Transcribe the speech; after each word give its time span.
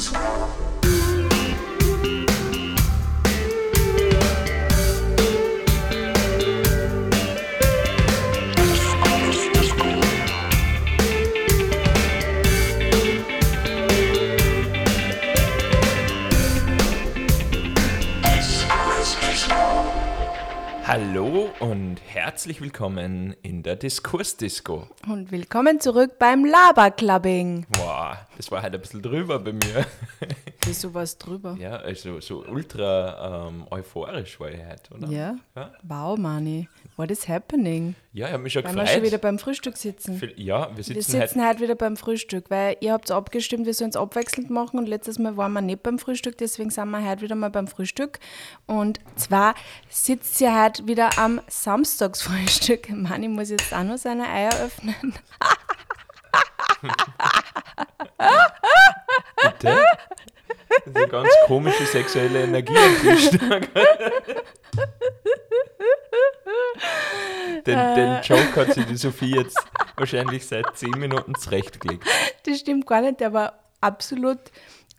Música 0.00 0.79
herzlich 22.40 22.62
willkommen 22.62 23.34
in 23.42 23.62
der 23.62 23.76
Diskursdisco. 23.76 24.88
Und 25.06 25.30
willkommen 25.30 25.78
zurück 25.78 26.18
beim 26.18 26.46
Laberclubbing. 26.46 27.66
Boah, 27.68 28.16
das 28.38 28.50
war 28.50 28.62
halt 28.62 28.74
ein 28.74 28.80
bisschen 28.80 29.02
drüber 29.02 29.38
bei 29.38 29.52
mir. 29.52 29.84
Wieso 30.64 30.94
was 30.94 31.18
drüber? 31.18 31.54
Ja, 31.60 31.76
also 31.76 32.18
so 32.20 32.42
ultra 32.46 33.48
ähm, 33.48 33.66
euphorisch 33.70 34.40
war 34.40 34.50
ich 34.50 34.58
heute, 34.66 34.94
oder? 34.94 35.08
Ja? 35.08 35.36
Ja, 35.54 35.72
Wow, 35.82 36.18
Mani. 36.18 36.66
What 37.00 37.10
is 37.10 37.26
happening? 37.28 37.94
ja 38.12 38.26
ich 38.26 38.32
habe 38.34 38.42
mich 38.42 38.52
schon 38.52 38.62
Weil 38.64 38.74
wir 38.74 38.82
gefreut. 38.82 38.94
schon 38.96 39.04
wieder 39.06 39.16
beim 39.18 39.38
Frühstück 39.38 39.76
sitzen. 39.78 40.20
Ja, 40.36 40.68
wir 40.70 40.76
Wir 40.76 40.84
sitzen, 40.84 41.12
sitzen 41.12 41.40
halt. 41.40 41.54
heute 41.54 41.60
wieder 41.62 41.74
beim 41.76 41.96
Frühstück, 41.96 42.50
weil 42.50 42.76
ihr 42.80 42.92
habt 42.92 43.10
abgestimmt, 43.10 43.64
wir 43.64 43.72
sollen 43.72 43.88
es 43.88 43.96
abwechselnd 43.96 44.50
machen 44.50 44.78
und 44.78 44.86
letztes 44.86 45.18
Mal 45.18 45.38
waren 45.38 45.52
wir 45.54 45.62
nicht 45.62 45.82
beim 45.82 45.98
Frühstück, 45.98 46.36
deswegen 46.36 46.68
sind 46.68 46.90
wir 46.90 47.08
heute 47.08 47.22
wieder 47.22 47.36
mal 47.36 47.48
beim 47.50 47.68
Frühstück. 47.68 48.18
Und 48.66 49.00
zwar 49.16 49.54
sitzt 49.88 50.38
ihr 50.42 50.62
heute 50.62 50.86
wieder 50.86 51.18
am 51.18 51.40
Samstagsfrühstück. 51.48 52.90
Mani 52.94 53.28
muss 53.28 53.48
jetzt 53.48 53.72
auch 53.72 53.82
noch 53.84 53.96
seine 53.96 54.28
Eier 54.28 54.52
öffnen. 54.62 54.94
Bitte? 59.42 59.76
Eine 60.86 61.08
ganz 61.08 61.28
komische 61.46 61.84
sexuelle 61.86 62.42
Energie 62.44 62.76
am 62.76 63.00
Tisch. 63.02 63.30
den, 67.66 67.78
Äh. 67.78 67.94
den 67.94 68.22
Joke 68.22 68.56
hat 68.56 68.74
sich 68.74 68.84
die 68.86 68.96
Sophie 68.96 69.34
jetzt 69.36 69.58
wahrscheinlich 69.96 70.46
seit 70.46 70.76
10 70.76 70.90
Minuten 70.92 71.34
zurechtgelegt. 71.34 72.04
Das 72.46 72.58
stimmt 72.60 72.86
gar 72.86 73.00
nicht, 73.02 73.20
der 73.20 73.32
war 73.32 73.58
absolut 73.80 74.38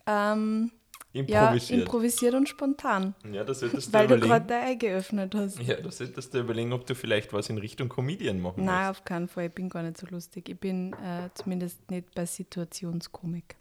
ähm, 0.07 0.71
ja, 1.13 1.21
Improvisiert. 1.49 1.79
improvisiert 1.81 2.33
und 2.35 2.47
spontan. 2.49 3.15
Ja, 3.31 3.43
das 3.43 3.59
solltest 3.59 3.89
du 3.89 3.93
Weil 3.93 4.07
du 4.07 4.15
überlegen. 4.15 4.29
gerade 4.31 4.45
dein 4.47 4.63
Ei 4.67 4.75
geöffnet 4.75 5.35
hast. 5.35 5.59
Ja, 5.61 5.75
da 5.75 5.91
solltest 5.91 6.33
du 6.33 6.39
überlegen, 6.39 6.71
ob 6.73 6.85
du 6.85 6.95
vielleicht 6.95 7.33
was 7.33 7.49
in 7.49 7.57
Richtung 7.57 7.89
Comedian 7.89 8.39
machen 8.39 8.63
Nein, 8.65 8.87
willst. 8.87 8.99
auf 9.01 9.05
keinen 9.05 9.27
Fall. 9.27 9.47
Ich 9.47 9.53
bin 9.53 9.67
gar 9.69 9.83
nicht 9.83 9.97
so 9.97 10.07
lustig. 10.09 10.47
Ich 10.49 10.59
bin 10.59 10.93
äh, 10.93 11.29
zumindest 11.33 11.89
nicht 11.91 12.13
bei 12.15 12.25
Situationskomik. 12.25 13.55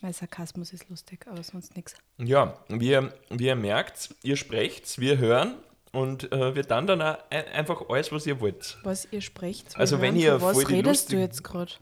Weil 0.00 0.12
Sarkasmus 0.12 0.72
ist 0.72 0.88
lustig, 0.88 1.26
aber 1.28 1.42
sonst 1.42 1.74
nichts. 1.76 1.94
Ja, 2.18 2.56
wie 2.68 2.90
ihr, 2.90 3.12
merkt, 3.56 4.14
ihr 4.22 4.36
sprecht, 4.36 4.98
wir 5.00 5.18
hören 5.18 5.54
und 5.92 6.30
äh, 6.32 6.54
wir 6.54 6.62
dann 6.62 6.86
dann 6.86 7.00
einfach 7.00 7.88
alles, 7.88 8.12
was 8.12 8.24
ihr 8.26 8.40
wollt. 8.40 8.78
Was 8.84 9.08
ihr 9.10 9.20
sprecht. 9.20 9.76
Also 9.76 10.00
wenn 10.00 10.14
hören, 10.14 10.22
ihr 10.22 10.38
von 10.40 10.48
was 10.50 10.56
redest 10.68 10.84
du 10.84 10.88
lustigen- 11.16 11.20
jetzt 11.22 11.42
gerade? 11.44 11.72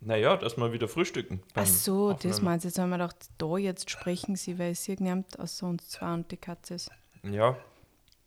Naja, 0.00 0.36
dass 0.36 0.56
wir 0.56 0.72
wieder 0.72 0.88
frühstücken. 0.88 1.42
Ach 1.54 1.66
so, 1.66 2.12
das 2.12 2.24
Aufnehmen. 2.26 2.44
meinst 2.44 2.64
du. 2.64 2.68
Jetzt 2.68 2.78
haben 2.78 2.90
wir 2.90 2.98
gedacht, 2.98 3.16
da 3.38 3.56
jetzt 3.56 3.90
sprechen 3.90 4.36
sie, 4.36 4.58
weil 4.58 4.74
sie 4.74 4.94
niemand 4.98 5.38
außer 5.38 5.66
uns 5.66 5.88
zwei 5.88 6.12
und 6.14 6.30
die 6.30 6.36
Katze 6.36 6.74
ist. 6.74 6.90
Ja, 7.24 7.56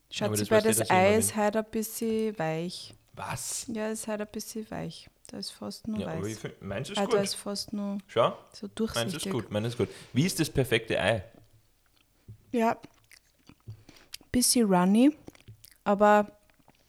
das 0.09 0.21
weil 0.21 0.31
weißt 0.31 0.41
du, 0.51 0.55
das 0.69 0.77
dass 0.77 0.79
ich 0.87 0.91
Ei 0.91 1.07
immer 1.09 1.17
ist 1.19 1.35
heute 1.37 1.59
ein 1.59 1.65
bisschen 1.71 2.37
weich. 2.39 2.93
was? 3.13 3.65
Ja, 3.71 3.87
ist 3.87 4.07
heute 4.07 4.23
ein 4.23 4.31
bisschen 4.31 4.69
weich. 4.71 5.09
Da 5.31 5.37
ist 5.37 5.51
fast 5.51 5.87
nur 5.87 5.99
Ja, 5.99 6.07
aber 6.07 6.17
ich 6.27 6.33
weiß. 6.35 6.39
find, 6.39 6.61
meins 6.61 6.89
ist 6.89 6.97
Ah, 6.97 7.05
da 7.05 7.21
ist 7.21 7.33
gut. 7.33 7.39
fast 7.41 7.71
nur 7.73 7.99
Schau, 8.07 8.35
so 8.51 8.65
meins 8.65 8.75
durchsichtig. 8.75 9.25
ist 9.25 9.31
gut, 9.31 9.51
meins 9.51 9.67
ist 9.67 9.77
gut. 9.77 9.89
Wie 10.13 10.25
ist 10.25 10.39
das 10.39 10.49
perfekte 10.49 10.99
Ei? 10.99 11.23
Ja, 12.51 12.77
bisschen 14.31 14.71
runny, 14.71 15.11
aber 15.83 16.31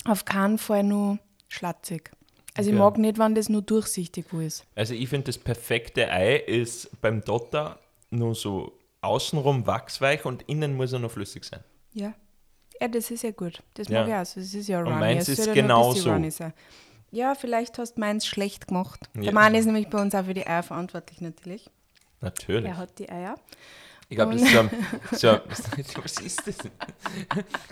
auf 0.04 0.24
keinen 0.24 0.58
Fall 0.58 0.82
nur 0.82 1.18
schlatzig. 1.48 2.10
Also 2.54 2.70
ich 2.70 2.76
Okay. 2.76 2.82
mag 2.84 2.98
nicht, 2.98 3.18
wenn 3.18 3.34
das 3.34 3.48
nur 3.48 3.62
durchsichtig 3.62 4.26
wo 4.30 4.40
ist. 4.40 4.64
Also 4.74 4.94
ich 4.94 5.08
finde, 5.08 5.26
das 5.26 5.38
perfekte 5.38 6.10
Ei 6.10 6.36
ist 6.36 6.90
beim 7.00 7.22
Dotter 7.22 7.78
nur 8.10 8.34
so 8.34 8.72
außenrum 9.02 9.66
wachsweich 9.66 10.24
und 10.24 10.42
innen 10.48 10.76
muss 10.76 10.92
er 10.92 10.98
noch 10.98 11.10
flüssig 11.12 11.44
sein. 11.44 11.60
Ja. 11.92 12.14
Ja, 12.80 12.88
das 12.88 13.10
ist 13.10 13.22
ja 13.22 13.30
gut. 13.30 13.62
Das 13.74 13.88
Ja. 13.88 14.00
mag 14.00 14.08
ich 14.08 14.14
auch. 14.14 14.24
so. 14.34 14.40
Das 14.40 14.54
ist 14.54 14.68
ja 14.68 14.80
runny. 14.80 14.96
meins 14.98 15.28
Es 15.28 15.38
ist 15.38 15.52
genauso. 15.52 16.10
Ja, 17.10 17.34
vielleicht 17.34 17.78
hast 17.78 17.94
du 17.96 18.00
meins 18.00 18.26
schlecht 18.26 18.68
gemacht. 18.68 19.00
Ja. 19.16 19.22
Der 19.22 19.32
Mann 19.32 19.54
ist 19.54 19.66
nämlich 19.66 19.88
bei 19.88 20.00
uns 20.00 20.14
auch 20.14 20.24
für 20.24 20.34
die 20.34 20.46
Eier 20.46 20.62
verantwortlich 20.62 21.20
natürlich. 21.20 21.68
Natürlich. 22.20 22.66
Er 22.66 22.76
hat 22.76 22.98
die 22.98 23.08
Eier. 23.10 23.34
Ich 24.12 24.16
glaube, 24.16 24.32
das 24.32 24.42
ist 24.42 24.52
so 24.52 24.58
ein, 24.58 24.70
so 25.12 25.28
ein, 25.28 25.40
was 26.02 26.20
ist 26.20 26.44
das? 26.44 26.56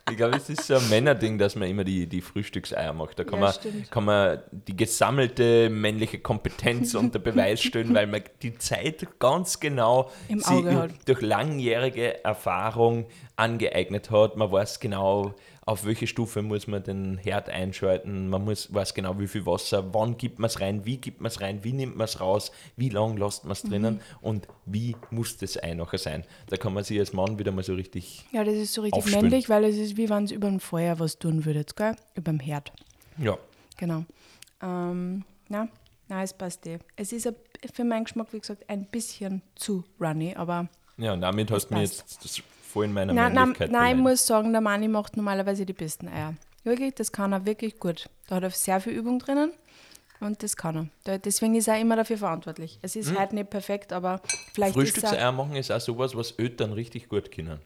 Ich 0.08 0.16
glaube, 0.16 0.36
es 0.36 0.48
ist 0.48 0.68
so 0.68 0.76
ein 0.76 0.88
Männerding, 0.88 1.36
dass 1.36 1.56
man 1.56 1.68
immer 1.68 1.82
die, 1.82 2.06
die 2.06 2.20
Frühstückseier 2.20 2.92
macht. 2.92 3.18
Da 3.18 3.24
kann, 3.24 3.40
Ja, 3.40 3.46
man, 3.46 3.52
stimmt. 3.54 3.90
kann 3.90 4.04
man 4.04 4.38
die 4.52 4.76
gesammelte 4.76 5.68
männliche 5.68 6.20
Kompetenz 6.20 6.94
unter 6.94 7.18
Beweis 7.18 7.60
stellen, 7.60 7.92
weil 7.92 8.06
man 8.06 8.22
die 8.42 8.56
Zeit 8.56 9.04
ganz 9.18 9.58
genau 9.58 10.12
Im 10.28 10.38
sie 10.38 10.54
Auge 10.54 10.76
hat. 10.76 10.90
durch 11.06 11.20
langjährige 11.22 12.22
Erfahrung 12.24 13.06
angeeignet 13.34 14.12
hat. 14.12 14.36
Man 14.36 14.52
weiß 14.52 14.78
genau, 14.78 15.34
auf 15.68 15.84
welche 15.84 16.06
Stufe 16.06 16.40
muss 16.40 16.66
man 16.66 16.82
den 16.82 17.18
Herd 17.18 17.50
einschalten. 17.50 18.28
Man 18.30 18.42
muss, 18.44 18.72
weiß 18.72 18.94
genau, 18.94 19.18
wie 19.18 19.28
viel 19.28 19.44
Wasser, 19.44 19.92
wann 19.92 20.16
gibt 20.16 20.38
man 20.38 20.46
es 20.48 20.60
rein, 20.60 20.86
wie 20.86 20.96
gibt 20.96 21.20
man 21.20 21.30
es 21.30 21.42
rein, 21.42 21.62
wie 21.62 21.74
nimmt 21.74 21.94
man 21.96 22.06
es 22.06 22.20
raus, 22.20 22.50
wie 22.76 22.88
lange 22.88 23.18
lässt 23.18 23.44
man 23.44 23.52
es 23.52 23.62
drinnen 23.62 23.94
Mhm. 23.96 24.00
und 24.22 24.48
wie 24.64 24.96
muss 25.10 25.36
das 25.36 25.62
Ei 25.62 25.74
nachher 25.74 25.98
sein. 25.98 26.24
Da 26.48 26.56
kann 26.56 26.72
man 26.72 26.84
sich 26.84 26.98
als 26.98 27.12
Mann 27.12 27.38
wieder 27.38 27.52
mal 27.52 27.62
so 27.62 27.74
richtig, 27.74 28.24
Ja, 28.32 28.44
das 28.44 28.54
ist 28.54 28.72
so 28.72 28.80
richtig 28.80 28.96
Aufspülen. 29.02 29.22
männlich, 29.26 29.50
weil 29.50 29.64
es 29.64 29.76
ist 29.76 29.96
wie 29.98 30.08
wenn 30.08 30.24
es 30.24 30.30
über 30.30 30.48
ein 30.48 30.60
Feuer 30.60 30.98
was 31.00 31.18
tun 31.18 31.44
würdet, 31.44 31.76
gell? 31.76 31.94
Über 32.14 32.32
dem 32.32 32.40
Herd. 32.40 32.72
ja, 33.18 33.36
Genau. 33.76 34.04
Ähm, 34.62 35.24
na, 35.48 35.68
na, 36.08 36.22
es 36.22 36.32
passt 36.32 36.66
eh. 36.66 36.78
Es 36.96 37.12
ist 37.12 37.30
für 37.74 37.84
meinen 37.84 38.04
Geschmack, 38.04 38.28
wie 38.32 38.40
gesagt, 38.40 38.68
ein 38.68 38.86
bisschen 38.86 39.42
zu 39.54 39.84
runny, 40.00 40.34
aber 40.34 40.68
ja, 40.96 41.12
und 41.12 41.20
damit 41.20 41.50
hast 41.50 41.68
du 41.68 41.74
mir 41.74 41.82
jetzt 41.82 42.24
das 42.24 42.42
voll 42.68 42.84
in 42.86 42.92
meiner 42.92 43.12
nein, 43.12 43.32
nein, 43.32 43.34
Männlichkeit 43.34 43.70
nein, 43.70 43.80
ich 43.80 43.96
beleidigt. 43.96 44.02
muss 44.20 44.26
sagen, 44.26 44.52
der 44.52 44.60
Manni 44.60 44.88
macht 44.88 45.16
normalerweise 45.16 45.64
die 45.66 45.72
besten 45.72 46.08
Eier. 46.08 46.34
Wirklich, 46.64 46.94
das 46.94 47.12
kann 47.12 47.32
er 47.32 47.46
wirklich 47.46 47.78
gut. 47.78 48.08
Da 48.28 48.36
hat 48.36 48.42
er 48.42 48.50
sehr 48.50 48.80
viel 48.80 48.92
Übung 48.92 49.18
drinnen 49.18 49.52
und 50.20 50.42
das 50.42 50.56
kann 50.56 50.90
er. 51.06 51.18
Deswegen 51.18 51.54
ist 51.54 51.68
er 51.68 51.78
immer 51.80 51.96
dafür 51.96 52.18
verantwortlich. 52.18 52.78
Es 52.82 52.94
Hm. 52.94 53.00
ist 53.00 53.18
halt 53.18 53.32
nicht 53.32 53.50
perfekt, 53.50 53.92
aber 53.92 54.20
vielleicht 54.52 54.76
ist 54.76 54.78
er... 54.78 54.92
Frühstückseier 54.92 55.32
machen 55.32 55.56
ist 55.56 55.70
auch 55.70 55.80
sowas, 55.80 56.14
was 56.16 56.32
Eltern 56.32 56.72
richtig 56.72 57.08
gut 57.08 57.30
können. 57.32 57.60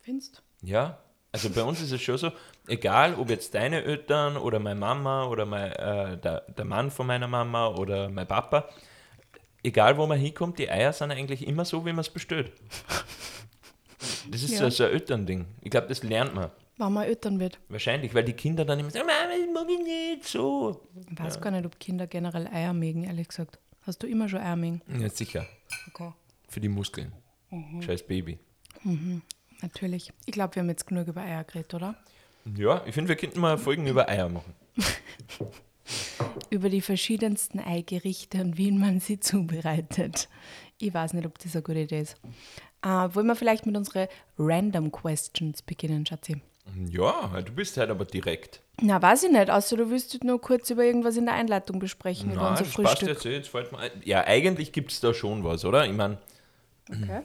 Findest 0.00 0.42
Ja, 0.62 0.98
also 1.32 1.50
bei 1.50 1.62
uns 1.62 1.80
ist 1.80 1.92
es 1.92 2.00
schon 2.02 2.16
so, 2.18 2.30
egal 2.68 3.14
ob 3.16 3.28
jetzt 3.30 3.54
deine 3.54 3.82
Eltern 3.84 4.36
oder 4.36 4.58
meine 4.58 4.78
Mama 4.80 5.26
oder 5.26 5.44
mein, 5.46 5.72
äh, 5.72 6.16
der, 6.18 6.40
der 6.42 6.64
Mann 6.64 6.90
von 6.90 7.06
meiner 7.06 7.26
Mama 7.28 7.68
oder 7.68 8.08
mein 8.08 8.26
Papa, 8.26 8.68
egal 9.62 9.96
wo 9.98 10.06
man 10.06 10.18
hinkommt, 10.18 10.58
die 10.58 10.70
Eier 10.70 10.92
sind 10.92 11.10
eigentlich 11.10 11.46
immer 11.46 11.64
so, 11.64 11.84
wie 11.86 11.90
man 11.92 12.00
es 12.00 12.10
bestellt. 12.10 12.52
Das 14.30 14.42
ist 14.42 14.50
Ja. 14.58 14.70
so, 14.70 14.84
ein 14.84 14.90
Elternding. 14.90 15.46
Ich 15.62 15.70
glaube, 15.70 15.86
das 15.88 16.02
lernt 16.02 16.34
man. 16.34 16.50
wenn 16.76 16.92
man 16.92 17.04
Eltern 17.04 17.38
wird. 17.38 17.58
Wahrscheinlich, 17.68 18.14
weil 18.14 18.24
die 18.24 18.32
Kinder 18.32 18.64
dann 18.64 18.78
immer 18.80 18.90
sagen, 18.90 19.06
Mama, 19.06 19.30
das 19.30 19.54
mag 19.54 19.70
ich 19.70 19.84
nicht 19.84 20.24
so. 20.24 20.80
Ich 21.10 21.18
weiß 21.18 21.40
gar 21.40 21.50
nicht, 21.50 21.64
ob 21.66 21.78
Kinder 21.78 22.06
generell 22.06 22.46
Eier 22.48 22.72
mögen, 22.72 23.04
ehrlich 23.04 23.28
gesagt. 23.28 23.58
Hast 23.82 24.02
du 24.02 24.06
immer 24.06 24.28
schon 24.28 24.40
Eier 24.40 24.56
mögen? 24.56 24.80
Ja, 25.00 25.08
sicher. 25.08 25.46
Okay. 25.92 26.12
Für 26.48 26.60
die 26.60 26.68
Muskeln. 26.68 27.12
Mhm. 27.50 27.82
Scheiß 27.82 28.02
Baby. 28.06 28.38
Natürlich. 29.62 30.12
Ich 30.26 30.32
glaube, 30.32 30.54
wir 30.56 30.62
haben 30.62 30.68
jetzt 30.68 30.86
genug 30.86 31.06
über 31.08 31.22
Eier 31.22 31.44
geredet, 31.44 31.72
oder? 31.74 31.94
Ja, 32.56 32.82
ich 32.86 32.94
finde, 32.94 33.08
wir 33.08 33.16
könnten 33.16 33.40
mal 33.40 33.56
Folgen 33.56 33.86
über 33.86 34.08
Eier 34.08 34.28
machen. 34.28 34.52
über 36.50 36.68
die 36.68 36.80
verschiedensten 36.80 37.60
Eigerichte 37.60 38.40
und 38.40 38.56
wie 38.58 38.70
man 38.72 39.00
sie 39.00 39.20
zubereitet. 39.20 40.28
Ich 40.78 40.92
weiß 40.92 41.12
nicht, 41.14 41.26
ob 41.26 41.38
das 41.38 41.54
eine 41.54 41.62
gute 41.62 41.80
Idee 41.80 42.00
ist. 42.00 42.16
Äh, 42.84 43.14
wollen 43.14 43.26
wir 43.26 43.36
vielleicht 43.36 43.66
mit 43.66 43.76
unseren 43.76 44.08
Random 44.38 44.92
Questions 44.92 45.62
beginnen, 45.62 46.04
Schatzi? 46.04 46.42
Ja, 46.88 47.40
du 47.44 47.52
bist 47.52 47.76
halt 47.76 47.90
aber 47.90 48.04
direkt. 48.04 48.60
Na, 48.80 49.00
weiß 49.00 49.24
ich 49.24 49.30
nicht, 49.30 49.50
außer 49.50 49.76
du 49.76 49.90
willst 49.90 50.22
nur 50.24 50.40
kurz 50.40 50.70
über 50.70 50.84
irgendwas 50.84 51.16
in 51.16 51.26
der 51.26 51.34
Einleitung 51.34 51.78
besprechen, 51.78 52.32
über 52.32 52.42
Nein, 52.42 52.50
unser 52.52 52.64
das 52.64 52.74
passt 52.74 52.98
Frühstück. 52.98 53.08
jetzt, 53.08 53.26
eh, 53.26 53.32
jetzt 53.36 53.48
fällt 53.48 53.72
mir 53.72 53.78
ein. 53.78 53.90
Ja, 54.04 54.24
eigentlich 54.24 54.72
gibt 54.72 54.90
es 54.92 55.00
da 55.00 55.14
schon 55.14 55.44
was, 55.44 55.64
oder? 55.64 55.86
Ich 55.86 55.92
meine, 55.92 56.18
Okay. 56.90 57.22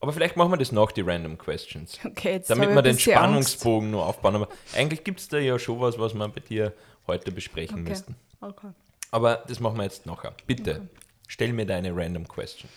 aber 0.00 0.12
vielleicht 0.12 0.36
machen 0.36 0.50
wir 0.52 0.56
das 0.58 0.72
nach, 0.72 0.92
die 0.92 1.00
Random 1.02 1.38
Questions. 1.38 1.98
okay, 2.04 2.32
jetzt 2.32 2.50
Damit 2.50 2.70
wir 2.70 2.82
den 2.82 2.98
Spannungsbogen 2.98 3.90
nur 3.90 4.04
aufbauen. 4.06 4.34
Aber 4.34 4.48
eigentlich 4.74 5.04
gibt 5.04 5.20
es 5.20 5.28
da 5.28 5.38
ja 5.38 5.58
schon 5.58 5.80
was, 5.80 5.98
was 5.98 6.12
wir 6.14 6.28
bei 6.28 6.40
dir 6.40 6.72
heute 7.06 7.32
besprechen 7.32 7.78
Angst. 7.78 7.88
müssten. 8.08 8.16
Okay. 8.40 8.66
okay. 8.66 8.74
Aber 9.10 9.44
das 9.46 9.60
machen 9.60 9.76
wir 9.76 9.84
jetzt 9.84 10.06
nachher. 10.06 10.34
Bitte, 10.46 10.88
stell 11.28 11.52
mir 11.52 11.66
deine 11.66 11.94
Random 11.94 12.26
Question. 12.26 12.68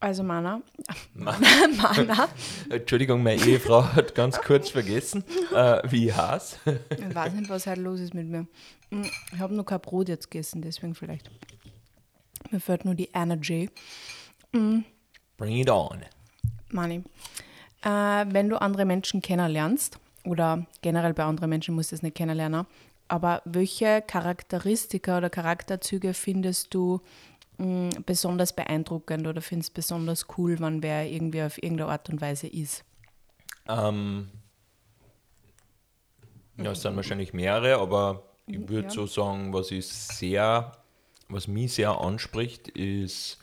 Also 0.00 0.22
Mana, 0.22 0.62
Ma- 1.14 1.36
Mana, 1.76 2.28
Entschuldigung, 2.70 3.22
meine 3.22 3.44
Ehefrau 3.44 3.82
hat 3.84 4.14
ganz 4.14 4.38
kurz 4.40 4.70
vergessen, 4.70 5.24
äh, 5.52 5.80
wie 5.90 6.06
ich 6.08 6.16
heiß. 6.16 6.58
ich 6.90 7.14
weiß 7.14 7.32
nicht, 7.32 7.50
was 7.50 7.66
heute 7.66 7.80
los 7.80 7.98
ist 7.98 8.14
mit 8.14 8.28
mir. 8.28 8.46
Mm, 8.90 9.02
Ich 9.32 9.38
habe 9.40 9.54
noch 9.54 9.64
kein 9.64 9.80
Brot 9.80 10.08
jetzt 10.08 10.30
gegessen, 10.30 10.62
deswegen 10.62 10.94
vielleicht. 10.94 11.28
Mir 12.50 12.60
fehlt 12.60 12.84
nur 12.84 12.94
die 12.94 13.08
Energy. 13.12 13.70
Mm. 14.52 14.78
Bring 15.36 15.56
it 15.56 15.68
on. 15.70 16.02
Mani. 16.70 17.02
Äh, 17.82 17.88
wenn 18.28 18.48
du 18.48 18.60
andere 18.60 18.84
Menschen 18.84 19.20
kennenlernst, 19.20 19.98
oder 20.24 20.64
generell 20.82 21.14
bei 21.14 21.24
anderen 21.24 21.48
Menschen 21.50 21.74
musst 21.74 21.90
du 21.90 21.96
es 21.96 22.02
nicht 22.02 22.14
kennenlernen, 22.16 22.66
aber 23.08 23.40
welche 23.46 24.02
Charakteristika 24.06 25.18
oder 25.18 25.30
Charakterzüge 25.30 26.12
findest 26.14 26.72
du 26.74 27.00
mh, 27.58 27.90
besonders 28.06 28.52
beeindruckend 28.54 29.26
oder 29.26 29.42
findest 29.42 29.74
besonders 29.74 30.26
cool, 30.36 30.58
wenn 30.60 30.82
wer 30.82 31.06
irgendwie 31.08 31.42
auf 31.42 31.62
irgendeine 31.62 31.90
Art 31.90 32.08
und 32.10 32.20
Weise 32.20 32.46
ist? 32.46 32.84
Ähm, 33.68 34.30
ja, 36.56 36.72
es 36.72 36.82
sind 36.82 36.96
wahrscheinlich 36.96 37.32
mehrere, 37.32 37.78
aber 37.78 38.22
ich 38.46 38.68
würde 38.68 38.88
Ja. 38.88 38.90
so 38.90 39.06
sagen, 39.06 39.52
was 39.52 39.70
ich 39.70 39.86
sehr, 39.86 40.72
was 41.28 41.46
mich 41.46 41.74
sehr 41.74 42.00
anspricht, 42.00 42.68
ist 42.68 43.38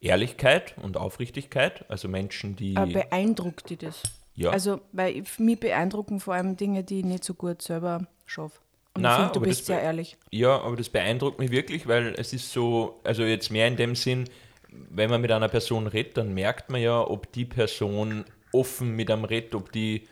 Ehrlichkeit 0.00 0.76
und 0.78 0.96
Aufrichtigkeit. 0.96 1.84
Also 1.90 2.08
Menschen, 2.08 2.54
die 2.56 2.76
Äh, 2.76 2.86
beeindruckt 2.86 3.70
dich 3.70 3.78
das? 3.78 4.02
ja, 4.34 4.50
Also, 4.52 4.80
weil 4.92 5.16
ich- 5.16 5.38
mich 5.38 5.58
beeindrucken 5.58 6.20
vor 6.20 6.34
allem 6.34 6.56
Dinge, 6.56 6.84
die 6.84 7.00
ich 7.00 7.04
nicht 7.04 7.24
so 7.24 7.34
gut 7.34 7.62
selber 7.62 8.06
schaffe. 8.26 8.60
Und 8.96 9.02
Na, 9.02 9.10
ich 9.10 9.16
finde, 9.16 9.32
du 9.34 9.40
bist 9.40 9.66
sehr 9.66 9.80
ehrlich. 9.80 10.16
Ja, 10.30 10.60
aber 10.60 10.76
das 10.76 10.88
beeindruckt 10.88 11.38
mich 11.38 11.50
wirklich, 11.50 11.86
weil 11.86 12.14
es 12.16 12.32
ist 12.32 12.50
so, 12.50 13.00
also 13.04 13.22
jetzt 13.22 13.50
mehr 13.50 13.68
in 13.68 13.76
dem 13.76 13.94
Sinn, 13.94 14.24
wenn 14.68 15.10
man 15.10 15.20
mit 15.20 15.30
einer 15.30 15.48
Person 15.48 15.86
redet, 15.86 16.16
dann 16.16 16.34
merkt 16.34 16.70
man 16.70 16.80
ja, 16.80 17.00
ob 17.00 17.30
die 17.32 17.44
Person 17.44 18.24
offen 18.52 18.96
mit 18.96 19.10
einem 19.10 19.24
redet, 19.24 19.54
ob 19.54 19.70
die 19.70 20.08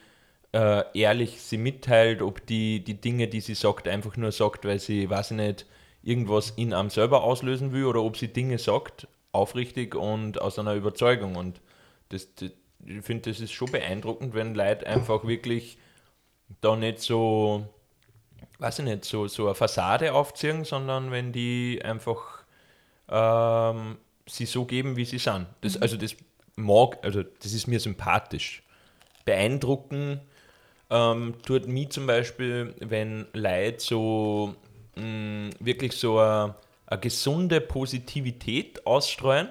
äh, 0.53 0.85
ehrlich 0.95 1.41
sie 1.41 1.59
mitteilt, 1.59 2.23
ob 2.23 2.47
die 2.47 2.85
die 2.85 3.01
Dinge, 3.01 3.29
die 3.29 3.41
sie 3.41 3.55
sagt, 3.55 3.89
einfach 3.89 4.17
nur 4.17 4.33
sagt, 4.33 4.65
weil 4.65 4.79
sie, 4.79 5.09
weiß 5.11 5.33
ich 5.33 5.37
nicht, 5.37 5.67
irgendwas 6.03 6.51
in 6.51 6.73
einem 6.73 6.91
selber 6.91 7.25
auslösen 7.25 7.73
will 7.73 7.85
oder 7.87 8.03
ob 8.03 8.17
sie 8.17 8.29
Dinge 8.29 8.59
sagt, 8.59 9.09
aufrichtig 9.33 9.95
und 9.95 10.41
aus 10.41 10.59
einer 10.59 10.75
Überzeugung. 10.75 11.37
Und 11.37 11.61
das, 12.11 12.35
das, 12.37 12.51
ich 12.85 13.03
finde, 13.03 13.31
das 13.31 13.41
ist 13.41 13.53
schon 13.53 13.73
beeindruckend, 13.73 14.35
wenn 14.35 14.55
Leute 14.55 14.87
einfach 14.87 15.27
wirklich 15.27 15.79
da 16.61 16.77
nicht 16.77 17.01
so 17.01 17.67
weiß 18.59 18.81
ich 18.81 18.85
nicht, 18.85 19.05
so, 19.05 19.29
so 19.29 19.47
eine 19.47 19.55
Fassade 19.55 20.12
aufziehen, 20.12 20.65
sondern 20.65 21.11
wenn 21.11 21.33
die 21.33 21.81
einfach 21.85 22.45
ähm, 23.09 23.99
sie 24.27 24.47
so 24.47 24.65
geben, 24.65 24.97
wie 24.97 25.05
sie 25.05 25.19
sind. 25.19 25.47
Das, 25.61 25.77
Also 25.81 25.97
das 25.97 26.17
mag, 26.56 26.99
also 27.03 27.23
das 27.23 27.53
ist 27.53 27.67
mir 27.67 27.81
sympathisch. 27.81 28.62
Beeindrucken 29.25 30.21
ähm, 30.91 31.35
tut 31.47 31.67
mich 31.67 31.91
zum 31.91 32.06
Beispiel, 32.06 32.75
wenn 32.81 33.27
Leute 33.33 33.81
so 33.81 34.55
mh, 34.97 35.51
wirklich 35.61 35.93
so 35.95 36.19
eine, 36.19 36.55
eine 36.87 37.01
gesunde 37.01 37.61
Positivität 37.61 38.87
ausstreuen 38.87 39.49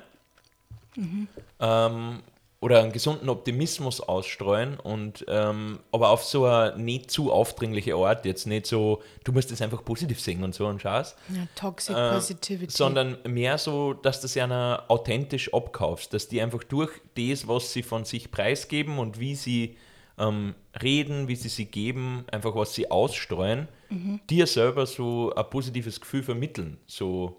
ähm, 1.60 2.22
oder 2.64 2.82
einen 2.82 2.92
gesunden 2.94 3.28
Optimismus 3.30 4.00
ausstreuen 4.00 4.80
und 4.80 5.26
ähm, 5.28 5.80
aber 5.92 6.10
auf 6.10 6.24
so 6.24 6.46
eine 6.46 6.78
nicht 6.78 7.12
zu 7.12 7.32
aufdringliche 7.32 7.94
Art, 7.96 8.26
jetzt 8.26 8.48
nicht 8.48 8.66
so, 8.66 9.02
du 9.26 9.32
musst 9.34 9.52
es 9.52 9.62
einfach 9.62 9.84
positiv 9.84 10.20
singen 10.22 10.44
und 10.46 10.56
so 10.56 10.66
und 10.68 10.82
Scheiß, 10.82 11.16
Ja, 11.36 11.46
Toxic 11.56 11.96
äh, 11.96 12.12
Positivity. 12.14 12.72
sondern 12.76 13.18
mehr 13.28 13.58
so, 13.58 13.94
dass 13.94 14.22
du 14.22 14.28
sie 14.28 14.42
einer 14.42 14.86
authentisch 14.88 15.54
abkaufst, 15.54 16.14
dass 16.14 16.28
die 16.30 16.42
einfach 16.42 16.64
durch 16.64 16.92
das, 17.16 17.48
was 17.48 17.74
sie 17.74 17.84
von 17.84 18.06
sich 18.06 18.32
preisgeben 18.32 18.98
und 18.98 19.20
wie 19.20 19.36
sie 19.36 19.78
ähm, 20.18 20.56
reden, 20.82 21.28
wie 21.28 21.36
sie 21.36 21.50
sie 21.50 21.66
geben, 21.66 22.24
einfach 22.32 22.56
was 22.56 22.74
sie 22.74 22.90
ausstreuen, 22.90 23.68
Mhm. 23.90 24.22
dir 24.30 24.48
selber 24.48 24.86
so 24.88 25.34
ein 25.36 25.50
positives 25.52 26.00
Gefühl 26.02 26.24
vermitteln. 26.24 26.78
So. 26.88 27.38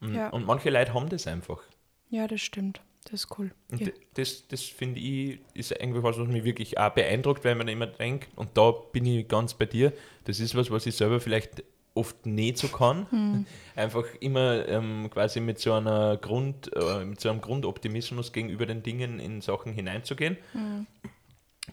Und, 0.00 0.14
Ja. 0.14 0.28
und 0.30 0.46
manche 0.46 0.70
Leute 0.70 0.92
haben 0.94 1.08
das 1.08 1.26
einfach. 1.26 1.62
ja, 2.10 2.28
das 2.28 2.40
stimmt. 2.42 2.80
Das 3.04 3.24
ist 3.24 3.38
cool. 3.38 3.52
Und 3.70 3.80
Ja. 3.80 3.88
das, 4.14 4.48
das 4.48 4.62
finde 4.62 4.98
ich, 5.00 5.38
ist 5.52 5.72
irgendwie 5.72 6.02
was, 6.02 6.18
was 6.18 6.26
mich 6.26 6.44
wirklich 6.44 6.78
auch 6.78 6.90
beeindruckt, 6.90 7.44
weil 7.44 7.54
man 7.54 7.68
immer 7.68 7.86
denkt, 7.86 8.28
und 8.36 8.56
da 8.56 8.70
bin 8.70 9.04
ich 9.04 9.28
ganz 9.28 9.54
bei 9.54 9.66
dir, 9.66 9.92
das 10.24 10.40
ist 10.40 10.54
was, 10.54 10.70
was 10.70 10.86
ich 10.86 10.96
selber 10.96 11.20
vielleicht 11.20 11.62
oft 11.94 12.26
nicht 12.26 12.58
so 12.58 12.68
kann. 12.68 13.06
Hm. 13.10 13.46
Einfach 13.76 14.06
immer 14.20 14.66
ähm, 14.68 15.10
quasi 15.10 15.40
mit 15.40 15.58
so 15.60 15.72
einer 15.74 16.16
Grund, 16.16 16.74
äh, 16.74 17.04
mit 17.04 17.20
so 17.20 17.30
einem 17.30 17.40
Grundoptimismus 17.40 18.32
gegenüber 18.32 18.66
den 18.66 18.82
Dingen 18.82 19.20
in 19.20 19.40
Sachen 19.40 19.72
hineinzugehen. 19.72 20.36
Hm. 20.52 20.86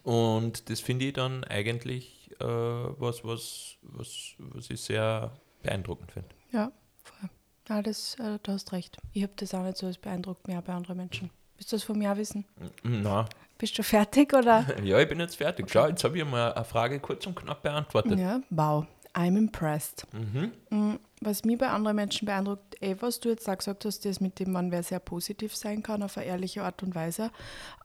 Und 0.03 0.69
das 0.69 0.79
finde 0.79 1.05
ich 1.05 1.13
dann 1.13 1.43
eigentlich 1.45 2.29
äh, 2.39 2.45
was, 2.45 3.23
was, 3.23 3.77
was, 3.81 4.35
was 4.37 4.69
ich 4.69 4.81
sehr 4.81 5.31
beeindruckend 5.63 6.11
finde. 6.11 6.29
Ja, 6.51 6.71
voll. 7.03 7.29
Ja, 7.69 7.81
das, 7.81 8.15
äh, 8.15 8.39
du 8.41 8.51
hast 8.51 8.71
recht. 8.73 8.97
Ich 9.13 9.23
habe 9.23 9.33
das 9.35 9.53
auch 9.53 9.63
nicht 9.63 9.77
so, 9.77 9.87
es 9.87 9.97
beeindruckt 9.97 10.47
mich 10.47 10.57
auch 10.57 10.61
bei 10.61 10.73
anderen 10.73 10.97
Menschen. 10.97 11.29
Willst 11.57 11.71
du 11.71 11.75
das 11.75 11.83
von 11.83 11.97
mir 11.97 12.11
auch 12.11 12.17
wissen? 12.17 12.45
Na, 12.83 13.25
Bist 13.57 13.77
du 13.77 13.83
fertig 13.83 14.33
oder? 14.33 14.65
ja, 14.83 14.99
ich 14.99 15.07
bin 15.07 15.19
jetzt 15.19 15.35
fertig. 15.35 15.69
Schau, 15.69 15.87
jetzt 15.87 16.03
habe 16.03 16.17
ich 16.17 16.25
mal 16.25 16.53
eine 16.53 16.65
Frage 16.65 16.99
kurz 16.99 17.25
und 17.27 17.35
knapp 17.35 17.61
beantwortet. 17.61 18.17
ja, 18.19 18.41
wow. 18.49 18.85
I'm 19.13 19.37
impressed. 19.37 20.07
Mhm. 20.13 20.51
Mm, 20.69 20.95
Was 21.19 21.43
mich 21.43 21.57
bei 21.57 21.67
anderen 21.67 21.97
Menschen 21.97 22.25
beeindruckt, 22.25 22.81
eh, 22.81 22.95
was 23.01 23.19
du 23.19 23.27
jetzt 23.27 23.47
auch 23.49 23.57
gesagt 23.57 23.83
hast, 23.83 24.05
das 24.05 24.21
mit 24.21 24.39
dem, 24.39 24.53
man 24.53 24.71
wer 24.71 24.83
sehr 24.83 24.99
positiv 24.99 25.53
sein 25.53 25.83
kann, 25.83 26.01
auf 26.01 26.17
eine 26.17 26.27
ehrliche 26.27 26.63
Art 26.63 26.81
und 26.81 26.95
Weise. 26.95 27.29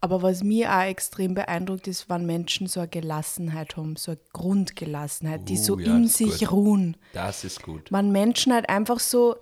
Aber 0.00 0.22
was 0.22 0.44
mir 0.44 0.72
auch 0.72 0.82
extrem 0.84 1.34
beeindruckt, 1.34 1.88
ist, 1.88 2.08
wenn 2.08 2.26
Menschen 2.26 2.68
so 2.68 2.78
eine 2.78 2.88
Gelassenheit 2.88 3.76
haben, 3.76 3.96
so 3.96 4.12
eine 4.12 4.20
Grundgelassenheit, 4.32 5.48
die 5.48 5.54
Uh, 5.54 5.62
so 5.62 5.78
ja, 5.80 5.96
in 5.96 6.06
sich 6.06 6.38
gut. 6.40 6.52
ruhen. 6.52 6.96
Das 7.12 7.42
ist 7.42 7.60
gut. 7.60 7.90
wenn 7.90 8.12
Menschen 8.12 8.52
halt 8.54 8.68
einfach 8.68 9.00
so, 9.00 9.34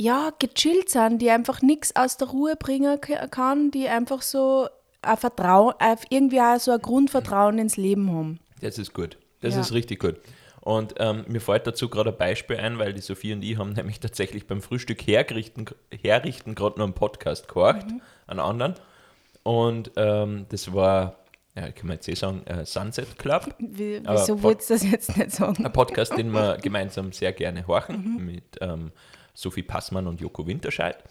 ja, 0.00 0.30
gechillt 0.38 0.88
sind, 0.88 1.20
die 1.20 1.30
einfach 1.30 1.60
nichts 1.62 1.94
aus 1.94 2.16
der 2.16 2.28
Ruhe 2.28 2.56
bringen 2.56 2.98
kann, 3.30 3.70
die 3.70 3.86
einfach 3.88 4.22
so 4.22 4.68
ein 5.02 5.16
Vertrauen, 5.16 5.74
irgendwie 6.08 6.40
auch 6.40 6.58
so 6.58 6.72
ein 6.72 6.80
Grundvertrauen 6.80 7.58
ins 7.58 7.76
Leben 7.76 8.10
haben. 8.10 8.40
Das 8.60 8.78
ist 8.78 8.94
gut. 8.94 9.18
Das 9.40 9.54
Ja. 9.54 9.60
ist 9.60 9.72
richtig 9.72 10.00
gut. 10.00 10.16
Und 10.62 10.94
ähm, 10.98 11.24
mir 11.28 11.40
fällt 11.40 11.66
dazu 11.66 11.88
gerade 11.88 12.10
ein 12.10 12.16
Beispiel 12.18 12.56
ein, 12.56 12.78
weil 12.78 12.92
die 12.92 13.00
Sophie 13.00 13.32
und 13.32 13.42
ich 13.42 13.56
haben 13.58 13.72
nämlich 13.76 14.00
tatsächlich 14.00 14.46
beim 14.46 14.60
Frühstück 14.62 15.00
hergerichten, 15.06 15.66
herrichten 16.02 16.54
gerade 16.54 16.78
noch 16.78 16.84
einen 16.86 16.94
Podcast 16.94 17.48
gehorcht, 17.48 17.86
einen 18.26 18.40
anderen. 18.40 18.74
Und 19.42 19.90
ähm, 19.96 20.46
das 20.50 20.72
war, 20.74 21.16
ja, 21.56 21.70
kann 21.72 21.86
man 21.86 21.96
jetzt 21.96 22.08
eh 22.08 22.14
sagen, 22.14 22.42
äh, 22.46 22.64
Sunset 22.66 23.18
Club. 23.18 23.54
Wie, 23.58 24.00
wieso 24.06 24.42
willst 24.42 24.68
du 24.70 24.74
das 24.74 24.90
jetzt 24.90 25.16
nicht 25.16 25.32
sagen? 25.32 25.64
Ein 25.64 25.72
Podcast, 25.72 26.16
den 26.16 26.30
wir 26.30 26.58
gemeinsam 26.58 27.12
sehr 27.12 27.32
gerne 27.32 27.66
horchen, 27.66 28.24
mit 28.24 28.44
ähm, 28.60 28.92
Sophie 29.40 29.62
Passmann 29.62 30.06
und 30.06 30.20
Joko 30.20 30.46
Winterscheid. 30.46 31.02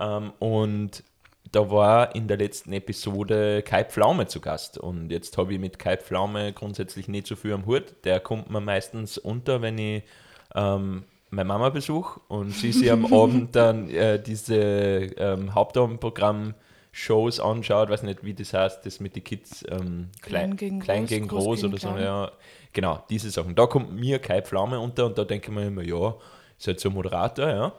Ähm, 0.00 0.32
und 0.38 1.04
da 1.52 1.70
war 1.70 2.14
in 2.14 2.26
der 2.26 2.38
letzten 2.38 2.72
Episode 2.72 3.62
Kai 3.62 3.84
Pflaume 3.84 4.26
zu 4.26 4.40
Gast. 4.40 4.78
Und 4.78 5.10
jetzt 5.10 5.36
habe 5.38 5.52
ich 5.52 5.60
mit 5.60 5.78
Kai 5.78 5.96
Pflaume 5.96 6.52
grundsätzlich 6.52 7.08
nicht 7.08 7.26
so 7.26 7.36
viel 7.36 7.52
am 7.52 7.66
Hut. 7.66 7.94
Der 8.04 8.20
kommt 8.20 8.50
mir 8.50 8.60
meistens 8.60 9.18
unter, 9.18 9.60
wenn 9.62 9.78
ich 9.78 10.02
ähm, 10.54 11.04
meine 11.30 11.46
Mama 11.46 11.68
besuche 11.68 12.20
und 12.28 12.52
sie 12.52 12.72
sich 12.72 12.90
am 12.90 13.06
Abend 13.12 13.54
dann 13.54 13.90
äh, 13.90 14.20
diese 14.20 14.56
ähm, 14.56 15.54
Hauptabendprogramm-Shows 15.54 17.40
anschaut. 17.40 17.90
weiß 17.90 18.02
nicht, 18.04 18.24
wie 18.24 18.34
das 18.34 18.54
heißt, 18.54 18.86
das 18.86 19.00
mit 19.00 19.14
den 19.14 19.24
Kids 19.24 19.64
ähm, 19.68 20.08
Klein 20.22 20.56
klein, 20.56 20.56
gegen 20.56 20.80
klein 20.80 21.00
groß, 21.02 21.08
gegen 21.08 21.28
groß 21.28 21.44
groß, 21.44 21.60
gegen 21.60 21.72
oder 21.72 21.80
so. 21.80 21.88
klein. 21.88 22.02
Ja, 22.02 22.32
genau, 22.72 23.04
diese 23.10 23.30
Sachen. 23.30 23.54
Da 23.54 23.66
kommt 23.66 23.92
mir 23.92 24.18
Kai 24.18 24.40
Pflaume 24.42 24.80
unter 24.80 25.06
und 25.06 25.18
da 25.18 25.24
denke 25.24 25.50
ich 25.50 25.54
mir 25.54 25.66
immer, 25.66 25.82
ja, 25.82 26.14
halt 26.66 26.80
so 26.80 26.88
ein 26.88 26.94
Moderator, 26.94 27.48
ja. 27.48 27.72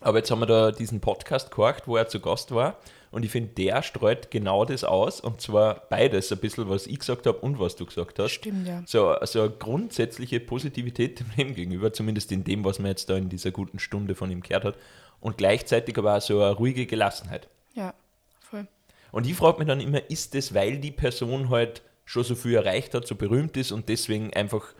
Aber 0.00 0.18
jetzt 0.18 0.30
haben 0.30 0.40
wir 0.40 0.46
da 0.46 0.70
diesen 0.72 1.00
Podcast 1.00 1.50
gehört, 1.50 1.88
wo 1.88 1.96
er 1.96 2.08
zu 2.08 2.20
Gast 2.20 2.54
war. 2.54 2.76
Und 3.10 3.24
ich 3.24 3.30
finde, 3.30 3.54
der 3.54 3.82
streut 3.82 4.30
genau 4.30 4.64
das 4.64 4.84
aus. 4.84 5.20
Und 5.20 5.40
zwar 5.40 5.82
beides, 5.88 6.30
ein 6.32 6.38
bisschen, 6.38 6.68
was 6.68 6.86
ich 6.86 6.98
gesagt 6.98 7.26
habe 7.26 7.38
und 7.38 7.58
was 7.58 7.76
du 7.76 7.86
gesagt 7.86 8.18
hast. 8.18 8.32
Stimmt, 8.32 8.66
ja. 8.66 8.82
So, 8.86 9.16
so 9.22 9.40
eine 9.40 9.50
grundsätzliche 9.50 10.38
Positivität 10.38 11.20
dem 11.20 11.30
Leben 11.36 11.54
gegenüber, 11.54 11.92
zumindest 11.92 12.30
in 12.32 12.44
dem, 12.44 12.64
was 12.64 12.78
man 12.78 12.88
jetzt 12.88 13.08
da 13.08 13.16
in 13.16 13.28
dieser 13.28 13.52
guten 13.52 13.78
Stunde 13.78 14.14
von 14.14 14.30
ihm 14.30 14.42
gehört 14.42 14.64
hat. 14.64 14.76
Und 15.20 15.38
gleichzeitig 15.38 15.96
aber 15.96 16.16
auch 16.16 16.20
so 16.20 16.42
eine 16.42 16.52
ruhige 16.52 16.84
Gelassenheit. 16.84 17.48
Ja, 17.74 17.94
voll. 18.42 18.66
Und 19.12 19.26
ich 19.26 19.34
frage 19.34 19.58
mich 19.58 19.68
dann 19.68 19.80
immer, 19.80 20.10
ist 20.10 20.34
das, 20.34 20.52
weil 20.52 20.78
die 20.78 20.92
Person 20.92 21.48
halt 21.48 21.80
schon 22.04 22.24
so 22.24 22.34
viel 22.34 22.54
erreicht 22.54 22.92
hat, 22.94 23.06
so 23.06 23.14
berühmt 23.14 23.56
ist 23.56 23.72
und 23.72 23.88
deswegen 23.88 24.32
einfach 24.34 24.74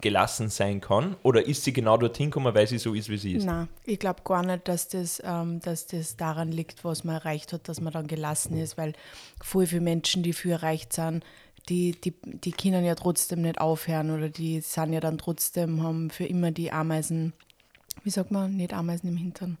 gelassen 0.00 0.48
sein 0.48 0.80
kann? 0.80 1.16
Oder 1.22 1.46
ist 1.46 1.64
sie 1.64 1.72
genau 1.72 1.96
dorthin 1.96 2.30
gekommen, 2.30 2.54
weil 2.54 2.66
sie 2.66 2.78
so 2.78 2.94
ist, 2.94 3.08
wie 3.08 3.18
sie 3.18 3.32
ist? 3.34 3.44
Nein, 3.44 3.68
ich 3.84 3.98
glaube 3.98 4.22
gar 4.24 4.44
nicht, 4.44 4.68
dass 4.68 4.88
das, 4.88 5.22
ähm, 5.24 5.60
dass 5.60 5.86
das 5.86 6.16
daran 6.16 6.52
liegt, 6.52 6.84
was 6.84 7.04
man 7.04 7.16
erreicht 7.16 7.52
hat, 7.52 7.68
dass 7.68 7.80
man 7.80 7.92
dann 7.92 8.06
gelassen 8.06 8.56
ist, 8.58 8.76
weil 8.76 8.92
voll 9.42 9.66
viele 9.66 9.80
Menschen, 9.80 10.22
die 10.22 10.32
viel 10.32 10.52
erreicht 10.52 10.92
sind, 10.92 11.24
die, 11.68 11.92
die, 11.92 12.14
die 12.24 12.52
können 12.52 12.84
ja 12.84 12.94
trotzdem 12.94 13.42
nicht 13.42 13.60
aufhören 13.60 14.10
oder 14.10 14.28
die 14.28 14.60
sind 14.60 14.92
ja 14.92 15.00
dann 15.00 15.18
trotzdem, 15.18 15.82
haben 15.82 16.10
für 16.10 16.24
immer 16.24 16.50
die 16.50 16.70
Ameisen, 16.70 17.32
wie 18.04 18.10
sagt 18.10 18.30
man, 18.30 18.56
nicht 18.56 18.72
Ameisen 18.72 19.08
im 19.08 19.16
Hintern. 19.16 19.58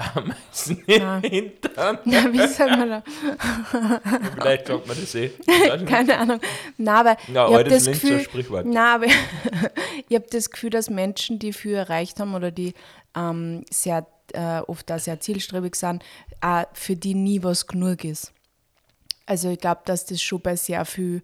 Ameisen 0.00 0.82
im 0.86 1.22
Hintern. 1.22 1.98
Ja, 2.04 2.32
wie 2.32 2.46
sagt 2.46 2.70
man 2.70 2.88
da? 2.88 3.02
Vielleicht 4.40 4.66
sagt 4.66 4.86
man 4.86 4.96
das 5.00 5.14
eh. 5.14 5.28
Keine 5.86 6.18
Ahnung. 6.18 6.40
Nein, 6.76 6.94
aber 6.94 7.16
Ja, 7.32 7.48
ich 7.48 7.54
habe 7.54 7.64
das 7.64 7.86
Gefühl, 7.86 8.20
Sprichwort. 8.20 8.66
Nein, 8.66 8.76
aber 8.76 9.06
ich 10.08 10.14
habe 10.14 10.26
das 10.30 10.50
Gefühl, 10.50 10.70
dass 10.70 10.90
Menschen, 10.90 11.38
die 11.38 11.52
viel 11.52 11.74
erreicht 11.74 12.20
haben 12.20 12.34
oder 12.34 12.50
die 12.50 12.74
ähm, 13.16 13.64
sehr 13.70 14.06
äh, 14.32 14.60
oft 14.60 14.88
da 14.88 14.98
sehr 14.98 15.20
zielstrebig 15.20 15.74
sind, 15.74 16.04
auch 16.40 16.64
für 16.72 16.96
die 16.96 17.14
nie 17.14 17.42
was 17.42 17.66
genug 17.66 18.04
ist. 18.04 18.32
Also 19.26 19.50
ich 19.50 19.58
glaube, 19.58 19.82
dass 19.84 20.06
das 20.06 20.22
schon 20.22 20.40
bei 20.40 20.56
sehr 20.56 20.84
viel 20.84 21.22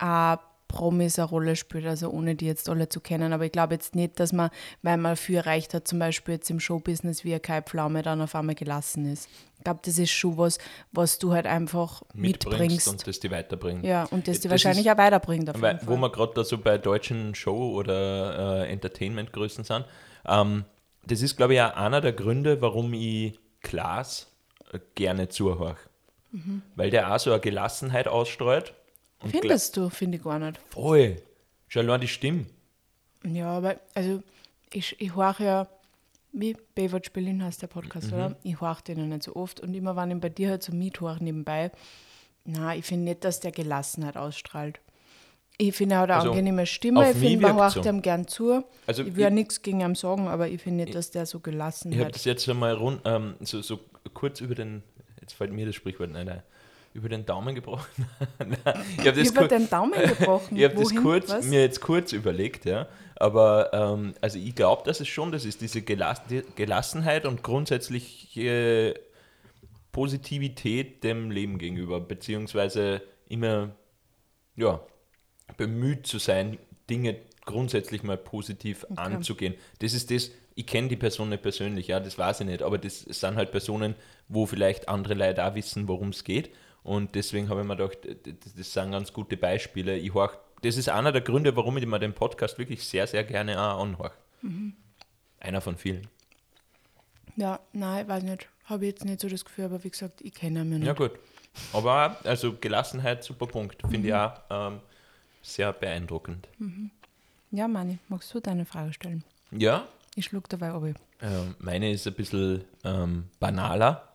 äh, 0.00 0.36
Promis 0.68 1.18
eine 1.18 1.26
Rolle 1.28 1.56
spielt, 1.56 1.86
also 1.86 2.10
ohne 2.10 2.34
die 2.34 2.46
jetzt 2.46 2.68
alle 2.68 2.88
zu 2.88 3.00
kennen. 3.00 3.32
Aber 3.32 3.44
ich 3.46 3.52
glaube 3.52 3.74
jetzt 3.74 3.94
nicht, 3.94 4.20
dass 4.20 4.32
man, 4.32 4.50
weil 4.82 4.96
man 4.98 5.16
viel 5.16 5.36
erreicht 5.36 5.74
hat, 5.74 5.88
zum 5.88 5.98
Beispiel 5.98 6.34
jetzt 6.34 6.50
im 6.50 6.60
Showbusiness 6.60 7.24
wie 7.24 7.34
ein 7.34 7.42
Kai 7.42 7.62
Pflaume, 7.62 8.02
dann 8.02 8.20
auf 8.20 8.34
einmal 8.34 8.54
gelassen 8.54 9.10
ist. 9.10 9.28
Ich 9.56 9.64
glaube, 9.64 9.80
das 9.82 9.98
ist 9.98 10.10
schon 10.10 10.36
was, 10.38 10.58
was 10.92 11.18
du 11.18 11.32
halt 11.32 11.46
einfach 11.46 12.02
mitbringst. 12.14 12.86
und 12.86 13.04
das 13.06 13.18
die 13.18 13.30
weiterbringt. 13.30 13.84
ja, 13.84 14.04
und 14.04 14.28
das 14.28 14.36
die 14.40 14.42
Das 14.48 14.52
wahrscheinlich 14.52 14.86
ist- 14.86 14.92
auch 14.92 14.98
weiterbringt. 14.98 15.50
Auf 15.50 15.60
Weil, 15.60 15.80
wo 15.86 15.96
wir 15.96 16.10
gerade 16.12 16.32
da 16.34 16.44
so 16.44 16.58
bei 16.58 16.78
deutschen 16.78 17.34
Show- 17.34 17.72
oder 17.74 18.64
äh, 18.66 18.72
Entertainment-Größen 18.72 19.64
sind, 19.64 19.84
ähm, 20.26 20.64
das 21.06 21.22
ist, 21.22 21.36
glaube 21.36 21.54
ich, 21.54 21.60
auch 21.62 21.74
einer 21.74 22.00
der 22.00 22.12
Gründe, 22.12 22.60
warum 22.60 22.92
ich 22.92 23.38
Klaas 23.62 24.30
äh, 24.72 24.78
gerne 24.94 25.28
zuhöre. 25.28 25.76
Mhm. 26.30 26.60
Weil 26.76 26.90
der 26.90 27.12
auch 27.14 27.18
so 27.18 27.32
eine 27.32 27.40
Gelassenheit 27.40 28.06
ausstreut. 28.06 28.74
Und 29.20 29.30
Findest 29.30 29.76
du, 29.76 29.88
finde 29.90 30.18
ich 30.18 30.24
gar 30.24 30.38
nicht. 30.38 30.58
Voll. 30.70 31.16
Schon 31.68 31.86
allein 31.88 32.00
die 32.00 32.08
Stimme. 32.08 32.46
Ja, 33.24 33.50
aber 33.56 33.80
also 33.94 34.22
ich, 34.72 34.94
ich 35.00 35.14
höre 35.16 35.40
ja, 35.40 35.68
wie 36.32 36.56
Baywatch 36.74 37.10
Berlin 37.12 37.42
heißt 37.42 37.60
der 37.62 37.66
Podcast, 37.66 38.12
oder? 38.12 38.36
Ich 38.42 38.60
höre 38.60 38.76
den 38.86 38.98
ja 38.98 39.04
nicht 39.06 39.24
so 39.24 39.34
oft 39.34 39.60
und 39.60 39.74
immer 39.74 39.96
wenn 39.96 40.10
ich 40.12 40.20
bei 40.20 40.28
dir 40.28 40.50
halt 40.50 40.62
so 40.62 40.72
mithöre 40.72 41.22
nebenbei, 41.22 41.72
na, 42.44 42.74
ich 42.76 42.84
finde 42.84 43.04
nicht, 43.06 43.24
dass 43.24 43.40
der 43.40 43.50
Gelassenheit 43.52 44.16
ausstrahlt. 44.16 44.80
Ich 45.60 45.74
finde, 45.74 45.96
er 45.96 46.00
hat 46.02 46.10
eine 46.10 46.18
Also, 46.20 46.30
angenehme 46.30 46.66
Stimme, 46.66 47.10
ich 47.10 47.16
finde, 47.16 47.48
man 47.48 47.56
hört 47.56 47.72
so. 47.72 47.82
ihm 47.82 48.00
gern 48.00 48.28
zu. 48.28 48.62
Also 48.86 49.02
ich 49.02 49.16
will 49.16 49.22
ja 49.22 49.28
ich- 49.28 49.34
nichts 49.34 49.60
gegen 49.62 49.80
ihn 49.80 49.94
sagen, 49.96 50.28
aber 50.28 50.48
ich 50.48 50.62
finde 50.62 50.84
nicht, 50.84 50.94
dass 50.94 51.10
der 51.10 51.26
so 51.26 51.40
gelassen 51.40 51.90
Ich 51.92 51.98
habe 51.98 52.12
das 52.12 52.24
jetzt 52.24 52.44
schon 52.44 52.58
mal 52.58 52.74
rund, 52.74 53.00
ähm, 53.04 53.34
so, 53.40 53.60
so 53.60 53.80
kurz 54.14 54.40
über 54.40 54.54
den, 54.54 54.82
jetzt 55.20 55.32
fällt 55.32 55.52
mir 55.52 55.66
das 55.66 55.74
Sprichwort 55.74 56.10
nicht 56.10 56.28
ein, 56.28 56.42
über 56.98 57.08
den 57.08 57.24
Daumen 57.24 57.54
gebrochen. 57.54 58.06
Nein, 58.38 58.58
ich 58.98 59.06
habe 59.06 59.12
das, 59.12 59.30
Über 59.30 59.46
den 59.46 59.70
Daumen 59.70 60.00
gebrochen. 60.02 60.56
ich 60.56 60.64
hab 60.64 60.74
das 60.74 60.94
kurz, 60.94 61.28
Was? 61.30 61.46
mir 61.46 61.60
jetzt 61.60 61.80
kurz 61.80 62.12
überlegt, 62.12 62.64
ja. 62.64 62.88
Aber 63.14 63.72
ähm, 63.72 64.14
also 64.20 64.38
ich 64.38 64.54
glaube, 64.54 64.82
dass 64.84 65.00
es 65.00 65.06
schon 65.06 65.30
das 65.30 65.44
ist, 65.44 65.60
diese 65.60 65.82
Gelass 65.82 66.22
Gelassenheit 66.56 67.24
und 67.24 67.42
grundsätzliche 67.44 68.94
Positivität 69.92 71.04
dem 71.04 71.30
Leben 71.30 71.58
gegenüber, 71.58 72.00
beziehungsweise 72.00 73.00
immer 73.28 73.70
ja, 74.56 74.80
bemüht 75.56 76.06
zu 76.06 76.18
sein, 76.18 76.58
Dinge 76.90 77.16
grundsätzlich 77.44 78.02
mal 78.02 78.18
positiv 78.18 78.86
anzugehen. 78.96 79.54
Das 79.78 79.94
ist 79.94 80.10
das, 80.10 80.32
ich 80.56 80.66
kenne 80.66 80.88
die 80.88 80.96
Person 80.96 81.28
nicht 81.28 81.42
persönlich, 81.42 81.86
ja, 81.86 82.00
das 82.00 82.18
weiß 82.18 82.40
ich 82.40 82.46
nicht, 82.46 82.62
aber 82.62 82.76
das 82.76 83.02
sind 83.02 83.36
halt 83.36 83.52
Personen, 83.52 83.94
wo 84.28 84.46
vielleicht 84.46 84.88
andere 84.88 85.14
Leute 85.14 85.46
auch 85.46 85.54
wissen, 85.54 85.86
worum 85.86 86.08
es 86.08 86.24
geht. 86.24 86.50
Und 86.82 87.14
deswegen 87.14 87.48
habe 87.48 87.60
ich 87.60 87.66
mir 87.66 87.76
gedacht, 87.76 87.98
das, 88.04 88.54
das 88.54 88.72
sind 88.72 88.92
ganz 88.92 89.12
gute 89.12 89.36
Beispiele. 89.36 89.96
Ich 89.96 90.14
horch, 90.14 90.32
das 90.62 90.76
ist 90.76 90.88
einer 90.88 91.12
der 91.12 91.20
Gründe, 91.20 91.54
warum 91.56 91.76
ich 91.76 91.86
mir 91.86 91.98
den 91.98 92.14
Podcast 92.14 92.58
wirklich 92.58 92.84
sehr, 92.86 93.06
sehr 93.06 93.24
gerne 93.24 93.60
auch 93.60 93.82
anhöre. 93.82 94.12
Einer 95.40 95.60
von 95.60 95.76
vielen. 95.76 96.06
Ja, 97.36 97.60
nein, 97.72 98.02
ich 98.02 98.08
weiß 98.08 98.22
nicht. 98.24 98.48
Habe 98.64 98.84
ich 98.86 98.92
jetzt 98.92 99.04
nicht 99.04 99.20
so 99.20 99.28
das 99.28 99.44
Gefühl, 99.44 99.66
aber 99.66 99.82
wie 99.84 99.90
gesagt, 99.90 100.20
ich 100.22 100.34
kenne 100.34 100.60
ihn 100.62 100.72
ja 100.72 100.78
nicht. 100.78 100.86
Ja, 100.86 100.92
gut. 100.92 101.12
Aber 101.72 102.16
also 102.24 102.54
Gelassenheit, 102.54 103.24
super 103.24 103.46
Punkt. 103.46 103.80
Finde 103.88 104.08
ich 104.08 104.14
auch 104.14 104.32
ähm, 104.50 104.80
sehr 105.42 105.72
beeindruckend. 105.72 106.48
Ja, 107.50 107.68
Mani, 107.68 107.98
magst 108.08 108.32
du 108.34 108.40
deine 108.40 108.64
Frage 108.64 108.92
stellen? 108.92 109.24
Ja, 109.50 109.86
Ich 110.14 110.26
schlug 110.26 110.48
dabei 110.48 110.70
ab. 110.70 110.82
Äh, 110.84 110.94
meine 111.58 111.90
ist 111.92 112.06
ein 112.06 112.14
bisschen 112.14 112.64
ähm, 112.84 113.24
banaler. 113.40 114.08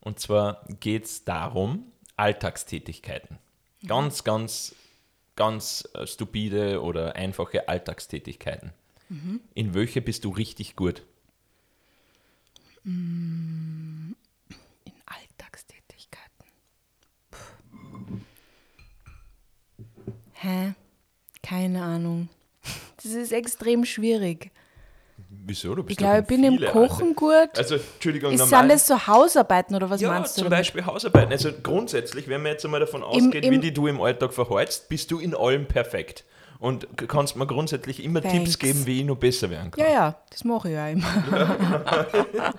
Und 0.00 0.20
zwar 0.20 0.64
geht 0.80 1.04
es 1.04 1.24
darum, 1.24 1.90
Alltagstätigkeiten. 2.16 3.38
Ganz, 3.86 4.24
ganz, 4.24 4.74
ganz 5.36 5.88
äh, 5.94 6.06
stupide 6.06 6.82
oder 6.82 7.14
einfache 7.16 7.68
Alltagstätigkeiten. 7.68 8.72
In 9.54 9.74
welche 9.74 10.02
bist 10.02 10.24
du 10.24 10.30
richtig 10.30 10.74
gut? 10.74 11.02
In 12.84 14.16
Alltagstätigkeiten. 15.06 16.44
Puh. 17.30 18.18
Hä? 20.32 20.74
Keine 21.42 21.82
Ahnung. 21.82 22.28
Das 23.02 23.12
ist 23.14 23.30
extrem 23.30 23.84
schwierig. 23.84 24.50
Wieso? 25.48 25.76
Du 25.76 25.84
bist 25.84 25.92
Ich 25.92 25.96
glaube, 25.98 26.20
ich 26.22 26.26
bin 26.26 26.42
im 26.42 26.60
Kochen 26.72 27.14
gut. 27.14 27.32
Alltag- 27.32 27.58
Also, 27.58 27.74
Entschuldigung, 27.76 28.32
Ist, 28.32 28.40
normal. 28.40 28.60
sind 28.62 28.72
das 28.72 28.86
so 28.88 29.06
Hausarbeiten 29.06 29.76
oder 29.76 29.88
was 29.88 30.00
ja, 30.00 30.08
meinst 30.08 30.36
du? 30.36 30.40
zum 30.42 30.50
damit? 30.50 30.58
Beispiel 30.64 30.84
Hausarbeiten. 30.86 31.30
Also 31.30 31.50
grundsätzlich, 31.62 32.26
wenn 32.26 32.42
man 32.42 32.52
jetzt 32.52 32.64
einmal 32.64 32.80
davon 32.80 33.04
ausgeht, 33.04 33.44
im- 33.44 33.52
wie 33.54 33.58
die 33.60 33.72
du 33.72 33.86
im 33.86 34.00
Alltag 34.00 34.32
verhältst, 34.34 34.88
bist 34.88 35.10
du 35.12 35.20
in 35.20 35.34
allem 35.36 35.66
perfekt. 35.68 36.24
Und 36.58 36.88
kannst 37.06 37.36
mir 37.36 37.46
grundsätzlich 37.46 38.02
immer 38.02 38.22
Thanks. 38.22 38.34
Tipps 38.52 38.58
geben, 38.58 38.86
wie 38.86 39.00
ich 39.00 39.06
noch 39.06 39.16
besser 39.18 39.50
werden 39.50 39.70
kann. 39.70 39.84
Ja, 39.84 39.92
ja, 39.92 40.16
das 40.30 40.42
mache 40.42 40.68
ich 40.68 40.74
ja 40.74 40.88
immer. 40.88 41.06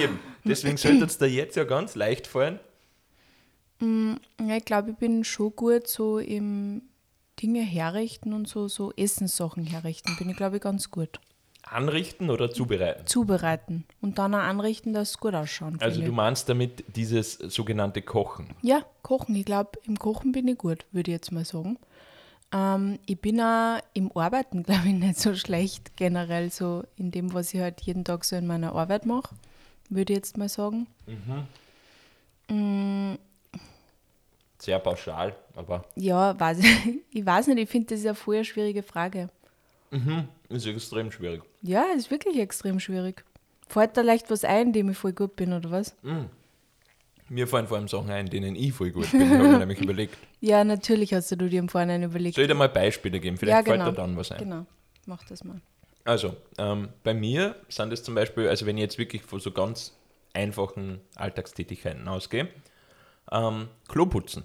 Eben. 0.00 0.18
Deswegen 0.44 0.76
sollte 0.76 1.04
es 1.06 1.18
dir 1.18 1.28
jetzt 1.28 1.56
ja 1.56 1.64
ganz 1.64 1.94
leicht 1.94 2.26
fallen. 2.26 2.60
Ja, 3.80 4.56
ich 4.56 4.64
glaube, 4.64 4.90
ich 4.92 4.96
bin 4.96 5.24
schon 5.24 5.56
gut 5.56 5.88
so 5.88 6.18
im 6.18 6.82
Dinge 7.40 7.62
herrichten 7.62 8.32
und 8.32 8.46
so, 8.46 8.68
so 8.68 8.92
Essenssachen 8.96 9.64
herrichten. 9.64 10.14
Bin 10.18 10.28
ich, 10.28 10.36
glaube 10.36 10.56
ich, 10.56 10.62
ganz 10.62 10.90
gut. 10.90 11.18
Anrichten 11.62 12.30
oder 12.30 12.50
zubereiten. 12.50 13.06
Zubereiten 13.06 13.84
und 14.00 14.18
dann 14.18 14.34
auch 14.34 14.40
anrichten, 14.40 14.92
dass 14.92 15.10
es 15.10 15.18
gut 15.18 15.34
ausschaut. 15.34 15.74
Also 15.80 16.02
du 16.02 16.12
meinst 16.12 16.48
damit 16.48 16.84
dieses 16.96 17.34
sogenannte 17.34 18.02
Kochen. 18.02 18.50
Ja, 18.62 18.84
kochen. 19.02 19.34
Ich 19.36 19.44
glaube, 19.44 19.78
im 19.84 19.98
Kochen 19.98 20.32
bin 20.32 20.48
ich 20.48 20.58
gut, 20.58 20.84
würde 20.92 21.10
ich 21.10 21.14
jetzt 21.14 21.32
mal 21.32 21.44
sagen. 21.44 21.78
Ähm, 22.52 22.98
ich 23.06 23.20
bin 23.20 23.40
auch 23.40 23.78
im 23.94 24.14
Arbeiten, 24.16 24.62
glaube 24.64 24.88
ich, 24.88 24.94
nicht 24.94 25.18
so 25.18 25.34
schlecht 25.34 25.96
generell, 25.96 26.50
so 26.50 26.84
in 26.96 27.10
dem, 27.10 27.32
was 27.32 27.54
ich 27.54 27.60
halt 27.60 27.80
jeden 27.82 28.04
Tag 28.04 28.24
so 28.24 28.36
in 28.36 28.46
meiner 28.46 28.74
Arbeit 28.74 29.06
mache, 29.06 29.34
würde 29.88 30.12
ich 30.12 30.18
jetzt 30.18 30.36
mal 30.36 30.48
sagen. 30.48 30.86
Sehr 34.58 34.78
pauschal, 34.78 35.34
aber 35.56 35.84
Ja, 35.96 36.38
weiß 36.38 36.58
ich, 36.60 36.98
ich 37.10 37.26
weiß 37.26 37.48
nicht, 37.48 37.58
ich 37.58 37.68
finde 37.68 37.94
das 37.94 38.04
ja 38.04 38.14
eine 38.26 38.44
schwierige 38.44 38.82
Frage. 38.82 39.28
Ist 40.48 40.66
extrem 40.66 41.10
schwierig. 41.12 41.42
Ja, 41.62 41.84
ist 41.96 42.10
wirklich 42.10 42.38
extrem 42.38 42.80
schwierig. 42.80 43.24
Fällt 43.68 43.96
da 43.96 44.02
leicht 44.02 44.30
was 44.30 44.44
ein, 44.44 44.72
dem 44.72 44.90
ich 44.90 44.98
voll 44.98 45.12
gut 45.12 45.36
bin, 45.36 45.52
oder 45.52 45.70
was? 45.70 45.94
Mir 47.28 47.48
fallen 47.48 47.66
vor 47.66 47.78
allem 47.78 47.88
Sachen 47.88 48.10
ein, 48.10 48.28
denen 48.28 48.54
ich 48.56 48.72
voll 48.72 48.90
gut 48.90 49.10
bin. 49.10 49.30
habe 49.30 49.44
ich 49.44 49.50
mir 49.52 49.58
nämlich 49.58 49.80
überlegt. 49.82 50.16
Ja, 50.40 50.64
natürlich 50.64 51.14
hast 51.14 51.30
du 51.30 51.36
dir 51.36 51.58
im 51.58 51.68
Vorhinein 51.68 52.02
überlegt. 52.02 52.34
Soll 52.34 52.44
ich 52.44 52.50
dir 52.50 52.54
mal 52.54 52.68
Beispiele 52.68 53.20
geben? 53.20 53.38
Vielleicht 53.38 53.66
ja, 53.66 53.72
genau. 53.72 53.84
fällt 53.84 53.96
dir 53.96 54.02
dann 54.02 54.16
was 54.16 54.32
ein. 54.32 54.38
Genau, 54.38 54.66
mach 55.06 55.24
das 55.24 55.42
mal. 55.44 55.60
Also, 56.04 56.36
ähm, 56.58 56.88
bei 57.04 57.14
mir 57.14 57.56
sind 57.68 57.92
es 57.92 58.02
zum 58.02 58.14
Beispiel, 58.14 58.48
also 58.48 58.66
wenn 58.66 58.76
ich 58.76 58.82
jetzt 58.82 58.98
wirklich 58.98 59.22
von 59.22 59.40
so 59.40 59.52
ganz 59.52 59.96
einfachen 60.34 61.00
Alltagstätigkeiten 61.14 62.08
ausgehe, 62.08 62.48
ähm, 63.30 63.68
Klo 63.88 64.06
putzen. 64.06 64.44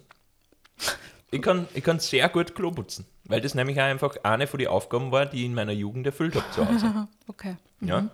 Ich 1.32 1.42
kann, 1.42 1.68
ich 1.74 1.84
kann 1.84 2.00
sehr 2.00 2.30
gut 2.30 2.56
Klo 2.56 2.72
putzen, 2.72 3.06
weil 3.28 3.42
das 3.42 3.56
nämlich 3.56 3.78
auch 3.80 3.84
einfach 3.86 4.16
eine 4.24 4.48
von 4.48 4.60
den 4.60 4.68
Aufgaben 4.68 5.12
war, 5.12 5.26
die 5.26 5.40
ich 5.40 5.46
in 5.46 5.54
meiner 5.54 5.72
Jugend 5.74 6.06
erfüllt 6.06 6.36
habe 6.36 6.46
zu 6.52 6.68
Hause. 6.68 7.08
Okay. 7.28 7.56
Ja? 7.82 8.10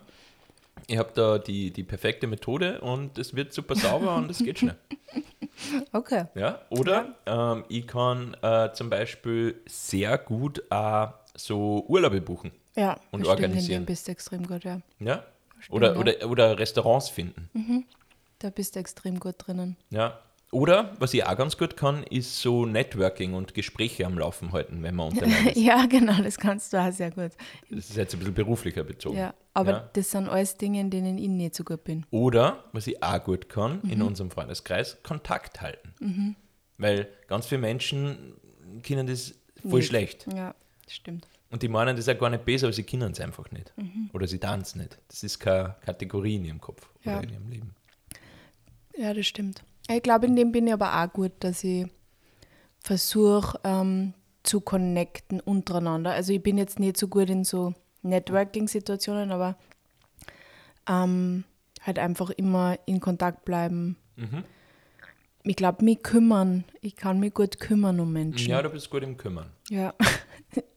Ich 0.86 0.98
habe 0.98 1.10
da 1.14 1.38
die, 1.38 1.70
die 1.70 1.82
perfekte 1.84 2.26
Methode 2.26 2.80
und 2.80 3.16
es 3.18 3.34
wird 3.34 3.52
super 3.52 3.74
sauber 3.76 4.16
und 4.16 4.30
es 4.30 4.38
geht 4.38 4.58
schnell. 4.58 4.76
Okay. 5.92 6.24
Ja? 6.34 6.62
Oder 6.68 7.14
Ähm, 7.26 7.64
ich 7.68 7.86
kann 7.86 8.36
äh, 8.42 8.72
zum 8.72 8.90
Beispiel 8.90 9.54
sehr 9.66 10.18
gut 10.18 10.62
äh, 10.68 11.06
so 11.36 11.84
Urlaube 11.86 12.20
buchen. 12.20 12.50
Ja, 12.74 12.94
Und 13.12 13.20
das 13.20 13.28
stimmt, 13.28 13.28
organisieren. 13.28 13.82
Dem 13.82 13.86
bist 13.86 14.08
du 14.08 14.12
extrem 14.12 14.46
gut, 14.48 14.64
ja. 14.64 14.80
Ja? 14.98 15.22
Oder, 15.70 15.94
ja. 15.94 16.00
oder, 16.00 16.28
oder 16.28 16.58
Restaurants 16.58 17.08
finden. 17.08 17.86
Da 18.40 18.50
bist 18.50 18.74
du 18.74 18.80
extrem 18.80 19.20
gut 19.20 19.36
drinnen. 19.38 19.76
Ja. 19.90 20.18
Oder, 20.54 20.94
was 21.00 21.12
ich 21.14 21.24
auch 21.26 21.36
ganz 21.36 21.58
gut 21.58 21.76
kann, 21.76 22.04
ist 22.04 22.38
so 22.40 22.64
Networking 22.64 23.34
und 23.34 23.54
Gespräche 23.54 24.06
am 24.06 24.16
Laufen 24.18 24.52
halten, 24.52 24.82
wenn 24.84 24.94
man 24.94 25.08
unterwegs 25.10 25.46
ist. 25.50 25.56
Ja, 25.64 25.86
genau, 25.86 26.22
das 26.22 26.36
kannst 26.38 26.72
du 26.72 26.76
auch 26.80 26.92
sehr 26.92 27.10
gut. 27.10 27.32
Das 27.70 27.90
ist 27.90 27.96
jetzt 27.96 28.14
ein 28.14 28.20
bisschen 28.20 28.34
beruflicher 28.34 28.84
bezogen. 28.84 29.16
Ja, 29.18 29.34
aber 29.52 29.70
Ja. 29.72 29.90
das 29.92 30.12
sind 30.12 30.28
alles 30.28 30.56
Dinge, 30.56 30.80
in 30.80 30.90
denen 30.90 31.18
ich 31.18 31.28
nicht 31.28 31.54
so 31.56 31.64
gut 31.64 31.82
bin. 31.82 32.06
Oder, 32.10 32.64
was 32.72 32.86
ich 32.86 33.02
auch 33.02 33.22
gut 33.24 33.48
kann, 33.48 33.80
in 33.82 33.98
Mhm. 33.98 34.06
unserem 34.06 34.30
Freundeskreis, 34.30 34.98
Kontakt 35.02 35.60
halten. 35.60 36.36
Weil 36.78 37.08
ganz 37.26 37.46
viele 37.46 37.60
Menschen 37.60 38.34
können 38.86 39.06
das 39.08 39.34
voll 39.68 39.80
Nicht. 39.80 39.88
schlecht. 39.88 40.26
Ja, 40.34 40.54
das 40.84 40.94
stimmt. 40.94 41.26
Und 41.50 41.62
die 41.62 41.68
meinen 41.68 41.96
das 41.96 42.08
auch 42.08 42.18
gar 42.18 42.30
nicht 42.30 42.44
besser, 42.44 42.66
aber 42.66 42.72
sie 42.72 42.82
können 42.84 43.12
es 43.12 43.20
einfach 43.20 43.50
nicht. 43.50 43.72
Mhm. 43.76 44.10
Oder 44.12 44.26
sie 44.28 44.38
tanzen 44.38 44.80
nicht. 44.82 44.98
Das 45.08 45.22
ist 45.24 45.38
keine 45.40 45.74
Kategorie 45.84 46.36
in 46.36 46.44
ihrem 46.44 46.60
Kopf 46.60 46.88
Ja. 47.04 47.18
oder 47.18 47.24
in 47.28 47.32
ihrem 47.34 47.48
Leben. 47.48 47.74
Ja, 48.96 49.12
das 49.14 49.26
stimmt. 49.26 49.64
Ich 49.88 50.02
glaube, 50.02 50.26
in 50.26 50.36
dem 50.36 50.52
bin 50.52 50.66
ich 50.66 50.72
aber 50.72 51.02
auch 51.02 51.12
gut, 51.12 51.32
dass 51.40 51.62
ich 51.64 51.86
versuche 52.80 53.58
ähm, 53.64 54.14
zu 54.42 54.60
connecten 54.60 55.40
untereinander. 55.40 56.12
Also 56.12 56.32
ich 56.32 56.42
bin 56.42 56.58
jetzt 56.58 56.78
nicht 56.78 56.96
so 56.96 57.08
gut 57.08 57.30
in 57.30 57.44
so 57.44 57.74
Networking-Situationen, 58.02 59.32
aber 59.32 59.56
ähm, 60.88 61.44
halt 61.80 61.98
einfach 61.98 62.30
immer 62.30 62.78
in 62.86 63.00
Kontakt 63.00 63.44
bleiben. 63.44 63.96
Mhm. 64.16 64.44
Ich 65.42 65.56
glaube, 65.56 65.84
mich 65.84 66.02
kümmern. 66.02 66.64
Ich 66.80 66.96
kann 66.96 67.20
mich 67.20 67.34
gut 67.34 67.60
kümmern 67.60 68.00
um 68.00 68.12
Menschen. 68.12 68.50
Ja, 68.50 68.62
du 68.62 68.70
bist 68.70 68.90
gut 68.90 69.02
im 69.02 69.16
Kümmern. 69.16 69.50
ja. 69.68 69.94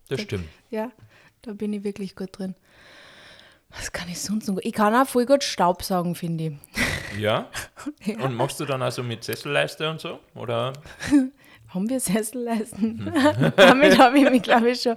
Das 0.10 0.22
stimmt. 0.22 0.48
Ja, 0.70 0.92
da 1.42 1.54
bin 1.54 1.74
ich 1.74 1.84
wirklich 1.84 2.16
gut 2.16 2.30
drin. 2.32 2.56
Was 3.72 3.92
kann 3.92 4.08
ich 4.10 4.20
sonst 4.20 4.48
noch? 4.48 4.58
Ich 4.62 4.74
kann 4.74 4.96
auch 4.96 5.08
voll 5.08 5.26
gut 5.26 5.44
Staubsaugen, 5.44 6.16
finde 6.16 6.46
ich. 6.46 7.20
Ja? 7.20 7.50
Ja. 8.04 8.20
Und 8.20 8.36
machst 8.36 8.60
du 8.60 8.66
dann 8.66 8.82
also 8.82 9.02
mit 9.04 9.24
Sesselleiste 9.24 9.90
und 9.90 10.00
so? 10.02 10.20
Oder? 10.36 10.74
Haben 11.70 11.90
wir 11.90 12.00
Sesselleisten? 12.00 13.12
Damit 13.56 13.98
habe 13.98 14.20
ich 14.20 14.30
mich, 14.30 14.42
glaube 14.42 14.70
ich, 14.72 14.82
schon. 14.82 14.96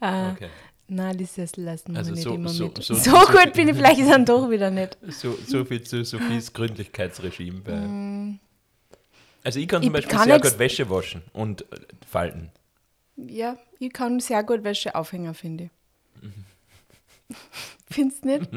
Okay. 0.00 0.48
Nein, 0.88 1.16
die 1.16 1.24
Sesselleisten 1.24 1.96
Also 1.96 2.12
nicht 2.12 2.22
so- 2.22 2.34
immer 2.34 2.48
so- 2.48 2.64
mit. 2.66 2.82
so- 2.82 2.94
So, 2.94 3.10
gut 3.12 3.52
bin 3.54 3.68
ich 3.68 3.76
vielleicht 3.76 4.00
dann 4.10 4.24
doch 4.24 4.48
wieder 4.50 4.70
nicht. 4.70 4.96
So, 5.08 5.36
so 5.46 5.64
viel 5.64 5.82
zu 5.82 6.04
Sophies 6.04 6.52
Gründlichkeitsregime. 6.52 7.60
Bei 7.60 8.38
Also 9.44 9.58
ich 9.58 9.68
kann 9.68 9.82
zum 9.82 9.92
Mm. 9.92 9.96
Ich 9.96 10.02
Beispiel 10.06 10.16
kann 10.18 10.24
sehr 10.28 10.40
gut 10.40 10.58
Wäsche 10.58 10.90
waschen 10.90 11.22
und 11.32 11.62
äh, 11.62 11.76
falten. 12.08 12.50
Ja, 13.16 13.56
ich 13.78 13.92
kann 13.92 14.20
sehr 14.20 14.42
gut 14.44 14.64
Wäsche 14.64 14.94
aufhängen, 14.94 15.34
finde 15.34 15.64
ich. 15.64 16.22
Mhm. 16.22 16.44
Findest 17.90 18.24
du 18.24 18.28
nicht? 18.28 18.50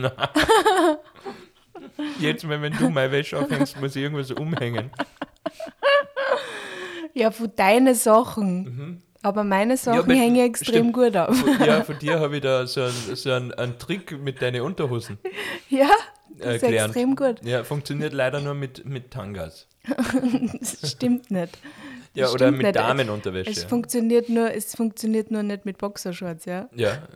Jetzt 2.19 2.43
mal, 2.45 2.61
wenn 2.61 2.73
du 2.73 2.89
meine 2.89 3.11
Wäsche 3.11 3.37
aufhängst, 3.37 3.79
muss 3.79 3.95
ich 3.95 4.03
irgendwas 4.03 4.31
umhängen. 4.31 4.91
Ja, 7.13 7.31
von 7.31 7.51
deinen 7.55 7.95
Sachen. 7.95 9.01
Aber 9.21 9.43
meine 9.43 9.75
Sachen 9.75 9.99
aber 9.99 10.13
hängen 10.13 10.45
extrem 10.45 10.91
stimmt. 10.91 10.93
gut 10.93 11.17
auf. 11.17 11.35
Von, 11.35 11.65
ja, 11.65 11.83
von 11.85 11.97
dir 11.97 12.19
habe 12.19 12.35
ich 12.35 12.41
da 12.43 12.67
so 12.67 12.81
einen, 12.83 13.15
so 13.15 13.31
einen, 13.31 13.53
einen 13.55 13.79
Trick 13.79 14.19
mit 14.21 14.41
deinen 14.41 14.61
Unterhosen 14.61 15.17
Ja, 15.69 15.85
äh, 15.85 15.89
das 16.37 16.55
ist 16.57 16.61
gelernt. 16.61 16.95
extrem 16.95 17.15
gut. 17.15 17.41
Ja, 17.43 17.63
funktioniert 17.63 18.13
leider 18.13 18.39
nur 18.39 18.53
mit, 18.53 18.85
mit 18.85 19.11
Tangas. 19.11 19.67
Das 20.59 20.91
stimmt 20.91 21.31
nicht. 21.31 21.57
Ja, 22.15 22.29
oder 22.31 22.51
mit 22.51 22.63
nicht. 22.63 22.75
Damenunterwäsche. 22.75 23.49
Es 23.51 23.63
funktioniert 23.65 24.29
nur, 24.29 24.53
es 24.53 24.75
funktioniert 24.75 25.31
nur 25.31 25.43
nicht 25.43 25.65
mit 25.65 25.77
Boxershorts, 25.77 26.45
ja. 26.45 26.69
Ja, 26.75 27.07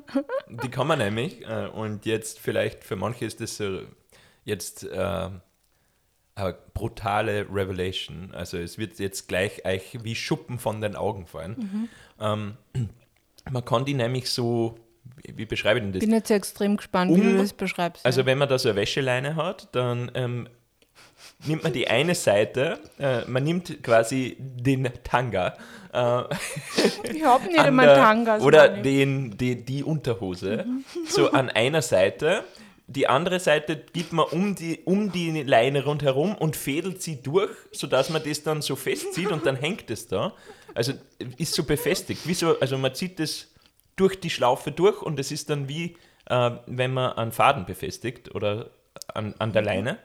die 0.48 0.68
kann 0.68 0.86
man 0.86 0.98
nämlich. 0.98 1.42
Äh, 1.42 1.68
und 1.68 2.06
jetzt 2.06 2.38
vielleicht 2.38 2.84
für 2.84 2.96
manche 2.96 3.24
ist 3.24 3.40
das 3.40 3.56
so 3.56 3.80
jetzt 4.44 4.84
äh, 4.84 5.30
eine 6.34 6.56
brutale 6.74 7.46
Revelation. 7.52 8.32
Also 8.34 8.58
es 8.58 8.78
wird 8.78 8.98
jetzt 8.98 9.28
gleich 9.28 9.64
euch 9.64 9.98
wie 10.02 10.14
Schuppen 10.14 10.58
von 10.58 10.80
den 10.80 10.96
Augen 10.96 11.26
fallen. 11.26 11.88
Ähm, 12.20 12.56
man 13.50 13.64
kann 13.64 13.84
die 13.84 13.94
nämlich 13.94 14.30
so, 14.30 14.76
wie, 15.16 15.36
wie 15.36 15.46
beschreibe 15.46 15.78
ich 15.78 15.84
denn 15.84 15.92
das? 15.92 16.00
Bin 16.00 16.12
jetzt 16.12 16.30
extrem 16.30 16.76
gespannt, 16.76 17.14
wie 17.14 17.20
Um- 17.20 17.32
du 17.32 17.38
das 17.38 17.52
beschreibst. 17.52 18.04
Also 18.06 18.20
ja. 18.20 18.26
wenn 18.26 18.38
man 18.38 18.48
da 18.48 18.58
so 18.58 18.68
eine 18.68 18.76
Wäscheleine 18.76 19.36
hat, 19.36 19.74
dann 19.74 20.10
ähm, 20.14 20.48
nimmt 21.44 21.62
man 21.64 21.72
die 21.72 21.88
eine 21.88 22.14
Seite, 22.14 22.78
äh, 22.98 23.22
man 23.26 23.44
nimmt 23.44 23.82
quasi 23.82 24.36
den 24.38 24.88
Tanga 25.04 25.56
äh, 25.92 26.22
ich 27.12 27.24
habe 27.24 27.44
nicht 27.44 27.56
der- 27.56 27.94
Tangas. 27.96 28.42
oder 28.42 28.68
den, 28.68 29.36
die, 29.36 29.62
die 29.64 29.84
Unterhose 29.84 30.64
so 31.06 31.30
an 31.32 31.50
einer 31.50 31.82
Seite. 31.82 32.44
Die 32.88 33.06
andere 33.06 33.40
Seite 33.40 33.76
gibt 33.92 34.12
man 34.12 34.26
um 34.26 34.54
die, 34.54 34.80
um 34.84 35.12
die 35.12 35.42
Leine 35.42 35.84
rundherum 35.84 36.34
und 36.34 36.56
fädelt 36.56 37.00
sie 37.00 37.22
durch, 37.22 37.50
sodass 37.70 38.10
man 38.10 38.22
das 38.24 38.42
dann 38.42 38.60
so 38.60 38.76
festzieht 38.76 39.30
und 39.30 39.46
dann 39.46 39.56
hängt 39.56 39.90
es 39.90 40.08
da. 40.08 40.32
Also 40.74 40.92
ist 41.38 41.54
so 41.54 41.64
befestigt. 41.64 42.26
Wie 42.26 42.34
so, 42.34 42.58
also 42.58 42.76
man 42.78 42.94
zieht 42.94 43.18
das 43.18 43.48
durch 43.96 44.18
die 44.18 44.30
Schlaufe 44.30 44.72
durch 44.72 45.00
und 45.02 45.18
es 45.20 45.30
ist 45.30 45.48
dann 45.48 45.68
wie, 45.68 45.96
äh, 46.26 46.50
wenn 46.66 46.92
man 46.92 47.12
einen 47.12 47.32
Faden 47.32 47.64
befestigt 47.66 48.34
oder 48.34 48.70
an, 49.14 49.34
an 49.38 49.52
der 49.52 49.62
Leine 49.62 49.98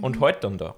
und 0.00 0.20
hält 0.20 0.44
dann 0.44 0.56
da. 0.58 0.74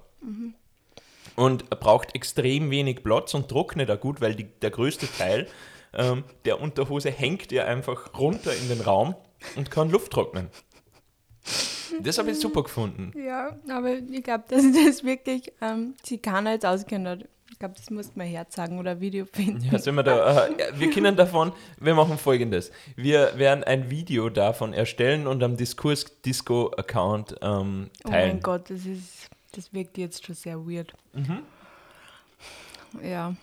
Und 1.35 1.69
braucht 1.69 2.15
extrem 2.15 2.69
wenig 2.69 3.03
Platz 3.03 3.33
und 3.33 3.49
trocknet 3.49 3.89
auch 3.89 3.99
gut, 3.99 4.21
weil 4.21 4.35
die, 4.35 4.43
der 4.45 4.69
größte 4.69 5.07
Teil 5.17 5.47
ähm, 5.93 6.23
der 6.45 6.61
Unterhose 6.61 7.09
hängt 7.11 7.51
ja 7.51 7.65
einfach 7.65 8.17
runter 8.17 8.55
in 8.55 8.69
den 8.69 8.81
Raum 8.81 9.15
und 9.55 9.71
kann 9.71 9.89
Luft 9.89 10.11
trocknen. 10.11 10.49
Das 12.01 12.17
habe 12.17 12.31
ich 12.31 12.39
super 12.39 12.63
gefunden. 12.63 13.11
Ja, 13.15 13.55
aber 13.69 13.93
ich 13.95 14.23
glaube, 14.23 14.45
dass 14.47 14.63
das 14.85 15.03
wirklich 15.03 15.51
ähm, 15.61 15.95
sie 16.03 16.17
keiner 16.17 16.53
jetzt 16.53 16.65
auskennt 16.65 17.07
hat. 17.07 17.27
Ich 17.51 17.59
glaube, 17.59 17.75
das 17.77 17.91
muss 17.91 18.15
man 18.15 18.25
Herz 18.25 18.55
sagen 18.55 18.79
oder 18.79 18.99
Video 18.99 19.25
finden. 19.31 19.63
Ja, 19.71 19.77
sind 19.77 19.93
wir 19.93 20.01
da, 20.01 20.47
äh, 20.47 20.71
wir 20.79 20.89
können 20.89 21.15
davon, 21.15 21.51
wir 21.79 21.93
machen 21.93 22.17
folgendes. 22.17 22.71
Wir 22.95 23.37
werden 23.37 23.63
ein 23.63 23.91
Video 23.91 24.29
davon 24.29 24.73
erstellen 24.73 25.27
und 25.27 25.43
am 25.43 25.55
Diskurs-Disco-Account 25.55 27.35
ähm, 27.43 27.89
Oh 28.03 28.09
teilen. 28.09 28.29
mein 28.29 28.39
Gott, 28.41 28.71
das 28.71 28.85
ist, 28.85 29.29
das 29.53 29.73
wirkt 29.73 29.97
jetzt 29.97 30.25
schon 30.25 30.35
sehr 30.35 30.65
weird. 30.67 30.93
Mhm. 31.13 31.39
Ja. 33.01 33.35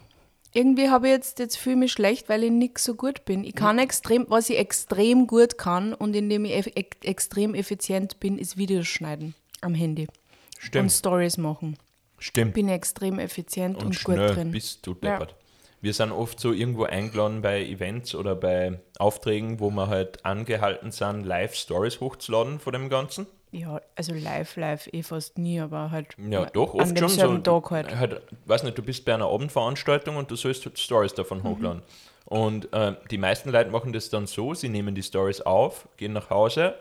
Irgendwie 0.53 0.89
habe 0.89 1.07
ich 1.07 1.13
jetzt, 1.13 1.39
jetzt 1.39 1.57
fühle 1.57 1.75
ich 1.77 1.81
mich 1.81 1.93
schlecht, 1.93 2.29
weil 2.29 2.43
ich 2.43 2.51
nicht 2.51 2.79
so 2.79 2.95
gut 2.95 3.25
bin. 3.25 3.45
Ich 3.45 3.55
kann 3.55 3.79
extrem, 3.79 4.27
was 4.29 4.51
ich 4.51 4.59
extrem 4.59 5.29
gut 5.29 5.59
kann 5.59 5.95
und 5.95 6.15
indem 6.17 6.45
ich 6.45 6.57
eff, 6.57 6.67
ex, 6.75 6.97
extrem 7.03 7.55
effizient 7.55 8.19
bin, 8.19 8.37
ist 8.37 8.57
Videos 8.57 8.89
schneiden 8.89 9.35
am 9.61 9.75
Handy 9.75 10.09
und 10.09 10.19
Stimmt, 10.59 10.93
Stories 10.93 11.37
machen. 11.39 11.79
stimmt. 12.19 12.55
Bin 12.55 12.69
extrem 12.69 13.19
effizient 13.21 13.77
und, 13.77 13.87
und 13.87 14.05
gut 14.05 14.17
drin. 14.17 14.51
bist 14.51 14.85
du 14.87 14.95
deppert. 14.95 15.37
Wir 15.83 15.95
sind 15.95 16.13
oft 16.13 16.39
so 16.41 16.53
irgendwo 16.53 16.85
eingeladen 16.85 17.41
bei 17.43 17.65
Events 17.65 18.15
oder 18.15 18.35
bei 18.35 18.81
Aufträgen, 18.99 19.61
wo 19.61 19.71
wir 19.71 19.87
halt 19.87 20.25
angehalten 20.27 20.91
sind, 20.91 21.25
Live-Stories 21.25 22.01
hochzuladen 22.01 22.59
von 22.59 22.73
dem 22.73 22.91
Ganzen. 22.91 23.27
Ja, 23.53 23.81
also 23.97 24.13
live, 24.15 24.57
live 24.57 24.89
eh 24.93 25.03
fast 25.03 25.37
nie, 25.39 25.61
aber 25.61 25.91
halt 25.91 26.15
Ja, 26.31 26.47
doch, 26.47 26.75
an 26.75 26.81
oft 26.83 26.99
schon 26.99 27.09
so. 27.09 27.39
Tag 27.39 27.71
halt. 27.71 27.97
halt. 27.99 28.23
Weiß 28.47 28.63
nicht, 28.63 28.79
du 28.79 28.83
bist 28.83 29.05
bei 29.05 29.15
einer 29.15 29.27
Abendveranstaltung 29.27 30.17
und 30.17 30.31
du 30.31 30.37
sollst 30.37 30.65
halt 30.67 30.79
Stories 30.79 31.15
davon 31.15 31.39
Mhm. 31.39 31.45
hochladen. 31.45 31.83
Und 32.27 32.73
äh, 32.73 32.95
die 33.11 33.19
meisten 33.19 33.51
Leute 33.51 33.71
machen 33.71 33.93
das 33.93 34.09
dann 34.09 34.27
so, 34.27 34.55
sie 34.55 34.69
nehmen 34.69 34.95
die 34.95 35.03
Stories 35.03 35.41
auf, 35.41 35.89
gehen 35.97 36.13
nach 36.13 36.31
Hause 36.31 36.77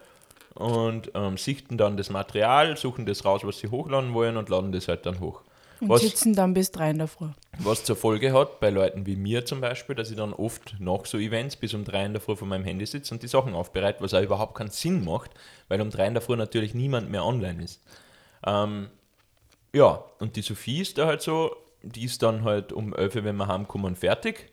und 0.53 1.12
ähm, 1.15 1.38
sichten 1.38 1.77
dann 1.77 1.97
das 1.97 2.12
Material, 2.12 2.77
suchen 2.77 3.08
das 3.08 3.25
raus, 3.25 3.41
was 3.43 3.58
sie 3.58 3.69
hochladen 3.69 4.13
wollen 4.13 4.38
und 4.38 4.49
laden 4.49 4.71
das 4.71 4.88
halt 4.88 5.05
dann 5.08 5.19
hoch. 5.19 5.41
Und 5.79 5.89
Was, 5.89 6.01
sitzen 6.01 6.34
dann 6.36 6.53
bis 6.53 6.71
drei 6.71 6.91
in 6.91 6.99
der 6.99 7.08
Früh. 7.08 7.29
Was 7.60 7.84
zur 7.84 7.95
Folge 7.95 8.34
hat, 8.34 8.60
bei 8.60 8.69
Leuten 8.69 9.06
wie 9.06 9.15
mir 9.15 9.45
zum 9.45 9.62
Beispiel, 9.62 9.95
dass 9.95 10.10
ich 10.10 10.17
dann 10.17 10.34
oft 10.34 10.76
nach 10.80 11.06
so 11.06 11.17
Events 11.17 11.56
bis 11.56 11.74
um 11.74 11.84
drei 11.84 12.06
in 12.06 12.13
der 12.13 12.22
Früh 12.22 12.36
vor 12.36 12.48
meinem 12.48 12.63
Handy 12.63 12.86
sitze 12.86 13.13
und 13.13 13.22
die 13.24 13.28
Sachen 13.28 13.54
aufbereite, 13.54 14.02
was 14.02 14.13
auch 14.13 14.22
überhaupt 14.22 14.56
keinen 14.56 14.72
Sinn 14.72 15.04
macht, 15.04 15.32
weil 15.67 15.82
um 15.82 15.89
drei 15.89 16.08
in 16.08 16.13
der 16.13 16.22
Früh 16.22 16.36
natürlich 16.36 16.74
niemand 16.74 17.10
mehr 17.10 17.26
online 17.26 17.63
ist. 17.63 17.82
Ähm, 18.45 18.89
ja, 19.74 20.04
und 20.19 20.36
die 20.36 20.41
Sophie 20.41 20.82
ist 20.82 20.98
da 20.98 21.06
halt 21.06 21.22
so, 21.22 21.56
die 21.82 22.06
ist 22.06 22.24
dann 22.24 22.43
halt 22.43 22.74
um 22.74 22.93
11 22.93 23.15
Uhr, 23.15 23.24
wenn 23.26 23.36
wir 23.36 23.48
heimkommen, 23.48 23.95
fertig. 23.95 24.52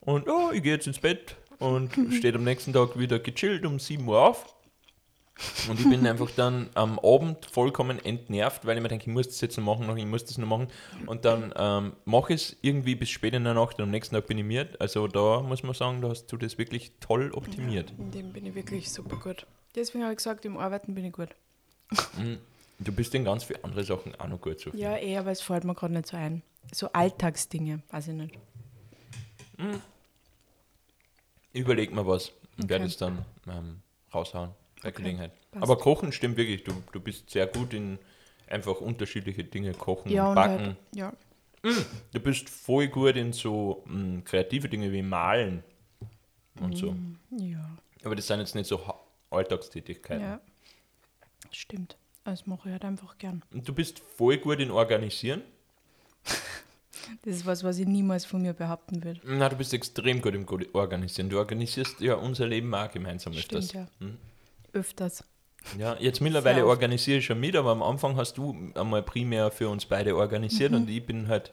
Und 0.00 0.28
oh, 0.28 0.50
ich 0.52 0.62
gehe 0.62 0.74
jetzt 0.74 0.86
ins 0.86 0.98
Bett 0.98 1.36
und 1.58 1.92
steht 2.12 2.34
am 2.34 2.44
nächsten 2.44 2.72
Tag 2.72 2.98
wieder 2.98 3.18
gechillt 3.18 3.64
um 3.64 3.78
7 3.78 4.06
Uhr 4.06 4.20
auf. 4.20 4.54
Und 5.68 5.80
ich 5.80 5.88
bin 5.88 6.06
einfach 6.06 6.30
dann 6.36 6.68
am 6.74 6.98
Abend 6.98 7.46
vollkommen 7.46 7.98
entnervt, 8.04 8.66
weil 8.66 8.76
ich 8.76 8.82
mir 8.82 8.88
denke, 8.88 9.04
ich 9.08 9.12
muss 9.14 9.28
das 9.28 9.40
jetzt 9.40 9.56
noch 9.56 9.64
machen, 9.64 9.86
noch, 9.86 9.96
ich 9.96 10.04
muss 10.06 10.24
das 10.24 10.36
noch 10.38 10.46
machen. 10.46 10.68
Und 11.06 11.24
dann 11.24 11.52
ähm, 11.56 11.92
mache 12.04 12.34
ich 12.34 12.42
es 12.42 12.56
irgendwie 12.62 12.94
bis 12.94 13.08
spät 13.10 13.34
in 13.34 13.44
der 13.44 13.54
Nacht 13.54 13.78
und 13.78 13.84
am 13.84 13.90
nächsten 13.90 14.14
Tag 14.14 14.26
bin 14.26 14.38
ich 14.38 14.44
miert. 14.44 14.80
Also 14.80 15.08
da 15.08 15.40
muss 15.40 15.62
man 15.62 15.74
sagen, 15.74 16.02
da 16.02 16.08
hast 16.10 16.26
du 16.26 16.36
das 16.36 16.58
wirklich 16.58 16.92
toll 17.00 17.30
optimiert. 17.32 17.92
In 17.98 18.10
dem 18.10 18.32
bin 18.32 18.46
ich 18.46 18.54
wirklich 18.54 18.90
super 18.90 19.16
gut. 19.16 19.46
Deswegen 19.74 20.02
habe 20.04 20.12
ich 20.12 20.18
gesagt, 20.18 20.44
im 20.44 20.56
Arbeiten 20.58 20.94
bin 20.94 21.04
ich 21.04 21.12
gut. 21.12 21.30
Du 22.78 22.92
bist 22.92 23.14
in 23.14 23.24
ganz 23.24 23.44
viele 23.44 23.62
andere 23.64 23.84
Sachen 23.84 24.14
auch 24.20 24.28
noch 24.28 24.40
gut, 24.40 24.60
Sophie. 24.60 24.78
Ja, 24.78 24.96
eh, 24.96 25.16
aber 25.16 25.30
es 25.30 25.40
fällt 25.40 25.64
mir 25.64 25.74
gerade 25.74 25.94
nicht 25.94 26.06
so 26.08 26.16
ein. 26.16 26.42
So 26.72 26.92
Alltagsdinge, 26.92 27.80
weiß 27.90 28.08
ich 28.08 28.14
nicht. 28.14 28.38
Ich 31.52 31.60
überleg 31.60 31.92
mir 31.94 32.06
was 32.06 32.32
und 32.58 32.68
werde 32.68 32.84
Okay. 32.84 32.90
es 32.92 32.96
dann 32.96 33.24
ähm, 33.48 33.82
raushauen 34.14 34.50
Okay, 34.82 34.92
Gelegenheit. 34.92 35.32
passt. 35.50 35.62
Aber 35.62 35.76
Kochen 35.78 36.12
stimmt 36.12 36.36
wirklich. 36.36 36.64
Du, 36.64 36.72
du 36.92 37.00
bist 37.00 37.30
sehr 37.30 37.46
gut 37.46 37.74
in 37.74 37.98
einfach 38.48 38.80
unterschiedliche 38.80 39.44
Dinge 39.44 39.72
kochen 39.72 40.10
Ja, 40.10 40.34
backen. 40.34 40.64
halt, 40.66 40.76
ja. 40.94 41.12
Du 42.12 42.20
bist 42.20 42.48
voll 42.48 42.88
gut 42.88 43.16
in 43.16 43.32
so 43.32 43.84
mh, 43.86 44.22
kreative 44.22 44.68
Dinge 44.68 44.90
wie 44.92 45.02
Malen 45.02 45.62
und 46.58 46.76
so. 46.76 46.96
Ja, 47.30 47.76
Aber 48.02 48.16
das 48.16 48.26
sind 48.26 48.40
jetzt 48.40 48.54
nicht 48.54 48.66
so 48.66 48.80
Alltagstätigkeiten. 49.30 50.22
ja. 50.24 50.40
Stimmt. 51.52 51.96
Das 52.24 52.46
mache 52.46 52.68
ich 52.68 52.72
halt 52.72 52.84
einfach 52.84 53.18
gern. 53.18 53.42
Und 53.52 53.66
du 53.68 53.72
bist 53.74 53.98
voll 53.98 54.38
gut 54.38 54.60
in 54.60 54.70
Organisieren. 54.70 55.42
Das 57.22 57.34
ist 57.36 57.46
was, 57.46 57.64
was 57.64 57.78
ich 57.78 57.86
niemals 57.86 58.24
von 58.24 58.42
mir 58.42 58.52
behaupten 58.52 59.02
würde. 59.02 59.20
Na, 59.24 59.48
du 59.48 59.56
bist 59.56 59.72
extrem 59.74 60.20
gut 60.22 60.34
im 60.34 60.46
Organisieren. 60.74 61.28
Du 61.28 61.38
organisierst 61.38 62.00
ja 62.00 62.14
unser 62.14 62.46
Leben 62.46 62.72
auch 62.74 62.90
gemeinsam. 62.90 63.32
Stimmt, 63.32 63.72
ja. 63.72 63.88
Hm. 63.98 64.18
Öfters. 64.72 65.24
Ja, 65.78 65.96
jetzt 65.98 66.20
mittlerweile 66.20 66.64
organisiere 66.66 67.18
ich 67.18 67.26
schon 67.26 67.38
mit, 67.40 67.54
aber 67.54 67.70
am 67.70 67.82
Anfang 67.82 68.16
hast 68.16 68.38
du 68.38 68.72
einmal 68.74 69.02
primär 69.02 69.50
für 69.50 69.68
uns 69.68 69.84
beide 69.86 70.16
organisiert 70.16 70.72
Mhm. 70.72 70.76
und 70.78 70.90
ich 70.90 71.04
bin 71.04 71.28
halt, 71.28 71.52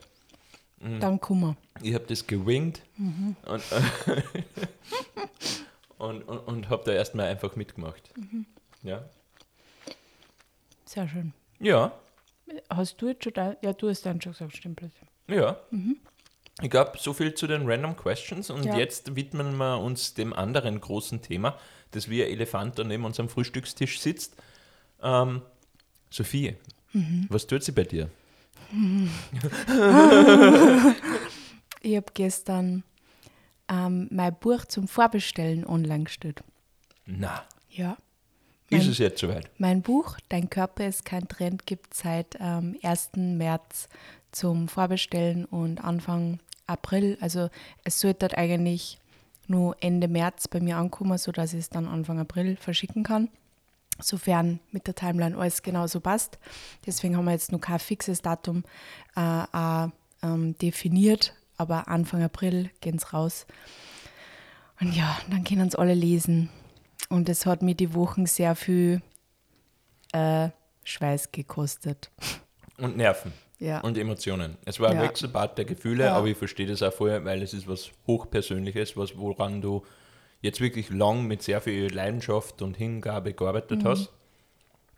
Dann 0.79 1.19
Kummer. 1.19 1.57
ich 1.81 1.93
habe 1.93 2.05
das 2.07 2.25
gewingt 2.25 2.81
Mhm. 2.97 3.35
und, 3.45 3.63
und, 5.97 6.21
und, 6.23 6.37
und 6.39 6.69
habe 6.69 6.83
da 6.85 6.93
erstmal 6.93 7.27
einfach 7.27 7.55
mitgemacht. 7.55 8.11
Mhm. 8.17 8.45
Ja. 8.83 9.03
Sehr 10.85 11.07
schön. 11.07 11.33
Ja, 11.59 11.91
Hast 12.69 13.01
du 13.01 13.09
jetzt 13.09 13.25
schon 13.25 13.33
da? 13.33 13.57
Ja, 13.61 13.73
du 13.73 13.89
hast 13.89 14.05
dann 14.05 14.21
schon 14.21 14.31
gesagt, 14.31 14.55
stimmt 14.55 14.79
ja. 15.27 15.59
Ich 16.61 16.69
glaube, 16.69 16.93
so 16.97 17.11
viel 17.11 17.33
zu 17.33 17.45
den 17.45 17.69
Random 17.69 17.97
Questions 17.97 18.49
und 18.49 18.63
Ja. 18.63 18.77
jetzt 18.77 19.17
widmen 19.17 19.57
wir 19.57 19.79
uns 19.79 20.13
dem 20.13 20.31
anderen 20.31 20.79
großen 20.79 21.21
Thema, 21.21 21.57
das 21.97 22.09
wie 22.09 22.23
ein 22.23 22.29
Elefant 22.31 22.77
neben 22.85 23.03
unserem 23.05 23.27
Frühstückstisch 23.29 23.99
sitzt. 23.99 24.35
Ähm, 25.01 25.41
Sophie, 26.09 26.55
was 27.29 27.45
tut 27.47 27.63
sie 27.63 27.71
bei 27.73 27.83
dir? 27.83 28.09
Ich 31.81 31.95
habe 31.95 32.07
gestern 32.13 32.83
ähm, 33.69 34.07
mein 34.11 34.35
Buch 34.35 34.65
zum 34.65 34.87
Vorbestellen 34.87 35.65
online 35.65 36.05
gestellt. 36.05 36.41
Na, 37.05 37.43
Ja. 37.69 37.97
ist 38.69 38.81
Mein- 38.83 38.91
es 38.91 38.97
jetzt 38.97 39.19
soweit? 39.21 39.49
Mein 39.57 39.81
Buch 39.83 40.17
Dein 40.29 40.49
Körper 40.49 40.87
ist 40.87 41.05
kein 41.05 41.27
Trend 41.27 41.65
gibt 41.65 41.93
seit 41.93 42.35
ähm, 42.39 42.77
1. 42.83 43.11
März 43.15 43.87
zum 44.31 44.67
Vorbestellen 44.67 45.45
und 45.45 45.79
Anfang 45.83 46.39
April. 46.65 47.17
Also 47.21 47.49
es 47.83 47.99
sollte 48.01 48.19
dort 48.27 48.37
eigentlich 48.37 48.97
nur 49.49 49.75
Ende 49.81 50.07
März 50.07 50.47
bei 50.47 50.59
mir 50.59 50.77
ankommen, 50.77 51.17
sodass 51.17 51.53
ich 51.53 51.59
es 51.59 51.69
dann 51.69 51.87
Anfang 51.87 52.19
April 52.19 52.57
verschicken 52.57 53.03
kann. 53.03 53.29
Sofern 53.99 54.59
mit 54.71 54.85
der 54.85 54.95
Timeline 54.95 55.37
alles 55.37 55.63
genauso 55.63 55.99
passt. 55.99 56.37
Deswegen 56.85 57.17
haben 57.17 57.25
wir 57.25 57.31
jetzt 57.31 57.51
noch 57.51 57.61
kein 57.61 57.79
fixes 57.79 58.21
Datum 58.21 58.63
äh, 59.15 59.87
ähm, 60.23 60.57
definiert, 60.59 61.33
aber 61.57 61.87
Anfang 61.87 62.21
April 62.21 62.69
gehen 62.81 62.97
es 62.97 63.13
raus. 63.13 63.47
Und 64.79 64.95
ja, 64.95 65.17
dann 65.29 65.43
können 65.43 65.67
es 65.67 65.75
alle 65.75 65.95
lesen. 65.95 66.49
Und 67.09 67.29
es 67.29 67.45
hat 67.45 67.63
mir 67.63 67.73
die 67.73 67.95
Wochen 67.95 68.27
sehr 68.27 68.55
viel 68.55 69.01
äh, 70.11 70.49
Schweiß 70.83 71.31
gekostet. 71.31 72.11
Und 72.77 72.97
Nerven 72.97 73.33
Ja. 73.59 73.79
und 73.81 73.97
Emotionen. 73.97 74.57
Es 74.65 74.79
war 74.79 74.89
ein 74.91 74.97
Ja. 74.97 75.03
Wechselbad 75.03 75.57
der 75.57 75.65
Gefühle, 75.65 76.05
Ja. 76.05 76.15
aber 76.15 76.27
ich 76.27 76.37
verstehe 76.37 76.67
das 76.67 76.83
auch 76.83 76.93
vorher, 76.93 77.25
weil 77.25 77.41
es 77.41 77.53
ist 77.53 77.67
was 77.67 77.91
Hochpersönliches, 78.05 78.95
was 78.97 79.17
woran 79.17 79.61
du 79.61 79.83
jetzt 80.41 80.61
wirklich 80.61 80.89
lang 80.91 81.25
mit 81.25 81.41
sehr 81.41 81.59
viel 81.61 81.91
Leidenschaft 81.93 82.61
und 82.61 82.77
Hingabe 82.77 83.33
gearbeitet 83.33 83.81
Mhm. 83.83 83.87
hast. 83.87 84.09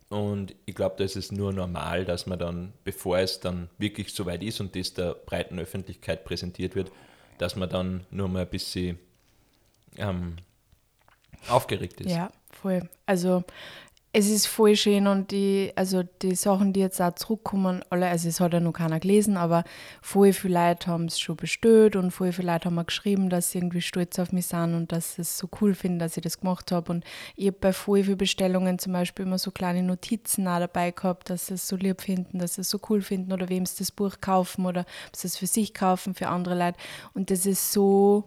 Und 0.10 0.56
ich 0.66 0.76
glaube, 0.76 0.96
da 0.98 1.04
ist 1.04 1.16
es 1.16 1.32
nur 1.32 1.54
normal, 1.54 2.04
dass 2.04 2.26
man 2.26 2.40
dann, 2.40 2.74
bevor 2.84 3.20
es 3.20 3.40
dann 3.40 3.70
wirklich 3.78 4.14
soweit 4.14 4.44
ist 4.44 4.60
und 4.60 4.76
das 4.76 4.94
der 4.94 5.14
breiten 5.14 5.60
Öffentlichkeit 5.60 6.26
präsentiert 6.26 6.76
wird, 6.76 6.92
dass 7.38 7.56
man 7.56 7.70
dann 7.70 8.06
nur 8.12 8.28
mal 8.28 8.42
ein 8.42 8.50
bisschen 8.50 8.98
ähm, 9.98 10.36
aufgeregt 11.48 12.02
ist. 12.02 12.12
Ja, 12.12 12.32
voll. 12.52 12.90
Also 13.06 13.44
es 14.12 14.28
ist 14.28 14.48
voll 14.48 14.76
schön 14.76 15.06
und 15.06 15.30
die, 15.30 15.72
also 15.76 16.02
die 16.24 16.34
Sachen, 16.34 16.74
die 16.74 16.80
jetzt 16.80 17.00
auch 17.00 17.14
zurückkommen, 17.14 17.84
alle, 17.92 18.08
also 18.08 18.28
es 18.28 18.40
hat 18.40 18.54
ja 18.54 18.60
noch 18.60 18.74
keiner 18.74 19.00
gelesen, 19.00 19.38
aber 19.38 19.64
voll 20.02 20.34
viele 20.34 20.56
Leute 20.56 20.88
haben 20.88 21.06
es 21.06 21.20
schon 21.20 21.36
bestellt 21.36 21.96
und 21.96 22.10
voll 22.10 22.32
viele 22.32 22.52
Leute 22.52 22.66
haben 22.66 22.76
mir 22.76 22.86
geschrieben, 22.86 23.30
dass 23.30 23.52
sie 23.52 23.60
irgendwie 23.60 23.82
stolz 23.82 24.18
auf 24.18 24.32
mich 24.32 24.48
sind 24.48 24.74
und 24.74 24.92
dass 24.92 25.16
sie 25.16 25.22
es 25.22 25.38
so 25.38 25.48
cool 25.62 25.76
finden, 25.76 26.00
dass 26.00 26.18
ich 26.18 26.24
das 26.24 26.40
gemacht 26.40 26.72
habe. 26.72 26.92
Und 26.92 27.06
ich 27.36 27.48
habe 27.48 27.58
bei 27.62 27.72
voll 27.72 28.04
vielen 28.04 28.18
Bestellungen 28.18 28.80
zum 28.80 28.94
Beispiel 28.94 29.28
immer 29.28 29.38
so 29.38 29.52
kleine 29.52 29.84
Notizen 29.84 30.48
auch 30.48 30.60
dabei 30.60 30.90
gehabt, 30.90 31.30
dass 31.30 31.48
sie 31.48 31.54
es 31.54 31.68
so 31.68 31.76
lieb 31.76 32.02
finden, 32.02 32.40
dass 32.40 32.56
sie 32.56 32.62
es 32.62 32.70
so 32.72 32.80
cool 32.90 33.04
finden 33.04 33.32
oder 33.32 33.48
wem 33.48 33.68
sie 33.68 33.78
das 33.78 33.92
Buch 33.92 34.16
kaufen 34.22 34.66
oder 34.66 34.82
ob 35.08 35.16
sie 35.16 35.28
es 35.28 35.38
für 35.38 35.48
sich 35.48 35.76
kaufen, 35.76 36.16
für 36.16 36.30
andere 36.30 36.58
Leute. 36.58 36.80
Und 37.14 37.30
das 37.30 37.46
ist 37.46 37.72
so 37.72 38.24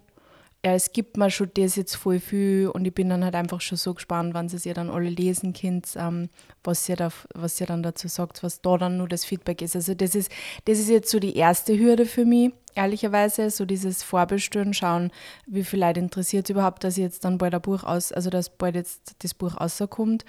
ja, 0.64 0.74
es 0.74 0.92
gibt 0.92 1.16
mir 1.16 1.28
schon 1.28 1.50
das 1.54 1.74
jetzt 1.74 1.96
voll 1.96 2.20
viel 2.20 2.68
und 2.68 2.84
ich 2.84 2.94
bin 2.94 3.08
dann 3.08 3.24
halt 3.24 3.34
einfach 3.34 3.60
schon 3.60 3.76
so 3.78 3.94
gespannt, 3.94 4.32
wenn 4.32 4.48
sie 4.48 4.56
es 4.56 4.64
ja 4.64 4.74
dann 4.74 4.90
alle 4.90 5.08
lesen 5.08 5.52
könnt, 5.54 5.88
ähm, 5.96 6.28
was 6.62 6.88
ihr 6.88 6.94
da, 6.94 7.10
was 7.34 7.60
ihr 7.60 7.66
dann 7.66 7.82
dazu 7.82 8.06
sagt, 8.06 8.44
was 8.44 8.60
da 8.60 8.78
dann 8.78 8.96
nur 8.96 9.08
das 9.08 9.24
Feedback 9.24 9.60
ist. 9.60 9.74
Also 9.74 9.94
das 9.94 10.14
ist, 10.14 10.30
das 10.66 10.78
ist 10.78 10.88
jetzt 10.88 11.10
so 11.10 11.18
die 11.18 11.36
erste 11.36 11.76
Hürde 11.76 12.06
für 12.06 12.24
mich, 12.24 12.52
ehrlicherweise, 12.76 13.50
so 13.50 13.64
dieses 13.64 14.04
Vorbestellen, 14.04 14.72
schauen, 14.72 15.10
wie 15.46 15.64
viel 15.64 15.80
Leute 15.80 15.98
interessiert 15.98 16.46
es 16.46 16.50
überhaupt, 16.50 16.84
dass 16.84 16.96
jetzt 16.96 17.24
dann 17.24 17.38
bald 17.38 17.54
ein 17.54 17.60
Buch 17.60 17.82
aus, 17.82 18.12
also 18.12 18.30
dass 18.30 18.56
bald 18.56 18.76
jetzt 18.76 19.16
das 19.18 19.34
Buch 19.34 19.60
rauskommt. 19.60 20.24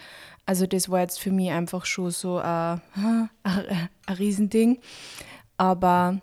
Also 0.48 0.65
das 0.65 0.89
war 0.89 1.02
jetzt 1.02 1.19
für 1.19 1.32
mich 1.32 1.52
einfach 1.52 1.86
schon 1.86 2.10
so 2.10 2.39
ein, 2.39 2.82
ein, 2.96 3.30
ein 4.08 4.15
Riesending. 4.17 4.80
Aber 5.58 6.22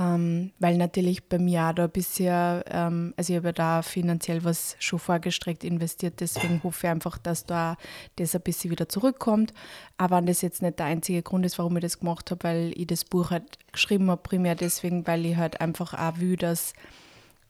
ähm, 0.00 0.52
weil 0.58 0.78
natürlich 0.78 1.24
bei 1.24 1.38
mir 1.38 1.64
auch 1.64 1.74
da 1.74 1.86
bisher, 1.86 2.64
ähm, 2.70 3.12
also 3.18 3.34
ich 3.34 3.36
habe 3.36 3.48
ja 3.48 3.52
da 3.52 3.82
finanziell 3.82 4.44
was 4.44 4.74
schon 4.78 4.98
vorgestreckt 4.98 5.62
investiert, 5.62 6.20
deswegen 6.20 6.62
hoffe 6.64 6.86
ich 6.86 6.90
einfach, 6.90 7.18
dass 7.18 7.44
da 7.44 7.76
das 8.16 8.34
ein 8.34 8.40
bisschen 8.40 8.70
wieder 8.70 8.88
zurückkommt. 8.88 9.52
Aber 9.98 10.16
wenn 10.16 10.26
das 10.26 10.40
jetzt 10.40 10.62
nicht 10.62 10.78
der 10.78 10.86
einzige 10.86 11.22
Grund 11.22 11.44
ist, 11.44 11.58
warum 11.58 11.76
ich 11.76 11.82
das 11.82 11.98
gemacht 11.98 12.30
habe, 12.30 12.44
weil 12.44 12.72
ich 12.76 12.86
das 12.86 13.04
Buch 13.04 13.30
halt 13.30 13.58
geschrieben 13.72 14.10
habe, 14.10 14.22
primär 14.22 14.54
deswegen, 14.54 15.06
weil 15.06 15.26
ich 15.26 15.36
halt 15.36 15.60
einfach 15.60 15.92
auch 15.92 16.18
will, 16.18 16.36
dass 16.36 16.72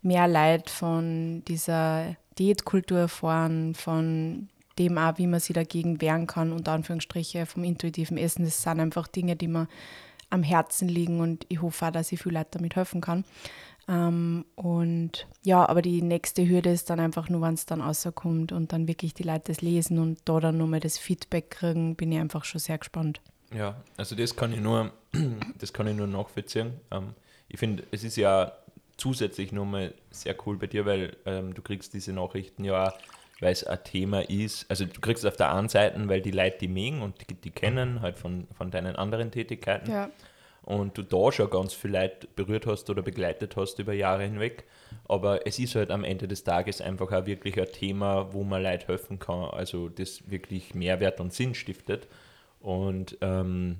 mehr 0.03 0.27
Leute 0.27 0.73
von 0.73 1.45
dieser 1.47 2.17
Diätkultur 2.37 2.99
erfahren, 2.99 3.77
von 3.77 4.49
dem 4.77 4.99
auch, 4.99 5.19
wie 5.19 5.29
man 5.29 5.39
sich 5.39 5.55
dagegen 5.55 6.01
wehren 6.01 6.27
kann, 6.27 6.53
unter 6.53 6.73
Anführungsstriche 6.73 7.47
vom 7.47 7.63
intuitiven 7.63 8.17
Essen. 8.17 8.45
Das 8.45 8.61
sind 8.61 8.81
einfach 8.81 9.07
Dinge, 9.07 9.37
die 9.37 9.47
mir 9.47 9.69
am 10.31 10.43
Herzen 10.43 10.89
liegen 10.89 11.21
und 11.21 11.45
ich 11.49 11.61
hoffe 11.61 11.87
auch, 11.87 11.91
dass 11.91 12.13
ich 12.13 12.23
viel 12.23 12.33
Leute 12.33 12.51
damit 12.53 12.77
helfen 12.77 13.01
kann. 13.01 13.25
Ähm, 13.89 14.45
und 14.55 15.27
ja, 15.43 15.69
aber 15.69 15.83
die 15.83 16.01
nächste 16.01 16.49
Hürde 16.49 16.71
ist 16.71 16.91
dann 16.91 17.01
einfach 17.01 17.29
nur, 17.29 17.43
wenn 17.43 17.55
es 17.55 17.67
dann 17.67 17.81
rauskommt 17.81 18.53
und 18.53 18.73
dann 18.73 18.87
wirklich 18.87 19.15
die 19.15 19.25
Leute 19.25 19.53
das 19.53 19.61
lesen 19.61 19.99
und 19.99 20.21
da 20.25 20.39
dann 20.39 20.59
nochmal 20.59 20.81
das 20.81 20.97
Feedback 20.99 21.51
kriegen, 21.51 21.97
bin 21.97 22.13
ich 22.13 22.19
einfach 22.19 22.45
schon 22.45 22.61
sehr 22.61 22.79
gespannt. 22.79 23.21
Ja, 23.53 23.83
also 23.97 24.15
das 24.15 24.37
kann 24.37 24.53
ich 24.53 24.61
nur, 24.61 24.93
das 25.59 25.73
kann 25.73 25.89
ich 25.89 25.97
nur 25.97 26.07
nachvollziehen. 26.07 26.75
Ähm, 26.91 27.15
ich 27.49 27.59
finde, 27.59 27.83
es 27.91 28.05
ist 28.05 28.17
ja 28.17 28.53
zusätzlich 28.97 29.51
nochmal 29.51 29.95
sehr 30.11 30.37
cool 30.47 30.57
bei 30.57 30.69
dir, 30.69 30.87
weil 30.87 31.17
ähm, 31.27 31.55
du 31.55 31.63
kriegst 31.63 31.93
diese 31.95 32.13
Nachrichten 32.13 32.65
ja 32.65 32.89
auch, 32.89 32.93
weil 33.41 33.53
es 33.53 33.65
ein 33.65 33.83
Thema 33.85 34.29
ist. 34.29 34.67
Also 34.71 34.85
du 34.85 35.01
kriegst 35.01 35.25
es 35.25 35.29
auf 35.31 35.37
der 35.37 35.55
einen 35.55 35.69
Seite, 35.69 36.09
weil 36.09 36.21
die 36.21 36.31
Leute 36.31 36.59
die 36.59 36.69
mögen 36.69 37.03
und 37.03 37.29
die, 37.29 37.35
die 37.35 37.51
kennen 37.51 38.01
halt 38.03 38.19
von, 38.19 38.47
von 38.57 38.71
deinen 38.71 38.97
anderen 38.97 39.31
Tätigkeiten. 39.31 39.91
Ja. 39.91 40.11
und 40.63 40.97
du 40.97 41.03
da 41.03 41.33
schon 41.33 41.51
ganz 41.51 41.73
viel 41.73 41.93
Leute 41.93 42.29
berührt 42.37 42.67
hast 42.67 42.91
oder 42.91 43.03
begleitet 43.03 43.57
hast 43.57 43.79
über 43.79 43.93
Jahre 43.93 44.25
hinweg. 44.25 44.65
Aber 45.09 45.47
es 45.47 45.59
ist 45.59 45.75
halt 45.75 45.91
am 45.91 46.05
Ende 46.05 46.29
des 46.29 46.45
Tages 46.45 46.81
einfach 46.81 47.11
auch 47.13 47.27
wirklich 47.27 47.59
ein 47.59 47.73
Thema, 47.73 48.33
wo 48.33 48.45
man 48.45 48.63
Leute 48.63 48.89
helfen 48.89 49.19
kann, 49.19 49.45
also 49.51 49.89
das 49.89 50.31
wirklich 50.31 50.75
Mehrwert 50.75 51.21
und 51.21 51.33
Sinn 51.33 51.55
stiftet. 51.55 52.09
Und 52.61 53.17
ähm, 53.23 53.79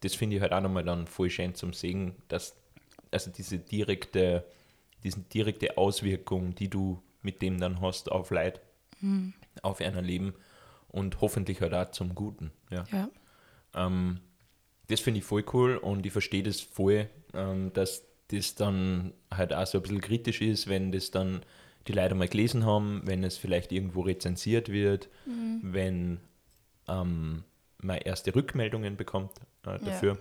das 0.00 0.14
finde 0.14 0.36
ich 0.36 0.42
halt 0.42 0.52
auch 0.52 0.60
nochmal 0.60 0.84
dann 0.84 1.06
voll 1.06 1.30
schön 1.30 1.54
zum 1.54 1.72
Sehen, 1.72 2.14
dass 2.28 2.56
also 3.10 3.30
diese 3.30 3.58
direkte, 3.58 4.44
diese 5.02 5.20
direkte 5.20 5.76
Auswirkung, 5.76 6.54
die 6.54 6.68
du 6.68 7.02
mit 7.22 7.42
dem 7.42 7.58
dann 7.60 7.80
hast 7.80 8.10
auf 8.10 8.30
Leute, 8.30 8.60
auf 9.62 9.80
einer 9.80 10.02
Leben 10.02 10.34
und 10.88 11.20
hoffentlich 11.20 11.60
halt 11.60 11.74
auch 11.74 11.90
zum 11.90 12.14
Guten. 12.14 12.50
Ja. 12.70 12.84
Ja. 12.92 13.08
Ähm, 13.74 14.20
das 14.88 15.00
finde 15.00 15.20
ich 15.20 15.24
voll 15.24 15.44
cool 15.52 15.76
und 15.76 16.04
ich 16.04 16.12
verstehe 16.12 16.42
das 16.42 16.60
voll, 16.60 17.08
ähm, 17.34 17.72
dass 17.72 18.04
das 18.28 18.54
dann 18.54 19.12
halt 19.32 19.52
auch 19.52 19.66
so 19.66 19.78
ein 19.78 19.82
bisschen 19.82 20.00
kritisch 20.00 20.40
ist, 20.40 20.68
wenn 20.68 20.92
das 20.92 21.10
dann 21.10 21.42
die 21.86 21.92
Leute 21.92 22.14
mal 22.14 22.28
gelesen 22.28 22.64
haben, 22.66 23.02
wenn 23.04 23.24
es 23.24 23.36
vielleicht 23.36 23.72
irgendwo 23.72 24.02
rezensiert 24.02 24.70
wird, 24.70 25.08
wenn 25.62 26.20
ähm, 26.88 27.44
man 27.78 27.98
erste 27.98 28.34
Rückmeldungen 28.34 28.96
bekommt 28.96 29.32
äh, 29.64 29.78
dafür. 29.78 30.18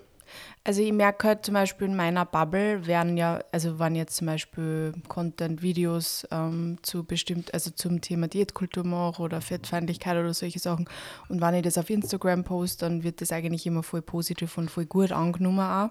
Also 0.63 0.82
ich 0.82 0.92
merke 0.92 1.28
halt 1.28 1.46
zum 1.46 1.54
Beispiel 1.54 1.88
in 1.88 1.96
meiner 1.96 2.26
Bubble 2.26 2.86
werden 2.86 3.18
ja, 3.18 3.39
also 3.52 3.80
wenn 3.80 3.96
jetzt 3.96 4.18
zum 4.18 4.28
Beispiel 4.28 4.94
Content-Videos 5.08 6.28
ähm, 6.32 6.78
zu 6.82 7.04
bestimmt, 7.04 7.54
also 7.54 7.72
zum 7.72 8.02
Thema 8.02 8.28
Diätkultur 8.28 8.84
mache 8.84 9.22
oder 9.22 9.42
Fettfeindlichkeit 9.42 10.18
oder 10.18 10.34
solche 10.34 10.60
Sachen 10.60 10.89
und 11.30 11.42
wenn 11.42 11.56
ich 11.56 11.63
das 11.63 11.78
auf 11.78 11.89
Instagram 11.89 12.44
poste, 12.44 12.86
dann 12.86 13.04
wird 13.04 13.22
das 13.22 13.32
eigentlich 13.32 13.65
immer 13.65 13.84
voll 13.84 14.02
positiv 14.02 14.58
und 14.58 14.70
voll 14.70 14.86
gut 14.86 15.12
angenommen 15.12 15.60
auch. 15.60 15.89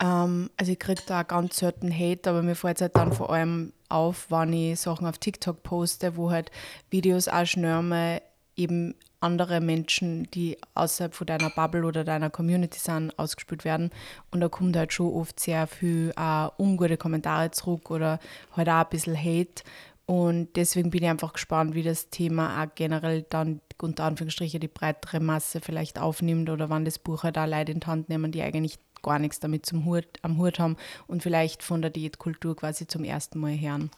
Ähm, 0.00 0.50
also 0.56 0.72
ich 0.72 0.78
kriege 0.78 1.02
da 1.06 1.22
auch 1.22 1.28
ganz 1.28 1.58
selten 1.58 1.92
Hate, 1.92 2.30
aber 2.30 2.42
mir 2.42 2.54
fällt 2.54 2.78
es 2.78 2.82
halt 2.82 2.96
dann 2.96 3.12
vor 3.12 3.30
allem 3.30 3.72
auf, 3.88 4.30
wenn 4.30 4.52
ich 4.52 4.80
Sachen 4.80 5.06
auf 5.06 5.18
TikTok 5.18 5.62
poste, 5.62 6.16
wo 6.16 6.30
halt 6.30 6.50
Videos 6.90 7.28
auch 7.28 7.46
schnell 7.46 8.20
eben 8.56 8.94
andere 9.20 9.60
Menschen, 9.60 10.30
die 10.30 10.56
außerhalb 10.74 11.14
von 11.14 11.26
deiner 11.26 11.50
Bubble 11.50 11.84
oder 11.84 12.04
deiner 12.04 12.30
Community 12.30 12.78
sind, 12.78 13.18
ausgespielt 13.18 13.64
werden. 13.64 13.90
Und 14.30 14.40
da 14.40 14.48
kommt 14.48 14.76
halt 14.76 14.92
schon 14.92 15.12
oft 15.12 15.40
sehr 15.40 15.66
viel 15.66 16.12
auch 16.16 16.52
ungute 16.58 16.96
Kommentare 16.96 17.50
zurück 17.50 17.90
oder 17.90 18.20
halt 18.56 18.68
auch 18.68 18.84
ein 18.84 18.88
bisschen 18.90 19.16
Hate. 19.16 19.62
Und 20.06 20.48
deswegen 20.56 20.90
bin 20.90 21.02
ich 21.02 21.08
einfach 21.10 21.34
gespannt, 21.34 21.74
wie 21.74 21.82
das 21.82 22.08
Thema 22.10 22.62
auch 22.62 22.68
generell 22.74 23.26
dann 23.28 23.60
unter 23.80 24.04
Anführungsstrichen 24.04 24.60
die 24.60 24.68
breitere 24.68 25.20
Masse 25.20 25.60
vielleicht 25.60 25.98
aufnimmt 25.98 26.48
oder 26.48 26.70
wann 26.70 26.84
das 26.84 26.98
Buch 26.98 27.24
halt 27.24 27.36
auch 27.38 27.46
Leute 27.46 27.72
in 27.72 27.80
die 27.80 27.86
Hand 27.86 28.08
nehmen, 28.08 28.32
die 28.32 28.42
eigentlich 28.42 28.78
gar 29.02 29.18
nichts 29.18 29.38
damit 29.38 29.66
zum 29.66 29.84
Hut, 29.84 30.06
am 30.22 30.38
Hut 30.38 30.58
haben 30.58 30.76
und 31.06 31.22
vielleicht 31.22 31.62
von 31.62 31.82
der 31.82 31.90
Diätkultur 31.90 32.56
quasi 32.56 32.86
zum 32.86 33.04
ersten 33.04 33.38
Mal 33.38 33.58
hören. 33.60 33.90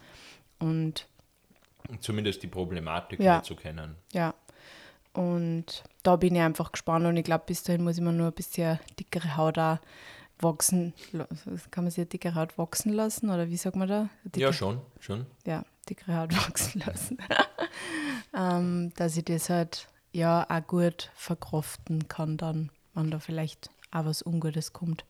Und 0.58 1.06
Zumindest 2.00 2.42
die 2.42 2.46
Problematik 2.48 3.18
Ja. 3.20 3.42
zu 3.42 3.56
kennen. 3.56 3.96
ja, 4.12 4.34
Und 5.12 5.82
da 6.02 6.16
bin 6.16 6.34
ich 6.36 6.40
einfach 6.40 6.72
gespannt 6.72 7.04
und 7.06 7.16
ich 7.16 7.24
glaube, 7.24 7.44
bis 7.46 7.62
dahin 7.62 7.82
muss 7.82 7.96
ich 7.98 8.02
mir 8.02 8.12
nur 8.12 8.28
ein 8.28 8.32
bisschen 8.32 8.78
dickere 8.98 9.36
Haut 9.36 9.58
auch 9.58 9.78
wachsen. 10.38 10.94
Kann 11.70 11.84
man 11.84 11.90
sich 11.90 11.98
eine 11.98 12.06
dickere 12.06 12.34
Haut 12.34 12.56
wachsen 12.58 12.92
lassen 12.92 13.28
oder 13.30 13.48
wie 13.48 13.56
sagt 13.56 13.76
man 13.76 13.88
da? 13.88 14.08
Dicke, 14.24 14.40
Ja, 14.40 14.52
schon, 14.52 14.80
schon. 15.00 15.26
ja, 15.46 15.64
dickere 15.88 16.16
Haut 16.16 16.34
wachsen 16.48 16.82
lassen. 16.86 17.18
ähm, 18.34 18.92
dass 18.96 19.16
ich 19.16 19.24
das 19.24 19.50
halt 19.50 19.88
ja 20.12 20.46
auch 20.48 20.66
gut 20.66 21.10
verkraften 21.14 22.08
kann 22.08 22.36
dann, 22.36 22.70
wenn 22.94 23.10
da 23.10 23.18
vielleicht 23.18 23.70
auch 23.90 24.04
was 24.04 24.24
Ungutes 24.24 24.72
kommt. 24.72 25.04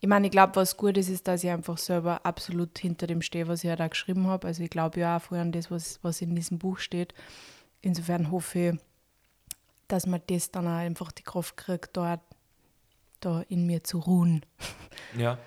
Ich 0.00 0.08
meine, 0.08 0.26
ich 0.26 0.30
glaube, 0.32 0.56
was 0.56 0.76
gut 0.76 0.98
ist, 0.98 1.08
ist, 1.08 1.26
dass 1.26 1.42
ich 1.42 1.50
einfach 1.50 1.78
selber 1.78 2.26
absolut 2.26 2.78
hinter 2.78 3.06
dem 3.06 3.22
stehe, 3.22 3.48
was 3.48 3.64
ich 3.64 3.70
halt 3.70 3.80
auch 3.80 3.88
geschrieben 3.88 4.26
habe. 4.26 4.46
Also 4.46 4.62
ich 4.62 4.70
glaube 4.70 5.00
ja 5.00 5.16
auch 5.16 5.22
voll 5.22 5.38
an 5.38 5.52
das, 5.52 5.70
was, 5.70 6.00
was 6.02 6.20
in 6.20 6.34
diesem 6.34 6.58
Buch 6.58 6.78
steht. 6.78 7.14
Insofern 7.80 8.30
hoffe 8.30 8.58
ich, 8.58 8.78
dass 9.88 10.06
man 10.06 10.20
das 10.26 10.50
dann 10.50 10.66
auch 10.66 10.72
einfach 10.72 11.12
die 11.12 11.22
Kraft 11.22 11.56
kriegt, 11.56 11.96
da, 11.96 12.20
da 13.20 13.42
in 13.48 13.66
mir 13.66 13.84
zu 13.84 13.98
ruhen. 13.98 14.44
Ja. 15.16 15.38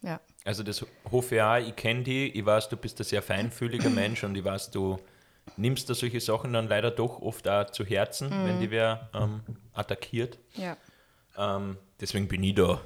Ja. 0.00 0.20
Also 0.44 0.62
das 0.62 0.84
hoffe 1.10 1.36
ich 1.36 1.42
auch, 1.42 1.56
ich 1.56 1.76
kenne 1.76 2.02
dich, 2.02 2.34
ich 2.34 2.44
weiß, 2.44 2.68
du 2.68 2.76
bist 2.76 3.00
ein 3.00 3.04
sehr 3.04 3.22
feinfühliger 3.22 3.90
Mensch 3.90 4.24
und 4.24 4.34
ich 4.36 4.44
weiß, 4.44 4.70
du 4.70 4.98
nimmst 5.56 5.88
da 5.90 5.94
solche 5.94 6.20
Sachen 6.20 6.52
dann 6.52 6.68
leider 6.68 6.90
doch 6.90 7.20
oft 7.20 7.46
auch 7.48 7.70
zu 7.70 7.84
Herzen, 7.84 8.30
wenn 8.30 8.60
die 8.60 8.70
wer 8.70 9.10
ähm, 9.14 9.42
attackiert. 9.72 10.38
Ja. 10.54 10.76
Ähm, 11.36 11.78
deswegen 12.00 12.28
bin 12.28 12.42
ich 12.42 12.54
da. 12.54 12.80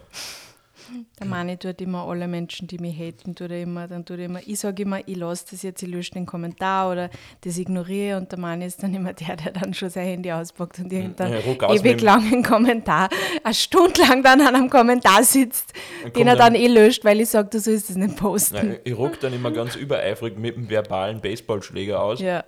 Der 1.19 1.27
Mani 1.27 1.57
tut 1.57 1.81
immer 1.81 2.07
alle 2.07 2.29
Menschen, 2.29 2.67
die 2.69 2.79
mich 2.79 2.97
haten, 2.99 3.35
tut 3.35 3.51
er 3.51 3.63
immer, 3.63 3.89
dann 3.89 4.05
tut 4.05 4.19
er 4.19 4.27
immer, 4.27 4.41
ich 4.47 4.59
sage 4.61 4.83
immer, 4.83 5.01
ich 5.07 5.17
lasse 5.17 5.47
das 5.51 5.63
jetzt, 5.63 5.83
ich 5.83 5.89
lösche 5.89 6.13
den 6.13 6.27
Kommentar 6.27 6.91
oder 6.93 7.11
das 7.43 7.59
ignoriere 7.59 8.17
und 8.19 8.31
der 8.31 8.39
Mani 8.39 8.67
ist 8.67 8.83
dann 8.83 8.95
immer 8.95 9.13
der, 9.13 9.37
der 9.37 9.53
dann 9.53 9.75
schon 9.75 9.91
sein 9.91 10.07
Handy 10.07 10.31
auspackt 10.33 10.79
und 10.79 10.93
irgendeinen 10.93 11.33
Ja, 11.35 11.73
ewig 11.75 12.01
langen 12.01 12.43
Kommentar, 12.43 13.09
eine 13.43 13.55
Stunde 13.55 14.01
lang 14.03 14.23
dann 14.23 14.41
an 14.41 14.55
einem 14.55 14.71
Kommentar 14.71 15.23
sitzt, 15.25 15.73
den 16.15 16.27
er 16.29 16.37
dann 16.37 16.53
dann- 16.53 16.63
eh 16.63 16.69
löscht, 16.69 17.05
weil 17.05 17.21
ich 17.21 17.29
sage, 17.31 17.49
du 17.51 17.59
sollst 17.59 17.91
es 17.91 17.97
nicht 17.97 18.17
posten. 18.17 18.55
Nein, 18.57 18.79
ich 18.85 18.97
ruck 18.97 19.19
dann 19.21 19.33
immer 19.33 19.51
ganz 19.51 19.77
übereifrig 19.77 20.37
mit 20.39 20.57
dem 20.57 20.69
verbalen 20.71 21.21
Baseballschläger 21.21 22.03
aus, 22.03 22.21
Ja, 22.21 22.45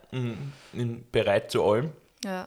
in- 0.72 1.04
bereit 1.10 1.50
zu 1.50 1.64
allem. 1.64 1.90
ja, 2.24 2.46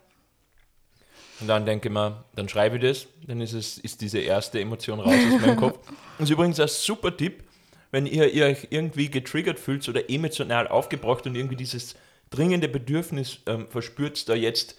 Und 1.41 1.47
dann 1.47 1.65
denke 1.65 1.89
ich 1.89 1.93
mir, 1.93 2.23
dann 2.35 2.47
schreibe 2.47 2.77
ich 2.77 2.83
das, 2.83 3.07
dann 3.27 3.41
ist, 3.41 3.53
es, 3.53 3.77
ist 3.79 4.01
diese 4.01 4.19
erste 4.19 4.59
Emotion 4.59 4.99
raus 4.99 5.13
aus 5.13 5.41
meinem 5.41 5.57
Kopf. 5.57 5.79
Das 6.17 6.29
ist 6.29 6.33
übrigens 6.33 6.59
ein 6.59 6.67
super 6.67 7.17
Tipp, 7.17 7.43
wenn 7.89 8.05
ihr, 8.05 8.31
ihr 8.31 8.45
euch 8.45 8.67
irgendwie 8.69 9.09
getriggert 9.09 9.59
fühlt 9.59 9.87
oder 9.89 10.07
emotional 10.07 10.67
aufgebracht 10.67 11.25
und 11.25 11.35
irgendwie 11.35 11.55
dieses 11.55 11.95
dringende 12.29 12.67
Bedürfnis 12.67 13.39
ähm, 13.47 13.67
verspürt, 13.67 14.29
da 14.29 14.35
jetzt 14.35 14.75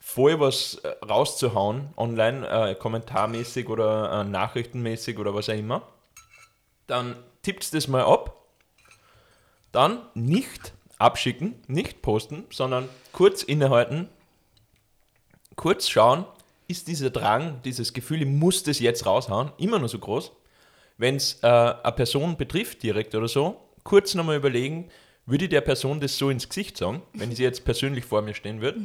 voll 0.00 0.40
was 0.40 0.74
äh, 0.82 0.88
rauszuhauen, 1.06 1.90
online, 1.96 2.48
äh, 2.48 2.74
kommentarmäßig 2.74 3.68
oder 3.68 4.20
äh, 4.20 4.24
nachrichtenmäßig 4.24 5.18
oder 5.18 5.34
was 5.34 5.48
auch 5.48 5.54
immer, 5.54 5.86
dann 6.88 7.16
tippt 7.42 7.72
das 7.72 7.86
mal 7.86 8.02
ab. 8.02 8.36
Dann 9.70 10.00
nicht 10.14 10.72
abschicken, 10.98 11.54
nicht 11.68 12.02
posten, 12.02 12.44
sondern 12.50 12.88
kurz 13.12 13.44
innehalten, 13.44 14.08
kurz 15.60 15.90
schauen, 15.90 16.24
ist 16.68 16.88
dieser 16.88 17.10
Drang, 17.10 17.60
dieses 17.66 17.92
Gefühl, 17.92 18.22
ich 18.22 18.28
muss 18.28 18.62
das 18.62 18.78
jetzt 18.78 19.04
raushauen, 19.04 19.52
immer 19.58 19.78
noch 19.78 19.90
so 19.90 19.98
groß. 19.98 20.32
Wenn 20.96 21.16
es 21.16 21.38
äh, 21.42 21.46
eine 21.48 21.92
Person 21.94 22.38
betrifft 22.38 22.82
direkt 22.82 23.14
oder 23.14 23.28
so, 23.28 23.60
kurz 23.84 24.14
nochmal 24.14 24.36
überlegen, 24.36 24.88
würde 25.26 25.44
ich 25.44 25.50
der 25.50 25.60
Person 25.60 26.00
das 26.00 26.16
so 26.16 26.30
ins 26.30 26.48
Gesicht 26.48 26.78
sagen, 26.78 27.02
wenn 27.12 27.34
sie 27.36 27.42
jetzt 27.42 27.66
persönlich 27.66 28.06
vor 28.06 28.22
mir 28.22 28.32
stehen 28.32 28.62
würde. 28.62 28.80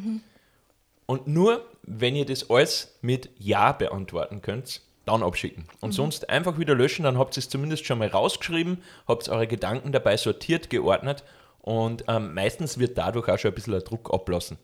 Und 1.06 1.28
nur, 1.28 1.66
wenn 1.84 2.14
ihr 2.18 2.26
das 2.26 2.50
alles 2.50 2.98
mit 3.02 3.30
Ja 3.40 3.72
beantworten 3.72 4.42
könnt, 4.42 4.82
dann 5.06 5.24
abschicken. 5.24 5.70
Und 5.80 5.94
sonst 5.94 6.30
einfach 6.30 6.60
wieder 6.60 6.76
löschen, 6.76 7.04
dann 7.04 7.18
habt 7.18 7.38
ihr 7.38 7.40
es 7.40 7.48
zumindest 7.48 7.86
schon 7.86 8.00
mal 8.00 8.10
rausgeschrieben, 8.10 8.80
habt 9.08 9.30
eure 9.30 9.48
Gedanken 9.48 9.94
dabei 9.94 10.18
sortiert, 10.18 10.70
geordnet 10.70 11.24
und 11.62 12.04
ähm, 12.10 12.34
meistens 12.34 12.80
wird 12.80 12.98
dadurch 12.98 13.30
auch 13.30 13.40
schon 13.40 13.52
ein 13.52 13.56
bisschen 13.56 13.72
der 13.72 13.82
Druck 13.82 14.14
ablassen. 14.14 14.58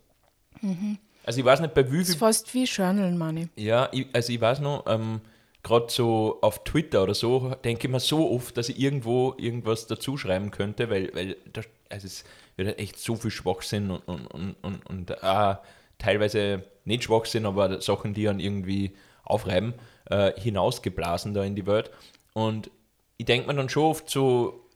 Also 1.23 1.39
ich 1.39 1.45
weiß 1.45 1.59
nicht, 1.61 1.73
bei 1.73 1.91
wie 1.91 1.99
das 1.99 2.07
viel 2.07 2.15
ist 2.15 2.19
fast 2.19 2.53
wie 2.53 2.63
Journal, 2.65 3.11
Mani. 3.13 3.49
ja, 3.55 3.89
ich, 3.91 4.07
also 4.13 4.33
ich 4.33 4.41
weiß 4.41 4.59
noch, 4.59 4.85
ähm, 4.87 5.21
gerade 5.63 5.87
so 5.89 6.39
auf 6.41 6.63
Twitter 6.63 7.03
oder 7.03 7.13
so, 7.13 7.55
denke 7.63 7.87
ich 7.87 7.91
mir 7.91 7.99
so 7.99 8.31
oft, 8.31 8.57
dass 8.57 8.69
ich 8.69 8.79
irgendwo 8.79 9.35
irgendwas 9.37 9.87
dazu 9.87 10.17
schreiben 10.17 10.51
könnte, 10.51 10.89
weil, 10.89 11.13
weil 11.13 11.37
da, 11.53 11.61
also 11.89 12.07
es 12.07 12.23
wird 12.55 12.69
halt 12.69 12.79
echt 12.79 12.97
so 12.97 13.15
viel 13.15 13.31
Schwachsinn 13.31 13.91
und, 13.91 14.07
und, 14.07 14.27
und, 14.27 14.55
und, 14.61 14.85
und 14.87 15.23
auch 15.23 15.57
teilweise 15.99 16.63
nicht 16.85 17.03
Schwachsinn, 17.03 17.45
aber 17.45 17.81
Sachen, 17.81 18.13
die 18.13 18.23
dann 18.23 18.39
irgendwie 18.39 18.95
aufreiben, 19.23 19.75
äh, 20.09 20.33
hinausgeblasen 20.39 21.33
da 21.33 21.43
in 21.43 21.55
die 21.55 21.67
Welt. 21.67 21.91
Und 22.33 22.71
ich 23.17 23.25
denke 23.25 23.47
mir 23.47 23.53
dann 23.53 23.69
schon 23.69 23.83
oft 23.83 24.09
so, 24.09 24.67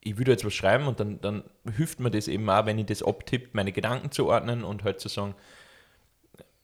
ich 0.00 0.16
würde 0.16 0.30
jetzt 0.30 0.44
was 0.44 0.54
schreiben 0.54 0.86
und 0.86 0.98
dann, 1.00 1.20
dann 1.20 1.44
hilft 1.76 2.00
mir 2.00 2.10
das 2.10 2.28
eben 2.28 2.48
auch, 2.48 2.64
wenn 2.64 2.78
ich 2.78 2.86
das 2.86 3.02
abtippe, 3.02 3.50
meine 3.52 3.72
Gedanken 3.72 4.10
zu 4.10 4.26
ordnen 4.26 4.64
und 4.64 4.84
halt 4.84 5.00
zu 5.00 5.08
sagen, 5.08 5.34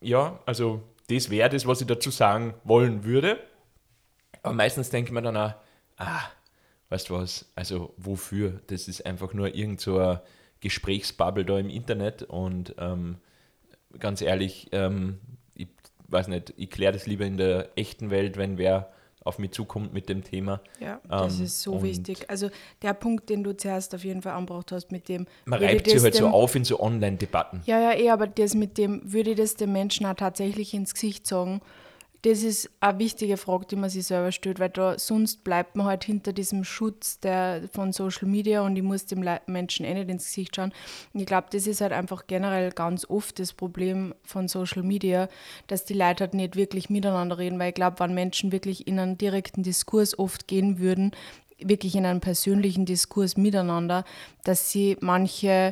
ja, 0.01 0.39
also 0.45 0.83
das 1.09 1.29
wäre 1.29 1.49
das, 1.49 1.65
was 1.65 1.81
ich 1.81 1.87
dazu 1.87 2.11
sagen 2.11 2.53
wollen 2.63 3.03
würde. 3.03 3.39
Aber 4.43 4.53
meistens 4.53 4.89
denke 4.89 5.09
ich 5.09 5.13
mir 5.13 5.21
dann 5.21 5.37
auch, 5.37 5.53
ah, 5.97 6.21
weißt 6.89 7.09
du 7.09 7.15
was, 7.15 7.51
also 7.55 7.93
wofür? 7.97 8.61
Das 8.67 8.87
ist 8.87 9.05
einfach 9.05 9.33
nur 9.33 9.53
irgend 9.55 9.81
so 9.81 9.97
eine 9.97 10.21
Gesprächsbubble 10.59 11.45
da 11.45 11.59
im 11.59 11.69
Internet 11.69 12.23
und 12.23 12.75
ähm, 12.77 13.17
ganz 13.99 14.21
ehrlich, 14.21 14.69
ähm, 14.71 15.19
ich 15.53 15.67
weiß 16.07 16.27
nicht, 16.27 16.53
ich 16.57 16.69
kläre 16.69 16.93
das 16.93 17.05
lieber 17.05 17.25
in 17.25 17.37
der 17.37 17.69
echten 17.77 18.09
Welt, 18.09 18.37
wenn 18.37 18.57
wer 18.57 18.91
auf 19.27 19.37
mich 19.39 19.51
zukommt 19.51 19.93
mit 19.93 20.09
dem 20.09 20.23
Thema. 20.23 20.61
Ja, 20.79 20.99
das 21.07 21.37
Ähm, 21.39 21.45
ist 21.45 21.61
so 21.61 21.83
wichtig. 21.83 22.29
Also 22.29 22.49
der 22.81 22.93
Punkt, 22.93 23.29
den 23.29 23.43
du 23.43 23.55
zuerst 23.55 23.93
auf 23.93 24.03
jeden 24.03 24.21
Fall 24.21 24.33
angebracht 24.33 24.71
hast, 24.71 24.91
mit 24.91 25.07
dem 25.09 25.25
Man 25.45 25.59
reibt 25.61 25.87
sich 25.89 26.01
halt 26.01 26.15
so 26.15 26.25
dem- 26.25 26.33
auf 26.33 26.55
in 26.55 26.63
so 26.65 26.79
Online-Debatten. 26.79 27.61
Ja, 27.65 27.79
ja, 27.79 27.93
eh, 27.93 28.09
aber 28.09 28.27
das 28.27 28.55
mit 28.55 28.77
dem, 28.77 29.01
würde 29.03 29.31
ich 29.31 29.37
das 29.37 29.55
dem 29.55 29.71
Menschen 29.73 30.05
auch 30.05 30.15
tatsächlich 30.15 30.73
ins 30.73 30.93
Gesicht 30.93 31.27
sagen? 31.27 31.61
Das 32.27 32.43
ist 32.43 32.69
eine 32.81 32.99
wichtige 32.99 33.37
Frage, 33.37 33.67
die 33.67 33.77
man 33.77 33.89
sich 33.89 34.07
selber 34.07 34.33
stellt, 34.33 34.59
weil 34.59 34.67
da 34.67 34.99
sonst 34.99 35.45
bleibt 35.45 35.77
man 35.77 35.85
halt 35.85 36.03
hinter 36.03 36.33
diesem 36.33 36.65
Schutz 36.65 37.21
der, 37.21 37.61
von 37.71 37.93
Social 37.93 38.27
Media 38.27 38.63
und 38.63 38.75
ich 38.75 38.83
muss 38.83 39.05
dem 39.05 39.25
Menschen 39.45 39.85
eh 39.85 39.93
nicht 39.93 40.09
ins 40.09 40.25
Gesicht 40.25 40.57
schauen. 40.57 40.73
Und 41.13 41.21
ich 41.21 41.25
glaube, 41.25 41.47
das 41.51 41.67
ist 41.67 41.79
halt 41.79 41.93
einfach 41.93 42.27
generell 42.27 42.73
ganz 42.73 43.09
oft 43.09 43.39
das 43.39 43.53
Problem 43.53 44.13
von 44.25 44.49
Social 44.49 44.83
Media, 44.83 45.29
dass 45.67 45.85
die 45.85 45.93
Leute 45.93 46.25
halt 46.25 46.33
nicht 46.33 46.57
wirklich 46.57 46.89
miteinander 46.89 47.37
reden, 47.37 47.59
weil 47.59 47.69
ich 47.69 47.75
glaube, 47.75 48.01
wenn 48.01 48.13
Menschen 48.13 48.51
wirklich 48.51 48.87
in 48.87 48.99
einen 48.99 49.17
direkten 49.17 49.63
Diskurs 49.63 50.19
oft 50.19 50.49
gehen 50.49 50.79
würden, 50.79 51.11
wirklich 51.59 51.95
in 51.95 52.05
einen 52.05 52.19
persönlichen 52.19 52.85
Diskurs 52.85 53.37
miteinander, 53.37 54.03
dass 54.43 54.69
sie 54.69 54.97
manche 54.99 55.71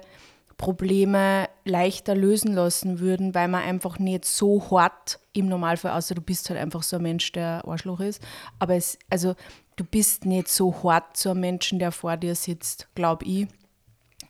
Probleme 0.57 1.49
leichter 1.65 2.15
lösen 2.15 2.53
lassen 2.53 2.99
würden, 2.99 3.35
weil 3.35 3.47
man 3.47 3.63
einfach 3.63 3.99
nicht 3.99 4.25
so 4.25 4.69
hart 4.71 5.19
im 5.33 5.47
Normalfall, 5.47 5.91
außer 5.91 6.15
du 6.15 6.21
bist 6.21 6.49
halt 6.49 6.59
einfach 6.59 6.83
so 6.83 6.95
ein 6.95 7.03
Mensch, 7.03 7.31
der 7.33 7.63
Arschloch 7.67 7.99
ist, 7.99 8.21
aber 8.59 8.75
es, 8.75 8.97
also 9.09 9.35
du 9.75 9.83
bist 9.83 10.25
nicht 10.25 10.47
so 10.47 10.83
hart 10.83 11.17
zu 11.17 11.29
einem 11.29 11.41
Menschen, 11.41 11.79
der 11.79 11.91
vor 11.91 12.17
dir 12.17 12.35
sitzt, 12.35 12.87
glaube 12.95 13.25
ich. 13.25 13.47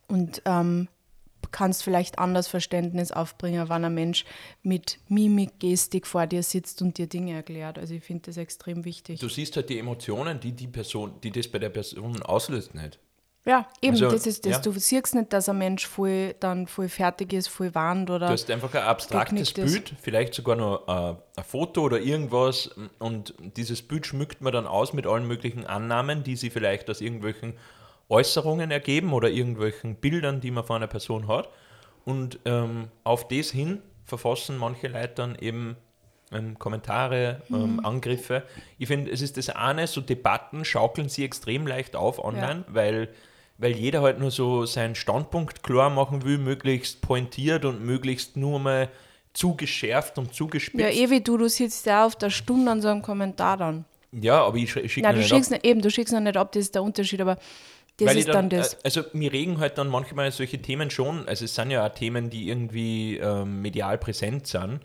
Und 0.07 0.41
ähm, 0.45 0.87
kannst 1.55 1.83
vielleicht 1.83 2.19
anders 2.19 2.47
Verständnis 2.47 3.11
aufbringen, 3.11 3.69
wenn 3.69 3.85
ein 3.85 3.93
Mensch 3.93 4.25
mit 4.61 4.99
Mimik, 5.07 5.59
Gestik 5.59 6.05
vor 6.05 6.27
dir 6.27 6.43
sitzt 6.43 6.81
und 6.81 6.97
dir 6.97 7.07
Dinge 7.07 7.33
erklärt. 7.33 7.79
Also 7.79 7.93
ich 7.93 8.03
finde 8.03 8.23
das 8.25 8.37
extrem 8.37 8.83
wichtig. 8.83 9.21
Du 9.21 9.29
siehst 9.29 9.55
halt 9.55 9.69
die 9.69 9.79
Emotionen, 9.79 10.39
die 10.39 10.51
die 10.51 10.67
Person, 10.67 11.13
die 11.23 11.31
das 11.31 11.47
bei 11.47 11.59
der 11.59 11.69
Person 11.69 12.21
auslöst, 12.23 12.75
nicht. 12.75 12.99
Ja, 13.45 13.67
eben, 13.81 13.93
Also, 13.93 14.09
das 14.09 14.25
ist 14.25 14.45
das. 14.45 14.51
ja. 14.53 14.59
Du 14.59 14.71
siehst 14.71 15.15
nicht, 15.15 15.31
dass 15.31 15.47
ein 15.49 15.57
Mensch 15.57 15.85
voll, 15.85 16.35
dann 16.39 16.67
voll 16.67 16.89
fertig 16.89 17.33
ist, 17.33 17.47
voll 17.47 17.73
warnt 17.75 18.09
oder... 18.09 18.27
Du 18.27 18.33
hast 18.33 18.49
einfach 18.49 18.73
ein 18.73 18.83
abstraktes 18.83 19.53
Bild, 19.53 19.93
vielleicht 20.01 20.33
sogar 20.33 20.55
noch 20.55 20.87
äh, 20.87 21.15
ein 21.39 21.43
Foto 21.43 21.81
oder 21.81 21.99
irgendwas 21.99 22.69
und 22.99 23.33
dieses 23.55 23.81
Bild 23.81 24.05
schmückt 24.07 24.41
man 24.41 24.51
dann 24.51 24.67
aus 24.67 24.93
mit 24.93 25.05
allen 25.05 25.27
möglichen 25.27 25.65
Annahmen, 25.65 26.23
die 26.23 26.35
sie 26.35 26.49
vielleicht 26.49 26.89
aus 26.89 27.01
irgendwelchen 27.01 27.53
Äußerungen 28.09 28.71
ergeben 28.71 29.13
oder 29.13 29.29
irgendwelchen 29.29 29.95
Bildern, 29.95 30.41
die 30.41 30.51
man 30.51 30.63
von 30.63 30.77
einer 30.77 30.87
Person 30.87 31.27
hat. 31.27 31.49
Und 32.03 32.39
ähm, 32.45 32.89
auf 33.03 33.27
das 33.27 33.49
hin 33.49 33.81
verfassen 34.03 34.57
manche 34.57 34.87
Leute 34.87 35.13
dann 35.15 35.35
eben 35.35 35.75
ähm, 36.31 36.57
Kommentare, 36.59 37.41
ähm, 37.49 37.83
Angriffe. 37.83 38.43
Ich 38.77 38.87
finde, 38.87 39.11
es 39.11 39.21
ist 39.21 39.37
das 39.37 39.49
eine, 39.49 39.87
so 39.87 40.01
Debatten 40.01 40.65
schaukeln 40.65 41.09
sie 41.09 41.23
extrem 41.23 41.67
leicht 41.67 41.95
auf 41.95 42.23
online, 42.23 42.63
weil, 42.67 43.09
weil 43.57 43.71
jeder 43.75 44.01
halt 44.01 44.19
nur 44.19 44.31
so 44.31 44.65
seinen 44.65 44.95
Standpunkt 44.95 45.63
klar 45.63 45.89
machen 45.89 46.23
will, 46.23 46.37
möglichst 46.37 47.01
pointiert 47.01 47.65
und 47.65 47.83
möglichst 47.85 48.35
nur 48.37 48.59
mal 48.59 48.89
zugeschärft 49.33 50.17
und 50.17 50.33
zugespitzt. 50.33 50.79
Ja, 50.81 50.89
eh 50.89 51.09
wie 51.09 51.21
du, 51.21 51.37
du 51.37 51.47
sitzt 51.49 51.85
ja 51.85 52.05
auf 52.05 52.15
der 52.15 52.29
Stunde 52.29 52.71
an 52.71 52.81
so 52.81 52.87
einem 52.87 53.01
Kommentar 53.01 53.57
dann. 53.57 53.85
Ja, 54.11 54.43
aber 54.45 54.57
ich, 54.57 54.71
sch- 54.71 54.81
ich 54.81 54.93
schicke 54.93 55.05
Nein, 55.07 55.15
du 55.15 55.21
nicht 55.21 55.31
ab. 55.31 55.37
schickst 55.37 55.51
nicht, 55.51 55.65
eben, 55.65 55.81
du 55.81 55.91
schickst 55.91 56.13
noch 56.13 56.21
nicht 56.21 56.37
ab, 56.37 56.51
das 56.53 56.61
ist 56.63 56.75
der 56.75 56.83
Unterschied, 56.83 57.19
aber 57.19 57.35
Das 57.97 58.07
Weil 58.09 58.17
ist 58.17 58.27
ich 58.27 58.31
dann, 58.33 58.49
das. 58.49 58.73
äh, 58.75 58.77
Also 58.83 59.03
mir 59.13 59.31
regen 59.33 59.59
halt 59.59 59.77
dann 59.77 59.89
manchmal 59.89 60.31
solche 60.31 60.61
Themen 60.61 60.89
schon, 60.89 61.27
also 61.27 61.43
es 61.45 61.53
sind 61.55 61.71
ja 61.71 61.85
auch 61.85 61.93
Themen, 61.93 62.29
die 62.29 62.47
irgendwie 62.49 63.17
ähm, 63.17 63.61
medial 63.61 63.97
präsent 63.97 64.47
sind. 64.47 64.79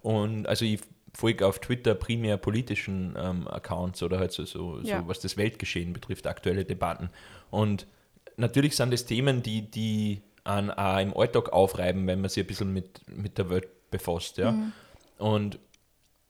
Und 0.00 0.46
also 0.48 0.64
ich 0.64 0.80
folge 1.14 1.46
auf 1.46 1.60
Twitter 1.60 1.94
primär 1.94 2.36
politischen 2.38 3.14
ähm, 3.16 3.46
Accounts 3.46 4.02
oder 4.02 4.18
halt 4.18 4.32
so, 4.32 4.44
so, 4.44 4.80
Ja. 4.82 5.00
so, 5.00 5.08
was 5.08 5.20
das 5.20 5.36
Weltgeschehen 5.36 5.92
betrifft, 5.92 6.26
aktuelle 6.26 6.64
Debatten. 6.64 7.10
Und 7.50 7.86
natürlich 8.36 8.76
sind 8.76 8.92
das 8.92 9.04
Themen, 9.04 9.42
die, 9.42 9.70
die 9.70 10.22
einen 10.44 10.70
auch 10.70 10.98
im 10.98 11.16
Alltag 11.16 11.52
aufreiben, 11.52 12.06
wenn 12.06 12.20
man 12.20 12.30
sich 12.30 12.44
ein 12.44 12.46
bisschen 12.46 12.72
mit, 12.72 13.00
mit 13.08 13.38
der 13.38 13.50
Welt 13.50 13.68
befasst. 13.90 14.38
Ja? 14.38 14.52
Mhm. 14.52 14.72
Und 15.18 15.58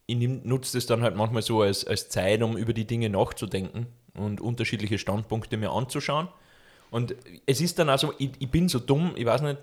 ich 0.06 0.16
nutze 0.16 0.76
das 0.76 0.86
dann 0.86 1.02
halt 1.02 1.16
manchmal 1.16 1.42
so 1.42 1.62
als, 1.62 1.86
als 1.86 2.08
Zeit, 2.08 2.42
um 2.42 2.56
über 2.56 2.72
die 2.72 2.86
Dinge 2.86 3.08
nachzudenken 3.08 3.86
und 4.14 4.40
unterschiedliche 4.40 4.98
Standpunkte 4.98 5.56
mir 5.56 5.70
anzuschauen. 5.70 6.28
Und 6.90 7.14
es 7.46 7.60
ist 7.60 7.78
dann 7.78 7.88
also, 7.88 8.12
ich, 8.18 8.30
ich 8.38 8.50
bin 8.50 8.68
so 8.68 8.78
dumm, 8.78 9.12
ich 9.16 9.24
weiß 9.24 9.40
nicht, 9.40 9.58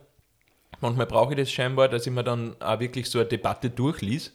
manchmal 0.81 1.05
brauche 1.05 1.33
ich 1.33 1.39
das 1.39 1.51
scheinbar, 1.51 1.87
dass 1.87 2.07
ich 2.07 2.13
mir 2.13 2.23
dann 2.23 2.55
auch 2.59 2.79
wirklich 2.79 3.07
so 3.09 3.19
eine 3.19 3.27
Debatte 3.27 3.69
durchlies. 3.69 4.33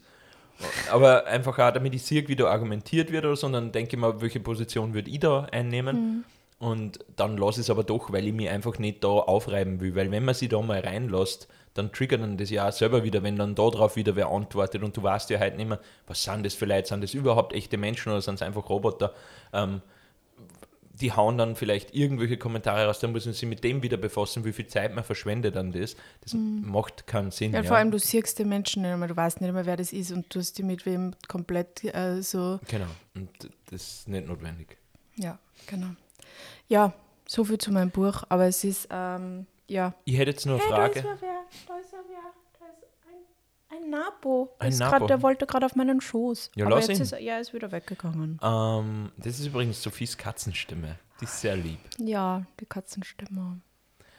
Aber 0.89 1.25
einfach 1.25 1.59
auch, 1.59 1.71
damit 1.71 1.93
ich 1.93 2.03
sehe, 2.03 2.25
wie 2.29 2.35
da 2.37 2.45
argumentiert 2.45 3.11
wird 3.11 3.25
oder 3.25 3.35
so, 3.35 3.47
und 3.47 3.53
dann 3.53 3.73
denke 3.73 3.97
ich 3.97 4.01
mir, 4.01 4.21
welche 4.21 4.39
Position 4.39 4.93
würde 4.93 5.09
ich 5.09 5.19
da 5.19 5.43
einnehmen. 5.51 6.23
Und 6.65 6.97
dann 7.15 7.37
lasse 7.37 7.59
ich 7.61 7.67
es 7.67 7.69
aber 7.69 7.83
doch, 7.83 8.11
weil 8.11 8.25
ich 8.25 8.33
mich 8.33 8.49
einfach 8.49 8.79
nicht 8.79 9.03
da 9.03 9.09
aufreiben 9.09 9.79
will. 9.81 9.93
Weil 9.93 10.09
wenn 10.09 10.25
man 10.25 10.33
sich 10.33 10.49
da 10.49 10.59
mal 10.63 10.79
reinlässt, 10.79 11.47
dann 11.75 11.91
triggert 11.91 12.21
dann 12.21 12.37
das 12.37 12.49
ja 12.49 12.67
auch 12.67 12.71
selber 12.71 13.03
wieder, 13.03 13.21
wenn 13.21 13.35
dann 13.35 13.53
da 13.53 13.69
drauf 13.69 13.95
wieder 13.95 14.15
wer 14.15 14.29
antwortet 14.29 14.81
und 14.81 14.97
du 14.97 15.03
weißt 15.03 15.29
ja 15.29 15.37
halt 15.37 15.57
nicht 15.57 15.69
mehr, 15.69 15.79
was 16.07 16.23
sind 16.23 16.43
das 16.43 16.55
für 16.55 16.65
Leute, 16.65 16.87
sind 16.87 17.03
das 17.03 17.13
überhaupt 17.13 17.53
echte 17.53 17.77
Menschen 17.77 18.11
oder 18.11 18.21
sind 18.23 18.35
es 18.35 18.41
einfach 18.41 18.67
Roboter? 18.67 19.13
Ähm, 19.53 19.83
die 20.99 21.11
hauen 21.11 21.37
dann 21.37 21.55
vielleicht 21.55 21.93
irgendwelche 21.93 22.37
Kommentare 22.37 22.87
raus, 22.87 22.99
dann 22.99 23.11
müssen 23.11 23.31
sie 23.31 23.41
sich 23.41 23.49
mit 23.49 23.63
dem 23.63 23.83
wieder 23.83 23.97
befassen, 23.97 24.43
wie 24.43 24.53
viel 24.53 24.65
Zeit 24.65 24.95
man 24.95 25.03
verschwendet 25.03 25.55
an 25.57 25.71
das. 25.71 25.95
Das 26.21 26.33
macht 26.33 27.05
keinen 27.05 27.29
Sinn. 27.29 27.53
Ja, 27.53 27.59
Ja, 27.61 27.67
vor 27.67 27.77
allem, 27.77 27.91
du 27.91 27.99
siehst 27.99 28.39
den 28.39 28.49
Menschen 28.49 28.81
nicht 28.81 28.97
mehr, 28.97 29.07
du 29.07 29.15
weißt 29.15 29.41
nicht 29.41 29.53
mehr, 29.53 29.67
wer 29.67 29.77
das 29.77 29.93
ist 29.93 30.11
und 30.11 30.31
tust 30.31 30.57
dich 30.57 30.65
mit 30.65 30.87
wem 30.87 31.13
komplett 31.27 31.83
äh, 31.83 32.23
so. 32.23 32.59
Genau, 32.69 32.87
und 33.13 33.29
das 33.69 33.81
ist 33.83 34.07
nicht 34.07 34.25
notwendig. 34.25 34.77
Ja, 35.17 35.37
genau. 35.67 35.89
Ja, 36.67 36.93
so 37.27 37.43
viel 37.43 37.57
zu 37.57 37.71
meinem 37.71 37.91
Buch, 37.91 38.23
aber 38.29 38.45
es 38.45 38.63
ist, 38.63 38.87
ähm, 38.91 39.45
ja. 39.67 39.93
Ich 40.05 40.17
hätte 40.17 40.31
jetzt 40.31 40.45
nur 40.45 40.55
eine 40.55 40.63
Hey, 40.63 40.71
Frage. 40.71 41.01
Da 41.01 41.13
ist 41.13 41.21
ja 41.21 41.21
wer, 41.21 41.39
da 41.67 41.77
ist 41.79 41.91
ja 41.91 41.97
wer, 42.07 42.33
da 42.59 42.65
ist 42.67 43.77
ein, 43.77 43.83
ein 43.83 43.89
Napo. 43.89 44.55
Ein 44.59 44.69
Ist 44.69 44.79
Napo. 44.79 44.97
Grad, 44.99 45.09
der 45.09 45.21
wollte 45.21 45.45
gerade 45.45 45.65
auf 45.65 45.75
meinen 45.75 46.01
Schoß. 46.01 46.51
Ja, 46.55 46.65
aber 46.65 46.75
lass 46.75 46.87
jetzt 46.87 46.97
ihn. 46.97 47.03
ist 47.03 47.11
er, 47.13 47.19
ja, 47.21 47.33
er 47.35 47.41
ist 47.41 47.53
wieder 47.53 47.71
weggegangen. 47.71 48.39
Ähm, 48.41 49.11
das 49.17 49.39
ist 49.39 49.47
übrigens 49.47 49.81
Sophies 49.81 50.17
Katzenstimme. 50.17 50.97
Die 51.21 51.25
ist 51.25 51.39
sehr 51.41 51.55
lieb. 51.55 51.79
Ja, 51.97 52.43
die 52.59 52.65
Katzenstimme. 52.65 53.61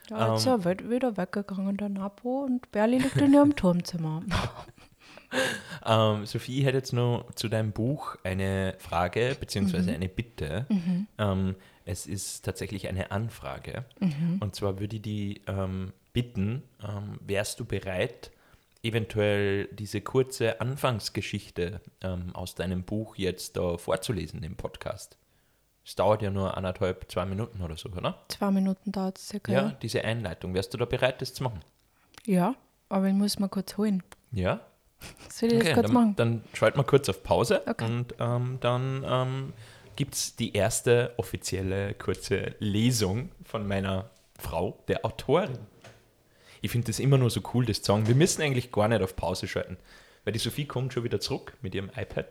Ja, 0.08 0.34
jetzt 0.34 0.46
Ähm. 0.46 0.54
ist 0.60 0.66
er 0.66 0.88
wieder 0.90 1.16
weggegangen, 1.16 1.76
der 1.76 1.88
Napo, 1.88 2.44
und 2.44 2.70
Berli 2.70 2.98
liegt 2.98 3.16
in 3.16 3.34
ihrem 3.34 3.54
Turmzimmer. 3.56 4.22
Ähm, 5.84 6.24
Sophie, 6.24 6.60
ich 6.60 6.64
hätte 6.66 6.78
jetzt 6.78 6.92
noch 6.92 7.26
zu 7.34 7.48
deinem 7.48 7.72
Buch 7.72 8.16
eine 8.22 8.74
Frage 8.78 9.32
Mhm. 9.34 9.40
beziehungsweise 9.40 9.92
eine 9.92 10.08
Bitte. 10.08 10.66
Ähm, 11.18 11.56
es 11.86 12.06
ist 12.06 12.44
tatsächlich 12.44 12.88
eine 12.88 13.10
Anfrage. 13.10 13.84
Mhm. 14.00 14.38
Und 14.40 14.54
zwar 14.54 14.78
würde 14.78 14.96
ich 14.96 15.02
die 15.02 15.42
ähm, 15.46 15.92
bitten, 16.12 16.62
ähm, 16.86 17.18
wärst 17.20 17.60
du 17.60 17.64
bereit, 17.64 18.32
eventuell 18.82 19.66
diese 19.68 20.00
kurze 20.00 20.60
Anfangsgeschichte 20.60 21.80
ähm, 22.02 22.34
aus 22.34 22.54
deinem 22.54 22.82
Buch 22.82 23.16
jetzt 23.16 23.56
da 23.56 23.78
vorzulesen 23.78 24.42
im 24.42 24.56
Podcast? 24.56 25.16
Es 25.84 25.94
dauert 25.94 26.22
ja 26.22 26.30
nur 26.30 26.56
anderthalb, 26.56 27.10
zwei 27.10 27.24
Minuten 27.24 27.62
oder 27.62 27.76
so, 27.76 27.88
oder? 27.90 28.18
Zwei 28.28 28.50
Minuten 28.50 28.90
dauert 28.90 29.18
es 29.18 29.28
circa. 29.28 29.52
Ja, 29.52 29.70
diese 29.80 30.04
Einleitung. 30.04 30.52
Wärst 30.54 30.74
du 30.74 30.78
da 30.78 30.84
bereit, 30.84 31.22
das 31.22 31.32
zu 31.32 31.44
machen? 31.44 31.60
ja, 32.24 32.56
aber 32.88 33.06
ich 33.06 33.14
muss 33.14 33.38
mal 33.38 33.48
kurz 33.48 33.76
holen. 33.76 34.02
Ja? 34.32 34.60
Soll 35.28 35.52
ich 35.52 35.62
das 35.62 35.74
kurz 35.74 35.86
dann, 35.86 35.94
machen? 35.94 36.16
dann 36.16 36.44
schalten 36.52 36.78
wir 36.78 36.84
kurz 36.84 37.08
auf 37.08 37.22
Pause 37.22 37.62
Okay. 37.66 37.84
und 37.84 38.14
ähm, 38.18 38.58
dann 38.60 39.04
ähm, 39.08 39.52
gibt 39.96 40.14
es 40.14 40.36
die 40.36 40.54
erste 40.54 41.14
offizielle 41.16 41.94
kurze 41.94 42.54
Lesung 42.58 43.30
von 43.44 43.66
meiner 43.66 44.10
Frau, 44.38 44.78
der 44.88 45.04
Autorin. 45.04 45.58
Ich 46.60 46.70
finde 46.70 46.88
das 46.88 46.98
immer 46.98 47.18
nur 47.18 47.30
so 47.30 47.40
cool, 47.54 47.64
das 47.64 47.82
zu 47.82 47.92
sagen. 47.92 48.06
Wir 48.06 48.14
müssen 48.14 48.42
eigentlich 48.42 48.70
gar 48.70 48.88
nicht 48.88 49.02
auf 49.02 49.16
Pause 49.16 49.48
schalten, 49.48 49.76
weil 50.24 50.32
die 50.32 50.38
Sophie 50.38 50.66
kommt 50.66 50.92
schon 50.92 51.04
wieder 51.04 51.20
zurück 51.20 51.54
mit 51.62 51.74
ihrem 51.74 51.90
iPad 51.96 52.26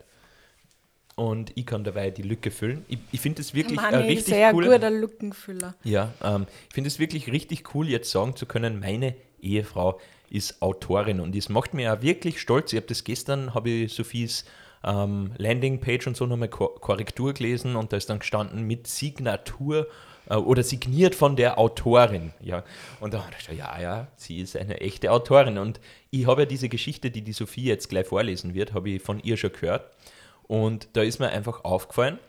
und 1.16 1.54
ich 1.56 1.66
kann 1.66 1.84
dabei 1.84 2.12
die 2.12 2.22
Lücke 2.22 2.52
füllen. 2.52 2.86
Ich, 2.88 3.00
ich 3.12 3.22
finde 3.22 3.42
das 3.42 3.54
wirklich 3.54 3.78
Mann, 3.78 3.94
äh, 3.94 4.02
ich 4.02 4.18
richtig 4.18 4.36
sehr 4.36 4.54
cool. 4.54 4.66
guter 4.66 4.90
Lückenfüller. 4.90 5.76
Ja, 5.84 6.14
ähm, 6.22 6.46
ich 6.68 6.74
finde 6.74 6.90
es 6.90 7.00
wirklich 7.00 7.32
richtig 7.32 7.74
cool, 7.74 7.90
jetzt 7.90 8.12
sagen 8.12 8.36
zu 8.36 8.46
können, 8.46 8.80
meine 8.80 9.16
Ehefrau 9.42 10.00
ist 10.30 10.62
Autorin 10.62 11.20
und 11.20 11.36
das 11.36 11.50
macht 11.50 11.74
mir 11.74 11.94
auch 11.94 12.02
wirklich 12.02 12.42
stolz. 12.42 12.74
Ich 12.74 12.78
habe 12.78 12.88
das 12.88 13.04
gestern, 13.04 13.54
habe 13.54 13.70
ich 13.70 13.94
Sophies 13.94 14.46
ähm, 14.86 15.32
Landingpage 15.38 16.08
und 16.08 16.16
so 16.16 16.26
nochmal 16.26 16.50
Ko 16.50 16.70
Korrektur 16.70 17.34
gelesen 17.34 17.76
und 17.76 17.92
da 17.92 17.98
ist 17.98 18.10
dann 18.10 18.20
gestanden 18.20 18.66
mit 18.68 18.88
Signatur 18.88 19.88
äh, 20.30 20.36
oder 20.36 20.64
signiert 20.64 21.16
von 21.16 21.36
der 21.36 21.58
Autorin. 21.58 22.32
Ja, 22.40 22.64
und 23.00 23.14
da 23.14 23.26
habe 23.26 23.34
ich 23.40 23.58
ja, 23.58 23.80
ja, 23.80 24.08
sie 24.16 24.40
ist 24.40 24.56
eine 24.56 24.80
echte 24.82 25.12
Autorin 25.12 25.58
und 25.58 25.80
ich 26.12 26.28
habe 26.28 26.44
ja 26.44 26.46
diese 26.46 26.70
Geschichte, 26.70 27.10
die 27.10 27.22
die 27.22 27.34
Sophie 27.34 27.66
jetzt 27.66 27.90
gleich 27.90 28.08
vorlesen 28.08 28.54
wird, 28.54 28.74
habe 28.74 28.92
ich 28.92 29.02
von 29.02 29.20
ihr 29.20 29.38
schon 29.38 29.52
gehört 29.52 29.92
und 30.44 30.88
da 30.94 31.02
ist 31.02 31.20
mir 31.20 31.30
einfach 31.30 31.64
aufgefallen, 31.64 32.20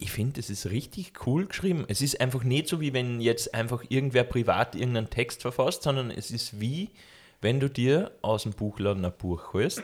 ich 0.00 0.12
finde, 0.12 0.38
es 0.38 0.48
ist 0.48 0.66
richtig 0.66 1.26
cool 1.26 1.46
geschrieben. 1.46 1.84
Es 1.88 2.00
ist 2.00 2.20
einfach 2.20 2.44
nicht 2.44 2.68
so, 2.68 2.80
wie 2.80 2.92
wenn 2.92 3.20
jetzt 3.20 3.52
einfach 3.52 3.82
irgendwer 3.88 4.22
privat 4.22 4.76
irgendeinen 4.76 5.10
Text 5.10 5.42
verfasst, 5.42 5.82
sondern 5.82 6.12
es 6.12 6.30
ist 6.30 6.60
wie, 6.60 6.90
wenn 7.40 7.58
du 7.58 7.68
dir 7.68 8.12
aus 8.22 8.44
dem 8.44 8.52
Buchladen 8.52 9.04
ein 9.04 9.12
Buch 9.18 9.52
holst 9.52 9.82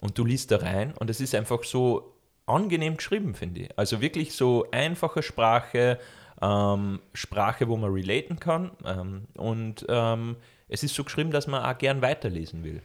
und 0.00 0.18
du 0.18 0.24
liest 0.24 0.50
da 0.50 0.58
rein 0.58 0.94
und 0.98 1.10
es 1.10 1.20
ist 1.20 1.34
einfach 1.34 1.64
so 1.64 2.14
angenehm 2.46 2.96
geschrieben, 2.96 3.34
finde 3.34 3.62
ich. 3.62 3.78
Also 3.78 4.00
wirklich 4.00 4.34
so 4.34 4.66
einfache 4.70 5.22
Sprache, 5.22 5.98
ähm, 6.40 7.00
Sprache, 7.12 7.68
wo 7.68 7.76
man 7.76 7.92
relaten 7.92 8.38
kann 8.38 8.70
ähm, 8.84 9.24
und 9.34 9.84
ähm, 9.88 10.36
es 10.68 10.82
ist 10.82 10.94
so 10.94 11.04
geschrieben, 11.04 11.30
dass 11.30 11.46
man 11.46 11.64
auch 11.64 11.76
gern 11.78 12.02
weiterlesen 12.02 12.64
will. 12.64 12.82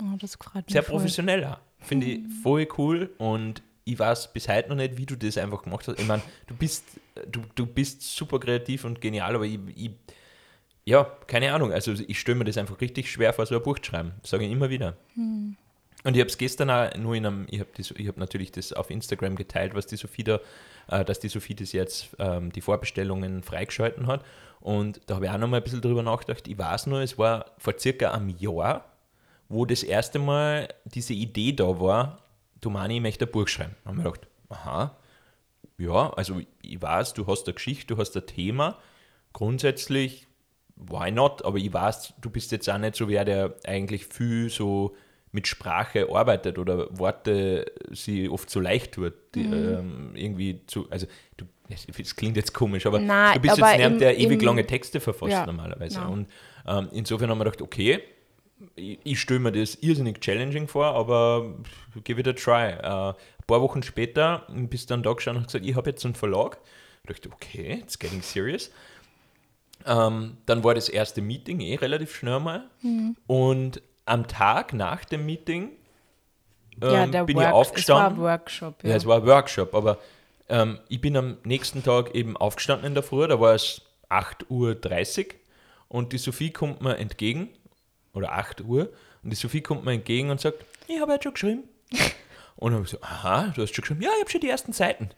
Oh, 0.00 0.16
das 0.20 0.36
freut 0.36 0.66
mich 0.66 0.72
Sehr 0.72 0.82
professioneller. 0.82 1.60
Finde 1.80 2.06
ich 2.06 2.20
voll 2.42 2.68
cool 2.76 3.10
und 3.18 3.62
ich 3.84 3.98
weiß 3.98 4.32
bis 4.32 4.48
heute 4.48 4.68
noch 4.68 4.76
nicht, 4.76 4.98
wie 4.98 5.06
du 5.06 5.16
das 5.16 5.38
einfach 5.38 5.62
gemacht 5.62 5.88
hast. 5.88 5.98
Ich 5.98 6.06
meine, 6.06 6.22
du 6.46 6.54
bist, 6.54 6.84
du, 7.30 7.40
du 7.54 7.66
bist 7.66 8.02
super 8.02 8.38
kreativ 8.38 8.84
und 8.84 9.00
genial, 9.00 9.34
aber 9.34 9.46
ich, 9.46 9.58
ich 9.74 9.90
ja, 10.84 11.04
keine 11.26 11.52
Ahnung. 11.52 11.72
Also 11.72 11.92
ich 11.92 12.18
stelle 12.18 12.38
mir 12.38 12.44
das 12.44 12.56
einfach 12.56 12.80
richtig 12.80 13.10
schwer 13.10 13.32
vor, 13.32 13.44
so 13.46 13.56
ein 13.56 13.62
Buch 13.62 13.78
zu 13.78 13.90
schreiben. 13.90 14.12
Sage 14.22 14.44
ich 14.44 14.52
immer 14.52 14.70
wieder. 14.70 14.96
Und 16.04 16.14
ich 16.14 16.20
habe 16.20 16.30
es 16.30 16.38
gestern 16.38 16.70
auch 16.70 16.94
nur 16.96 17.14
in 17.16 17.26
einem, 17.26 17.46
ich 17.50 17.60
habe 17.60 17.70
hab 18.06 18.16
natürlich 18.16 18.52
das 18.52 18.72
auf 18.72 18.90
Instagram 18.90 19.34
geteilt, 19.34 19.74
was 19.74 19.86
die 19.86 19.96
Sophie 19.96 20.24
da, 20.24 20.40
äh, 20.88 21.04
dass 21.04 21.18
die 21.18 21.28
Sophie 21.28 21.54
das 21.54 21.72
jetzt 21.72 22.10
ähm, 22.18 22.52
die 22.52 22.60
Vorbestellungen 22.60 23.42
freigeschalten 23.42 24.06
hat. 24.06 24.24
Und 24.60 25.00
da 25.06 25.16
habe 25.16 25.26
ich 25.26 25.30
auch 25.30 25.38
noch 25.38 25.48
mal 25.48 25.58
ein 25.58 25.62
bisschen 25.62 25.80
drüber 25.80 26.02
nachgedacht. 26.02 26.46
Ich 26.46 26.58
weiß 26.58 26.86
nur, 26.86 27.00
es 27.00 27.18
war 27.18 27.46
vor 27.58 27.74
circa 27.78 28.12
einem 28.12 28.28
Jahr, 28.28 28.84
wo 29.48 29.64
das 29.64 29.82
erste 29.82 30.18
Mal 30.18 30.68
diese 30.84 31.14
Idee 31.14 31.52
da 31.52 31.80
war, 31.80 32.18
du 32.60 32.70
Mani, 32.70 32.96
ich 32.96 33.02
möchte 33.02 33.24
ein 33.26 33.30
Buch 33.30 33.48
schreiben. 33.48 33.74
Da 33.82 33.90
haben 33.90 33.98
wir 33.98 34.04
gedacht, 34.04 34.28
aha, 34.50 34.96
ja, 35.78 36.12
also 36.14 36.40
ich 36.62 36.82
weiß, 36.82 37.14
du 37.14 37.26
hast 37.26 37.46
eine 37.46 37.54
Geschichte, 37.54 37.94
du 37.94 38.00
hast 38.00 38.16
ein 38.16 38.26
Thema. 38.26 38.78
Grundsätzlich, 39.32 40.26
why 40.76 41.10
not? 41.10 41.44
Aber 41.44 41.58
ich 41.58 41.72
weiß, 41.72 42.14
du 42.20 42.30
bist 42.30 42.52
jetzt 42.52 42.68
auch 42.68 42.78
nicht 42.78 42.96
so 42.96 43.08
wer, 43.08 43.24
der 43.24 43.54
eigentlich 43.64 44.06
viel 44.06 44.50
so 44.50 44.96
mit 45.32 45.46
Sprache 45.46 46.08
arbeitet 46.12 46.58
oder 46.58 46.88
Worte 46.98 47.70
sie 47.90 48.28
oft 48.28 48.48
so 48.50 48.60
leicht 48.60 48.92
tut. 48.92 49.12
Die, 49.34 49.44
ähm, 49.44 50.12
irgendwie 50.14 50.60
zu, 50.66 50.90
also 50.90 51.06
du, 51.36 51.44
es, 51.68 52.16
klingt 52.16 52.36
jetzt 52.36 52.54
komisch, 52.54 52.86
aber 52.86 52.98
Nein, 52.98 53.34
du 53.34 53.40
bist 53.40 53.58
aber 53.58 53.68
jetzt 53.68 53.76
niemand, 53.78 53.94
im- 53.94 53.98
der 53.98 54.18
ewig 54.18 54.40
im- 54.40 54.46
lange 54.46 54.66
Texte 54.66 55.00
verfasst 55.00 55.32
Ja, 55.32 55.44
normalerweise. 55.46 56.00
nein. 56.00 56.08
Und 56.08 56.26
ähm, 56.66 56.88
insofern 56.92 57.28
haben 57.30 57.38
wir 57.38 57.44
gedacht, 57.44 57.60
okay, 57.62 58.00
ich, 58.74 58.98
ich 59.04 59.20
stelle 59.20 59.40
mir 59.40 59.52
das 59.52 59.74
irrsinnig 59.76 60.20
challenging 60.20 60.66
vor, 60.66 60.86
aber 60.86 61.54
give 62.04 62.18
it 62.20 62.26
a 62.26 62.32
try. 62.32 62.70
Äh, 62.70 63.12
ein 63.12 63.46
paar 63.46 63.60
Wochen 63.60 63.82
später 63.82 64.46
bist 64.50 64.88
du 64.90 64.94
dann 64.94 65.02
da 65.02 65.12
gestanden 65.12 65.42
und 65.42 65.46
gesagt, 65.48 65.64
ich 65.66 65.76
habe 65.76 65.90
jetzt 65.90 66.04
einen 66.04 66.14
Verlag. 66.14 66.58
Ich 67.04 67.10
dachte, 67.14 67.30
okay, 67.32 67.80
it's 67.82 67.98
getting 67.98 68.22
serious. 68.22 68.70
Ähm, 69.86 70.38
dann 70.46 70.64
war 70.64 70.74
das 70.74 70.88
erste 70.88 71.22
Meeting 71.22 71.60
eh 71.60 71.76
relativ 71.76 72.14
schnell 72.16 72.40
mal. 72.40 72.68
Und 73.26 73.80
am 74.08 74.26
Tag 74.26 74.72
nach 74.72 75.04
dem 75.04 75.26
Meeting 75.26 75.70
ähm, 76.80 76.92
ja, 76.92 77.06
der 77.06 77.24
bin 77.24 77.36
Work, 77.36 77.46
ich 77.46 77.52
aufgestanden. 77.52 78.12
Es 78.12 78.18
war 78.18 78.24
Workshop, 78.24 78.84
ja. 78.84 78.90
Ja, 78.90 78.96
es 78.96 79.06
war 79.06 79.16
ein 79.18 79.26
Workshop, 79.26 79.74
aber 79.74 79.98
ähm, 80.48 80.78
ich 80.88 81.00
bin 81.00 81.16
am 81.16 81.38
nächsten 81.44 81.82
Tag 81.82 82.14
eben 82.14 82.36
aufgestanden 82.36 82.86
in 82.86 82.94
der 82.94 83.02
Früh, 83.02 83.26
da 83.26 83.40
war 83.40 83.54
es 83.54 83.82
8.30 84.10 84.48
Uhr 84.48 85.34
und 85.88 86.12
die 86.12 86.18
Sophie 86.18 86.50
kommt 86.50 86.80
mir 86.80 86.96
entgegen, 86.96 87.48
oder 88.14 88.32
8 88.32 88.62
Uhr, 88.62 88.90
und 89.22 89.30
die 89.30 89.36
Sophie 89.36 89.60
kommt 89.60 89.84
mir 89.84 89.92
entgegen 89.92 90.30
und 90.30 90.40
sagt, 90.40 90.64
ich 90.86 91.00
habe 91.00 91.12
jetzt 91.12 91.24
schon 91.24 91.34
geschrieben. 91.34 91.64
und 92.56 92.72
dann 92.72 92.74
habe 92.74 92.84
ich 92.84 92.90
so, 92.90 92.98
aha, 93.00 93.52
du 93.54 93.62
hast 93.62 93.74
schon 93.74 93.82
geschrieben? 93.82 94.02
Ja, 94.02 94.10
ich 94.14 94.20
habe 94.20 94.30
schon 94.30 94.40
die 94.40 94.50
ersten 94.50 94.72
Seiten. 94.72 95.10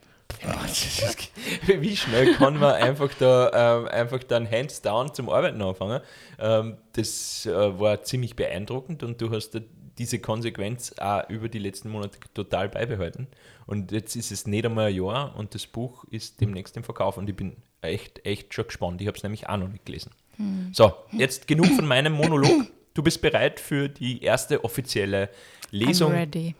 Wie 1.66 1.96
schnell 1.96 2.34
kann 2.34 2.58
man 2.58 2.74
einfach 2.74 3.10
da 3.18 3.78
ähm, 3.80 3.88
einfach 3.88 4.22
dann 4.24 4.50
hands 4.50 4.82
down 4.82 5.12
zum 5.14 5.28
Arbeiten 5.28 5.60
anfangen? 5.62 6.00
Ähm, 6.38 6.76
das 6.92 7.46
äh, 7.46 7.78
war 7.78 8.02
ziemlich 8.02 8.36
beeindruckend 8.36 9.02
und 9.02 9.20
du 9.20 9.30
hast 9.30 9.60
diese 9.98 10.18
Konsequenz 10.18 10.94
auch 10.98 11.28
über 11.28 11.48
die 11.48 11.58
letzten 11.58 11.90
Monate 11.90 12.18
total 12.32 12.68
beibehalten. 12.68 13.26
Und 13.66 13.92
jetzt 13.92 14.16
ist 14.16 14.32
es 14.32 14.46
nicht 14.46 14.64
einmal 14.64 14.86
ein 14.86 14.94
Jahr 14.94 15.36
und 15.36 15.54
das 15.54 15.66
Buch 15.66 16.04
ist 16.10 16.40
demnächst 16.40 16.76
im 16.76 16.84
Verkauf 16.84 17.18
und 17.18 17.28
ich 17.28 17.36
bin 17.36 17.56
echt, 17.82 18.24
echt 18.24 18.54
schon 18.54 18.66
gespannt. 18.66 19.00
Ich 19.00 19.06
habe 19.06 19.16
es 19.16 19.22
nämlich 19.22 19.48
auch 19.48 19.58
noch 19.58 19.68
nicht 19.68 19.84
gelesen. 19.84 20.12
Hm. 20.36 20.70
So, 20.72 20.92
jetzt 21.12 21.46
genug 21.46 21.66
von 21.66 21.86
meinem 21.86 22.14
Monolog. 22.14 22.66
Du 22.94 23.02
bist 23.02 23.20
bereit 23.20 23.60
für 23.60 23.88
die 23.88 24.22
erste 24.22 24.64
offizielle 24.64 25.28
Lesung 25.70 26.12
I'm 26.12 26.16
ready. 26.16 26.54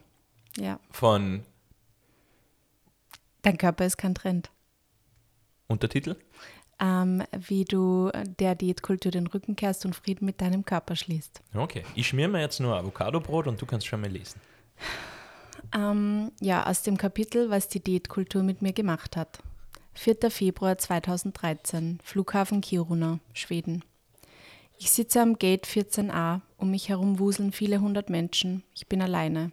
Ja. 0.59 0.79
von 0.91 1.43
Dein 3.43 3.59
Körper 3.59 3.87
ist 3.87 3.97
kein 3.97 4.15
Trend. 4.15 4.51
Untertitel? 5.67 6.17
Ähm, 6.81 7.23
wie 7.33 7.65
du 7.65 8.11
der 8.39 8.55
Diätkultur 8.55 9.13
den 9.13 9.27
Rücken 9.27 9.55
kehrst 9.55 9.85
und 9.85 9.95
Frieden 9.95 10.25
mit 10.25 10.41
deinem 10.41 10.65
Körper 10.65 10.97
schließt. 10.97 11.43
Okay, 11.55 11.85
ich 11.95 12.09
schmier 12.09 12.29
mir 12.29 12.41
jetzt 12.41 12.59
nur 12.61 12.77
Avocadobrot 12.77 13.47
und 13.47 13.61
du 13.61 13.67
kannst 13.67 13.87
schon 13.87 14.01
mal 14.01 14.11
lesen. 14.11 14.41
Ähm, 15.75 16.33
ja, 16.41 16.67
aus 16.67 16.83
dem 16.83 16.97
Kapitel, 16.97 17.51
was 17.51 17.69
die 17.69 17.81
Diätkultur 17.81 18.43
mit 18.43 18.63
mir 18.63 18.73
gemacht 18.73 19.17
hat. 19.17 19.41
4. 19.95 20.31
Februar 20.31 20.79
2013, 20.79 21.99
Flughafen 22.03 22.61
Kiruna, 22.63 23.19
Schweden. 23.35 23.85
Ich 24.79 24.91
sitze 24.91 25.21
am 25.21 25.39
Gate 25.39 25.67
14a, 25.67 26.41
um 26.57 26.71
mich 26.71 26.89
herum 26.89 27.19
wuseln 27.19 27.53
viele 27.53 27.81
hundert 27.81 28.09
Menschen. 28.09 28.63
Ich 28.75 28.87
bin 28.87 29.03
alleine. 29.03 29.53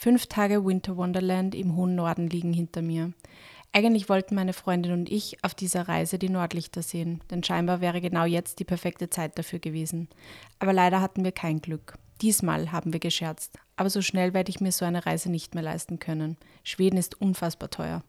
Fünf 0.00 0.28
Tage 0.28 0.64
Winter 0.64 0.96
Wonderland 0.96 1.56
im 1.56 1.74
hohen 1.74 1.96
Norden 1.96 2.28
liegen 2.28 2.52
hinter 2.52 2.82
mir. 2.82 3.12
Eigentlich 3.72 4.08
wollten 4.08 4.36
meine 4.36 4.52
Freundin 4.52 4.92
und 4.92 5.10
ich 5.10 5.42
auf 5.42 5.56
dieser 5.56 5.88
Reise 5.88 6.20
die 6.20 6.28
Nordlichter 6.28 6.82
sehen, 6.82 7.20
denn 7.32 7.42
scheinbar 7.42 7.80
wäre 7.80 8.00
genau 8.00 8.24
jetzt 8.24 8.60
die 8.60 8.64
perfekte 8.64 9.10
Zeit 9.10 9.36
dafür 9.36 9.58
gewesen. 9.58 10.06
Aber 10.60 10.72
leider 10.72 11.00
hatten 11.00 11.24
wir 11.24 11.32
kein 11.32 11.60
Glück. 11.60 11.94
Diesmal 12.22 12.70
haben 12.70 12.92
wir 12.92 13.00
gescherzt, 13.00 13.58
aber 13.74 13.90
so 13.90 14.00
schnell 14.00 14.34
werde 14.34 14.50
ich 14.50 14.60
mir 14.60 14.70
so 14.70 14.84
eine 14.84 15.04
Reise 15.04 15.32
nicht 15.32 15.56
mehr 15.56 15.64
leisten 15.64 15.98
können. 15.98 16.36
Schweden 16.62 16.96
ist 16.96 17.20
unfassbar 17.20 17.68
teuer. 17.68 18.04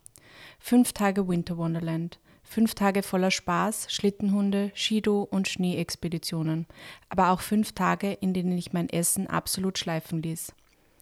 Fünf 0.59 0.93
Tage 0.93 1.27
Winter 1.27 1.57
Wonderland. 1.57 2.19
Fünf 2.43 2.75
Tage 2.75 3.01
voller 3.01 3.31
Spaß, 3.31 3.87
Schlittenhunde, 3.89 4.71
Skido 4.75 5.23
und 5.23 5.47
Schneeexpeditionen. 5.47 6.67
Aber 7.09 7.31
auch 7.31 7.41
fünf 7.41 7.71
Tage, 7.71 8.11
in 8.11 8.35
denen 8.35 8.55
ich 8.59 8.73
mein 8.73 8.89
Essen 8.89 9.25
absolut 9.25 9.79
schleifen 9.79 10.21
ließ 10.21 10.53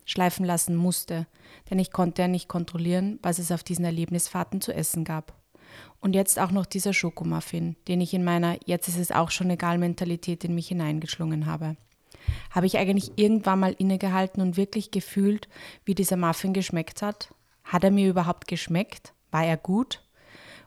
schleifen 0.08 0.46
lassen 0.46 0.76
musste, 0.76 1.28
denn 1.70 1.78
ich 1.78 1.92
konnte 1.92 2.24
ja 2.24 2.28
nicht 2.28 2.48
kontrollieren, 2.48 3.20
was 3.22 3.38
es 3.38 3.52
auf 3.52 3.64
diesen 3.64 3.86
Erlebnisfahrten 3.86 4.62
zu 4.62 4.74
essen 4.74 5.04
gab. 5.04 5.36
Und 6.00 6.16
jetzt 6.16 6.40
auch 6.40 6.52
noch 6.52 6.66
dieser 6.66 6.94
Schokomuffin, 6.94 7.76
den 7.88 8.02
ich 8.02 8.14
in 8.14 8.24
meiner 8.24 8.58
Jetzt 8.66 8.88
ist 8.88 8.98
es 8.98 9.12
auch 9.12 9.30
schon 9.30 9.50
egal 9.50 9.78
Mentalität 9.78 10.44
in 10.44 10.56
mich 10.56 10.70
hineingeschlungen 10.70 11.46
habe. 11.46 11.76
Habe 12.52 12.66
ich 12.66 12.78
eigentlich 12.78 13.12
irgendwann 13.18 13.60
mal 13.60 13.76
innegehalten 13.78 14.42
und 14.42 14.58
wirklich 14.58 14.92
gefühlt, 14.92 15.48
wie 15.86 15.96
dieser 15.96 16.18
Muffin 16.18 16.54
geschmeckt 16.54 17.02
hat? 17.02 17.34
Hat 17.64 17.84
er 17.84 17.92
mir 17.92 18.10
überhaupt 18.10 18.48
geschmeckt? 18.48 19.14
War 19.30 19.46
er 19.46 19.58
gut? 19.58 20.04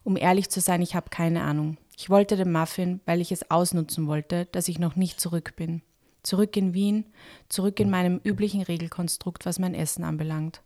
Um 0.05 0.16
ehrlich 0.16 0.51
zu 0.51 0.61
sein, 0.61 0.82
ich 0.82 0.95
habe 0.95 1.11
keine 1.11 1.43
Ahnung. 1.43 1.78
Ich 1.97 2.11
wollte 2.11 2.36
den 2.36 2.53
Muffin, 2.53 3.01
weil 3.07 3.20
ich 3.20 3.32
es 3.32 3.51
ausnutzen 3.51 4.07
wollte, 4.07 4.47
dass 4.53 4.68
ich 4.68 4.78
noch 4.78 4.97
nicht 4.97 5.20
zurück 5.20 5.55
bin. 5.57 5.82
Zurück 6.23 6.57
in 6.57 6.75
Wien, 6.75 7.07
zurück 7.49 7.81
in 7.81 7.91
meinem 7.91 8.21
üblichen 8.25 8.62
Regelkonstrukt, 8.62 9.47
was 9.47 9.59
mein 9.59 9.75
Essen 9.75 10.05
anbelangt. 10.05 10.62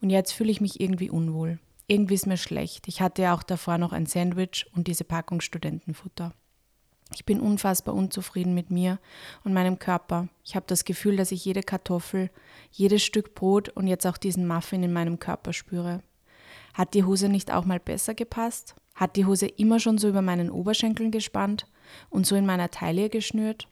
Und 0.00 0.10
jetzt 0.10 0.32
fühle 0.32 0.50
ich 0.50 0.60
mich 0.60 0.80
irgendwie 0.80 1.10
unwohl. 1.10 1.58
Irgendwie 1.86 2.14
ist 2.14 2.26
mir 2.26 2.36
schlecht. 2.36 2.86
Ich 2.88 3.00
hatte 3.00 3.22
ja 3.22 3.34
auch 3.34 3.42
davor 3.42 3.78
noch 3.78 3.92
ein 3.92 4.06
Sandwich 4.06 4.66
und 4.74 4.86
diese 4.86 5.04
Packung 5.04 5.40
Studentenfutter. 5.40 6.32
Ich 7.12 7.24
bin 7.24 7.40
unfassbar 7.40 7.94
unzufrieden 7.94 8.54
mit 8.54 8.70
mir 8.70 9.00
und 9.42 9.52
meinem 9.52 9.78
Körper. 9.78 10.28
Ich 10.44 10.54
habe 10.54 10.66
das 10.68 10.84
Gefühl, 10.84 11.16
dass 11.16 11.32
ich 11.32 11.44
jede 11.44 11.62
Kartoffel, 11.62 12.30
jedes 12.70 13.02
Stück 13.02 13.34
Brot 13.34 13.68
und 13.70 13.88
jetzt 13.88 14.06
auch 14.06 14.16
diesen 14.16 14.46
Muffin 14.46 14.82
in 14.84 14.92
meinem 14.92 15.18
Körper 15.18 15.52
spüre. 15.52 16.02
Hat 16.74 16.94
die 16.94 17.04
Hose 17.04 17.28
nicht 17.28 17.52
auch 17.52 17.64
mal 17.64 17.80
besser 17.80 18.14
gepasst? 18.14 18.76
Hat 18.94 19.16
die 19.16 19.24
Hose 19.24 19.46
immer 19.46 19.80
schon 19.80 19.98
so 19.98 20.08
über 20.08 20.22
meinen 20.22 20.50
Oberschenkeln 20.50 21.10
gespannt 21.10 21.66
und 22.10 22.26
so 22.26 22.36
in 22.36 22.46
meiner 22.46 22.70
Taille 22.70 23.10
geschnürt? 23.10 23.66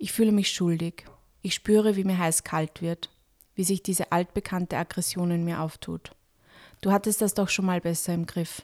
Ich 0.00 0.12
fühle 0.12 0.30
mich 0.30 0.50
schuldig. 0.52 1.06
Ich 1.42 1.54
spüre, 1.54 1.96
wie 1.96 2.04
mir 2.04 2.18
heiß 2.18 2.44
kalt 2.44 2.82
wird, 2.82 3.10
wie 3.56 3.64
sich 3.64 3.82
diese 3.82 4.12
altbekannte 4.12 4.76
Aggression 4.76 5.32
in 5.32 5.44
mir 5.44 5.60
auftut. 5.60 6.12
Du 6.80 6.92
hattest 6.92 7.20
das 7.20 7.34
doch 7.34 7.48
schon 7.48 7.66
mal 7.66 7.80
besser 7.80 8.14
im 8.14 8.24
Griff. 8.24 8.62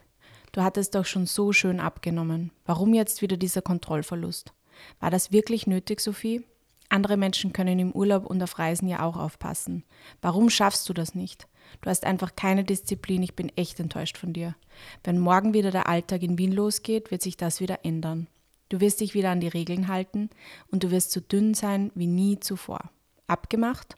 Du 0.53 0.63
hattest 0.63 0.95
doch 0.95 1.05
schon 1.05 1.27
so 1.27 1.53
schön 1.53 1.81
abgenommen. 1.81 2.53
Warum 2.65 2.95
jetzt 2.95 3.21
wieder 3.21 3.37
dieser 3.37 3.63
Kontrollverlust? 3.63 4.53
War 5.01 5.11
das 5.11 5.33
wirklich 5.33 5.67
nötig, 5.67 6.01
Sophie? 6.01 6.45
Andere 6.89 7.17
Menschen 7.17 7.53
können 7.53 7.81
im 7.81 7.91
Urlaub 7.91 8.27
und 8.27 8.41
auf 8.41 8.61
Reisen 8.61 8.87
ja 8.87 9.03
auch 9.03 9.17
aufpassen. 9.17 9.83
Warum 10.23 10.51
schaffst 10.51 10.89
du 10.89 10.93
das 10.93 11.17
nicht? 11.17 11.49
Du 11.81 11.91
hast 11.91 12.05
einfach 12.05 12.37
keine 12.37 12.63
Disziplin, 12.63 13.25
ich 13.25 13.35
bin 13.35 13.51
echt 13.57 13.81
enttäuscht 13.81 14.19
von 14.19 14.33
dir. 14.33 14.55
Wenn 15.03 15.19
morgen 15.19 15.55
wieder 15.55 15.73
der 15.73 15.89
Alltag 15.89 16.23
in 16.23 16.39
Wien 16.39 16.53
losgeht, 16.53 17.11
wird 17.11 17.23
sich 17.23 17.37
das 17.37 17.59
wieder 17.59 17.85
ändern. 17.85 18.29
Du 18.75 18.81
wirst 18.81 19.01
dich 19.01 19.15
wieder 19.15 19.31
an 19.31 19.39
die 19.39 19.47
Regeln 19.47 19.87
halten 19.87 20.31
und 20.67 20.83
du 20.83 20.91
wirst 20.91 21.13
so 21.13 21.21
dünn 21.21 21.55
sein 21.55 21.93
wie 21.95 22.09
nie 22.09 22.41
zuvor. 22.41 22.91
Abgemacht? 23.29 23.97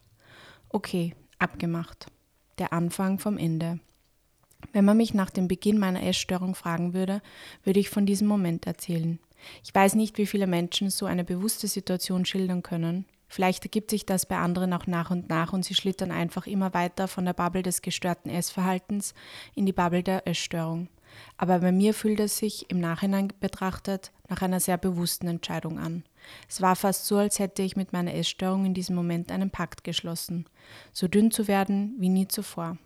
Okay, 0.69 1.15
abgemacht. 1.39 2.09
Der 2.59 2.75
Anfang 2.75 3.19
vom 3.19 3.39
Ende. 3.39 3.81
Wenn 4.75 4.85
man 4.85 4.99
mich 4.99 5.15
nach 5.15 5.31
dem 5.31 5.49
Beginn 5.49 5.79
meiner 5.79 6.03
Essstörung 6.03 6.55
fragen 6.55 6.93
würde, 6.93 7.23
würde 7.65 7.81
ich 7.81 7.89
von 7.89 8.05
diesem 8.05 8.29
Moment 8.29 8.67
erzählen. 8.67 9.19
Ich 9.65 9.75
weiß 9.75 9.95
nicht, 9.95 10.19
wie 10.19 10.27
viele 10.27 10.47
Menschen 10.47 10.91
so 10.91 11.07
eine 11.07 11.25
bewusste 11.25 11.69
Situation 11.69 12.27
schildern 12.27 12.63
können. 12.63 13.07
Vielleicht 13.29 13.65
ergibt 13.65 13.91
sich 13.91 14.05
das 14.05 14.27
bei 14.27 14.37
anderen 14.37 14.75
auch 14.75 14.87
nach 14.87 15.11
und 15.11 15.31
nach 15.31 15.55
und 15.55 15.65
sie 15.65 15.75
schlittern 15.75 16.11
einfach 16.11 16.47
immer 16.47 16.75
weiter 16.75 17.09
von 17.09 17.25
der 17.25 17.33
Bubble 17.33 17.63
des 17.63 17.81
gestörten 17.81 18.31
Essverhaltens 18.31 19.15
in 19.55 19.65
die 19.65 19.73
Bubble 19.73 20.03
der 20.03 20.29
Essstörung. 20.29 20.89
Aber 21.37 21.59
bei 21.61 21.73
mir 21.73 21.95
fühlt 21.95 22.21
es 22.21 22.39
sich 22.39 22.71
im 22.71 22.81
Nachhinein 22.81 23.33
betrachtet 23.41 24.13
nach 24.29 24.43
einer 24.43 24.61
sehr 24.61 24.79
bewussten 24.79 25.29
Entscheidung 25.29 25.79
an. 25.79 26.05
Es 26.49 26.61
war 26.61 26.77
fast 26.77 27.07
so, 27.07 27.17
als 27.19 27.39
hätte 27.39 27.63
ich 27.63 27.77
mit 27.77 27.93
meiner 27.93 28.15
Essstörung 28.15 28.65
in 28.65 28.75
diesem 28.75 28.97
Moment 28.97 29.31
einen 29.31 29.51
Pakt 29.51 29.85
geschlossen, 29.85 30.47
so 30.93 31.09
dünn 31.09 31.31
zu 31.31 31.49
werden 31.49 31.95
wie 31.99 32.09
nie 32.09 32.29
zuvor. 32.29 32.79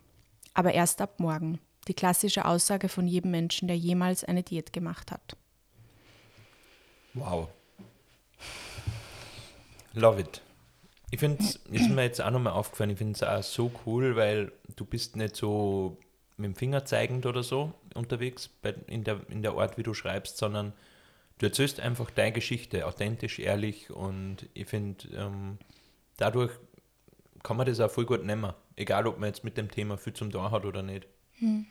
Aber 0.54 0.72
erst 0.72 1.00
ab 1.00 1.20
morgen. 1.20 1.58
Die 1.88 1.94
klassische 1.94 2.44
Aussage 2.44 2.88
von 2.88 3.06
jedem 3.06 3.30
Menschen, 3.30 3.66
der 3.66 3.76
jemals 3.76 4.24
eine 4.24 4.42
Diät 4.42 4.72
gemacht 4.72 5.10
hat. 5.10 5.36
Wow. 7.14 7.48
Love 9.94 10.20
it. 10.20 10.42
Ich 11.10 11.18
finde 11.18 11.42
es, 11.42 11.56
ist 11.70 11.90
mir 11.90 12.04
jetzt 12.04 12.20
auch 12.20 12.30
nochmal 12.30 12.52
aufgefallen, 12.52 12.90
ich 12.90 12.98
finde 12.98 13.14
es 13.14 13.22
auch 13.22 13.42
so 13.42 13.72
cool, 13.84 14.14
weil 14.14 14.52
du 14.76 14.84
bist 14.84 15.16
nicht 15.16 15.34
so 15.34 15.96
mit 16.40 16.48
dem 16.48 16.54
Finger 16.56 16.84
zeigend 16.84 17.26
oder 17.26 17.42
so 17.42 17.72
unterwegs 17.94 18.48
bei, 18.48 18.74
in, 18.86 19.04
der, 19.04 19.20
in 19.28 19.42
der 19.42 19.52
Art, 19.52 19.78
wie 19.78 19.82
du 19.82 19.94
schreibst, 19.94 20.38
sondern 20.38 20.72
du 21.38 21.46
erzählst 21.46 21.80
einfach 21.80 22.10
deine 22.10 22.32
Geschichte, 22.32 22.86
authentisch, 22.86 23.38
ehrlich 23.38 23.90
und 23.90 24.48
ich 24.54 24.66
finde, 24.66 25.06
ähm, 25.14 25.58
dadurch 26.16 26.52
kann 27.42 27.56
man 27.56 27.66
das 27.66 27.80
auch 27.80 27.90
voll 27.90 28.06
gut 28.06 28.24
nehmen, 28.24 28.52
egal 28.76 29.06
ob 29.06 29.18
man 29.18 29.28
jetzt 29.28 29.44
mit 29.44 29.56
dem 29.56 29.70
Thema 29.70 29.96
viel 29.96 30.12
zum 30.12 30.30
Tor 30.30 30.50
hat 30.50 30.64
oder 30.64 30.82
nicht. 30.82 31.06
Hm. 31.38 31.66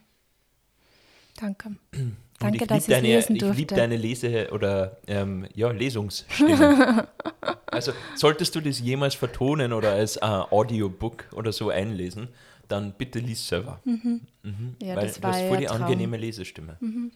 Danke. 1.39 1.70
Und 1.93 2.17
Danke, 2.39 2.57
ich 2.57 2.67
dass 2.67 2.88
ich 2.88 2.93
deine, 2.93 3.07
lesen 3.07 3.38
durfte. 3.38 3.51
Ich 3.53 3.57
liebe 3.57 3.76
deine 3.76 3.97
Lese- 3.97 4.49
oder 4.51 4.97
ähm, 5.07 5.47
ja, 5.53 5.72
Lesungsstimme. 5.72 7.07
also 7.67 7.91
solltest 8.15 8.55
du 8.55 8.61
das 8.61 8.80
jemals 8.80 9.15
vertonen 9.15 9.74
oder 9.74 9.91
als 9.91 10.17
äh, 10.17 10.22
Audiobook 10.22 11.26
oder 11.34 11.51
so 11.51 11.70
einlesen, 11.70 12.30
dann 12.70 12.93
bitte 12.93 13.20
lies 13.20 13.47
selber. 13.47 13.82
Mhm. 13.84 14.22
Mhm. 14.43 14.76
Ja, 14.82 14.95
Weil 14.95 15.07
das 15.07 15.22
war 15.22 15.32
du 15.32 15.38
hast 15.38 15.47
voll 15.47 15.57
die 15.57 15.65
Traum. 15.65 15.82
angenehme 15.84 16.17
Lesestimme. 16.17 16.78
Mhm. 16.80 17.11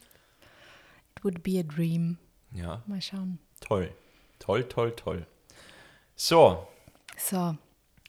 It 1.16 1.24
would 1.24 1.44
be 1.44 1.60
a 1.60 1.64
dream. 1.64 2.18
Ja. 2.52 2.84
Mal 2.86 3.02
schauen. 3.02 3.40
Toll. 3.62 3.90
Toll, 4.40 4.64
toll, 4.68 4.92
toll. 4.96 5.26
So. 6.16 6.68
So. 7.18 7.56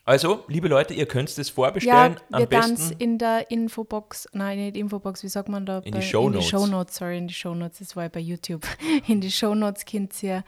Also, 0.07 0.43
liebe 0.47 0.67
Leute, 0.67 0.93
ihr 0.93 1.07
könnt 1.07 1.35
es 1.35 1.49
vorbestellen. 1.49 2.17
Ja, 2.31 2.39
wir 2.39 2.45
dann 2.45 2.77
in 2.99 3.17
der 3.17 3.49
Infobox, 3.49 4.27
nein, 4.33 4.59
nicht 4.59 4.77
Infobox, 4.77 5.23
wie 5.23 5.29
sagt 5.29 5.49
man 5.49 5.65
da? 5.65 5.79
In 5.79 5.93
bei, 5.93 5.99
die 5.99 6.05
Shownotes. 6.05 6.35
In 6.35 6.41
die 6.41 6.47
Shownotes, 6.49 6.95
sorry, 6.95 7.17
in 7.17 7.27
die 7.27 7.33
Shownotes, 7.33 7.79
das 7.79 7.95
war 7.95 8.03
ja 8.03 8.09
bei 8.09 8.19
YouTube. 8.19 8.67
In 9.07 9.19
die 9.21 9.31
Shownotes 9.31 9.83
könnt 9.85 10.21
ihr, 10.21 10.43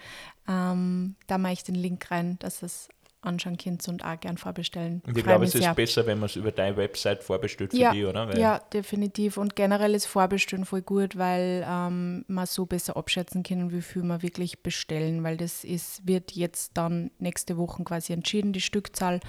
ähm, 0.47 1.15
da 1.25 1.39
mache 1.39 1.53
ich 1.53 1.63
den 1.63 1.73
Link 1.73 2.11
rein, 2.11 2.37
dass 2.37 2.61
es 2.61 2.87
anschauen 3.27 3.57
könnt 3.57 3.87
und 3.87 4.03
auch 4.03 4.19
gern 4.19 4.37
vorbestellen. 4.37 5.01
Und 5.05 5.17
ich 5.17 5.23
glaube, 5.23 5.45
es 5.45 5.53
ist 5.53 5.63
sehr. 5.63 5.73
besser, 5.73 6.05
wenn 6.07 6.19
man 6.19 6.27
es 6.27 6.35
über 6.35 6.51
deine 6.51 6.77
Website 6.77 7.23
vorbestellt 7.23 7.71
für 7.71 7.77
ja, 7.77 7.91
die, 7.91 8.05
oder? 8.05 8.27
Weil 8.27 8.39
ja, 8.39 8.59
definitiv. 8.73 9.37
Und 9.37 9.55
generell 9.55 9.93
ist 9.93 10.05
Vorbestellen 10.05 10.65
voll 10.65 10.81
gut, 10.81 11.17
weil 11.17 11.65
ähm, 11.69 12.25
man 12.27 12.45
so 12.45 12.65
besser 12.65 12.97
abschätzen 12.97 13.43
kann, 13.43 13.71
wie 13.71 13.81
viel 13.81 14.03
man 14.03 14.21
wirklich 14.21 14.63
bestellen, 14.63 15.23
weil 15.23 15.37
das 15.37 15.63
ist, 15.63 16.07
wird 16.07 16.31
jetzt 16.31 16.71
dann 16.75 17.11
nächste 17.19 17.57
Woche 17.57 17.83
quasi 17.83 18.13
entschieden, 18.13 18.53
die 18.53 18.61
Stückzahl. 18.61 19.19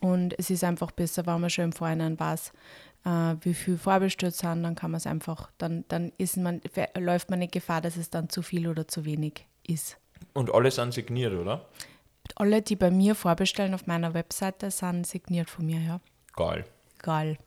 Und 0.00 0.38
es 0.38 0.48
ist 0.48 0.64
einfach 0.64 0.90
besser, 0.92 1.26
wenn 1.26 1.40
man 1.40 1.50
schon 1.50 1.66
im 1.66 1.72
Vorhinein 1.72 2.18
weiß, 2.18 2.52
äh, 3.04 3.36
wie 3.42 3.54
viel 3.54 3.78
vorbestellt 3.78 4.34
sind, 4.34 4.62
dann 4.62 4.74
kann 4.74 4.90
man 4.90 4.98
es 4.98 5.06
einfach, 5.06 5.50
dann, 5.58 5.84
dann 5.88 6.12
ist 6.18 6.36
man, 6.36 6.60
läuft 6.98 7.30
man 7.30 7.38
nicht 7.38 7.52
Gefahr, 7.52 7.80
dass 7.80 7.96
es 7.96 8.10
dann 8.10 8.28
zu 8.28 8.42
viel 8.42 8.68
oder 8.68 8.88
zu 8.88 9.04
wenig 9.04 9.46
ist. 9.66 9.98
Und 10.32 10.52
alle 10.52 10.70
sind 10.70 10.92
signiert, 10.92 11.34
oder? 11.34 11.66
Alle, 12.36 12.62
die 12.62 12.76
bei 12.76 12.90
mir 12.90 13.14
vorbestellen 13.14 13.74
auf 13.74 13.86
meiner 13.86 14.14
Webseite, 14.14 14.70
sind 14.70 15.06
signiert 15.06 15.50
von 15.50 15.66
mir, 15.66 15.80
ja. 15.80 16.00
Geil. 16.34 16.64
Geil. 16.98 17.38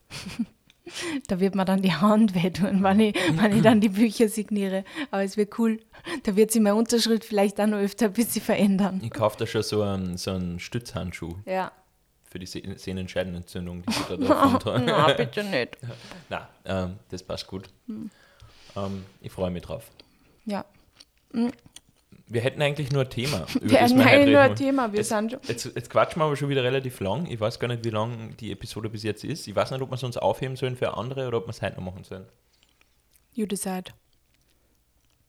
da 1.27 1.39
wird 1.39 1.55
mir 1.55 1.65
dann 1.65 1.81
die 1.81 1.93
Hand 1.93 2.36
wehtun, 2.36 2.84
wenn 2.84 2.99
ich, 2.99 3.15
wenn 3.31 3.55
ich 3.55 3.61
dann 3.61 3.81
die 3.81 3.89
Bücher 3.89 4.27
signiere. 4.27 4.84
Aber 5.11 5.23
es 5.23 5.38
wird 5.38 5.57
cool. 5.59 5.79
Da 6.23 6.36
wird 6.36 6.51
sich 6.51 6.61
meine 6.61 6.75
Unterschrift 6.75 7.25
vielleicht 7.25 7.59
auch 7.59 7.67
noch 7.67 7.77
öfter 7.77 8.07
ein 8.07 8.13
bisschen 8.13 8.41
verändern. 8.41 9.01
Ich 9.03 9.11
kaufe 9.11 9.38
da 9.38 9.45
schon 9.45 9.63
so 9.63 9.81
einen, 9.81 10.17
so 10.17 10.31
einen 10.31 10.59
Stützhandschuh. 10.59 11.36
Ja. 11.45 11.71
Für 12.29 12.39
die 12.39 12.47
Sehnenscheidenentzündung, 12.47 13.84
die 13.84 13.91
ich 13.91 14.05
da 14.05 14.17
davon. 14.59 14.86
Nein, 14.86 15.17
bitte 15.17 15.43
nicht. 15.43 15.77
Nein, 16.29 16.47
ähm, 16.65 16.99
das 17.09 17.23
passt 17.23 17.47
gut. 17.47 17.69
Hm. 17.88 18.09
Ähm, 18.75 19.05
ich 19.21 19.31
freue 19.31 19.51
mich 19.51 19.61
drauf. 19.61 19.91
Ja. 20.45 20.65
Wir 22.34 22.41
hätten 22.41 22.61
eigentlich 22.61 22.91
nur 22.91 23.03
ein 23.03 23.09
Thema. 23.09 23.45
Wir 23.61 23.81
heute 23.81 23.95
eigentlich 23.95 24.34
nur 24.34 24.41
ein 24.41 24.55
Thema, 24.55 24.91
wir 24.91 24.97
jetzt, 24.99 25.09
sind. 25.09 25.38
Jetzt, 25.47 25.65
jetzt 25.65 25.89
quatschen 25.89 26.19
wir 26.19 26.25
aber 26.25 26.36
schon 26.36 26.49
wieder 26.49 26.63
relativ 26.63 26.99
lang. 26.99 27.27
Ich 27.27 27.39
weiß 27.39 27.59
gar 27.59 27.67
nicht, 27.67 27.86
wie 27.86 27.91
lang 27.91 28.36
die 28.38 28.51
Episode 28.51 28.89
bis 28.89 29.03
jetzt 29.03 29.23
ist. 29.23 29.47
Ich 29.47 29.55
weiß 29.55 29.69
nicht, 29.71 29.81
ob 29.81 29.89
wir 29.91 29.95
es 29.95 30.03
uns 30.03 30.17
aufheben 30.17 30.55
sollen 30.55 30.75
für 30.75 30.97
andere 30.97 31.27
oder 31.27 31.38
ob 31.38 31.45
wir 31.45 31.51
es 31.51 31.61
heute 31.61 31.75
noch 31.75 31.84
machen 31.84 32.03
sollen. 32.03 32.25
You 33.34 33.45
decide. 33.45 33.91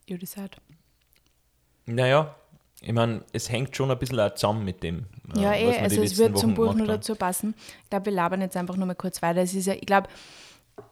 You 0.06 0.16
decide. 0.16 0.50
Naja, 1.86 2.34
ich 2.80 2.92
meine, 2.92 3.22
es 3.32 3.50
hängt 3.50 3.76
schon 3.76 3.90
ein 3.90 3.98
bisschen 3.98 4.18
auch 4.20 4.34
zusammen 4.34 4.64
mit 4.64 4.82
dem. 4.82 5.06
äh, 5.36 5.40
Ja, 5.40 5.50
was 5.50 5.58
eh, 5.58 5.78
also 5.80 6.02
es 6.02 6.16
wird 6.16 6.38
zum 6.38 6.50
Wochen 6.50 6.54
Buch 6.54 6.62
gemacht 6.72 6.78
nur 6.78 6.86
dazu 6.86 7.14
passen. 7.14 7.54
Ich 7.82 7.90
glaube, 7.90 8.06
wir 8.06 8.12
labern 8.12 8.40
jetzt 8.40 8.56
einfach 8.56 8.76
nur 8.76 8.86
mal 8.86 8.94
kurz 8.94 9.20
weiter. 9.20 9.42
Es 9.42 9.54
ist 9.54 9.66
ja, 9.66 9.74
ich 9.74 9.86
glaube, 9.86 10.08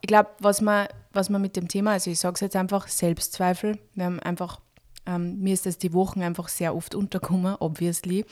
ich 0.00 0.08
glaube, 0.08 0.30
was 0.38 0.60
man, 0.60 0.88
was 1.12 1.30
man 1.30 1.40
mit 1.40 1.56
dem 1.56 1.68
Thema, 1.68 1.92
also 1.92 2.10
ich 2.10 2.18
sage 2.18 2.34
es 2.34 2.40
jetzt 2.40 2.56
einfach, 2.56 2.88
Selbstzweifel. 2.88 3.78
Wir 3.94 4.04
haben 4.04 4.20
einfach, 4.20 4.60
ähm, 5.06 5.40
mir 5.40 5.54
ist 5.54 5.66
das 5.66 5.78
die 5.78 5.92
Wochen 5.92 6.22
einfach 6.22 6.48
sehr 6.48 6.74
oft 6.74 6.94
untergekommen, 6.94 7.56
obviously. 7.58 8.24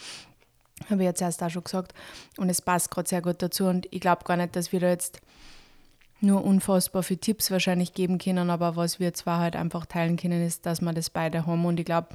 Habe 0.88 1.02
ich 1.02 1.06
jetzt 1.06 1.20
erst 1.20 1.42
auch 1.42 1.50
schon 1.50 1.64
gesagt. 1.64 1.92
Und 2.38 2.48
es 2.48 2.62
passt 2.62 2.90
gerade 2.90 3.08
sehr 3.08 3.22
gut 3.22 3.42
dazu. 3.42 3.66
Und 3.66 3.86
ich 3.90 4.00
glaube 4.00 4.24
gar 4.24 4.36
nicht, 4.36 4.56
dass 4.56 4.72
wir 4.72 4.80
da 4.80 4.88
jetzt 4.88 5.20
nur 6.20 6.44
unfassbar 6.44 7.02
viele 7.02 7.20
Tipps 7.20 7.50
wahrscheinlich 7.50 7.94
geben 7.94 8.18
können, 8.18 8.50
aber 8.50 8.76
was 8.76 9.00
wir 9.00 9.14
zwar 9.14 9.40
halt 9.40 9.56
einfach 9.56 9.86
teilen 9.86 10.16
können, 10.16 10.44
ist, 10.46 10.66
dass 10.66 10.80
wir 10.80 10.92
das 10.92 11.10
beide 11.10 11.46
haben. 11.46 11.64
Und 11.64 11.80
ich 11.80 11.86
glaube, 11.86 12.08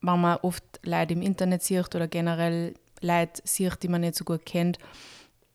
wenn 0.00 0.20
man 0.20 0.38
oft 0.42 0.64
Leute 0.84 1.14
im 1.14 1.22
Internet 1.22 1.62
sieht 1.62 1.94
oder 1.94 2.06
generell 2.06 2.74
Leute 3.00 3.42
sieht, 3.44 3.82
die 3.82 3.88
man 3.88 4.02
nicht 4.02 4.14
so 4.14 4.24
gut 4.24 4.46
kennt, 4.46 4.78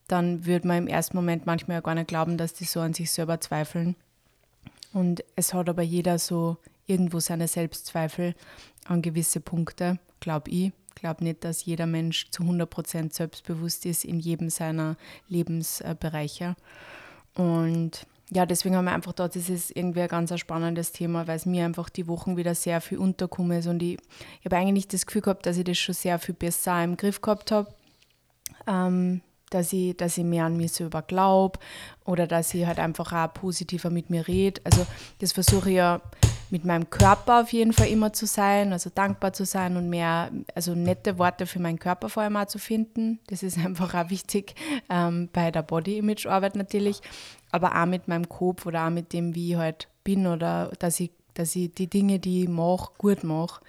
dann 0.07 0.45
würde 0.45 0.67
man 0.67 0.77
im 0.77 0.87
ersten 0.87 1.17
Moment 1.17 1.45
manchmal 1.45 1.77
ja 1.77 1.81
gar 1.81 1.95
nicht 1.95 2.07
glauben, 2.07 2.37
dass 2.37 2.53
die 2.53 2.65
so 2.65 2.79
an 2.79 2.93
sich 2.93 3.11
selber 3.11 3.41
zweifeln. 3.41 3.95
Und 4.93 5.23
es 5.35 5.53
hat 5.53 5.67
aber 5.67 5.81
jeder 5.81 6.19
so 6.19 6.57
irgendwo 6.87 7.19
seine 7.19 7.47
Selbstzweifel 7.47 8.35
an 8.85 9.01
gewisse 9.01 9.39
Punkte, 9.39 9.99
glaube 10.19 10.51
ich. 10.51 10.71
Glaube 10.95 11.25
nicht, 11.25 11.43
dass 11.43 11.65
jeder 11.65 11.87
Mensch 11.87 12.29
zu 12.29 12.43
100% 12.43 13.13
selbstbewusst 13.13 13.85
ist 13.85 14.05
in 14.05 14.19
jedem 14.19 14.49
seiner 14.49 14.95
Lebensbereiche. 15.27 16.55
Und 17.33 18.07
ja, 18.31 18.45
deswegen 18.45 18.75
haben 18.75 18.85
wir 18.85 18.93
einfach 18.93 19.13
dort, 19.13 19.35
das 19.35 19.49
ist 19.49 19.75
irgendwie 19.75 20.01
ein 20.01 20.07
ganz 20.07 20.37
spannendes 20.39 20.93
Thema, 20.93 21.27
weil 21.27 21.35
es 21.35 21.45
mir 21.45 21.65
einfach 21.65 21.89
die 21.89 22.07
Wochen 22.07 22.37
wieder 22.37 22.55
sehr 22.55 22.81
viel 22.81 22.97
unterkommen 22.97 23.59
ist. 23.59 23.67
Und 23.67 23.83
ich, 23.83 23.99
ich 24.39 24.45
habe 24.45 24.57
eigentlich 24.57 24.87
das 24.87 25.05
Gefühl 25.05 25.21
gehabt, 25.21 25.45
dass 25.45 25.57
ich 25.57 25.65
das 25.65 25.77
schon 25.77 25.93
sehr 25.93 26.17
viel 26.17 26.33
besser 26.33 26.83
im 26.83 26.97
Griff 26.97 27.21
gehabt 27.21 27.51
habe. 27.51 27.73
Ähm, 28.67 29.21
dass 29.55 29.71
ich, 29.71 29.95
dass 29.95 30.17
ich 30.17 30.25
mehr 30.25 30.45
an 30.45 30.57
mich 30.57 30.73
selber 30.73 31.01
glaube 31.01 31.59
oder 32.03 32.27
dass 32.27 32.53
ich 32.53 32.65
halt 32.65 32.77
einfach 32.77 33.13
auch 33.13 33.33
positiver 33.33 33.89
mit 33.89 34.09
mir 34.09 34.27
rede. 34.27 34.59
Also 34.65 34.85
das 35.19 35.31
versuche 35.31 35.69
ich 35.69 35.77
ja 35.77 36.01
mit 36.49 36.65
meinem 36.65 36.89
Körper 36.89 37.41
auf 37.41 37.53
jeden 37.53 37.73
Fall 37.73 37.87
immer 37.87 38.13
zu 38.13 38.27
sein, 38.27 38.73
also 38.73 38.91
dankbar 38.93 39.33
zu 39.33 39.45
sein 39.45 39.77
und 39.77 39.89
mehr, 39.89 40.29
also 40.53 40.75
nette 40.75 41.17
Worte 41.17 41.47
für 41.47 41.59
meinen 41.59 41.79
Körper 41.79 42.09
vor 42.09 42.23
allem 42.23 42.35
auch 42.35 42.45
zu 42.45 42.59
finden. 42.59 43.19
Das 43.27 43.43
ist 43.43 43.57
einfach 43.65 43.93
auch 43.93 44.09
wichtig 44.09 44.55
ähm, 44.89 45.29
bei 45.31 45.51
der 45.51 45.63
Body-Image-Arbeit 45.63 46.55
natürlich, 46.55 47.01
aber 47.51 47.81
auch 47.81 47.85
mit 47.85 48.07
meinem 48.07 48.27
Kopf 48.27 48.65
oder 48.65 48.85
auch 48.85 48.91
mit 48.91 49.13
dem, 49.13 49.33
wie 49.35 49.51
ich 49.51 49.57
halt 49.57 49.87
bin 50.03 50.27
oder 50.27 50.71
dass 50.79 50.99
ich, 50.99 51.11
dass 51.33 51.55
ich 51.55 51.73
die 51.73 51.87
Dinge, 51.87 52.19
die 52.19 52.43
ich 52.43 52.49
mache, 52.49 52.91
gut 52.97 53.23
mache. 53.23 53.61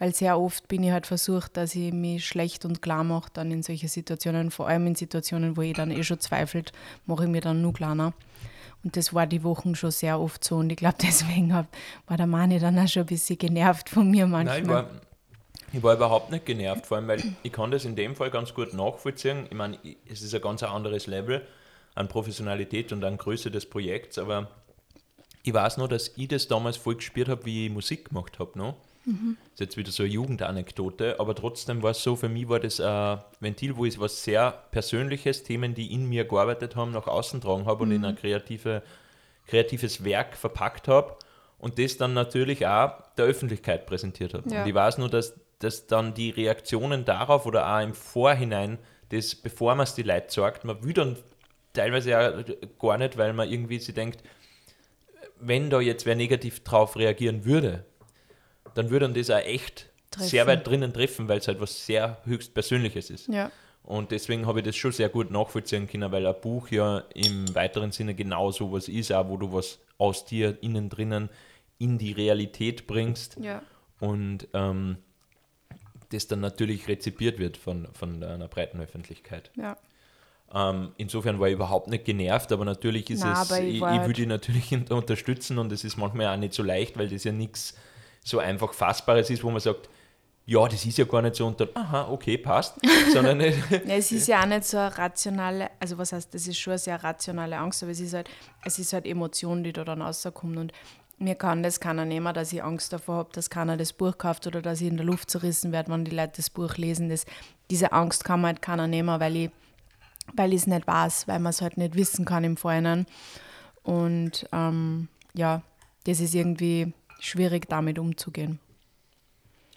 Weil 0.00 0.14
sehr 0.14 0.40
oft 0.40 0.66
bin 0.66 0.82
ich 0.82 0.92
halt 0.92 1.06
versucht, 1.06 1.58
dass 1.58 1.74
ich 1.74 1.92
mich 1.92 2.26
schlecht 2.26 2.64
und 2.64 2.80
klar 2.80 3.04
mache, 3.04 3.30
dann 3.34 3.50
in 3.50 3.62
solche 3.62 3.86
Situationen, 3.86 4.50
vor 4.50 4.66
allem 4.66 4.86
in 4.86 4.94
Situationen, 4.94 5.58
wo 5.58 5.60
ich 5.60 5.74
dann 5.74 5.90
eh 5.90 6.02
schon 6.02 6.18
zweifelt, 6.18 6.72
mache 7.04 7.24
ich 7.24 7.30
mir 7.30 7.42
dann 7.42 7.60
nur 7.60 7.74
kleiner. 7.74 8.14
Und 8.82 8.96
das 8.96 9.12
war 9.12 9.26
die 9.26 9.44
Wochen 9.44 9.74
schon 9.74 9.90
sehr 9.90 10.18
oft 10.18 10.42
so. 10.42 10.56
Und 10.56 10.70
ich 10.70 10.78
glaube, 10.78 10.96
deswegen 11.02 11.54
hab, 11.54 11.66
war 12.06 12.16
der 12.16 12.26
Mani 12.26 12.58
dann 12.58 12.78
auch 12.78 12.88
schon 12.88 13.02
ein 13.02 13.06
bisschen 13.06 13.36
genervt 13.36 13.90
von 13.90 14.10
mir 14.10 14.26
manchmal. 14.26 14.62
Nein, 14.62 14.64
ich 14.64 14.70
war, 14.70 14.86
ich 15.74 15.82
war 15.82 15.94
überhaupt 15.94 16.30
nicht 16.30 16.46
genervt, 16.46 16.86
vor 16.86 16.96
allem, 16.96 17.06
weil 17.06 17.22
ich 17.42 17.52
kann 17.52 17.70
das 17.70 17.84
in 17.84 17.94
dem 17.94 18.16
Fall 18.16 18.30
ganz 18.30 18.54
gut 18.54 18.72
nachvollziehen. 18.72 19.44
Ich 19.50 19.56
meine, 19.56 19.78
es 20.10 20.22
ist 20.22 20.34
ein 20.34 20.40
ganz 20.40 20.62
anderes 20.62 21.08
Level 21.08 21.46
an 21.94 22.08
Professionalität 22.08 22.90
und 22.94 23.04
an 23.04 23.18
Größe 23.18 23.50
des 23.50 23.68
Projekts, 23.68 24.16
aber 24.16 24.48
ich 25.42 25.52
weiß 25.52 25.76
nur, 25.76 25.88
dass 25.88 26.12
ich 26.16 26.28
das 26.28 26.48
damals 26.48 26.78
voll 26.78 26.96
gespürt 26.96 27.28
habe, 27.28 27.44
wie 27.44 27.66
ich 27.66 27.72
Musik 27.72 28.08
gemacht 28.08 28.38
habe. 28.38 28.58
No? 28.58 28.76
Das 29.04 29.52
ist 29.54 29.60
jetzt 29.60 29.76
wieder 29.76 29.90
so 29.90 30.02
eine 30.02 30.12
Jugendanekdote, 30.12 31.18
aber 31.18 31.34
trotzdem 31.34 31.82
war 31.82 31.92
es 31.92 32.02
so, 32.02 32.16
für 32.16 32.28
mich 32.28 32.48
war 32.48 32.60
das 32.60 32.80
ein 32.80 33.20
Ventil, 33.40 33.76
wo 33.76 33.84
ich 33.84 33.98
was 33.98 34.22
sehr 34.22 34.50
Persönliches, 34.70 35.42
Themen, 35.42 35.74
die 35.74 35.92
in 35.92 36.08
mir 36.08 36.24
gearbeitet 36.24 36.76
haben, 36.76 36.92
nach 36.92 37.06
außen 37.06 37.40
tragen 37.40 37.66
habe 37.66 37.84
und 37.84 37.92
in 37.92 38.04
ein 38.04 38.16
kreative, 38.16 38.82
kreatives 39.46 40.04
Werk 40.04 40.36
verpackt 40.36 40.86
habe 40.88 41.16
und 41.58 41.78
das 41.78 41.96
dann 41.96 42.14
natürlich 42.14 42.66
auch 42.66 42.92
der 43.16 43.24
Öffentlichkeit 43.26 43.86
präsentiert 43.86 44.34
habe. 44.34 44.48
Ja. 44.50 44.62
Und 44.62 44.68
ich 44.68 44.74
weiß 44.74 44.98
nur, 44.98 45.08
dass, 45.08 45.34
dass 45.58 45.86
dann 45.86 46.14
die 46.14 46.30
Reaktionen 46.30 47.04
darauf 47.04 47.46
oder 47.46 47.74
auch 47.74 47.82
im 47.82 47.94
Vorhinein, 47.94 48.78
das, 49.08 49.34
bevor 49.34 49.74
man 49.74 49.84
es 49.84 49.94
die 49.94 50.02
Leute 50.02 50.30
sagt, 50.30 50.64
man 50.64 50.82
will 50.84 50.92
dann 50.92 51.16
teilweise 51.72 52.10
ja 52.10 52.42
gar 52.78 52.98
nicht, 52.98 53.16
weil 53.16 53.32
man 53.32 53.50
irgendwie 53.50 53.78
sich 53.78 53.94
denkt, 53.94 54.22
wenn 55.40 55.70
da 55.70 55.80
jetzt 55.80 56.06
wer 56.06 56.16
negativ 56.16 56.62
drauf 56.64 56.96
reagieren 56.96 57.44
würde, 57.44 57.84
dann 58.74 58.90
würde 58.90 59.06
dann 59.06 59.14
das 59.14 59.30
auch 59.30 59.38
echt 59.38 59.86
Treffen. 60.10 60.28
sehr 60.28 60.46
weit 60.46 60.66
drinnen 60.66 60.92
treffen, 60.92 61.28
weil 61.28 61.38
es 61.38 61.48
halt 61.48 61.60
was 61.60 61.86
sehr 61.86 62.18
höchst 62.24 62.52
Persönliches 62.54 63.10
ist. 63.10 63.28
Ja, 63.28 63.50
Und 63.82 64.10
deswegen 64.10 64.46
habe 64.46 64.60
ich 64.60 64.66
das 64.66 64.76
schon 64.76 64.92
sehr 64.92 65.08
gut 65.08 65.30
nachvollziehen 65.30 65.86
können, 65.88 66.10
weil 66.12 66.26
ein 66.26 66.34
Buch 66.40 66.68
ja 66.70 67.04
im 67.14 67.54
weiteren 67.54 67.92
Sinne 67.92 68.14
genau 68.14 68.50
so 68.50 68.72
was 68.72 68.88
ist, 68.88 69.12
auch 69.12 69.28
wo 69.28 69.36
du 69.36 69.52
was 69.52 69.78
aus 69.98 70.24
dir 70.24 70.56
innen 70.62 70.88
drinnen 70.88 71.28
in 71.78 71.96
die 71.98 72.12
Realität 72.12 72.86
bringst 72.86 73.36
ja. 73.40 73.62
und 74.00 74.48
ähm, 74.54 74.98
das 76.10 76.26
dann 76.26 76.40
natürlich 76.40 76.88
rezipiert 76.88 77.38
wird 77.38 77.56
von, 77.56 77.86
von 77.92 78.22
einer 78.22 78.48
breiten 78.48 78.80
Öffentlichkeit. 78.80 79.50
ja. 79.56 79.76
Ähm, 80.52 80.90
insofern 80.96 81.38
war 81.38 81.46
ich 81.46 81.54
überhaupt 81.54 81.86
nicht 81.86 82.04
genervt, 82.04 82.50
aber 82.50 82.64
natürlich 82.64 83.08
ist 83.08 83.20
Na, 83.20 83.40
es, 83.40 83.50
aber 83.52 83.60
ich 83.60 83.68
ich, 83.68 83.74
ich, 83.76 83.82
halt- 83.84 84.16
die 84.16 84.26
natürlich 84.26 84.72
unter- 84.72 84.96
unterstützen 84.96 85.58
und 85.58 85.70
es 85.70 85.84
ist 85.84 85.96
manchmal 85.96 86.26
auch 86.26 86.36
nicht 86.36 86.54
so 86.54 86.64
leicht, 86.64 86.98
weil 86.98 87.08
das 87.08 87.22
ja 87.22 87.30
nichts 87.30 87.76
so 88.22 88.38
einfach 88.38 88.72
Fassbares 88.72 89.30
ist, 89.30 89.42
wo 89.42 89.50
man 89.50 89.60
sagt, 89.60 89.88
ja, 90.46 90.66
das 90.66 90.84
ist 90.84 90.98
ja 90.98 91.04
gar 91.04 91.22
nicht 91.22 91.36
so 91.36 91.46
und 91.46 91.60
dann, 91.60 91.68
aha, 91.74 92.08
okay, 92.10 92.36
passt, 92.36 92.74
sondern 93.12 93.40
Ja, 93.40 93.50
es 93.86 94.10
ist 94.10 94.26
ja 94.26 94.42
auch 94.42 94.46
nicht 94.46 94.64
so 94.64 94.78
eine 94.78 94.96
rationale, 94.96 95.70
also 95.78 95.96
was 95.96 96.12
heißt, 96.12 96.34
das 96.34 96.46
ist 96.48 96.58
schon 96.58 96.72
eine 96.72 96.78
sehr 96.78 97.02
rationale 97.02 97.56
Angst, 97.56 97.82
aber 97.82 97.92
es 97.92 98.00
ist 98.00 98.14
halt, 98.14 98.28
es 98.64 98.78
ist 98.78 98.92
halt 98.92 99.06
Emotion, 99.06 99.62
die 99.62 99.72
da 99.72 99.84
dann 99.84 100.02
rauskommt 100.02 100.56
und 100.56 100.72
mir 101.18 101.34
kann 101.34 101.62
das 101.62 101.80
keiner 101.80 102.04
nehmen, 102.04 102.32
dass 102.32 102.52
ich 102.52 102.64
Angst 102.64 102.92
davor 102.92 103.16
habe, 103.16 103.30
dass 103.32 103.50
keiner 103.50 103.76
das 103.76 103.92
Buch 103.92 104.16
kauft 104.16 104.46
oder 104.46 104.62
dass 104.62 104.80
ich 104.80 104.88
in 104.88 104.96
der 104.96 105.04
Luft 105.04 105.30
zerrissen 105.30 105.70
werde, 105.70 105.92
wenn 105.92 106.04
die 106.04 106.16
Leute 106.16 106.32
das 106.36 106.48
Buch 106.48 106.76
lesen. 106.76 107.10
Das, 107.10 107.26
diese 107.70 107.92
Angst 107.92 108.24
kann 108.24 108.40
mir 108.40 108.48
halt 108.48 108.62
keiner 108.62 108.86
nehmen, 108.86 109.20
weil 109.20 109.36
ich 109.36 109.50
weil 110.34 110.52
ich 110.52 110.62
es 110.62 110.66
nicht 110.66 110.86
weiß, 110.86 111.28
weil 111.28 111.38
man 111.38 111.50
es 111.50 111.60
halt 111.60 111.76
nicht 111.76 111.94
wissen 111.94 112.24
kann 112.24 112.44
im 112.44 112.56
Vorhinein. 112.56 113.06
Und 113.82 114.46
ähm, 114.52 115.08
ja, 115.34 115.62
das 116.04 116.20
ist 116.20 116.34
irgendwie 116.34 116.92
schwierig, 117.20 117.68
damit 117.68 117.98
umzugehen. 117.98 118.58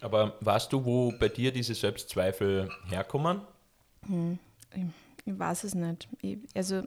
aber 0.02 0.34
weißt 0.41 0.74
du, 0.74 0.84
wo 0.84 1.14
bei 1.18 1.30
dir 1.30 1.52
diese 1.52 1.76
Selbstzweifel 1.76 2.70
herkommen? 2.89 3.41
Ich 5.26 5.39
weiß 5.39 5.64
es 5.64 5.76
nicht. 5.76 6.08
Ich, 6.22 6.38
also, 6.54 6.84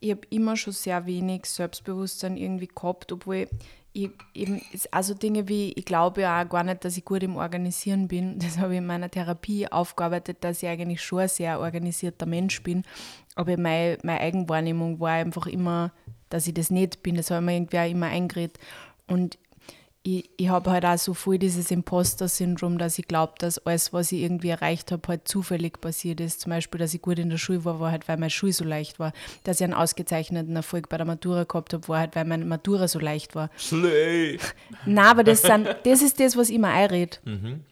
ich 0.00 0.10
habe 0.10 0.22
immer 0.30 0.56
schon 0.56 0.72
sehr 0.72 1.04
wenig 1.06 1.46
Selbstbewusstsein 1.46 2.36
irgendwie 2.36 2.68
gehabt, 2.68 3.12
obwohl 3.12 3.48
ich 3.92 4.10
eben, 4.34 4.62
also 4.90 5.14
Dinge 5.14 5.48
wie, 5.48 5.72
ich 5.72 5.84
glaube 5.84 6.22
ja 6.22 6.42
auch 6.42 6.48
gar 6.48 6.62
nicht, 6.62 6.84
dass 6.84 6.96
ich 6.96 7.04
gut 7.04 7.22
im 7.22 7.36
Organisieren 7.36 8.08
bin. 8.08 8.38
Das 8.48 8.58
habe 8.58 8.74
ich 8.74 8.78
in 8.78 8.86
meiner 8.86 9.10
Therapie 9.10 9.70
aufgearbeitet, 9.70 10.38
dass 10.40 10.62
ich 10.62 10.68
eigentlich 10.68 11.02
schon 11.02 11.20
ein 11.20 11.28
sehr 11.28 11.60
organisierter 11.60 12.26
Mensch 12.26 12.62
bin. 12.62 12.84
Aber 13.34 13.56
meine, 13.56 13.98
meine 14.02 14.20
Eigenwahrnehmung 14.20 15.00
war 15.00 15.12
einfach 15.12 15.46
immer, 15.46 15.92
dass 16.30 16.46
ich 16.46 16.54
das 16.54 16.70
nicht 16.70 17.02
bin. 17.02 17.16
Das 17.16 17.30
habe 17.30 17.40
ich 17.42 17.46
mir 17.46 17.56
irgendwie 17.56 17.78
auch 17.78 17.90
immer 17.90 18.06
eingeredet. 18.06 18.58
Und 19.08 19.38
ich, 20.02 20.30
ich 20.36 20.48
habe 20.48 20.70
halt 20.70 20.84
auch 20.84 20.96
so 20.96 21.12
voll 21.12 21.38
dieses 21.38 21.70
Imposter-Syndrom, 21.70 22.78
dass 22.78 22.98
ich 22.98 23.08
glaube, 23.08 23.34
dass 23.38 23.58
alles, 23.58 23.92
was 23.92 24.12
ich 24.12 24.22
irgendwie 24.22 24.48
erreicht 24.48 24.92
habe, 24.92 25.06
halt 25.08 25.28
zufällig 25.28 25.80
passiert 25.80 26.20
ist. 26.20 26.40
Zum 26.40 26.50
Beispiel, 26.50 26.78
dass 26.78 26.94
ich 26.94 27.02
gut 27.02 27.18
in 27.18 27.30
der 27.30 27.36
Schule 27.36 27.64
war, 27.64 27.80
war 27.80 27.90
halt, 27.90 28.08
weil 28.08 28.16
meine 28.16 28.30
Schule 28.30 28.52
so 28.52 28.64
leicht 28.64 28.98
war. 28.98 29.12
Dass 29.44 29.60
ich 29.60 29.64
einen 29.64 29.74
ausgezeichneten 29.74 30.54
Erfolg 30.56 30.88
bei 30.88 30.96
der 30.96 31.06
Matura 31.06 31.44
gehabt 31.44 31.74
habe, 31.74 31.86
war 31.88 31.98
halt, 31.98 32.16
weil 32.16 32.24
meine 32.24 32.44
Matura 32.44 32.88
so 32.88 32.98
leicht 32.98 33.34
war. 33.34 33.50
Slay! 33.58 34.38
Nein, 34.86 35.04
aber 35.04 35.24
das, 35.24 35.42
sind, 35.42 35.68
das 35.84 36.02
ist 36.02 36.20
das, 36.20 36.36
was 36.36 36.48
ich 36.48 36.58
mir 36.58 36.68
einrede. 36.68 37.18
Mhm. 37.24 37.64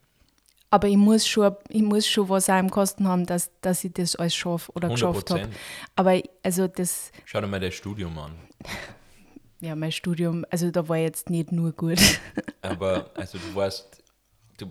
Aber 0.68 0.88
ich 0.88 0.96
muss, 0.96 1.26
schon, 1.26 1.54
ich 1.68 1.82
muss 1.82 2.06
schon 2.06 2.28
was 2.28 2.50
auch 2.50 2.58
im 2.58 2.70
Kosten 2.70 3.06
haben, 3.06 3.24
dass, 3.24 3.50
dass 3.60 3.84
ich 3.84 3.92
das 3.92 4.16
alles 4.16 4.34
schaffe 4.34 4.70
oder 4.72 4.88
geschafft 4.88 5.30
habe. 5.30 5.42
100%. 5.42 5.48
Aber 5.94 6.20
also 6.42 6.66
das, 6.66 7.12
Schau 7.24 7.40
dir 7.40 7.46
mal 7.46 7.60
das 7.60 7.74
Studium 7.74 8.18
an. 8.18 8.32
Ja, 9.60 9.74
mein 9.76 9.92
Studium, 9.92 10.44
also 10.50 10.70
da 10.70 10.88
war 10.88 10.96
jetzt 10.98 11.30
nicht 11.30 11.52
nur 11.52 11.72
gut. 11.72 11.98
Aber 12.62 13.10
also 13.14 13.38
du 13.38 13.54
warst, 13.54 14.02
du, 14.58 14.66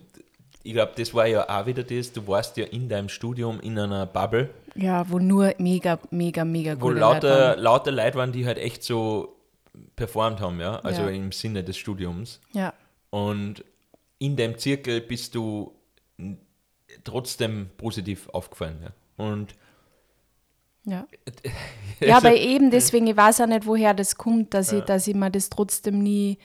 ich 0.62 0.72
glaube, 0.72 0.92
das 0.96 1.12
war 1.14 1.26
ja 1.26 1.48
auch 1.48 1.66
wieder 1.66 1.82
das, 1.82 2.12
du 2.12 2.26
warst 2.26 2.56
ja 2.56 2.64
in 2.66 2.88
deinem 2.88 3.08
Studium 3.08 3.60
in 3.60 3.78
einer 3.78 4.06
Bubble, 4.06 4.50
Ja, 4.74 5.08
wo 5.10 5.18
nur 5.18 5.54
mega, 5.58 5.98
mega, 6.10 6.44
mega 6.44 6.74
wo 6.80 6.88
gute 6.88 7.00
Leute 7.00 7.26
lauter, 7.28 7.56
lauter 7.56 7.92
Leute 7.92 8.14
waren, 8.18 8.32
die 8.32 8.46
halt 8.46 8.58
echt 8.58 8.82
so 8.82 9.36
performt 9.96 10.40
haben, 10.40 10.60
ja, 10.60 10.76
also 10.80 11.02
Ja. 11.02 11.08
im 11.10 11.32
Sinne 11.32 11.62
des 11.64 11.76
Studiums. 11.76 12.40
Ja, 12.52 12.72
Und 13.10 13.64
in 14.18 14.36
dem 14.36 14.56
Zirkel 14.58 15.00
bist 15.00 15.34
du 15.34 15.72
trotzdem 17.04 17.68
positiv 17.76 18.28
aufgefallen, 18.30 18.78
ja. 18.82 18.90
Und 19.24 19.54
ja. 20.86 21.06
Ja, 21.98 22.18
aber 22.18 22.34
eben 22.34 22.70
deswegen, 22.70 23.06
ich 23.06 23.16
weiß 23.16 23.40
auch 23.40 23.46
nicht, 23.46 23.64
woher 23.64 23.94
das 23.94 24.16
kommt, 24.16 24.52
dass, 24.52 24.70
ich, 24.70 24.84
dass 24.84 25.06
ich 25.06 25.14
mir 25.14 25.30
das 25.30 25.48
trotzdem 25.48 26.02
nie 26.02 26.36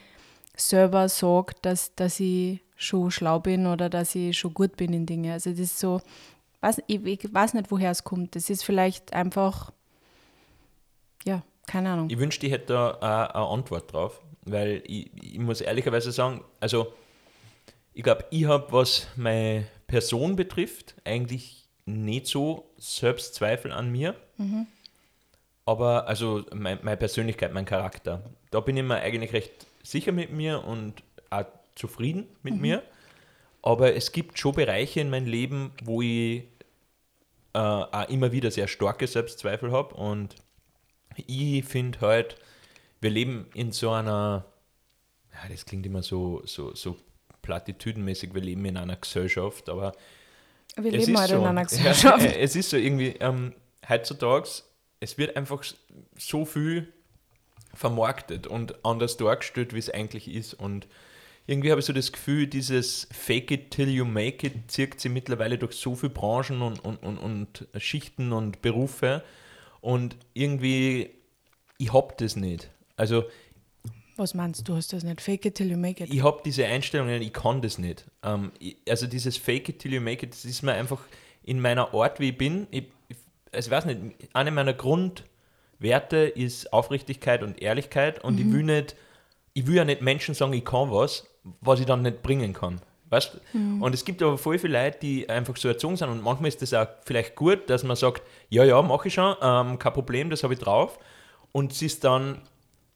selber 0.55 1.09
sage, 1.09 1.55
dass, 1.61 1.93
dass 1.95 2.21
ich 2.21 2.61
schon 2.77 3.11
schlau 3.11 3.39
bin 3.39 3.67
oder 3.67 3.89
dass 3.89 4.15
ich 4.15 4.37
schon 4.37 4.53
gut 4.53 4.77
bin 4.77 4.93
in 4.93 5.05
Dingen. 5.05 5.31
Also 5.31 5.49
das 5.49 5.59
ist 5.59 5.79
so, 5.79 5.99
weiß, 6.61 6.81
ich, 6.87 7.05
ich 7.05 7.33
weiß 7.33 7.53
nicht, 7.53 7.69
woher 7.69 7.91
es 7.91 8.03
kommt. 8.03 8.35
Das 8.35 8.49
ist 8.49 8.63
vielleicht 8.63 9.13
einfach, 9.13 9.73
ja, 11.25 11.43
keine 11.67 11.91
Ahnung. 11.91 12.09
Ich 12.09 12.17
wünschte, 12.17 12.45
ich 12.45 12.53
hätte 12.53 12.73
da 12.73 12.91
auch 12.93 13.35
eine 13.35 13.47
Antwort 13.47 13.91
drauf, 13.91 14.21
weil 14.43 14.81
ich, 14.85 15.11
ich 15.21 15.39
muss 15.39 15.61
ehrlicherweise 15.61 16.11
sagen, 16.11 16.43
also 16.59 16.93
ich 17.93 18.03
glaube, 18.03 18.25
ich 18.31 18.45
habe, 18.45 18.71
was 18.71 19.07
meine 19.15 19.67
Person 19.87 20.35
betrifft, 20.35 20.95
eigentlich 21.03 21.60
nicht 21.91 22.27
so 22.27 22.71
Selbstzweifel 22.77 23.71
an 23.71 23.91
mir. 23.91 24.15
Aber 25.65 26.07
also 26.07 26.43
mein, 26.53 26.79
meine 26.81 26.97
Persönlichkeit, 26.97 27.53
mein 27.53 27.65
Charakter, 27.65 28.23
da 28.49 28.59
bin 28.59 28.77
ich 28.77 28.83
mir 28.83 28.95
eigentlich 28.95 29.33
recht 29.33 29.51
sicher 29.83 30.11
mit 30.11 30.31
mir 30.31 30.63
und 30.63 31.03
auch 31.29 31.45
zufrieden 31.75 32.27
mit 32.43 32.59
mir. 32.59 32.83
Aber 33.61 33.95
es 33.95 34.11
gibt 34.11 34.39
schon 34.39 34.55
Bereiche 34.55 34.99
in 35.01 35.09
meinem 35.09 35.27
Leben, 35.27 35.71
wo 35.83 36.01
ich 36.01 36.43
äh, 37.53 37.59
auch 37.59 38.09
immer 38.09 38.31
wieder 38.31 38.49
sehr 38.49 38.67
starke 38.67 39.07
Selbstzweifel 39.07 39.71
habe 39.71 39.93
und 39.95 40.35
ich 41.15 41.65
finde 41.65 41.99
halt, 42.01 42.37
wir 43.01 43.09
leben 43.09 43.47
in 43.53 43.71
so 43.71 43.91
einer, 43.91 44.45
ja, 45.33 45.49
das 45.49 45.65
klingt 45.65 45.85
immer 45.85 46.03
so, 46.03 46.41
so, 46.45 46.73
so 46.75 46.97
platitüdenmäßig, 47.41 48.33
wir 48.33 48.41
leben 48.41 48.63
in 48.65 48.77
einer 48.77 48.95
Gesellschaft, 48.95 49.69
aber 49.69 49.93
Wir 50.77 50.93
es 50.93 51.05
leben 51.05 51.19
halt 51.19 51.29
so. 51.29 51.35
in 51.37 51.43
einer 51.43 51.63
Gesellschaft. 51.65 52.23
Ja, 52.23 52.31
es 52.39 52.55
ist 52.55 52.69
so 52.69 52.77
irgendwie, 52.77 53.15
ähm, 53.19 53.53
heutzutage, 53.87 54.49
es 54.99 55.17
wird 55.17 55.35
einfach 55.35 55.63
so 56.17 56.45
viel 56.45 56.93
vermarktet 57.73 58.47
und 58.47 58.85
anders 58.85 59.17
dargestellt, 59.17 59.73
wie 59.73 59.79
es 59.79 59.89
eigentlich 59.89 60.29
ist. 60.29 60.53
Und 60.53 60.87
irgendwie 61.47 61.71
habe 61.71 61.79
ich 61.79 61.85
so 61.85 61.93
das 61.93 62.11
Gefühl, 62.11 62.47
dieses 62.47 63.07
Fake 63.11 63.51
it 63.51 63.71
till 63.71 63.89
you 63.89 64.05
make 64.05 64.45
it 64.45 64.71
zirkt 64.71 64.99
sich 64.99 65.11
mittlerweile 65.11 65.57
durch 65.57 65.73
so 65.73 65.95
viele 65.95 66.11
Branchen 66.11 66.61
und, 66.61 66.79
und, 66.83 66.97
und, 66.97 67.17
und 67.17 67.67
Schichten 67.77 68.31
und 68.31 68.61
Berufe. 68.61 69.23
Und 69.79 70.15
irgendwie, 70.33 71.11
ich 71.77 71.91
hab 71.91 72.17
das 72.17 72.35
nicht. 72.35 72.69
Also 72.95 73.25
Was 74.17 74.33
meinst 74.33 74.67
du, 74.67 74.75
hast 74.75 74.93
das 74.93 75.03
nicht? 75.03 75.21
Fake 75.21 75.45
it 75.45 75.55
till 75.55 75.71
you 75.71 75.77
make 75.77 76.03
it. 76.03 76.13
ich 76.13 76.23
habe 76.23 76.41
diese 76.43 76.65
Einstellung, 76.65 77.09
ich 77.09 77.33
kann 77.33 77.61
das 77.61 77.77
nicht. 77.77 78.05
Ähm, 78.23 78.51
ich, 78.59 78.77
also 78.87 79.07
dieses 79.07 79.37
Fake 79.37 79.69
it 79.69 79.79
till 79.79 79.93
you 79.93 80.01
make 80.01 80.25
it, 80.25 80.33
das 80.33 80.45
ist 80.45 80.61
mir 80.61 80.73
einfach 80.73 80.99
in 81.43 81.59
meiner 81.59 81.93
Art, 81.93 82.19
wie 82.19 82.29
ich 82.29 82.37
bin. 82.37 82.67
Ich, 82.71 82.85
ich, 83.07 83.17
also 83.51 83.67
ich 83.69 83.71
weiß 83.71 83.85
nicht, 83.85 83.99
eine 84.33 84.51
meiner 84.51 84.73
Grundwerte 84.73 86.17
ist 86.17 86.71
Aufrichtigkeit 86.71 87.43
und 87.43 87.61
Ehrlichkeit 87.61 88.23
und 88.23 88.39
ich 88.39 88.51
will 88.51 88.63
nicht, 88.63 88.95
ich 89.53 89.67
will 89.67 89.75
ja 89.75 89.85
nicht 89.85 90.01
Menschen 90.01 90.35
sagen, 90.35 90.53
ich 90.53 90.65
kann 90.65 90.91
was, 90.91 91.27
was 91.61 91.79
ich 91.79 91.85
dann 91.85 92.01
nicht 92.01 92.21
bringen 92.21 92.53
kann. 92.53 92.81
Weißt? 93.09 93.41
Und 93.53 93.93
es 93.93 94.05
gibt 94.05 94.23
aber 94.23 94.37
voll 94.37 94.57
viele 94.57 94.81
Leute, 94.81 94.99
die 95.01 95.27
einfach 95.27 95.57
so 95.57 95.67
erzogen 95.67 95.97
sind 95.97 96.09
und 96.09 96.23
manchmal 96.23 96.47
ist 96.47 96.61
das 96.61 96.73
auch 96.73 96.87
vielleicht 97.03 97.35
gut, 97.35 97.69
dass 97.69 97.83
man 97.83 97.97
sagt, 97.97 98.21
ja, 98.49 98.63
ja, 98.63 98.81
mache 98.81 99.09
ich 99.09 99.13
schon, 99.13 99.35
ähm, 99.41 99.77
kein 99.79 99.91
Problem, 99.91 100.29
das 100.29 100.43
habe 100.43 100.53
ich 100.53 100.61
drauf 100.61 100.97
und 101.51 101.73
sie 101.73 101.87
ist 101.87 102.05
dann 102.05 102.41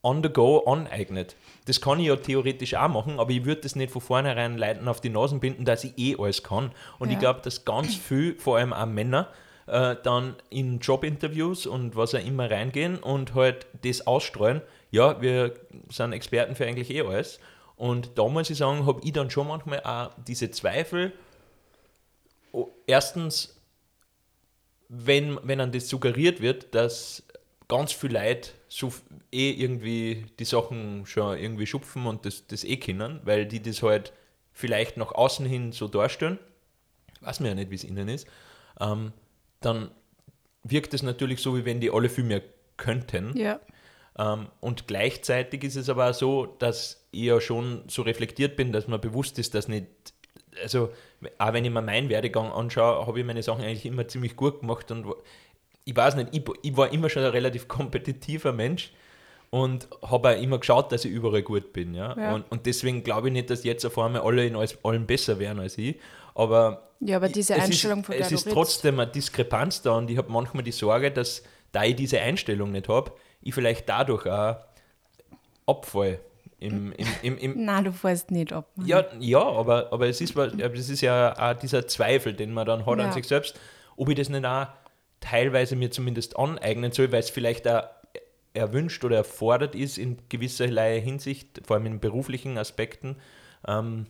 on 0.05 0.21
the 0.23 0.29
go 0.29 0.59
aneignet. 0.65 1.35
Das 1.65 1.81
kann 1.81 1.99
ich 1.99 2.05
ja 2.07 2.15
theoretisch 2.15 2.75
auch 2.75 2.87
machen, 2.87 3.19
aber 3.19 3.31
ich 3.31 3.43
würde 3.43 3.61
das 3.61 3.75
nicht 3.75 3.91
von 3.91 4.01
vornherein 4.01 4.57
Leuten 4.57 4.87
auf 4.87 5.01
die 5.01 5.09
Nasen 5.09 5.39
binden, 5.39 5.65
dass 5.65 5.83
ich 5.83 5.97
eh 5.97 6.15
alles 6.17 6.43
kann. 6.43 6.71
Und 6.99 7.09
ich 7.09 7.15
Ja. 7.15 7.19
glaube, 7.21 7.41
dass 7.41 7.65
ganz 7.65 7.95
viel, 7.95 8.37
vor 8.37 8.57
allem 8.57 8.71
auch 8.71 8.85
Männer, 8.85 9.29
äh, 9.65 9.95
dann 10.03 10.35
in 10.51 10.77
Jobinterviews 10.79 11.65
und 11.65 11.95
was 11.95 12.13
auch 12.13 12.23
immer 12.23 12.51
reingehen 12.51 12.97
und 12.99 13.33
halt 13.33 13.65
das 13.83 14.05
ausstreuen, 14.05 14.61
ja, 14.91 15.19
wir 15.21 15.55
sind 15.89 16.13
Experten 16.13 16.55
für 16.55 16.65
eigentlich 16.67 16.91
eh 16.91 17.01
alles. 17.01 17.39
Und 17.75 18.11
da 18.17 18.27
muss 18.27 18.49
ich 18.51 18.57
sagen, 18.59 18.85
habe 18.85 19.01
ich 19.03 19.11
dann 19.11 19.31
schon 19.31 19.47
manchmal 19.47 19.81
auch 19.81 20.11
diese 20.27 20.51
Zweifel. 20.51 21.11
Erstens, 22.87 23.59
wenn, 24.87 25.39
wenn 25.43 25.59
an 25.59 25.71
das 25.71 25.89
suggeriert 25.89 26.41
wird, 26.41 26.73
dass 26.75 27.23
ganz 27.67 27.91
viele 27.91 28.19
Leute 28.19 28.51
so 28.67 28.93
eh 29.31 29.51
irgendwie 29.51 30.25
die 30.39 30.45
Sachen 30.45 31.05
schon 31.05 31.37
irgendwie 31.37 31.65
schupfen 31.65 32.05
und 32.05 32.25
das, 32.25 32.47
das 32.47 32.63
eh 32.63 32.77
können, 32.77 33.21
weil 33.23 33.45
die 33.45 33.61
das 33.61 33.81
halt 33.81 34.13
vielleicht 34.53 34.97
nach 34.97 35.11
außen 35.11 35.45
hin 35.45 35.71
so 35.71 35.87
darstellen, 35.87 36.39
weiß 37.21 37.39
man 37.39 37.49
ja 37.49 37.55
nicht, 37.55 37.71
wie 37.71 37.75
es 37.75 37.83
innen 37.83 38.07
ist, 38.07 38.27
ähm, 38.79 39.11
dann 39.61 39.91
wirkt 40.63 40.93
es 40.93 41.03
natürlich 41.03 41.41
so, 41.41 41.57
wie 41.57 41.65
wenn 41.65 41.79
die 41.79 41.91
alle 41.91 42.09
viel 42.09 42.23
mehr 42.23 42.41
könnten. 42.77 43.35
Ja. 43.37 43.59
Ähm, 44.17 44.47
und 44.61 44.87
gleichzeitig 44.87 45.63
ist 45.63 45.75
es 45.75 45.89
aber 45.89 46.09
auch 46.09 46.13
so, 46.13 46.45
dass 46.45 47.07
ich 47.11 47.23
ja 47.23 47.41
schon 47.41 47.83
so 47.87 48.01
reflektiert 48.01 48.55
bin, 48.55 48.71
dass 48.71 48.87
mir 48.87 48.99
bewusst 48.99 49.39
ist, 49.39 49.53
dass 49.55 49.67
nicht, 49.67 49.87
also 50.61 50.89
auch 51.37 51.53
wenn 51.53 51.65
ich 51.65 51.71
mir 51.71 51.81
meinen 51.81 52.09
Werdegang 52.09 52.51
anschaue, 52.51 53.05
habe 53.05 53.19
ich 53.19 53.25
meine 53.25 53.43
Sachen 53.43 53.63
eigentlich 53.63 53.85
immer 53.85 54.07
ziemlich 54.07 54.35
gut 54.35 54.61
gemacht 54.61 54.89
und 54.91 55.05
ich 55.85 55.95
weiß 55.95 56.15
nicht, 56.15 56.29
ich, 56.31 56.43
ich 56.63 56.75
war 56.75 56.91
immer 56.91 57.09
schon 57.09 57.23
ein 57.23 57.29
relativ 57.29 57.67
kompetitiver 57.67 58.51
Mensch 58.51 58.91
und 59.51 59.87
habe 60.01 60.29
auch 60.29 60.41
immer 60.41 60.57
geschaut, 60.57 60.91
dass 60.91 61.05
ich 61.05 61.11
überall 61.11 61.43
gut 61.43 61.71
bin. 61.73 61.93
Ja? 61.93 62.17
Ja. 62.17 62.33
Und, 62.33 62.51
und 62.51 62.65
deswegen 62.65 63.03
glaube 63.03 63.27
ich 63.27 63.33
nicht, 63.33 63.49
dass 63.49 63.63
jetzt 63.63 63.85
auf 63.85 63.97
einmal 63.97 64.21
alle 64.21 64.45
in 64.45 64.55
alles, 64.55 64.77
allem 64.83 65.05
besser 65.05 65.39
wären 65.39 65.59
als 65.59 65.77
ich, 65.77 65.95
aber 66.33 66.89
Ja, 66.99 67.17
aber 67.17 67.29
diese 67.29 67.53
es 67.53 67.63
Einstellung, 67.63 67.99
ist, 67.99 68.05
von 68.07 68.15
der 68.17 68.25
es 68.25 68.31
ist 68.31 68.49
trotzdem 68.49 68.99
eine 68.99 69.09
Diskrepanz 69.11 69.81
da 69.83 69.91
und 69.91 70.09
ich 70.09 70.17
habe 70.17 70.31
manchmal 70.31 70.63
die 70.63 70.71
Sorge, 70.71 71.11
dass 71.11 71.43
da 71.71 71.83
ich 71.83 71.95
diese 71.95 72.19
Einstellung 72.19 72.71
nicht 72.71 72.89
habe, 72.89 73.11
ich 73.41 73.53
vielleicht 73.53 73.87
dadurch 73.87 74.25
auch 74.25 74.57
abfall. 75.67 76.19
Im, 76.59 76.93
im, 76.97 77.07
im, 77.21 77.37
im, 77.37 77.65
Nein, 77.65 77.83
du 77.83 77.91
fährst 77.91 78.31
nicht 78.31 78.51
ab. 78.53 78.67
Mann. 78.75 78.87
ja, 78.87 79.05
ja 79.19 79.39
aber, 79.43 79.93
aber 79.93 80.07
es 80.07 80.19
ist, 80.19 80.35
aber 80.35 80.49
das 80.49 80.89
ist 80.89 81.01
ja 81.01 81.33
auch 81.37 81.53
dieser 81.59 81.87
Zweifel, 81.87 82.33
den 82.33 82.53
man 82.53 82.65
dann 82.65 82.85
hat 82.85 82.97
Ja. 82.97 83.05
an 83.05 83.11
sich 83.11 83.27
selbst, 83.27 83.59
ob 83.97 84.09
ich 84.09 84.15
das 84.15 84.29
nicht 84.29 84.45
auch 84.45 84.67
teilweise 85.29 85.75
mir 85.75 85.89
zumindest 85.89 86.37
aneignen 86.37 86.91
soll, 86.91 87.11
weil 87.11 87.19
es 87.19 87.29
vielleicht 87.29 87.67
auch 87.67 87.83
erwünscht 88.53 89.03
oder 89.03 89.17
erfordert 89.17 89.75
ist 89.75 89.97
in 89.97 90.17
gewisserlei 90.29 91.01
Hinsicht, 91.01 91.61
vor 91.65 91.75
allem 91.75 91.87
in 91.87 91.99
beruflichen 91.99 92.57
Aspekten. 92.57 93.17
Ähm, 93.67 94.05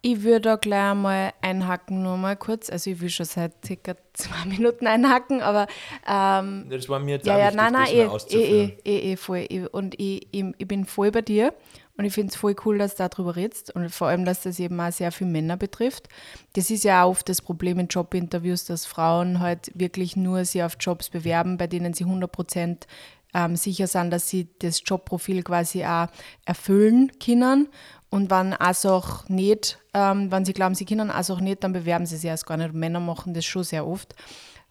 Ich 0.00 0.22
würde 0.22 0.40
da 0.40 0.56
gleich 0.56 0.92
einmal 0.92 1.32
einhaken, 1.40 2.02
nur 2.02 2.16
mal 2.16 2.36
kurz. 2.36 2.70
Also 2.70 2.90
ich 2.90 3.00
will 3.00 3.10
schon 3.10 3.26
seit 3.26 3.52
circa 3.64 3.94
zwei 4.12 4.44
Minuten 4.46 4.86
einhaken, 4.86 5.42
aber 5.42 5.66
ähm, 6.08 6.66
das 6.70 6.88
war 6.88 6.98
mir 7.00 7.16
jetzt 7.16 7.26
ja, 7.26 7.34
auch 7.34 7.38
ja, 7.38 7.44
wichtig, 7.46 7.60
nein, 7.60 7.72
nein, 7.72 8.08
das 8.10 8.32
eh, 8.32 8.64
eh, 8.64 8.78
eh, 8.84 9.12
eh, 9.12 9.16
voll. 9.16 9.46
Und 9.70 9.94
ich, 10.00 10.26
ich, 10.32 10.44
ich 10.56 10.68
bin 10.68 10.84
voll 10.84 11.10
bei 11.10 11.22
dir 11.22 11.52
und 11.98 12.04
ich 12.04 12.14
finde 12.14 12.30
es 12.30 12.36
voll 12.36 12.54
cool, 12.64 12.78
dass 12.78 12.94
du 12.94 13.08
darüber 13.08 13.34
redest 13.34 13.74
und 13.74 13.90
vor 13.90 14.06
allem, 14.06 14.24
dass 14.24 14.42
das 14.42 14.60
eben 14.60 14.80
auch 14.80 14.92
sehr 14.92 15.10
viele 15.10 15.30
Männer 15.30 15.56
betrifft. 15.56 16.08
Das 16.52 16.70
ist 16.70 16.84
ja 16.84 17.02
auch 17.02 17.10
oft 17.10 17.28
das 17.28 17.42
Problem 17.42 17.80
in 17.80 17.88
Jobinterviews, 17.88 18.64
dass 18.66 18.86
Frauen 18.86 19.40
halt 19.40 19.72
wirklich 19.74 20.14
nur 20.14 20.44
sich 20.44 20.62
auf 20.62 20.76
Jobs 20.78 21.10
bewerben, 21.10 21.58
bei 21.58 21.66
denen 21.66 21.94
sie 21.94 22.04
100 22.04 22.30
Prozent 22.30 22.86
ähm, 23.34 23.56
sicher 23.56 23.88
sind, 23.88 24.12
dass 24.12 24.28
sie 24.28 24.48
das 24.60 24.80
Jobprofil 24.86 25.42
quasi 25.42 25.84
auch 25.84 26.06
erfüllen 26.44 27.10
können. 27.18 27.68
Und 28.10 28.30
wenn 28.30 28.54
auch 28.54 29.28
nicht, 29.28 29.80
ähm, 29.92 30.30
wenn 30.30 30.44
sie 30.44 30.52
glauben, 30.52 30.76
sie 30.76 30.84
können 30.84 31.10
auch 31.10 31.40
nicht, 31.40 31.64
dann 31.64 31.72
bewerben 31.72 32.06
sie 32.06 32.16
sich 32.16 32.30
erst 32.30 32.46
gar 32.46 32.56
nicht. 32.56 32.72
Und 32.72 32.78
Männer 32.78 33.00
machen 33.00 33.34
das 33.34 33.44
schon 33.44 33.64
sehr 33.64 33.84
oft. 33.84 34.14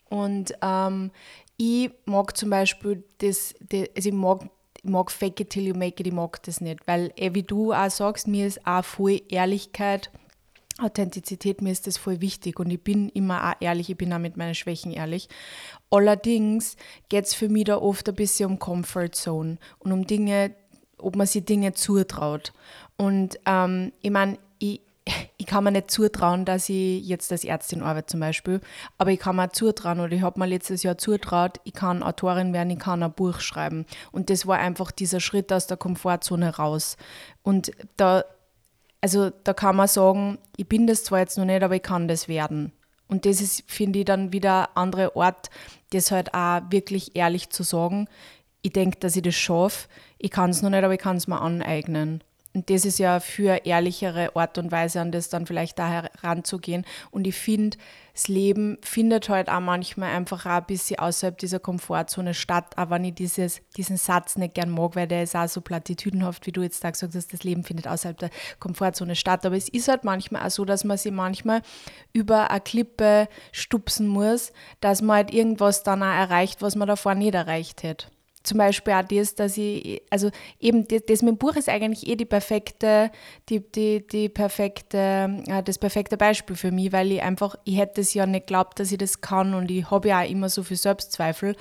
Und 0.05 0.53
ähm, 0.61 1.11
ich 1.57 1.91
mag 2.05 2.37
zum 2.37 2.51
Beispiel 2.51 3.03
das, 3.17 3.53
das 3.59 3.89
also 3.95 4.09
ich 4.09 4.15
mag 4.15 4.49
mag 4.87 5.11
fake 5.11 5.41
it 5.41 5.49
till 5.49 5.67
you 5.67 5.73
make 5.73 5.99
it, 5.99 6.07
ich 6.07 6.13
mag 6.13 6.41
das 6.43 6.61
nicht. 6.61 6.87
Weil, 6.87 7.11
eh, 7.15 7.33
wie 7.33 7.43
du 7.43 7.73
auch 7.73 7.89
sagst, 7.89 8.27
mir 8.27 8.47
ist 8.47 8.65
auch 8.65 8.83
voll 8.83 9.21
Ehrlichkeit, 9.29 10.11
Authentizität, 10.79 11.61
mir 11.61 11.71
ist 11.71 11.87
das 11.87 11.97
voll 11.97 12.21
wichtig 12.21 12.59
und 12.59 12.69
ich 12.69 12.81
bin 12.81 13.09
immer 13.09 13.49
auch 13.49 13.55
ehrlich, 13.61 13.89
ich 13.89 13.97
bin 13.97 14.13
auch 14.13 14.19
mit 14.19 14.37
meinen 14.37 14.55
Schwächen 14.55 14.91
ehrlich. 14.91 15.27
Allerdings 15.89 16.77
geht 17.09 17.25
es 17.25 17.33
für 17.33 17.49
mich 17.49 17.65
da 17.65 17.77
oft 17.77 18.07
ein 18.07 18.15
bisschen 18.15 18.51
um 18.51 18.59
Comfort 18.59 19.09
Zone 19.13 19.57
und 19.79 19.91
um 19.91 20.05
Dinge, 20.05 20.53
ob 20.99 21.15
man 21.15 21.25
sich 21.25 21.45
Dinge 21.45 21.73
zutraut. 21.73 22.53
Und 22.95 23.39
ähm, 23.45 23.91
ich 24.01 24.11
meine, 24.11 24.37
ich, 25.37 25.45
kann 25.45 25.63
mir 25.63 25.71
nicht 25.71 25.91
zutrauen, 25.91 26.45
dass 26.45 26.69
ich 26.69 27.05
jetzt 27.05 27.31
als 27.31 27.43
Ärztin 27.43 27.81
arbeite 27.81 28.07
zum 28.07 28.19
Beispiel, 28.19 28.61
aber 28.97 29.11
ich 29.11 29.19
kann 29.19 29.35
mir 29.35 29.49
zutrauen 29.51 29.99
oder 29.99 30.11
ich 30.11 30.21
habe 30.21 30.39
mir 30.39 30.47
letztes 30.47 30.83
Jahr 30.83 30.97
zutraut, 30.97 31.59
ich 31.63 31.73
kann 31.73 32.03
Autorin 32.03 32.53
werden, 32.53 32.69
ich 32.69 32.79
kann 32.79 33.03
ein 33.03 33.13
Buch 33.13 33.39
schreiben. 33.39 33.85
Und 34.11 34.29
das 34.29 34.47
war 34.47 34.57
einfach 34.57 34.91
dieser 34.91 35.19
Schritt 35.19 35.51
aus 35.53 35.67
der 35.67 35.77
Komfortzone 35.77 36.55
raus. 36.55 36.97
Und 37.43 37.71
da, 37.95 38.23
also 39.01 39.29
da 39.29 39.53
kann 39.53 39.75
man 39.75 39.87
sagen, 39.87 40.37
ich 40.57 40.67
bin 40.67 40.87
das 40.87 41.03
zwar 41.03 41.19
jetzt 41.19 41.37
noch 41.37 41.45
nicht, 41.45 41.63
aber 41.63 41.75
ich 41.75 41.83
kann 41.83 42.07
das 42.07 42.27
werden. 42.27 42.73
Und 43.07 43.25
das 43.25 43.41
ist, 43.41 43.63
finde 43.67 43.99
ich, 43.99 44.05
dann 44.05 44.33
wieder 44.33 44.69
ein 44.69 44.75
anderer 44.75 45.15
Ort, 45.15 45.49
das 45.91 46.11
halt 46.11 46.33
auch 46.33 46.61
wirklich 46.69 47.15
ehrlich 47.15 47.49
zu 47.49 47.63
sagen. 47.63 48.07
Ich 48.61 48.73
denke, 48.73 48.99
dass 48.99 49.15
ich 49.15 49.21
das 49.21 49.35
schaffe. 49.35 49.87
Ich 50.17 50.31
kann 50.31 50.49
es 50.49 50.61
noch 50.61 50.69
nicht, 50.69 50.83
aber 50.83 50.93
ich 50.93 50.99
kann 50.99 51.15
es 51.15 51.27
mir 51.27 51.39
aneignen. 51.39 52.21
Und 52.57 52.71
das 52.71 52.85
ist 52.85 52.97
ja 52.97 53.19
für 53.19 53.67
ehrlichere 53.67 54.35
Art 54.35 54.57
und 54.57 54.71
Weise, 54.71 54.99
an 54.99 55.11
das 55.11 55.29
dann 55.29 55.45
vielleicht 55.45 55.77
da 55.77 55.89
heranzugehen. 55.89 56.85
Und 57.11 57.27
ich 57.27 57.35
finde, 57.35 57.77
das 58.13 58.29
Leben 58.29 58.79
findet 58.81 59.29
halt 59.29 59.47
auch 59.47 59.59
manchmal 59.59 60.09
einfach 60.15 60.47
auch 60.47 60.61
ein 60.61 60.65
bisschen 60.65 60.97
außerhalb 60.97 61.37
dieser 61.37 61.59
Komfortzone 61.59 62.33
statt, 62.33 62.75
auch 62.75 62.89
wenn 62.89 63.03
ich 63.03 63.13
dieses, 63.13 63.61
diesen 63.75 63.97
Satz 63.97 64.37
nicht 64.37 64.55
gern 64.55 64.71
mag, 64.71 64.95
weil 64.95 65.07
der 65.07 65.21
ist 65.21 65.35
auch 65.35 65.47
so 65.47 65.61
platitüdenhaft, 65.61 66.47
wie 66.47 66.51
du 66.51 66.63
jetzt 66.63 66.83
da 66.83 66.89
gesagt 66.89 67.13
hast, 67.13 67.31
das 67.31 67.43
Leben 67.43 67.63
findet 67.63 67.87
außerhalb 67.87 68.17
der 68.17 68.31
Komfortzone 68.57 69.15
statt. 69.15 69.45
Aber 69.45 69.55
es 69.55 69.69
ist 69.69 69.87
halt 69.87 70.03
manchmal 70.03 70.47
auch 70.47 70.49
so, 70.49 70.65
dass 70.65 70.83
man 70.83 70.97
sich 70.97 71.11
manchmal 71.11 71.61
über 72.11 72.49
eine 72.49 72.61
Klippe 72.61 73.27
stupsen 73.51 74.07
muss, 74.07 74.51
dass 74.79 75.03
man 75.03 75.17
halt 75.17 75.31
irgendwas 75.31 75.83
dann 75.83 76.01
auch 76.01 76.07
erreicht, 76.07 76.63
was 76.63 76.75
man 76.75 76.87
davor 76.87 77.13
nicht 77.13 77.35
erreicht 77.35 77.83
hätte 77.83 78.07
zum 78.47 78.57
Beispiel 78.57 78.93
auch 78.93 79.03
das, 79.03 79.35
dass 79.35 79.57
ich, 79.57 80.01
also 80.09 80.31
eben 80.59 80.87
das, 80.87 81.01
das 81.07 81.21
mit 81.21 81.31
dem 81.31 81.37
Buch 81.37 81.55
ist 81.55 81.69
eigentlich 81.69 82.07
eh 82.07 82.15
die 82.15 82.25
perfekte, 82.25 83.11
die, 83.49 83.59
die, 83.59 84.07
die 84.07 84.29
perfekte, 84.29 85.43
äh, 85.47 85.63
das 85.63 85.77
perfekte 85.77 86.17
Beispiel 86.17 86.55
für 86.55 86.71
mich, 86.71 86.91
weil 86.91 87.11
ich 87.11 87.21
einfach, 87.21 87.55
ich 87.65 87.77
hätte 87.77 88.01
es 88.01 88.13
ja 88.13 88.25
nicht 88.25 88.47
geglaubt, 88.47 88.79
dass 88.79 88.91
ich 88.91 88.97
das 88.97 89.21
kann 89.21 89.53
und 89.53 89.69
ich 89.69 89.91
habe 89.91 90.07
ja 90.07 90.21
auch 90.21 90.29
immer 90.29 90.49
so 90.49 90.63
viel 90.63 90.77
Selbstzweifel. 90.77 91.55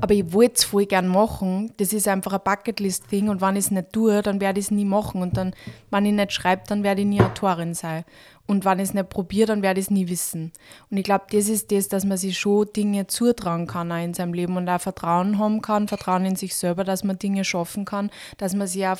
Aber 0.00 0.14
ich 0.14 0.32
wollte 0.32 0.54
es 0.56 0.64
voll 0.64 0.86
gern 0.86 1.06
machen. 1.06 1.72
Das 1.76 1.92
ist 1.92 2.08
einfach 2.08 2.32
ein 2.32 2.40
Bucketlist-Ding 2.42 3.28
und 3.28 3.40
wenn 3.40 3.56
ich 3.56 3.66
es 3.66 3.70
nicht 3.70 3.92
tue, 3.92 4.20
dann 4.22 4.40
werde 4.40 4.58
ich 4.58 4.66
es 4.66 4.70
nie 4.70 4.84
machen. 4.84 5.22
Und 5.22 5.36
dann, 5.36 5.54
wenn 5.90 6.06
ich 6.06 6.12
nicht 6.12 6.32
schreibe, 6.32 6.62
dann 6.66 6.82
werde 6.82 7.02
ich 7.02 7.06
nie 7.06 7.20
Autorin 7.20 7.74
sein. 7.74 8.04
Und 8.46 8.64
wenn 8.64 8.78
ich 8.78 8.88
es 8.88 8.94
nicht 8.94 9.08
probiere, 9.08 9.48
dann 9.48 9.62
werde 9.62 9.80
ich 9.80 9.86
es 9.86 9.90
nie 9.90 10.08
wissen. 10.08 10.52
Und 10.90 10.96
ich 10.96 11.04
glaube, 11.04 11.26
das 11.30 11.48
ist 11.48 11.70
das, 11.72 11.88
dass 11.88 12.04
man 12.04 12.16
sich 12.16 12.38
schon 12.38 12.68
Dinge 12.74 13.06
zutrauen 13.06 13.66
kann 13.66 13.92
auch 13.92 14.02
in 14.02 14.14
seinem 14.14 14.34
Leben 14.34 14.56
und 14.56 14.68
auch 14.68 14.80
Vertrauen 14.80 15.38
haben 15.38 15.62
kann, 15.62 15.88
Vertrauen 15.88 16.24
in 16.24 16.36
sich 16.36 16.54
selber, 16.54 16.84
dass 16.84 17.04
man 17.04 17.18
Dinge 17.18 17.44
schaffen 17.44 17.84
kann, 17.84 18.10
dass 18.38 18.54
man 18.54 18.66
sich 18.66 18.86
auch 18.86 18.98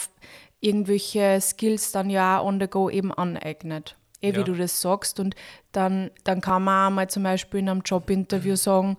irgendwelche 0.61 1.41
Skills 1.41 1.93
dann 1.93 2.11
ja 2.11 2.41
auch 2.41 2.47
on 2.47 2.61
the 2.61 2.67
go 2.67 2.91
eben 2.91 3.13
aneignet. 3.13 3.97
Eh, 4.21 4.31
ja. 4.31 4.37
wie 4.37 4.45
du 4.45 4.55
das 4.55 4.81
sagst. 4.81 5.21
Und 5.21 5.35
dann, 5.73 6.11
dann 6.25 6.41
kann 6.41 6.65
man 6.65 6.93
auch 6.93 6.95
mal 6.95 7.09
zum 7.09 7.23
Beispiel 7.23 7.61
in 7.61 7.69
einem 7.69 7.83
Jobinterview 7.85 8.57
sagen, 8.57 8.97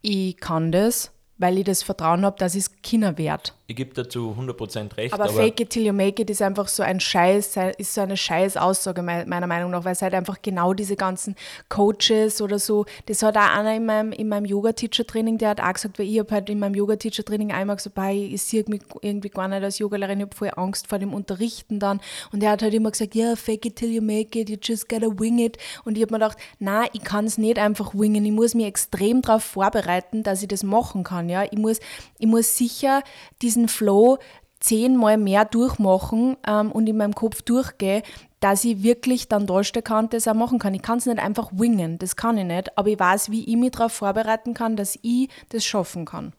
ich 0.00 0.36
kann 0.36 0.72
das 0.72 1.12
weil 1.42 1.58
ich 1.58 1.64
das 1.64 1.82
Vertrauen 1.82 2.24
habe, 2.24 2.38
dass 2.38 2.54
es 2.54 2.80
Kinder 2.82 3.18
wert. 3.18 3.54
Ich 3.72 3.76
gebe 3.76 3.94
dazu 3.94 4.36
100% 4.38 4.98
recht. 4.98 5.14
Aber, 5.14 5.24
aber, 5.24 5.32
fake 5.32 5.60
it 5.60 5.70
till 5.70 5.86
you 5.86 5.94
make 5.94 6.20
it 6.20 6.28
ist 6.28 6.42
einfach 6.42 6.68
so 6.68 6.82
ein 6.82 7.00
Scheiß, 7.00 7.56
ist 7.78 7.94
so 7.94 8.02
eine 8.02 8.18
scheiß 8.18 8.58
Aussage 8.58 9.00
meiner 9.00 9.46
Meinung 9.46 9.70
nach, 9.70 9.86
weil 9.86 9.92
es 9.92 10.02
halt 10.02 10.12
einfach 10.12 10.42
genau 10.42 10.74
diese 10.74 10.94
ganzen 10.94 11.36
Coaches 11.70 12.42
oder 12.42 12.58
so, 12.58 12.84
das 13.06 13.22
hat 13.22 13.38
auch 13.38 13.56
einer 13.56 13.74
in 13.74 13.86
meinem, 13.86 14.12
in 14.12 14.28
meinem 14.28 14.44
Yoga-Teacher-Training, 14.44 15.38
der 15.38 15.48
hat 15.48 15.62
auch 15.62 15.72
gesagt, 15.72 15.98
weil 15.98 16.06
ich 16.06 16.18
habe 16.18 16.30
halt 16.34 16.50
in 16.50 16.58
meinem 16.58 16.74
Yoga-Teacher-Training 16.74 17.50
einmal 17.50 17.76
gesagt, 17.76 17.96
ich 18.12 18.42
sehe 18.42 18.62
mich 18.68 18.82
irgendwie 19.00 19.30
gar 19.30 19.48
nicht 19.48 19.62
als 19.62 19.78
Yogalehrerin, 19.78 20.20
ich 20.20 20.26
habe 20.26 20.36
voll 20.36 20.50
Angst 20.54 20.88
vor 20.88 20.98
dem 20.98 21.14
Unterrichten 21.14 21.78
dann. 21.78 22.02
Und 22.30 22.42
der 22.42 22.50
hat 22.50 22.60
halt 22.60 22.74
immer 22.74 22.90
gesagt, 22.90 23.14
ja, 23.14 23.28
yeah, 23.28 23.36
fake 23.36 23.64
it 23.64 23.76
till 23.76 23.90
you 23.90 24.02
make 24.02 24.38
it, 24.38 24.50
you 24.50 24.58
just 24.62 24.86
gotta 24.86 25.06
wing 25.18 25.38
it. 25.38 25.56
Und 25.86 25.96
ich 25.96 26.02
habe 26.02 26.12
mir 26.12 26.18
gedacht, 26.18 26.36
nein, 26.58 26.88
ich 26.92 27.02
kann 27.02 27.24
es 27.24 27.38
nicht 27.38 27.58
einfach 27.58 27.94
wingen, 27.94 28.26
ich 28.26 28.32
muss 28.32 28.54
mich 28.54 28.66
extrem 28.66 29.22
darauf 29.22 29.42
vorbereiten, 29.42 30.22
dass 30.22 30.42
ich 30.42 30.48
das 30.48 30.62
machen 30.62 31.04
kann, 31.04 31.30
ja, 31.30 31.44
ich 31.44 31.56
muss, 31.56 31.78
ich 32.18 32.26
muss 32.26 32.58
sicher 32.58 33.02
diesen 33.40 33.61
Flow 33.68 34.18
zehnmal 34.62 35.18
mehr 35.18 35.44
durchmachen 35.44 36.36
ähm, 36.46 36.72
und 36.72 36.88
in 36.88 36.96
meinem 36.96 37.14
Kopf 37.14 37.42
durchgehe, 37.42 38.02
dass 38.40 38.64
ich 38.64 38.82
wirklich 38.82 39.28
dann 39.28 39.46
da 39.46 39.62
stehen 39.62 39.84
kann 39.84 40.08
das 40.08 40.26
auch 40.26 40.34
machen 40.34 40.58
kann. 40.58 40.74
Ich 40.74 40.82
kann 40.82 40.98
es 40.98 41.06
nicht 41.06 41.18
einfach 41.18 41.50
wingen, 41.52 41.98
das 41.98 42.16
kann 42.16 42.38
ich 42.38 42.44
nicht, 42.44 42.76
aber 42.76 42.88
ich 42.88 42.98
weiß, 42.98 43.30
wie 43.30 43.44
ich 43.44 43.56
mich 43.56 43.72
darauf 43.72 43.92
vorbereiten 43.92 44.54
kann, 44.54 44.76
dass 44.76 44.98
ich 45.02 45.28
das 45.50 45.64
schaffen 45.64 46.04
kann. 46.04 46.32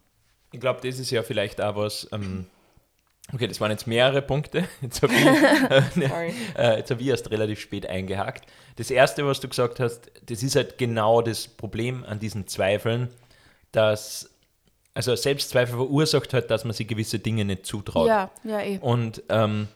Ich 0.51 0.59
glaube, 0.59 0.79
das 0.83 0.99
ist 0.99 1.11
ja 1.11 1.23
vielleicht 1.23 1.61
auch 1.61 1.75
was, 1.75 2.07
ähm, 2.11 2.45
okay, 3.33 3.47
das 3.47 3.59
waren 3.59 3.71
jetzt 3.71 3.87
mehrere 3.87 4.21
Punkte, 4.21 4.67
jetzt 4.81 5.01
habe 5.01 5.13
ich, 5.13 6.03
äh, 6.03 6.33
äh, 6.57 6.77
jetzt 6.77 6.91
hab 6.91 6.99
ich 6.99 7.07
erst 7.07 7.31
relativ 7.31 7.59
spät 7.59 7.87
eingehakt. 7.87 8.45
Das 8.75 8.91
Erste, 8.91 9.25
was 9.25 9.39
du 9.39 9.47
gesagt 9.47 9.79
hast, 9.79 10.11
das 10.25 10.43
ist 10.43 10.55
halt 10.55 10.77
genau 10.77 11.21
das 11.21 11.47
Problem 11.47 12.03
an 12.03 12.19
diesen 12.19 12.47
Zweifeln, 12.47 13.09
dass 13.71 14.32
also 14.93 15.15
Selbstzweifel 15.15 15.75
verursacht 15.75 16.33
halt, 16.33 16.51
dass 16.51 16.65
man 16.65 16.73
sich 16.73 16.87
gewisse 16.87 17.19
Dinge 17.19 17.45
nicht 17.45 17.65
zutraut. 17.65 18.07
Ja, 18.07 18.29
ja, 18.43 18.61
eh. 18.61 18.79
Und 18.79 19.23
ähm, 19.29 19.67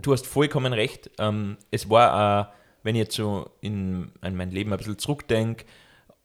du 0.00 0.12
hast 0.12 0.26
vollkommen 0.26 0.72
recht. 0.72 1.10
Ähm, 1.18 1.56
es 1.70 1.90
war 1.90 2.48
auch, 2.48 2.54
wenn 2.82 2.94
ich 2.94 3.00
jetzt 3.00 3.16
so 3.16 3.50
in, 3.60 4.12
in 4.22 4.36
mein 4.36 4.50
Leben 4.50 4.72
ein 4.72 4.78
bisschen 4.78 4.98
zurückdenke, 4.98 5.64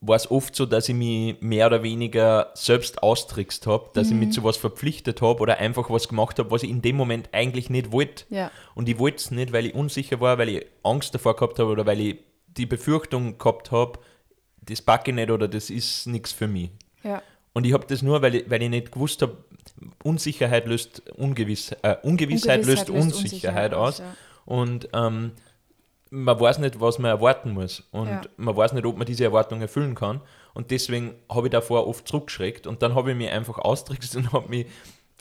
war 0.06 0.18
es 0.18 0.30
oft 0.30 0.56
so, 0.56 0.66
dass 0.66 0.90
ich 0.90 0.96
mich 0.96 1.40
mehr 1.40 1.68
oder 1.68 1.82
weniger 1.82 2.52
selbst 2.56 3.02
austrickst 3.02 3.66
habe, 3.68 3.90
dass 3.94 4.10
mhm. 4.10 4.14
ich 4.14 4.28
mich 4.28 4.36
zu 4.36 4.44
was 4.44 4.58
verpflichtet 4.58 5.22
habe 5.22 5.42
oder 5.42 5.60
einfach 5.60 5.90
was 5.90 6.10
gemacht 6.10 6.40
habe, 6.40 6.52
was 6.52 6.64
ich 6.64 6.70
in 6.70 6.82
dem 6.82 6.98
Moment 6.98 7.30
eigentlich 7.32 7.70
nicht 7.70 7.92
wollte. 7.94 8.26
Ja. 8.30 8.52
Und 8.76 8.90
ich 8.90 9.00
wollte 9.00 9.18
es 9.18 9.32
nicht, 9.32 9.54
weil 9.54 9.66
ich 9.66 9.74
unsicher 9.74 10.20
war, 10.20 10.38
weil 10.38 10.50
ich 10.50 10.66
Angst 10.84 11.16
davor 11.16 11.36
gehabt 11.36 11.58
habe 11.58 11.70
oder 11.72 11.86
weil 11.86 12.02
ich 12.02 12.18
die 12.48 12.66
Befürchtung 12.66 13.38
gehabt 13.38 13.72
habe, 13.72 14.00
das 14.62 14.82
packe 14.82 15.12
ich 15.12 15.16
nicht 15.16 15.32
oder 15.32 15.48
das 15.48 15.70
ist 15.70 16.06
nichts 16.06 16.34
für 16.34 16.48
mich. 16.48 16.72
Ja. 17.04 17.22
Und 17.54 17.66
ich 17.66 17.74
habe 17.74 17.86
das 17.88 18.02
nur, 18.02 18.22
weil 18.22 18.36
ich, 18.36 18.50
weil 18.50 18.62
ich 18.64 18.70
nicht 18.70 18.92
gewusst 18.92 19.22
habe, 19.22 19.38
Unsicherheit 20.04 20.66
löst 20.66 21.04
Ungewiss, 21.16 21.72
äh, 21.84 21.96
Ungewissheit, 22.02 22.60
Ungewissheit 22.62 22.66
löst, 22.66 22.88
löst 22.88 22.90
Unsicherheit, 22.90 23.24
Unsicherheit 23.24 23.74
aus. 23.74 24.00
Ja. 24.00 24.16
Und 24.46 24.90
ähm, 24.94 25.32
man 26.10 26.40
weiß 26.40 26.60
nicht, 26.60 26.80
was 26.80 27.00
man 27.00 27.10
erwarten 27.10 27.52
muss. 27.52 27.84
Und 27.92 28.08
ja. 28.08 28.22
man 28.38 28.56
weiß 28.56 28.74
nicht, 28.74 28.86
ob 28.86 28.98
man 28.98 29.06
diese 29.06 29.24
Erwartung 29.24 29.62
erfüllen 29.62 29.96
kann. 29.96 30.22
Und 30.54 30.72
deswegen 30.72 31.16
habe 31.30 31.48
ich 31.48 31.52
davor 31.52 31.88
oft 31.88 32.08
zurückgeschreckt. 32.08 32.68
Und 32.68 32.82
dann 32.82 32.96
habe 32.96 33.12
ich 33.12 33.18
mich 33.18 33.30
einfach 33.30 33.60
austrickst 33.60 34.16
und 34.16 34.34
habe 34.34 34.50
mich 34.50 34.68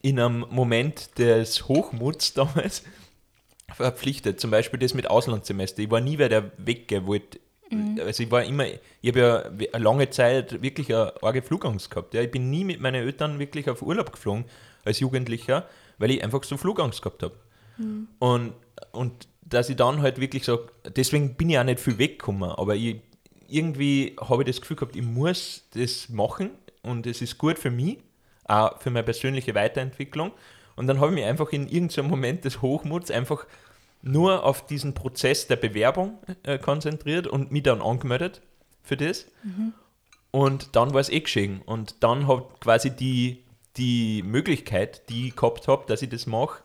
in 0.03 0.19
einem 0.19 0.47
Moment 0.51 1.19
des 1.19 1.69
Hochmuts 1.69 2.35
damals 2.35 2.83
verpflichtet. 3.75 4.41
Zum 4.41 4.51
Beispiel 4.51 4.81
das 4.81 4.95
mit 4.95 5.09
Auslandssemester. 5.09 5.83
Ich 5.83 5.91
war 5.91 6.01
nie 6.01 6.19
wer, 6.19 6.29
der 6.29 6.51
weggehen 6.59 7.07
wollte 7.07 7.39
Mhm. 7.73 8.01
Also 8.05 8.23
ich 8.23 8.31
war 8.31 8.45
immer, 8.45 8.67
ich 8.67 9.09
habe 9.09 9.19
ja 9.19 9.43
eine 9.73 9.85
lange 9.85 10.11
Zeit 10.11 10.63
wirklich 10.63 10.95
eine 10.95 11.13
arge 11.23 11.43
Flugangst 11.43 11.91
gehabt. 11.91 12.15
Ja. 12.15 12.23
Ich 12.23 12.31
bin 12.31 12.51
nie 12.51 12.65
mit 12.65 12.81
meinen 12.81 13.03
Eltern 13.03 13.39
wirklich 13.39 13.69
auf 13.69 13.83
Urlaub 13.83 14.13
geflogen 14.13 14.45
als 14.85 15.01
Jugendlicher, 15.01 15.67
weil 15.99 16.11
ich 16.11 16.23
einfach 16.23 16.43
so 16.45 16.57
Flugangst 16.57 17.03
gehabt 17.03 17.23
habe. 17.23 17.35
Mhm. 17.79 18.09
Und, 18.19 18.53
und 18.93 19.29
dass 19.43 19.69
ich 19.69 19.77
dann 19.77 20.03
halt 20.03 20.21
wirklich 20.21 20.45
sage, 20.45 20.69
deswegen 20.97 21.35
bin 21.35 21.51
ich 21.51 21.59
auch 21.59 21.65
nicht 21.65 21.81
viel 21.81 21.99
weggekommen, 21.99 22.51
aber 22.51 22.75
ich, 22.75 23.01
irgendwie 23.49 24.17
habe 24.21 24.43
ich 24.43 24.47
das 24.47 24.61
Gefühl 24.61 24.77
gehabt, 24.77 24.97
ich 24.97 25.03
muss 25.03 25.65
das 25.75 26.09
machen 26.09 26.51
und 26.83 27.07
es 27.07 27.21
ist 27.21 27.39
gut 27.39 27.59
für 27.59 27.71
mich, 27.71 27.99
auch 28.45 28.81
für 28.81 28.91
meine 28.91 29.05
persönliche 29.05 29.55
Weiterentwicklung. 29.55 30.33
Und 30.75 30.87
dann 30.87 31.01
habe 31.01 31.09
ich 31.09 31.15
mich 31.17 31.25
einfach 31.25 31.53
in 31.53 31.69
irgendeinem 31.69 32.09
Moment 32.09 32.45
des 32.45 32.63
Hochmuts 32.63 33.11
einfach 33.11 33.47
nur 34.03 34.45
auf 34.45 34.67
diesen 34.67 34.95
Prozess 34.95 35.47
der 35.47 35.57
Bewerbung 35.57 36.19
äh, 36.43 36.59
konzentriert 36.59 37.27
und 37.27 37.53
mich 37.53 37.63
dann 37.63 37.81
angemeldet 37.81 38.43
für 38.83 38.97
das. 38.97 39.27
Mhm. 39.45 39.73
Und 40.33 40.77
dann 40.77 40.93
war 40.93 41.01
es 41.01 41.09
eh 41.09 41.21
geschehen. 41.21 41.63
Und 41.63 42.03
dann 42.03 42.27
hat 42.27 42.61
quasi 42.61 42.91
die, 42.91 43.45
die 43.77 44.23
Möglichkeit, 44.23 45.09
die 45.09 45.29
ich 45.29 45.37
gehabt 45.37 45.69
habe, 45.69 45.85
dass 45.87 46.03
ich 46.03 46.09
das 46.09 46.27
mache, 46.27 46.63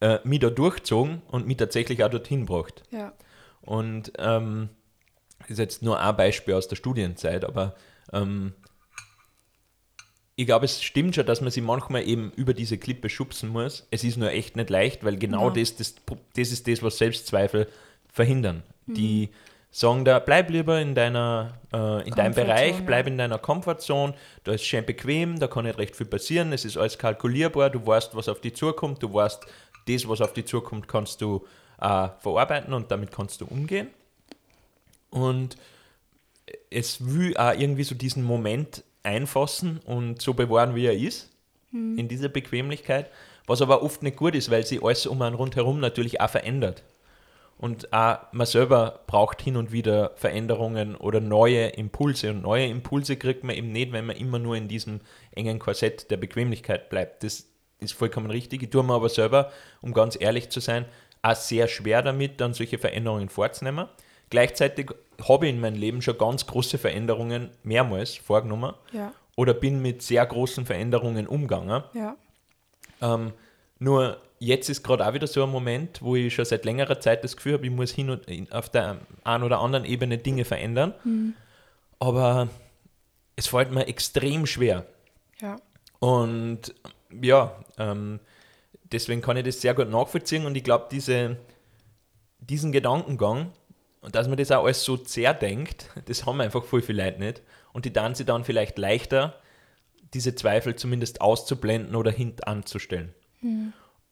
äh, 0.00 0.18
mich 0.24 0.40
da 0.40 0.50
durchgezogen 0.50 1.22
und 1.28 1.46
mich 1.46 1.56
tatsächlich 1.56 2.04
auch 2.04 2.10
dorthin 2.10 2.46
gebracht. 2.46 2.82
Ja. 2.90 3.12
Und 3.62 4.12
ähm, 4.18 4.68
das 5.40 5.50
ist 5.50 5.58
jetzt 5.58 5.82
nur 5.82 5.98
ein 5.98 6.16
Beispiel 6.16 6.54
aus 6.54 6.68
der 6.68 6.76
Studienzeit, 6.76 7.44
aber 7.44 7.74
ähm, 8.12 8.54
ich 10.36 10.46
glaube, 10.46 10.64
es 10.64 10.82
stimmt 10.82 11.14
schon, 11.14 11.26
dass 11.26 11.40
man 11.40 11.50
sich 11.50 11.62
manchmal 11.62 12.06
eben 12.06 12.32
über 12.34 12.54
diese 12.54 12.76
Klippe 12.76 13.08
schubsen 13.08 13.50
muss. 13.50 13.86
Es 13.90 14.02
ist 14.02 14.16
nur 14.16 14.30
echt 14.30 14.56
nicht 14.56 14.68
leicht, 14.68 15.04
weil 15.04 15.16
genau 15.16 15.48
ja. 15.48 15.54
das, 15.54 15.76
das, 15.76 15.94
das 16.36 16.50
ist 16.50 16.66
das, 16.66 16.82
was 16.82 16.98
Selbstzweifel 16.98 17.68
verhindern. 18.12 18.64
Mhm. 18.86 18.94
Die 18.94 19.28
sagen 19.70 20.04
da, 20.04 20.18
bleib 20.18 20.50
lieber 20.50 20.80
in 20.80 20.94
deiner, 20.94 21.58
äh, 21.72 22.06
in 22.06 22.14
deinem 22.14 22.34
Bereich, 22.34 22.84
bleib 22.84 23.06
in 23.06 23.18
deiner 23.18 23.38
Comfortzone, 23.38 24.14
da 24.44 24.52
ist 24.52 24.64
schön 24.64 24.84
bequem, 24.84 25.38
da 25.38 25.46
kann 25.46 25.64
nicht 25.64 25.78
recht 25.78 25.96
viel 25.96 26.06
passieren, 26.06 26.52
es 26.52 26.64
ist 26.64 26.76
alles 26.76 26.98
kalkulierbar, 26.98 27.70
du 27.70 27.84
weißt, 27.84 28.14
was 28.14 28.28
auf 28.28 28.40
dich 28.40 28.54
zukommt, 28.54 29.02
du 29.02 29.12
weißt, 29.12 29.44
das, 29.88 30.08
was 30.08 30.20
auf 30.20 30.32
dich 30.32 30.46
zukommt, 30.46 30.88
kannst 30.88 31.20
du 31.20 31.44
äh, 31.80 32.08
verarbeiten 32.20 32.72
und 32.72 32.90
damit 32.90 33.10
kannst 33.12 33.40
du 33.40 33.46
umgehen. 33.46 33.88
Und 35.10 35.56
es 36.70 37.04
will 37.04 37.36
auch 37.36 37.52
irgendwie 37.52 37.84
so 37.84 37.94
diesen 37.94 38.24
Moment 38.24 38.84
einfassen 39.04 39.78
und 39.84 40.20
so 40.20 40.34
bewahren, 40.34 40.74
wie 40.74 40.86
er 40.86 40.96
ist, 40.96 41.30
in 41.72 42.08
dieser 42.08 42.28
Bequemlichkeit, 42.28 43.10
was 43.46 43.60
aber 43.60 43.82
oft 43.82 44.02
nicht 44.02 44.16
gut 44.16 44.34
ist, 44.34 44.50
weil 44.50 44.64
sich 44.64 44.82
alles 44.82 45.06
um 45.06 45.20
einen 45.22 45.34
rundherum 45.34 45.80
natürlich 45.80 46.20
auch 46.20 46.30
verändert. 46.30 46.84
Und 47.58 47.92
auch 47.92 48.18
man 48.32 48.46
selber 48.46 49.00
braucht 49.06 49.42
hin 49.42 49.56
und 49.56 49.72
wieder 49.72 50.12
Veränderungen 50.16 50.96
oder 50.96 51.20
neue 51.20 51.66
Impulse. 51.68 52.30
Und 52.30 52.42
neue 52.42 52.66
Impulse 52.66 53.16
kriegt 53.16 53.44
man 53.44 53.56
eben 53.56 53.70
nicht, 53.72 53.92
wenn 53.92 54.06
man 54.06 54.16
immer 54.16 54.38
nur 54.38 54.56
in 54.56 54.68
diesem 54.68 55.00
engen 55.32 55.58
Korsett 55.58 56.10
der 56.10 56.16
Bequemlichkeit 56.16 56.90
bleibt. 56.90 57.22
Das 57.22 57.46
ist 57.80 57.92
vollkommen 57.92 58.30
richtig. 58.30 58.62
Ich 58.62 58.70
tue 58.70 58.82
mir 58.82 58.94
aber 58.94 59.08
selber, 59.08 59.52
um 59.80 59.92
ganz 59.92 60.16
ehrlich 60.18 60.50
zu 60.50 60.60
sein, 60.60 60.84
auch 61.22 61.36
sehr 61.36 61.68
schwer 61.68 62.02
damit, 62.02 62.40
dann 62.40 62.54
solche 62.54 62.78
Veränderungen 62.78 63.28
vorzunehmen. 63.28 63.88
Gleichzeitig 64.34 64.90
habe 65.28 65.46
ich 65.46 65.54
in 65.54 65.60
meinem 65.60 65.76
Leben 65.76 66.02
schon 66.02 66.18
ganz 66.18 66.44
große 66.44 66.76
Veränderungen 66.76 67.50
mehrmals 67.62 68.16
vorgenommen 68.16 68.74
Ja. 68.90 69.12
oder 69.36 69.54
bin 69.54 69.80
mit 69.80 70.02
sehr 70.02 70.26
großen 70.26 70.66
Veränderungen 70.66 71.28
umgegangen. 71.28 71.84
Ja. 71.94 72.16
Ähm, 73.00 73.32
nur 73.78 74.16
jetzt 74.40 74.68
ist 74.68 74.82
gerade 74.82 75.06
auch 75.06 75.14
wieder 75.14 75.28
so 75.28 75.44
ein 75.44 75.50
Moment, 75.50 76.02
wo 76.02 76.16
ich 76.16 76.34
schon 76.34 76.44
seit 76.46 76.64
längerer 76.64 76.98
Zeit 76.98 77.22
das 77.22 77.36
Gefühl 77.36 77.52
habe, 77.52 77.64
ich 77.66 77.70
muss 77.70 77.92
hin 77.92 78.10
und 78.10 78.26
auf 78.52 78.68
der 78.70 78.96
einen 79.22 79.44
oder 79.44 79.60
anderen 79.60 79.84
Ebene 79.84 80.18
Dinge 80.18 80.44
verändern. 80.44 80.94
Aber 82.00 82.48
es 83.36 83.46
fällt 83.46 83.70
mir 83.70 83.86
extrem 83.86 84.46
schwer. 84.46 84.84
Ja. 85.40 85.60
Und 86.00 86.74
ja, 87.22 87.52
ähm, 87.78 88.18
deswegen 88.82 89.20
kann 89.20 89.36
ich 89.36 89.44
das 89.44 89.60
sehr 89.60 89.74
gut 89.74 89.90
nachvollziehen 89.90 90.44
und 90.44 90.56
ich 90.56 90.64
glaube, 90.64 90.86
diese, 90.90 91.36
diesen 92.40 92.72
Gedankengang, 92.72 93.52
und 94.04 94.14
dass 94.14 94.28
man 94.28 94.36
das 94.36 94.52
auch 94.52 94.64
alles 94.64 94.84
so 94.84 94.96
zerdenkt, 94.96 95.88
das 96.04 96.26
haben 96.26 96.40
einfach 96.40 96.64
voll 96.64 96.82
viele 96.82 97.04
Leute 97.04 97.20
nicht. 97.20 97.42
Und 97.72 97.86
die 97.86 97.92
dann 97.92 98.14
sie 98.14 98.24
dann 98.24 98.44
vielleicht 98.44 98.78
leichter, 98.78 99.40
diese 100.12 100.34
Zweifel 100.34 100.76
zumindest 100.76 101.20
auszublenden 101.20 101.96
oder 101.96 102.12
hintanzustellen. 102.12 103.14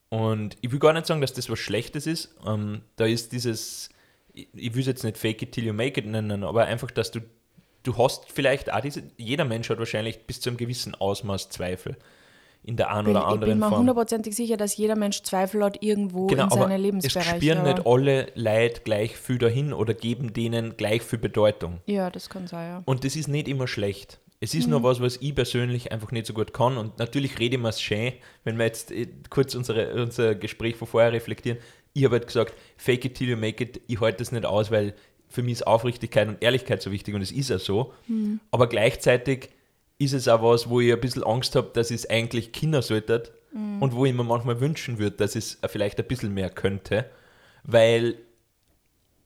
Und 0.08 0.56
ich 0.60 0.72
will 0.72 0.78
gar 0.78 0.92
nicht 0.94 1.06
sagen, 1.06 1.20
dass 1.20 1.32
das 1.32 1.48
was 1.48 1.58
Schlechtes 1.58 2.06
ist. 2.06 2.34
Ähm, 2.44 2.82
da 2.96 3.04
ist 3.04 3.32
dieses, 3.32 3.90
ich, 4.32 4.48
ich 4.54 4.74
will 4.74 4.80
es 4.80 4.86
jetzt 4.86 5.04
nicht 5.04 5.16
fake 5.16 5.42
it 5.42 5.52
till 5.52 5.64
you 5.64 5.72
make 5.72 6.00
it 6.00 6.06
nennen, 6.06 6.42
aber 6.42 6.64
einfach, 6.64 6.90
dass 6.90 7.12
du, 7.12 7.20
du 7.82 7.96
hast 7.98 8.32
vielleicht 8.32 8.72
auch 8.72 8.80
diese, 8.80 9.04
jeder 9.16 9.44
Mensch 9.44 9.70
hat 9.70 9.78
wahrscheinlich 9.78 10.26
bis 10.26 10.40
zu 10.40 10.50
einem 10.50 10.56
gewissen 10.56 10.94
Ausmaß 10.94 11.50
Zweifel 11.50 11.96
in 12.64 12.76
der 12.76 12.90
einen 12.94 13.08
oder 13.08 13.20
ich 13.20 13.24
bin 13.26 13.32
anderen 13.34 13.58
mir 13.58 13.68
Form. 13.68 13.78
hundertprozentig 13.80 14.36
sicher, 14.36 14.56
dass 14.56 14.76
jeder 14.76 14.94
Mensch 14.96 15.22
Zweifel 15.22 15.64
hat 15.64 15.82
irgendwo 15.82 16.26
Genau, 16.28 16.44
in 16.44 16.52
aber 16.52 16.68
seinen 16.68 16.98
es 16.98 17.12
spüren 17.12 17.64
nicht 17.64 17.86
alle 17.86 18.28
Leute 18.34 18.80
gleich 18.82 19.16
viel 19.16 19.38
dahin 19.38 19.72
oder 19.72 19.94
geben 19.94 20.32
denen 20.32 20.76
gleich 20.76 21.02
viel 21.02 21.18
Bedeutung. 21.18 21.80
Ja, 21.86 22.10
das 22.10 22.28
kann 22.28 22.46
sein, 22.46 22.68
ja. 22.68 22.82
Und 22.84 23.04
das 23.04 23.16
ist 23.16 23.26
nicht 23.28 23.48
immer 23.48 23.66
schlecht. 23.66 24.20
Es 24.40 24.54
Mhm. 24.54 24.60
ist 24.60 24.66
nur 24.68 24.82
was, 24.82 25.00
was 25.00 25.16
ich 25.18 25.34
persönlich 25.34 25.90
einfach 25.92 26.10
nicht 26.12 26.26
so 26.26 26.32
gut 26.34 26.52
kann. 26.52 26.76
Und 26.76 26.98
natürlich 26.98 27.38
rede 27.38 27.56
ich 27.56 27.62
mir 27.62 27.68
es 27.68 27.80
schön, 27.80 28.12
wenn 28.44 28.58
wir 28.58 28.64
jetzt 28.66 28.90
äh, 28.92 29.06
kurz 29.30 29.54
unsere, 29.54 29.94
unser 30.02 30.34
Gespräch 30.34 30.76
von 30.76 30.86
vorher 30.88 31.12
reflektieren. 31.12 31.58
Ich 31.94 32.04
habe 32.04 32.14
halt 32.16 32.26
gesagt, 32.26 32.54
fake 32.76 33.04
it 33.04 33.14
till 33.16 33.28
you 33.28 33.36
make 33.36 33.62
it. 33.62 33.80
Ich 33.86 34.00
halte 34.00 34.18
das 34.18 34.32
nicht 34.32 34.46
aus, 34.46 34.70
weil 34.70 34.94
für 35.28 35.42
mich 35.42 35.52
ist 35.54 35.66
Aufrichtigkeit 35.66 36.28
und 36.28 36.42
Ehrlichkeit 36.42 36.82
so 36.82 36.90
wichtig 36.92 37.14
und 37.14 37.22
es 37.22 37.32
ist 37.32 37.50
ja 37.50 37.58
so. 37.58 37.92
Mhm. 38.08 38.38
Aber 38.50 38.68
gleichzeitig 38.68 39.50
ist 40.04 40.12
es 40.12 40.28
auch 40.28 40.42
was, 40.42 40.68
wo 40.68 40.80
ich 40.80 40.92
ein 40.92 41.00
bisschen 41.00 41.24
Angst 41.24 41.54
habe, 41.56 41.70
dass 41.72 41.90
es 41.90 42.08
eigentlich 42.08 42.52
Kinder 42.52 42.82
sollte 42.82 43.30
Mhm. 43.52 43.82
und 43.82 43.94
wo 43.94 44.06
ich 44.06 44.14
mir 44.14 44.24
manchmal 44.24 44.60
wünschen 44.60 44.98
würde, 44.98 45.16
dass 45.16 45.36
es 45.36 45.58
vielleicht 45.66 45.98
ein 45.98 46.06
bisschen 46.06 46.32
mehr 46.32 46.50
könnte. 46.50 47.04
Weil 47.64 48.16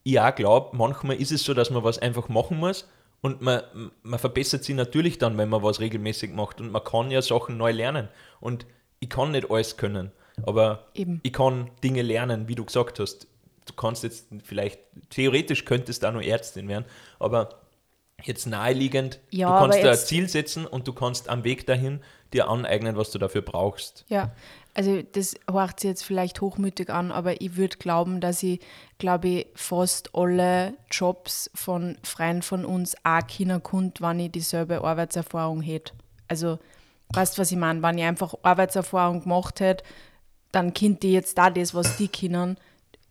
ich 0.03 0.21
auch 0.21 0.35
glaube, 0.35 0.77
manchmal 0.77 1.17
ist 1.17 1.33
es 1.33 1.45
so, 1.45 1.55
dass 1.55 1.71
man 1.71 1.85
was 1.85 1.99
einfach 1.99 2.29
machen 2.29 2.59
muss 2.59 2.89
und 3.21 3.41
man, 3.41 3.63
man 4.03 4.19
verbessert 4.19 4.65
sich 4.65 4.75
natürlich 4.75 5.19
dann, 5.19 5.39
wenn 5.39 5.49
man 5.49 5.63
was 5.63 5.81
regelmäßig 5.81 6.33
macht 6.33 6.61
und 6.61 6.71
man 6.71 6.85
kann 6.85 7.11
ja 7.11 7.23
Sachen 7.23 7.57
neu 7.57 7.73
lernen. 7.73 8.09
Und 8.41 8.67
ich 9.01 9.09
kann 9.09 9.31
nicht 9.33 9.51
alles 9.51 9.77
können, 9.77 10.11
aber 10.45 10.87
Eben. 10.95 11.21
ich 11.23 11.33
kann 11.33 11.71
Dinge 11.83 12.03
lernen, 12.03 12.49
wie 12.49 12.55
du 12.55 12.65
gesagt 12.65 12.99
hast. 13.01 13.27
Du 13.67 13.75
kannst 13.75 14.05
jetzt 14.05 14.27
vielleicht, 14.45 14.79
theoretisch 15.11 15.65
könntest 15.65 16.03
du 16.03 16.09
auch 16.09 16.13
noch 16.13 16.23
Ärztin 16.23 16.69
werden, 16.69 16.85
aber 17.19 17.49
jetzt 18.23 18.47
naheliegend, 18.47 19.21
Ja, 19.31 19.49
du 19.49 19.59
kannst 19.59 19.83
da 19.85 19.91
ein 19.91 19.99
Ziel 19.99 20.29
setzen 20.29 20.67
und 20.67 20.89
du 20.89 20.93
kannst 20.93 21.29
am 21.29 21.45
Weg 21.45 21.67
dahin 21.67 22.01
dir 22.33 22.49
aneignen, 22.49 22.97
was 22.97 23.11
du 23.11 23.19
dafür 23.19 23.43
brauchst. 23.43 24.05
Ja, 24.09 24.33
also 24.75 25.03
das 25.03 25.37
hört 25.51 25.81
sich 25.81 25.89
jetzt 25.89 26.05
vielleicht 26.05 26.41
hochmütig 26.41 26.91
an, 26.91 27.13
aber 27.13 27.41
ich 27.41 27.57
würde 27.57 27.77
glauben, 27.79 28.21
dass 28.21 28.43
ich, 28.43 28.61
glaube 28.99 29.29
ich, 29.29 29.47
fast 29.55 30.15
alle 30.15 30.75
Jobs 30.91 31.51
von 31.55 31.97
Freien 32.03 32.43
von 32.43 32.65
uns 32.65 32.95
auch 33.05 33.27
kennen 33.27 33.63
konnte, 33.63 34.03
wenn 34.03 34.21
ich 34.21 34.33
dieselbe 34.33 34.83
Arbeitserfahrung 34.83 35.63
hätte. 35.63 35.93
Also, 36.29 36.59
weißt 37.11 37.37
du, 37.37 37.43
was 37.43 37.53
ich 37.53 37.59
meine? 37.59 37.83
Wenn 37.83 37.99
ich 37.99 38.05
einfach 38.05 38.35
Arbeitserfahrung 38.43 39.23
gemacht 39.23 39.61
hätte, 39.61 39.85
dann 40.53 40.75
kennt 40.75 41.05
ich 41.05 41.13
jetzt 41.13 41.39
da 41.39 41.51
das, 41.51 41.75
was 41.75 41.97
die 41.97 42.09
kennen, 42.09 42.59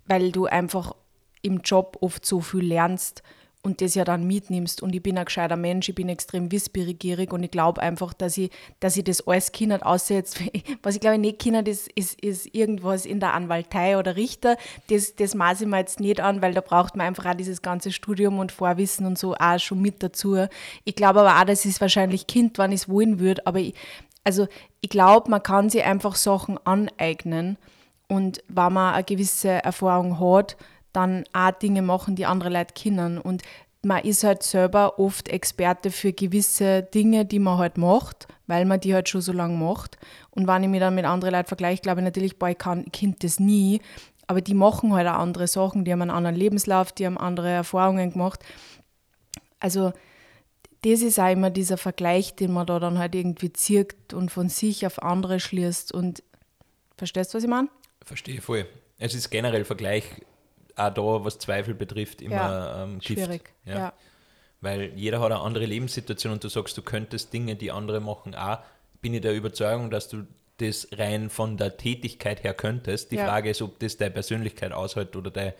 weil 0.08 0.32
du 0.32 0.46
einfach 0.46 0.96
im 1.42 1.62
Job 1.62 1.98
oft 2.02 2.26
so 2.26 2.42
viel 2.42 2.66
lernst 2.66 3.24
und 3.66 3.82
das 3.82 3.96
ja 3.96 4.06
dann 4.06 4.28
mitnimmst. 4.28 4.84
Und 4.84 4.94
ich 4.94 5.02
bin 5.02 5.18
ein 5.18 5.26
gescheiter 5.26 5.58
Mensch, 5.58 5.90
ich 5.90 5.96
bin 5.96 6.08
extrem 6.08 6.52
wissbegierig 6.52 7.34
und 7.34 7.42
ich 7.42 7.50
glaube 7.50 7.82
einfach, 7.82 8.14
dass 8.14 8.38
ich, 8.38 8.52
dass 8.80 8.96
ich 8.96 9.04
das 9.04 9.28
alles 9.28 9.52
kenne, 9.52 9.84
außer 9.84 10.14
jetzt, 10.14 10.40
was 10.84 10.94
ich 10.94 11.02
glaube 11.02 11.16
ich 11.16 11.22
nicht 11.22 11.40
kenne, 11.40 11.64
das 11.64 11.88
ist, 11.96 12.22
ist 12.22 12.54
irgendwas 12.54 13.08
in 13.08 13.20
der 13.20 13.34
Anwaltei 13.34 13.98
oder 13.98 14.16
Richter. 14.16 14.56
Das, 14.90 15.16
das 15.16 15.34
maße 15.34 15.64
ich 15.64 15.70
mir 15.70 15.80
jetzt 15.80 16.00
nicht 16.00 16.22
an, 16.22 16.44
weil 16.44 16.54
da 16.54 16.62
braucht 16.62 16.96
man 16.96 17.08
einfach 17.08 17.26
auch 17.26 17.34
dieses 17.36 17.64
ganze 17.64 17.92
Studium 17.92 18.38
und 18.38 18.52
Vorwissen 18.52 19.08
und 19.08 19.18
so 19.18 19.34
auch 19.34 19.60
schon 19.60 19.82
mit 19.82 20.04
dazu. 20.04 20.46
Ich 20.84 20.96
glaube 20.96 21.22
aber 21.22 21.42
auch, 21.42 21.46
dass 21.46 21.66
ich 21.66 21.72
es 21.72 21.82
wahrscheinlich 21.82 22.28
Kind, 22.28 22.60
wann 22.60 22.72
ich 22.72 22.82
es 22.82 22.90
wollen 22.90 23.20
würde, 23.20 23.48
aber 23.48 23.60
ich, 23.60 23.74
also 24.24 24.48
ich 24.82 24.90
glaube, 24.90 25.32
man 25.32 25.42
kann 25.42 25.72
sich 25.72 25.84
einfach 25.84 26.16
Sachen 26.16 26.60
aneignen 26.66 27.58
und 28.08 28.44
wenn 28.48 28.74
man 28.74 28.94
eine 28.94 29.04
gewisse 29.04 29.50
Erfahrung 29.50 30.20
hat, 30.20 30.56
dann 30.96 31.24
auch 31.34 31.52
Dinge 31.52 31.82
machen, 31.82 32.16
die 32.16 32.26
andere 32.26 32.50
Leute 32.50 32.74
kennen. 32.74 33.18
Und 33.18 33.44
man 33.84 34.04
ist 34.04 34.24
halt 34.24 34.44
selber 34.44 35.00
oft 35.00 35.30
Experte 35.30 35.92
für 35.92 36.12
gewisse 36.12 36.84
Dinge, 36.84 37.26
die 37.26 37.40
man 37.40 37.58
halt 37.58 37.78
macht, 37.78 38.28
weil 38.48 38.66
man 38.66 38.80
die 38.80 38.94
halt 38.94 39.10
schon 39.10 39.22
so 39.22 39.32
lange 39.32 39.58
macht. 39.58 39.98
Und 40.32 40.48
wenn 40.48 40.64
ich 40.64 40.70
mich 40.70 40.80
dann 40.80 40.96
mit 40.96 41.06
anderen 41.06 41.34
Leuten 41.34 41.48
vergleiche, 41.48 41.82
glaube 41.82 42.02
ich 42.02 42.06
natürlich, 42.06 42.40
boah, 42.40 42.50
ich 42.50 42.58
kann, 42.58 42.92
kennt 42.92 43.24
das 43.24 43.40
nie. 43.40 43.82
Aber 44.28 44.42
die 44.42 44.56
machen 44.56 44.94
halt 44.94 45.08
auch 45.08 45.20
andere 45.20 45.48
Sachen, 45.48 45.86
die 45.86 45.92
haben 45.92 46.02
einen 46.02 46.12
anderen 46.12 46.36
Lebenslauf, 46.36 46.92
die 46.92 47.06
haben 47.06 47.18
andere 47.18 47.50
Erfahrungen 47.50 48.12
gemacht. 48.12 48.44
Also 49.60 49.94
das 50.82 51.02
ist 51.02 51.20
auch 51.20 51.32
immer 51.32 51.50
dieser 51.50 51.78
Vergleich, 51.78 52.36
den 52.36 52.54
man 52.54 52.68
da 52.68 52.80
dann 52.80 52.98
halt 52.98 53.16
irgendwie 53.16 53.52
zirkt 53.54 54.14
und 54.14 54.32
von 54.32 54.50
sich 54.50 54.86
auf 54.86 55.02
andere 55.02 55.40
schließt. 55.40 55.92
Und 55.92 56.24
verstehst 56.98 57.34
du, 57.34 57.38
was 57.38 57.44
ich 57.44 57.50
meine? 57.50 57.70
Verstehe 58.04 58.42
voll. 58.42 58.68
Es 58.98 59.14
ist 59.14 59.30
generell 59.30 59.66
Vergleich 59.66 60.06
auch 60.76 60.94
da, 60.94 61.26
was 61.26 61.40
Zweifel 61.40 61.74
betrifft, 61.74 62.22
immer 62.22 62.36
Ja, 62.36 62.84
ähm, 62.84 63.00
Gift. 63.00 63.20
Schwierig. 63.20 63.54
Ja. 63.66 63.76
ja. 63.76 63.94
Weil 64.62 64.94
jeder 64.96 65.20
hat 65.20 65.32
eine 65.32 65.42
andere 65.42 65.66
Lebenssituation 65.66 66.34
und 66.34 66.44
du 66.44 66.50
sagst, 66.50 66.78
du 66.78 66.82
könntest 66.82 67.34
Dinge, 67.34 67.56
die 67.56 67.72
andere 67.72 68.00
machen, 68.00 68.36
auch. 68.36 68.60
Bin 69.02 69.14
ich 69.14 69.22
der 69.22 69.36
Überzeugung, 69.36 69.92
dass 69.92 70.10
du 70.10 70.26
das 70.58 70.88
rein 70.94 71.30
von 71.30 71.58
der 71.58 71.78
Tätigkeit 71.78 72.44
her 72.44 72.54
könntest. 72.54 73.12
Die 73.12 73.18
Ja. 73.18 73.26
Frage 73.26 73.50
ist, 73.50 73.62
ob 73.62 73.78
das 73.80 73.98
deine 73.98 74.12
Persönlichkeit 74.12 74.72
aushält 74.72 75.16
oder 75.16 75.30
deine, 75.30 75.54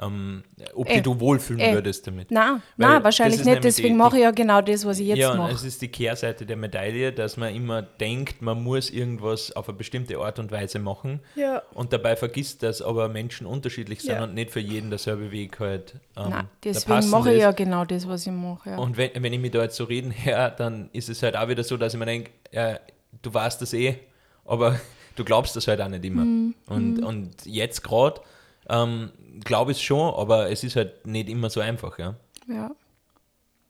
ähm, 0.00 0.42
ob 0.74 0.88
Äh, 0.90 1.00
du 1.02 1.20
wohlfühlen 1.20 1.60
äh, 1.60 1.72
würdest 1.74 2.06
damit. 2.06 2.30
Nein, 2.30 2.60
das 2.76 3.04
wahrscheinlich 3.04 3.44
nicht. 3.44 3.62
Deswegen 3.62 3.88
die- 3.90 3.94
mache 3.94 4.16
ich 4.16 4.22
ja 4.22 4.30
genau 4.32 4.60
das, 4.60 4.84
was 4.84 4.98
ich 4.98 5.06
jetzt 5.08 5.18
ja, 5.18 5.30
und 5.32 5.38
mache. 5.38 5.52
es 5.52 5.62
ist 5.62 5.80
die 5.82 5.88
Kehrseite 5.88 6.44
der 6.46 6.56
Medaille, 6.56 7.12
dass 7.12 7.36
man 7.36 7.54
immer 7.54 7.82
denkt, 7.82 8.42
man 8.42 8.62
muss 8.62 8.90
irgendwas 8.90 9.52
auf 9.52 9.68
eine 9.68 9.78
bestimmte 9.78 10.18
Art 10.18 10.38
und 10.38 10.50
Weise 10.50 10.78
machen 10.78 11.20
Ja. 11.36 11.62
und 11.74 11.92
dabei 11.92 12.16
vergisst, 12.16 12.62
dass 12.62 12.82
aber 12.82 13.08
Menschen 13.08 13.46
unterschiedlich 13.46 14.00
sind 14.00 14.16
Ja. 14.16 14.24
und 14.24 14.34
nicht 14.34 14.50
für 14.50 14.60
jeden 14.60 14.90
derselbe 14.90 15.30
Weg 15.30 15.60
halt 15.60 15.94
ähm, 16.16 16.30
Nein, 16.30 16.48
der 16.64 16.72
deswegen 16.72 17.10
mache 17.10 17.30
ich 17.30 17.36
ist. 17.36 17.42
ja 17.42 17.52
genau 17.52 17.84
das, 17.84 18.08
was 18.08 18.26
ich 18.26 18.32
mache. 18.32 18.70
Ja. 18.70 18.78
Und 18.78 18.96
wenn, 18.96 19.10
wenn 19.22 19.32
ich 19.32 19.40
mich 19.40 19.52
da 19.52 19.62
jetzt 19.62 19.76
so 19.76 19.84
reden 19.84 20.12
höre, 20.12 20.50
dann 20.50 20.90
ist 20.92 21.08
es 21.08 21.22
halt 21.22 21.36
auch 21.36 21.48
wieder 21.48 21.62
so, 21.62 21.76
dass 21.76 21.94
ich 21.94 21.98
mir 22.00 22.06
denke, 22.06 22.30
ja, 22.52 22.78
du 23.22 23.32
weißt 23.32 23.62
das 23.62 23.72
eh, 23.74 23.96
aber 24.44 24.78
du 25.16 25.24
glaubst 25.24 25.54
das 25.54 25.68
halt 25.68 25.80
auch 25.80 25.88
nicht 25.88 26.04
immer. 26.04 26.24
Mhm. 26.24 26.54
Und, 26.66 27.02
und 27.04 27.46
jetzt 27.46 27.82
gerade 27.84 28.20
ähm, 28.68 29.10
glaube 29.44 29.72
ich 29.72 29.78
es 29.78 29.82
schon, 29.82 30.14
aber 30.14 30.50
es 30.50 30.64
ist 30.64 30.76
halt 30.76 31.06
nicht 31.06 31.28
immer 31.28 31.50
so 31.50 31.60
einfach, 31.60 31.98
ja. 31.98 32.16
ja. 32.48 32.70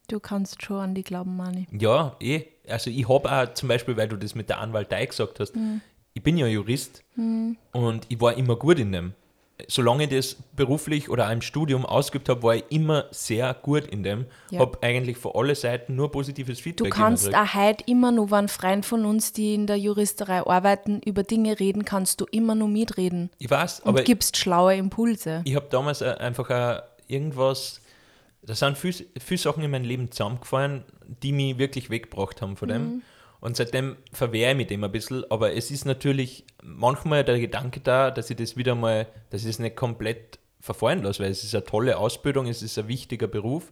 Du 0.09 0.20
kannst 0.20 0.62
schon 0.62 0.76
an 0.80 0.95
die 0.95 1.03
glauben, 1.03 1.36
Mani. 1.36 1.66
Ja, 1.72 2.16
eh. 2.20 2.45
Also 2.68 2.90
ich 2.90 3.09
habe 3.09 3.30
auch 3.30 3.55
zum 3.55 3.68
Beispiel, 3.68 3.97
weil 3.97 4.09
du 4.09 4.16
das 4.16 4.34
mit 4.34 4.49
der 4.49 4.59
Anwaltei 4.59 5.07
gesagt 5.07 5.40
hast, 5.40 5.57
Mhm. 5.57 5.80
ich 6.12 6.22
bin 6.22 6.36
ja 6.36 6.47
Jurist 6.47 7.03
und 7.16 8.01
ich 8.09 8.20
war 8.20 8.34
immer 8.36 8.57
gut 8.57 8.78
in 8.78 8.92
dem. 8.92 9.14
Solange 9.68 10.04
ich 10.04 10.10
das 10.10 10.36
beruflich 10.56 11.08
oder 11.08 11.28
auch 11.28 11.32
im 11.32 11.42
Studium 11.42 11.84
ausgeübt 11.86 12.28
habe, 12.28 12.42
war 12.42 12.56
ich 12.56 12.64
immer 12.70 13.06
sehr 13.10 13.54
gut 13.54 13.86
in 13.86 14.02
dem. 14.02 14.26
Ja. 14.50 14.60
Habe 14.60 14.78
eigentlich 14.82 15.16
von 15.18 15.32
allen 15.34 15.54
Seiten 15.54 15.96
nur 15.96 16.10
positives 16.10 16.58
Du 16.58 16.62
Feedback 16.64 16.92
kannst 16.92 17.28
immer 17.28 17.42
auch 17.42 17.54
heute 17.54 17.84
immer 17.86 18.12
noch, 18.12 18.30
wenn 18.30 18.48
Freunde 18.48 18.86
von 18.86 19.04
uns, 19.04 19.32
die 19.32 19.54
in 19.54 19.66
der 19.66 19.76
Juristerei 19.76 20.46
arbeiten, 20.46 21.00
über 21.04 21.22
Dinge 21.22 21.58
reden, 21.60 21.84
kannst 21.84 22.20
du 22.20 22.26
immer 22.30 22.54
noch 22.54 22.68
mitreden. 22.68 23.30
Ich 23.38 23.50
weiß, 23.50 23.80
Und 23.80 23.88
aber 23.90 24.02
gibst 24.02 24.36
schlaue 24.36 24.74
Impulse. 24.74 25.42
ich 25.44 25.54
habe 25.54 25.66
damals 25.70 26.02
einfach 26.02 26.82
irgendwas, 27.08 27.80
da 28.42 28.54
sind 28.54 28.76
viele, 28.78 29.04
viele 29.18 29.38
Sachen 29.38 29.62
in 29.62 29.70
meinem 29.70 29.84
Leben 29.84 30.10
zusammengefallen, 30.10 30.84
die 31.22 31.32
mich 31.32 31.58
wirklich 31.58 31.90
weggebracht 31.90 32.42
haben 32.42 32.56
von 32.56 32.68
Mhm. 32.68 33.02
Und 33.45 33.59
seitdem 33.59 33.97
verwehre 34.11 34.53
ich 34.53 34.57
mich 34.57 34.66
dem 34.68 34.84
ein 34.84 34.90
bisschen, 34.90 35.30
aber 35.30 35.53
es 35.53 35.70
ist 35.70 35.84
natürlich 35.84 36.47
manchmal 36.62 37.24
der 37.24 37.38
Gedanke 37.38 37.80
da, 37.80 38.11
dass 38.11 38.30
ich 38.30 38.38
das 38.38 38.57
wieder 38.57 38.74
mal, 38.74 39.07
dass 39.28 39.42
ich 39.42 39.49
das 39.49 39.59
nicht 39.59 39.76
komplett 39.76 40.38
verfallen 40.61 41.03
lasse, 41.03 41.22
weil 41.22 41.30
es 41.30 41.45
ist 41.45 41.55
eine 41.55 41.62
tolle 41.62 41.99
Ausbildung, 41.99 42.47
es 42.47 42.62
ist 42.62 42.78
ein 42.78 42.88
wichtiger 42.88 43.26
Beruf. 43.26 43.70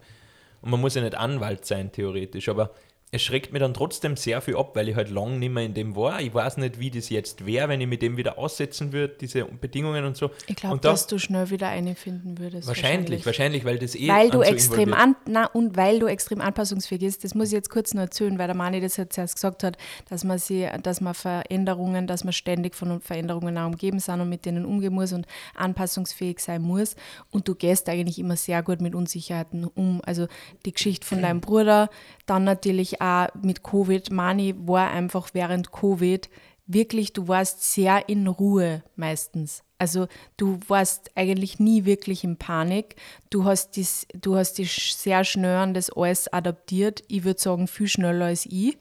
Und 0.61 0.69
man 0.69 0.79
muss 0.79 0.93
ja 0.93 1.01
nicht 1.01 1.15
Anwalt 1.15 1.65
sein, 1.65 1.91
theoretisch, 1.91 2.49
aber 2.49 2.69
es 3.13 3.21
schreckt 3.21 3.53
mir 3.53 3.59
dann 3.59 3.75
trotzdem 3.75 4.17
sehr 4.17 4.41
viel 4.41 4.57
ab, 4.57 4.75
weil 4.75 4.89
ich 4.89 4.95
halt 4.95 5.09
lange 5.11 5.37
nicht 5.37 5.51
mehr 5.51 5.63
in 5.63 5.75
dem 5.75 5.95
war. 5.95 6.19
Ich 6.19 6.33
weiß 6.33 6.57
nicht, 6.57 6.79
wie 6.79 6.89
das 6.89 7.09
jetzt 7.09 7.45
wäre, 7.45 7.69
wenn 7.69 7.79
ich 7.79 7.87
mit 7.87 8.01
dem 8.01 8.17
wieder 8.17 8.39
aussetzen 8.39 8.91
würde, 8.91 9.13
diese 9.21 9.45
Bedingungen 9.45 10.03
und 10.03 10.17
so. 10.17 10.31
Ich 10.47 10.55
glaube, 10.55 10.79
da- 10.79 10.89
dass 10.91 11.05
du 11.05 11.19
schnell 11.19 11.51
wieder 11.51 11.67
eine 11.67 11.93
finden 11.93 12.39
würdest. 12.39 12.67
Wahrscheinlich, 12.67 13.23
wahrscheinlich, 13.25 13.65
weil 13.65 13.77
das 13.77 13.93
eh 13.95 14.07
Weil 14.07 14.31
du 14.31 14.39
so 14.39 14.43
extrem 14.43 14.93
an, 14.95 15.15
na, 15.27 15.45
und 15.45 15.77
weil 15.77 15.99
du 15.99 16.07
extrem 16.07 16.41
anpassungsfähig 16.41 17.01
bist, 17.01 17.23
das 17.23 17.35
muss 17.35 17.49
ich 17.49 17.53
jetzt 17.53 17.69
kurz 17.69 17.93
noch 17.93 18.01
erzählen, 18.01 18.39
weil 18.39 18.47
der 18.47 18.55
Mani 18.55 18.81
das 18.81 18.97
jetzt 18.97 19.15
erst 19.17 19.35
gesagt 19.35 19.63
hat, 19.63 19.77
dass 20.09 20.23
man 20.23 20.39
sie, 20.39 20.67
dass 20.81 20.99
man 20.99 21.13
Veränderungen, 21.13 22.07
dass 22.07 22.23
man 22.23 22.33
ständig 22.33 22.73
von 22.75 22.99
Veränderungen 22.99 23.57
auch 23.59 23.67
umgeben 23.67 23.99
sind 23.99 24.21
und 24.21 24.29
mit 24.29 24.45
denen 24.45 24.65
umgehen 24.65 24.93
muss 24.93 25.13
und 25.13 25.27
anpassungsfähig 25.55 26.39
sein 26.39 26.61
muss. 26.61 26.95
Und 27.31 27.47
du 27.47 27.55
gehst 27.55 27.89
eigentlich 27.89 28.17
immer 28.19 28.35
sehr 28.37 28.63
gut 28.63 28.81
mit 28.81 28.95
Unsicherheiten 28.95 29.65
um. 29.65 30.01
Also 30.05 30.27
die 30.65 30.71
Geschichte 30.73 31.05
von 31.05 31.21
deinem 31.21 31.41
Bruder, 31.41 31.89
dann 32.25 32.43
natürlich 32.43 33.01
auch 33.03 33.27
mit 33.41 33.63
Covid. 33.63 34.11
Mani 34.11 34.55
war 34.57 34.89
einfach 34.89 35.29
während 35.33 35.71
Covid 35.71 36.29
wirklich, 36.65 37.11
du 37.13 37.27
warst 37.27 37.73
sehr 37.73 38.07
in 38.07 38.27
Ruhe 38.27 38.83
meistens. 38.95 39.63
Also 39.77 40.07
du 40.37 40.59
warst 40.67 41.11
eigentlich 41.15 41.59
nie 41.59 41.83
wirklich 41.83 42.23
in 42.23 42.37
Panik. 42.37 42.95
Du 43.29 43.43
hast, 43.43 43.75
dies, 43.75 44.07
du 44.13 44.37
hast 44.37 44.57
dich 44.57 44.95
sehr 44.95 45.25
schnell 45.25 45.57
an 45.57 45.73
das 45.73 45.89
alles 45.89 46.31
adaptiert. 46.31 47.03
Ich 47.09 47.25
würde 47.25 47.41
sagen, 47.41 47.67
viel 47.67 47.89
schneller 47.89 48.25
als 48.27 48.45
ich. 48.45 48.77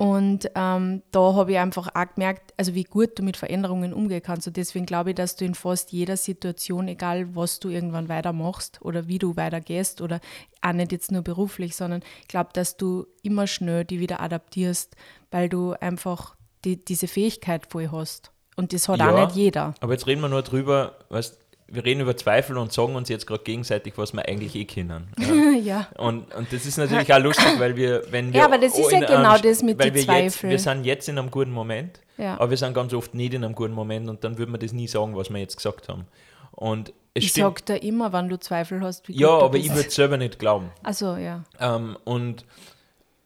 Und 0.00 0.48
ähm, 0.54 1.02
da 1.10 1.34
habe 1.34 1.50
ich 1.50 1.58
einfach 1.58 1.88
auch 1.92 2.14
gemerkt, 2.14 2.54
also 2.56 2.74
wie 2.76 2.84
gut 2.84 3.18
du 3.18 3.24
mit 3.24 3.36
Veränderungen 3.36 3.92
umgehen 3.92 4.22
kannst. 4.22 4.46
Und 4.46 4.56
deswegen 4.56 4.86
glaube 4.86 5.10
ich, 5.10 5.16
dass 5.16 5.34
du 5.34 5.44
in 5.44 5.56
fast 5.56 5.90
jeder 5.90 6.16
Situation, 6.16 6.86
egal 6.86 7.34
was 7.34 7.58
du 7.58 7.68
irgendwann 7.68 8.08
weitermachst 8.08 8.78
oder 8.80 9.08
wie 9.08 9.18
du 9.18 9.34
weitergehst 9.34 10.00
oder 10.00 10.20
auch 10.62 10.72
nicht 10.72 10.92
jetzt 10.92 11.10
nur 11.10 11.22
beruflich, 11.22 11.74
sondern 11.74 12.02
ich 12.22 12.28
glaube, 12.28 12.50
dass 12.52 12.76
du 12.76 13.06
immer 13.24 13.48
schnell 13.48 13.84
die 13.84 13.98
wieder 13.98 14.20
adaptierst, 14.20 14.94
weil 15.32 15.48
du 15.48 15.72
einfach 15.72 16.36
die, 16.64 16.84
diese 16.84 17.08
Fähigkeit 17.08 17.66
voll 17.66 17.88
hast. 17.90 18.30
Und 18.54 18.72
das 18.72 18.88
hat 18.88 19.00
Ja. 19.00 19.10
auch 19.12 19.26
nicht 19.26 19.34
jeder. 19.36 19.74
Aber 19.80 19.94
jetzt 19.94 20.06
reden 20.06 20.20
wir 20.20 20.28
nur 20.28 20.42
drüber, 20.42 20.98
weißt, 21.08 21.40
wir 21.70 21.84
reden 21.84 22.00
über 22.00 22.16
Zweifel 22.16 22.56
und 22.56 22.72
sagen 22.72 22.94
uns 22.96 23.08
jetzt 23.10 23.26
gerade 23.26 23.42
gegenseitig, 23.44 23.94
was 23.96 24.12
wir 24.14 24.26
eigentlich 24.26 24.54
eh 24.54 24.64
kennen. 24.64 25.08
Ja. 25.18 25.50
ja. 25.52 25.88
Und, 25.98 26.34
und 26.34 26.52
das 26.52 26.64
ist 26.66 26.78
natürlich 26.78 27.12
auch 27.12 27.18
lustig, 27.20 27.58
weil 27.58 27.76
wir, 27.76 28.02
wenn 28.10 28.32
wir. 28.32 28.40
Ja, 28.40 28.46
aber 28.46 28.58
das 28.58 28.78
ist 28.78 28.90
ja 28.90 29.00
genau 29.00 29.32
einem- 29.32 29.42
das 29.42 29.62
mit 29.62 29.78
den 29.82 29.92
wir 29.94 30.00
Jetzt, 30.00 30.06
Zweifeln. 30.06 30.50
wir 30.50 30.58
sind 30.58 30.84
jetzt 30.84 31.08
in 31.08 31.18
einem 31.18 31.30
guten 31.30 31.50
Moment, 31.52 32.00
Ja. 32.16 32.34
aber 32.34 32.50
wir 32.50 32.56
sind 32.56 32.72
ganz 32.74 32.92
oft 32.94 33.12
nicht 33.14 33.34
in 33.34 33.44
einem 33.44 33.54
guten 33.54 33.74
Moment 33.74 34.08
und 34.08 34.24
dann 34.24 34.38
würde 34.38 34.50
man 34.50 34.60
das 34.60 34.72
nie 34.72 34.88
sagen, 34.88 35.14
was 35.16 35.30
wir 35.30 35.38
jetzt 35.38 35.56
gesagt 35.56 35.88
haben. 35.88 36.06
Und 36.52 36.90
es 37.14 37.24
Ich 37.24 37.30
stimmt. 37.30 37.58
sag 37.58 37.66
da 37.66 37.74
immer, 37.74 38.12
wenn 38.12 38.28
du 38.28 38.38
Zweifel 38.38 38.80
hast, 38.80 39.08
wie 39.08 39.14
Ja, 39.20 39.28
aber 39.30 39.56
ich 39.56 39.64
bist. 39.64 39.74
würde 39.76 39.88
es 39.88 39.94
selber 39.94 40.16
nicht 40.16 40.38
glauben. 40.38 40.70
Also 40.82 41.16
ja. 41.16 41.44
Ähm, 41.60 41.96
und 42.04 42.44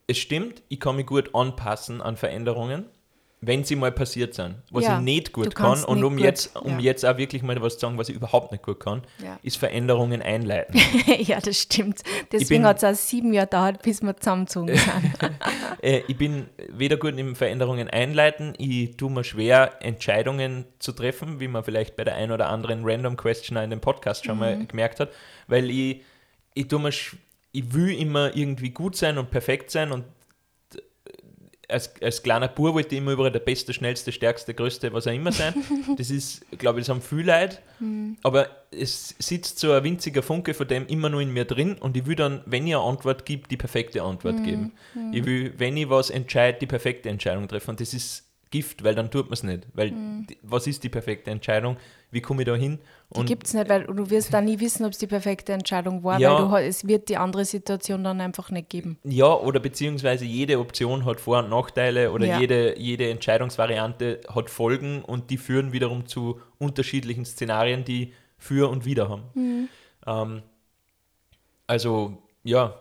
es 0.07 0.18
stimmt, 0.18 0.62
ich 0.68 0.80
kann 0.80 0.97
mich 0.97 1.07
gut 1.07 1.34
anpassen 1.34 2.01
an 2.03 2.16
Veränderungen, 2.16 2.86
wenn 3.45 3.64
sie 3.64 3.74
mal 3.74 3.90
passiert 3.90 4.34
sind. 4.34 4.55
Was 4.70 4.84
Ja, 4.84 4.99
ich 4.99 5.03
nicht 5.05 5.32
gut 5.32 5.53
kann, 5.57 5.82
und 5.82 6.05
um, 6.05 6.14
gut, 6.14 6.24
jetzt, 6.24 6.55
um 6.55 6.74
ja. 6.74 6.78
jetzt 6.78 7.05
auch 7.05 7.18
wirklich 7.18 7.43
mal 7.43 7.61
was 7.61 7.74
zu 7.74 7.80
sagen, 7.80 7.99
was 7.99 8.09
ich 8.09 8.14
überhaupt 8.14 8.53
nicht 8.53 8.62
gut 8.62 8.78
kann, 8.78 9.03
Ja. 9.22 9.36
ist 9.43 9.57
Veränderungen 9.57 10.22
einleiten. 10.22 10.80
ja, 11.18 11.40
das 11.40 11.59
stimmt. 11.61 12.03
Deswegen 12.30 12.64
hat 12.64 12.76
es 12.80 12.84
auch 12.84 12.95
sieben 12.95 13.32
Jahre 13.32 13.49
gedauert, 13.49 13.82
bis 13.82 14.01
wir 14.01 14.16
zusammengezogen 14.16 14.76
sind. 14.76 14.82
äh, 15.82 16.03
ich 16.07 16.16
bin 16.16 16.47
weder 16.68 16.97
gut 16.97 17.18
im 17.18 17.34
Veränderungen 17.34 17.90
einleiten, 17.90 18.55
ich 18.59 18.97
tue 18.97 19.11
mir 19.11 19.24
schwer, 19.24 19.72
Entscheidungen 19.80 20.64
zu 20.78 20.93
treffen, 20.93 21.40
wie 21.40 21.49
man 21.49 21.64
vielleicht 21.64 21.97
bei 21.97 22.05
der 22.05 22.14
ein 22.14 22.30
oder 22.30 22.49
anderen 22.49 22.82
Random 22.84 23.16
Question 23.16 23.59
in 23.59 23.70
dem 23.70 23.80
Podcast 23.80 24.24
schon 24.24 24.36
Mhm. 24.36 24.40
mal 24.40 24.66
gemerkt 24.66 25.01
hat, 25.01 25.11
weil 25.49 25.68
ich, 25.68 26.03
ich 26.55 26.68
tue 26.68 26.78
mir 26.78 26.90
ich 27.55 27.74
will 27.74 27.90
immer 28.01 28.34
irgendwie 28.34 28.70
gut 28.70 28.97
sein 28.97 29.18
und 29.18 29.30
perfekt 29.30 29.70
sein 29.70 29.93
und 29.93 30.05
als, 31.68 31.92
als 32.02 32.22
kleiner 32.22 32.48
Bub 32.48 32.74
wollte 32.74 32.94
ich 32.94 33.00
immer 33.00 33.12
überall 33.12 33.32
der 33.32 33.40
Beste, 33.40 33.72
Schnellste, 33.72 34.12
Stärkste, 34.12 34.54
Größte, 34.54 34.92
was 34.92 35.06
auch 35.06 35.12
immer 35.12 35.32
sein. 35.32 35.54
Das 35.96 36.10
ist, 36.10 36.44
glaube 36.58 36.80
ich, 36.80 36.86
das 36.86 36.94
haben 36.94 37.02
viele 37.02 37.40
Leute. 37.40 37.58
Aber 38.22 38.48
es 38.70 39.14
sitzt 39.18 39.58
so 39.58 39.72
ein 39.72 39.84
winziger 39.84 40.22
Funke 40.22 40.54
von 40.54 40.68
dem 40.68 40.86
immer 40.86 41.08
nur 41.08 41.20
in 41.20 41.32
mir 41.32 41.44
drin 41.44 41.74
und 41.74 41.96
ich 41.96 42.06
will 42.06 42.16
dann, 42.16 42.42
wenn 42.46 42.66
ich 42.66 42.74
eine 42.74 42.84
Antwort 42.84 43.24
gebe, 43.24 43.48
die 43.48 43.56
perfekte 43.56 44.02
Antwort 44.02 44.44
geben. 44.44 44.72
Ich 45.12 45.24
will, 45.24 45.54
wenn 45.58 45.76
ich 45.76 45.88
was 45.90 46.10
entscheide, 46.10 46.58
die 46.58 46.66
perfekte 46.66 47.08
Entscheidung 47.08 47.48
treffen. 47.48 47.70
Und 47.70 47.80
das 47.80 47.92
ist 47.92 48.32
Gift, 48.53 48.84
weil 48.84 48.94
dann 48.94 49.11
tut 49.11 49.24
man 49.24 49.32
es 49.32 49.42
nicht. 49.42 49.66
Weil 49.74 49.90
die, 49.90 50.38
was 50.42 50.68
ist 50.68 50.84
die 50.84 50.88
perfekte 50.88 51.32
Entscheidung? 51.32 51.76
Wie 52.12 52.20
komme 52.20 52.42
ich 52.42 52.46
da 52.46 52.55
hin? 52.55 52.78
Die 53.16 53.24
gibt 53.24 53.46
es 53.48 53.55
nicht, 53.55 53.68
weil 53.68 53.84
du 53.84 54.09
wirst 54.11 54.32
dann 54.32 54.44
nie 54.44 54.61
wissen, 54.61 54.84
ob 54.84 54.92
es 54.92 54.98
die 54.98 55.09
perfekte 55.09 55.53
Entscheidung 55.53 56.05
war, 56.05 56.20
Ja. 56.20 56.48
weil 56.53 56.62
du, 56.62 56.68
es 56.68 56.86
wird 56.86 57.09
die 57.09 57.16
andere 57.16 57.44
Situation 57.44 58.05
dann 58.05 58.20
einfach 58.20 58.50
nicht 58.50 58.68
geben. 58.68 58.98
Ja, 59.03 59.34
oder 59.34 59.59
beziehungsweise 59.59 60.24
jede 60.24 60.61
Option 60.61 61.05
hat 61.05 61.18
Vor- 61.20 61.40
und 61.40 61.50
Nachteile 61.50 62.12
oder 62.12 62.26
Ja. 62.26 62.38
jede, 62.38 62.78
jede 62.78 63.11
Entscheidungsvariante 63.11 64.20
hat 64.32 64.50
Folgen 64.50 65.03
und 65.03 65.30
die 65.30 65.38
führen 65.38 65.72
wiederum 65.72 66.07
zu 66.07 66.40
unterschiedlichen 66.59 67.24
Szenarien, 67.24 67.84
die 67.84 68.12
für 68.38 68.70
und 68.70 68.84
wider 68.84 69.09
haben. 69.09 69.68
Ähm, 70.07 70.42
also, 71.66 72.18
ja, 72.44 72.74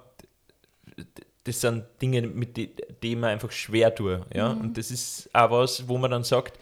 das 1.44 1.62
sind 1.62 1.86
Dinge, 2.02 2.22
mit 2.22 2.58
die 3.04 3.16
man 3.16 3.32
einfach 3.32 3.52
schwer 3.52 3.94
tue. 3.94 4.26
Ja? 4.34 4.52
Und 4.52 4.78
das 4.78 4.92
ist 4.92 5.30
auch 5.34 5.52
was, 5.52 5.88
wo 5.88 5.98
man 5.98 6.12
dann 6.12 6.24
sagt, 6.24 6.60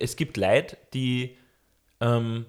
es 0.00 0.16
gibt 0.16 0.36
Leute, 0.36 0.76
die 0.92 1.36
ähm, 2.00 2.46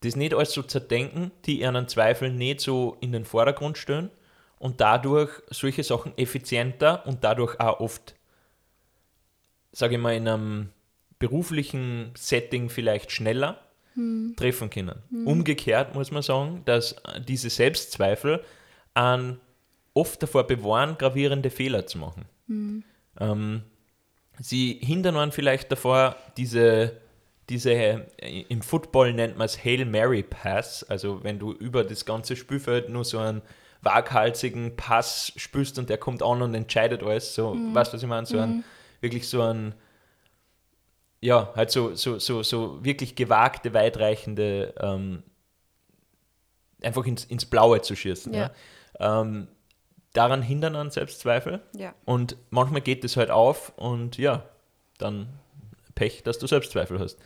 das 0.00 0.16
nicht 0.16 0.34
alles 0.34 0.52
so 0.52 0.62
zerdenken, 0.62 1.32
die 1.46 1.60
ihren 1.60 1.88
Zweifel 1.88 2.30
nicht 2.30 2.60
so 2.60 2.96
in 3.00 3.12
den 3.12 3.24
Vordergrund 3.24 3.78
stellen 3.78 4.10
und 4.58 4.80
dadurch 4.80 5.30
solche 5.50 5.82
Sachen 5.82 6.16
effizienter 6.18 7.06
und 7.06 7.24
dadurch 7.24 7.58
auch 7.58 7.80
oft, 7.80 8.14
sage 9.72 9.96
ich 9.96 10.00
mal, 10.00 10.14
in 10.14 10.28
einem 10.28 10.68
beruflichen 11.18 12.12
Setting 12.16 12.68
vielleicht 12.68 13.10
schneller 13.12 13.60
treffen 14.36 14.70
können. 14.70 15.02
Umgekehrt 15.26 15.94
muss 15.94 16.12
man 16.12 16.22
sagen, 16.22 16.62
dass 16.64 16.94
diese 17.26 17.50
Selbstzweifel 17.50 18.44
an 18.94 19.40
oft 19.98 20.22
davor 20.22 20.46
bewahren, 20.46 20.96
gravierende 20.98 21.50
Fehler 21.50 21.86
zu 21.86 21.98
machen. 21.98 22.24
Ähm, 23.20 23.62
sie 24.38 24.78
hindern 24.80 25.16
einen 25.16 25.32
vielleicht 25.32 25.72
davor, 25.72 26.16
diese, 26.36 26.92
diese, 27.48 27.72
äh, 27.72 28.44
im 28.48 28.62
Football 28.62 29.12
nennt 29.12 29.36
man 29.36 29.46
es 29.46 29.64
Hail 29.64 29.84
Mary 29.84 30.22
Pass, 30.22 30.84
also 30.84 31.22
wenn 31.24 31.38
du 31.38 31.52
über 31.52 31.84
das 31.84 32.04
ganze 32.04 32.36
Spielfeld 32.36 32.88
nur 32.88 33.04
so 33.04 33.18
einen 33.18 33.42
waghalsigen 33.82 34.76
Pass 34.76 35.32
spürst 35.36 35.78
und 35.78 35.88
der 35.88 35.98
kommt 35.98 36.22
an 36.22 36.42
und 36.42 36.54
entscheidet 36.54 37.02
alles, 37.02 37.34
so, 37.34 37.54
weißt 37.54 37.92
du, 37.92 37.96
was 37.96 38.02
ich 38.02 38.08
meine? 38.08 38.26
So 38.26 38.38
ein, 38.38 38.64
wirklich 39.00 39.28
so 39.28 39.42
ein, 39.42 39.74
ja, 41.20 41.52
halt 41.56 41.70
so, 41.70 41.94
so, 41.94 42.18
so, 42.18 42.42
so 42.42 42.84
wirklich 42.84 43.16
gewagte, 43.16 43.74
weitreichende, 43.74 44.74
ähm, 44.80 45.22
einfach 46.82 47.04
ins, 47.06 47.24
ins 47.24 47.46
Blaue 47.46 47.82
zu 47.82 47.96
schießen. 47.96 48.32
Ja. 48.34 48.50
Ja. 49.00 49.20
Ähm, 49.20 49.48
daran 50.12 50.42
hindern 50.42 50.76
an 50.76 50.90
Selbstzweifel. 50.90 51.60
Ja. 51.76 51.94
Und 52.04 52.36
manchmal 52.50 52.80
geht 52.80 53.04
es 53.04 53.16
halt 53.16 53.30
auf 53.30 53.72
und 53.76 54.18
ja, 54.18 54.44
dann 54.98 55.28
Pech, 55.94 56.22
dass 56.22 56.38
du 56.38 56.46
Selbstzweifel 56.46 56.98
hast. 56.98 57.18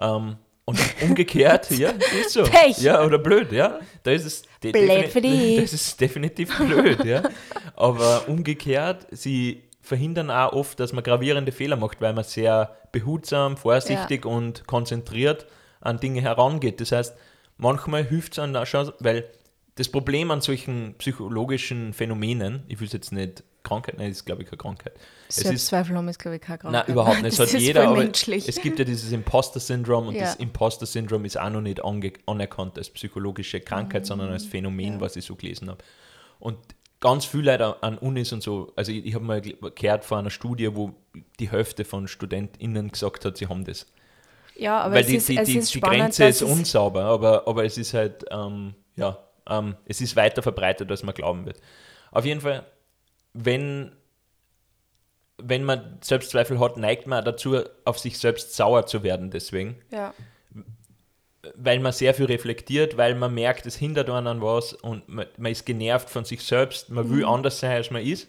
Ähm, 0.00 0.36
und 0.64 0.78
umgekehrt, 1.02 1.70
ja, 1.70 1.90
ist 2.20 2.30
so. 2.30 2.44
Pech. 2.44 2.78
Ja, 2.78 3.04
oder 3.04 3.18
blöd, 3.18 3.50
ja. 3.52 3.80
Da 4.02 4.12
ist 4.12 4.24
es 4.24 4.42
Blöd 4.60 5.08
für 5.08 5.20
dich. 5.20 5.60
Das 5.60 5.72
ist 5.72 6.00
definitiv 6.00 6.56
blöd, 6.58 7.04
ja. 7.04 7.22
Aber 7.76 8.28
umgekehrt, 8.28 9.06
sie 9.10 9.64
verhindern 9.80 10.30
auch 10.30 10.52
oft, 10.52 10.78
dass 10.78 10.92
man 10.92 11.02
gravierende 11.02 11.50
Fehler 11.50 11.76
macht, 11.76 12.00
weil 12.00 12.12
man 12.12 12.24
sehr 12.24 12.76
behutsam, 12.92 13.56
vorsichtig 13.56 14.26
und 14.26 14.66
konzentriert 14.66 15.46
an 15.80 15.98
Dinge 15.98 16.20
herangeht. 16.20 16.80
Das 16.80 16.92
heißt, 16.92 17.16
manchmal 17.56 18.04
hilft 18.04 18.34
es 18.34 18.38
einem 18.38 18.54
auch 18.56 18.66
schon, 18.66 18.92
weil 19.00 19.24
das 19.80 19.88
Problem 19.88 20.30
an 20.30 20.40
solchen 20.40 20.94
psychologischen 20.98 21.92
Phänomenen, 21.92 22.62
ich 22.68 22.78
will 22.80 22.86
es 22.86 22.92
jetzt 22.92 23.12
nicht 23.12 23.42
Krankheit? 23.62 23.98
Nein, 23.98 24.08
das 24.08 24.18
ist, 24.18 24.24
glaube 24.24 24.42
ich, 24.42 24.48
keine 24.48 24.58
Krankheit. 24.58 24.92
Es 25.28 25.38
ist, 25.38 25.44
Selbstzweifel 25.46 25.96
haben 25.96 26.08
ist, 26.08 26.18
glaube 26.18 26.36
ich, 26.36 26.42
keine 26.42 26.58
Krankheit. 26.58 26.86
nein, 26.86 26.92
überhaupt 26.94 27.22
nicht. 27.22 27.26
Es 27.32 27.36
Das 27.36 27.48
hat 27.50 27.54
ist 27.60 27.66
jeder, 27.66 27.88
aber 27.88 27.96
menschlich. 27.98 28.48
es 28.48 28.60
gibt 28.60 28.78
ja 28.78 28.84
dieses 28.84 29.12
Imposter-Syndrom 29.12 30.08
und 30.08 30.14
Ja. 30.14 30.22
das 30.22 30.36
Imposter-Syndrom 30.36 31.24
ist 31.24 31.38
auch 31.38 31.50
noch 31.50 31.60
nicht 31.60 31.80
anerkannt 31.84 32.78
als 32.78 32.90
psychologische 32.90 33.60
Krankheit, 33.60 34.06
sondern 34.06 34.30
als 34.30 34.44
Phänomen, 34.44 34.86
Mhm. 34.86 34.94
Ja. 34.94 35.00
was 35.00 35.16
ich 35.16 35.24
so 35.24 35.34
gelesen 35.36 35.68
habe. 35.70 35.82
Und 36.38 36.56
ganz 37.00 37.24
viele 37.24 37.52
Leute 37.52 37.82
an 37.82 37.98
Unis 37.98 38.32
und 38.32 38.42
so, 38.42 38.72
also 38.76 38.92
ich, 38.92 39.04
ich 39.06 39.14
habe 39.14 39.24
mal 39.24 39.40
gehört 39.40 40.04
von 40.04 40.18
einer 40.18 40.30
Studie, 40.30 40.74
wo 40.74 40.94
die 41.38 41.50
Hälfte 41.50 41.84
von 41.84 42.08
StudentInnen 42.08 42.90
gesagt 42.90 43.24
hat, 43.24 43.36
sie 43.38 43.46
haben 43.46 43.64
das. 43.64 43.86
ja, 44.56 44.80
aber 44.80 44.94
Weil 44.96 45.00
es 45.02 45.06
die, 45.08 45.16
ist, 45.16 45.28
die, 45.28 45.36
es 45.38 45.46
die, 45.48 45.56
ist 45.58 45.74
die 45.74 45.78
spannend, 45.78 45.98
Grenze 46.00 46.24
ist 46.26 46.42
es- 46.42 46.50
unsauber, 46.50 47.04
aber, 47.04 47.46
aber 47.48 47.64
es 47.64 47.78
ist 47.78 47.94
halt, 47.94 48.24
ähm, 48.30 48.74
ja, 48.96 49.18
ähm, 49.50 49.76
es 49.84 50.00
ist 50.00 50.16
weiter 50.16 50.42
verbreitet, 50.42 50.90
als 50.90 51.02
man 51.02 51.14
glauben 51.14 51.44
wird. 51.44 51.60
Auf 52.10 52.24
jeden 52.24 52.40
Fall, 52.40 52.64
wenn, 53.34 53.92
wenn 55.38 55.64
man 55.64 55.98
Selbstzweifel 56.00 56.58
hat, 56.58 56.76
neigt 56.76 57.06
man 57.06 57.24
dazu, 57.24 57.58
auf 57.84 57.98
sich 57.98 58.18
selbst 58.18 58.54
sauer 58.54 58.86
zu 58.86 59.02
werden 59.02 59.30
deswegen, 59.30 59.76
Ja, 59.90 60.14
weil 61.56 61.80
man 61.80 61.92
sehr 61.92 62.14
viel 62.14 62.26
reflektiert, 62.26 62.96
weil 62.96 63.14
man 63.14 63.34
merkt, 63.34 63.66
es 63.66 63.76
hindert 63.76 64.10
einen 64.10 64.26
an 64.26 64.42
was 64.42 64.74
und 64.74 65.08
man, 65.08 65.26
man 65.38 65.52
ist 65.52 65.64
genervt 65.64 66.10
von 66.10 66.24
sich 66.24 66.42
selbst, 66.42 66.90
man 66.90 67.08
will 67.10 67.24
anders 67.24 67.60
sein, 67.60 67.72
als 67.72 67.90
man 67.90 68.02
ist. 68.02 68.28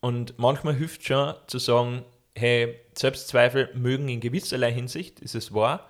Und 0.00 0.38
manchmal 0.38 0.74
hilft 0.74 1.04
schon 1.04 1.34
zu 1.46 1.58
sagen, 1.58 2.04
hey, 2.34 2.78
Selbstzweifel 2.96 3.70
mögen 3.74 4.08
in 4.08 4.20
gewisserlei 4.20 4.72
Hinsicht, 4.72 5.20
ist 5.20 5.34
es 5.34 5.54
wahr, 5.54 5.88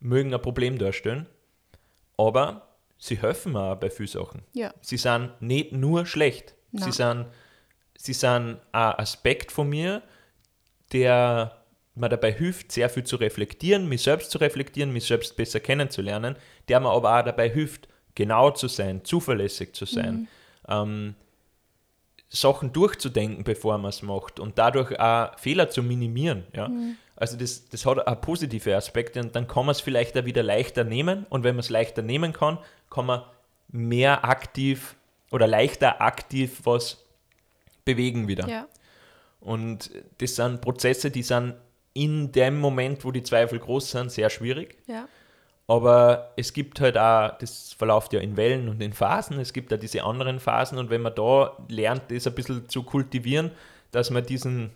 mögen 0.00 0.32
ein 0.32 0.40
Problem 0.40 0.78
darstellen, 0.78 1.26
aber 2.16 2.65
sie 2.98 3.18
helfen 3.20 3.52
mir 3.52 3.60
auch 3.72 3.76
bei 3.76 3.90
vielen 3.90 4.08
Sachen. 4.08 4.42
ja, 4.52 4.72
Sie 4.80 4.96
sind 4.96 5.30
nicht 5.40 5.72
nur 5.72 6.06
schlecht. 6.06 6.54
Nein. 6.72 6.84
Sie 6.84 6.92
sind, 6.92 7.26
sie 7.96 8.12
sind 8.12 8.58
ein 8.72 8.94
Aspekt 8.98 9.52
von 9.52 9.68
mir, 9.68 10.02
der 10.92 11.62
mir 11.94 12.08
dabei 12.08 12.32
hilft, 12.32 12.72
sehr 12.72 12.90
viel 12.90 13.04
zu 13.04 13.16
reflektieren, 13.16 13.88
mich 13.88 14.02
selbst 14.02 14.30
zu 14.30 14.38
reflektieren, 14.38 14.92
mich 14.92 15.06
selbst 15.06 15.36
besser 15.36 15.60
kennenzulernen, 15.60 16.36
der 16.68 16.80
mir 16.80 16.90
aber 16.90 17.18
auch 17.18 17.24
dabei 17.24 17.48
hilft, 17.48 17.88
genau 18.14 18.50
zu 18.50 18.68
sein, 18.68 19.04
zuverlässig 19.04 19.74
zu 19.74 19.86
sein, 19.86 20.28
ähm, 20.68 21.14
Sachen 22.28 22.72
durchzudenken, 22.72 23.44
bevor 23.44 23.78
man 23.78 23.88
es 23.90 24.02
macht 24.02 24.40
und 24.40 24.58
dadurch 24.58 24.98
auch 24.98 25.38
Fehler 25.38 25.70
zu 25.70 25.82
minimieren. 25.82 26.44
Ja? 26.54 26.70
Also 27.16 27.36
das, 27.36 27.68
das 27.68 27.86
hat 27.86 28.06
auch 28.06 28.20
positive 28.20 28.76
Aspekte 28.76 29.20
und 29.20 29.34
dann 29.34 29.48
kann 29.48 29.66
man 29.66 29.72
es 29.72 29.80
vielleicht 29.80 30.16
auch 30.18 30.26
wieder 30.26 30.42
leichter 30.42 30.84
nehmen 30.84 31.26
und 31.30 31.44
wenn 31.44 31.54
man 31.54 31.60
es 31.60 31.70
leichter 31.70 32.02
nehmen 32.02 32.32
kann, 32.32 32.58
kann 32.90 33.06
man 33.06 33.22
mehr 33.68 34.24
aktiv 34.24 34.96
oder 35.30 35.46
leichter 35.46 36.00
aktiv 36.00 36.60
was 36.64 37.04
bewegen 37.84 38.28
wieder. 38.28 38.46
ja, 38.48 38.66
Und 39.40 39.90
das 40.18 40.36
sind 40.36 40.60
Prozesse, 40.60 41.10
die 41.10 41.22
sind 41.22 41.54
in 41.94 42.30
dem 42.32 42.60
Moment, 42.60 43.04
wo 43.04 43.10
die 43.10 43.22
Zweifel 43.22 43.58
groß 43.58 43.92
sind, 43.92 44.12
sehr 44.12 44.28
schwierig. 44.28 44.76
ja, 44.86 45.08
Aber 45.66 46.32
es 46.36 46.52
gibt 46.52 46.80
halt 46.80 46.98
auch, 46.98 47.38
das 47.38 47.72
verläuft 47.72 48.12
ja 48.12 48.20
in 48.20 48.36
Wellen 48.36 48.68
und 48.68 48.82
in 48.82 48.92
Phasen, 48.92 49.40
es 49.40 49.54
gibt 49.54 49.72
da 49.72 49.78
diese 49.78 50.04
anderen 50.04 50.38
Phasen 50.38 50.76
und 50.76 50.90
wenn 50.90 51.00
man 51.00 51.14
da 51.14 51.56
lernt, 51.68 52.02
das 52.10 52.26
ein 52.26 52.34
bisschen 52.34 52.68
zu 52.68 52.82
kultivieren, 52.82 53.50
dass 53.92 54.10
man 54.10 54.26
diesen, 54.26 54.72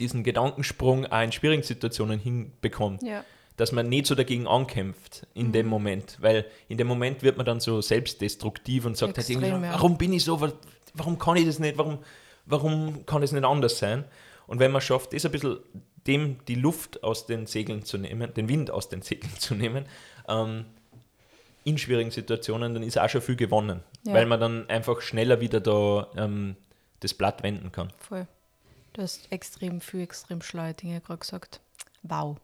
diesen 0.00 0.22
Gedankensprung 0.24 1.06
auch 1.06 1.22
in 1.22 1.32
schwierigen 1.32 1.62
Situationen 1.62 2.18
hinbekommt, 2.18 3.02
ja, 3.02 3.24
dass 3.56 3.72
man 3.72 3.88
nicht 3.88 4.06
so 4.06 4.14
dagegen 4.14 4.46
ankämpft 4.46 5.26
in 5.34 5.50
dem 5.52 5.66
Moment, 5.66 6.16
weil 6.20 6.44
in 6.68 6.78
dem 6.78 6.86
Moment 6.86 7.22
wird 7.22 7.36
man 7.36 7.44
dann 7.46 7.58
so 7.60 7.80
selbstdestruktiv 7.80 8.84
und 8.84 8.96
sagt 8.96 9.16
halt 9.16 9.28
Extrem, 9.28 9.42
irgendwie, 9.42 9.66
ja. 9.66 9.72
warum 9.72 9.98
bin 9.98 10.12
ich 10.12 10.22
so, 10.24 10.40
Wa- 10.40 10.52
warum 10.94 11.18
kann 11.18 11.36
ich 11.36 11.44
das 11.46 11.58
nicht, 11.58 11.76
warum, 11.76 11.98
warum 12.46 13.04
kann 13.06 13.22
es 13.22 13.32
nicht 13.32 13.44
anders 13.44 13.78
sein? 13.78 14.04
Und 14.46 14.60
wenn 14.60 14.70
man 14.70 14.80
schafft, 14.80 15.12
das 15.12 15.26
ein 15.26 15.32
bisschen 15.32 15.58
dem 16.06 16.36
die 16.46 16.54
Luft 16.54 17.02
aus 17.02 17.26
den 17.26 17.46
Segeln 17.46 17.84
zu 17.84 17.98
nehmen, 17.98 18.32
den 18.32 18.48
Wind 18.48 18.70
aus 18.70 18.88
den 18.88 19.02
Segeln 19.02 19.34
zu 19.38 19.54
nehmen, 19.54 19.86
ähm, 20.28 20.64
in 21.64 21.76
schwierigen 21.76 22.10
Situationen, 22.12 22.72
dann 22.74 22.82
ist 22.82 22.98
auch 22.98 23.08
schon 23.10 23.20
viel 23.20 23.36
gewonnen, 23.36 23.80
Ja. 24.06 24.14
weil 24.14 24.24
man 24.26 24.38
dann 24.40 24.70
einfach 24.70 25.00
schneller 25.00 25.40
wieder 25.40 25.60
da 25.60 26.06
ähm, 26.16 26.56
das 27.00 27.12
Blatt 27.12 27.42
wenden 27.42 27.72
kann. 27.72 27.92
voll. 27.98 28.26
Du 28.98 29.04
hast 29.04 29.30
extrem 29.30 29.80
viel, 29.80 30.00
extrem 30.00 30.42
schlaue 30.42 30.74
Dinge 30.74 31.00
gerade 31.00 31.20
gesagt. 31.20 31.60
Wow. 32.02 32.36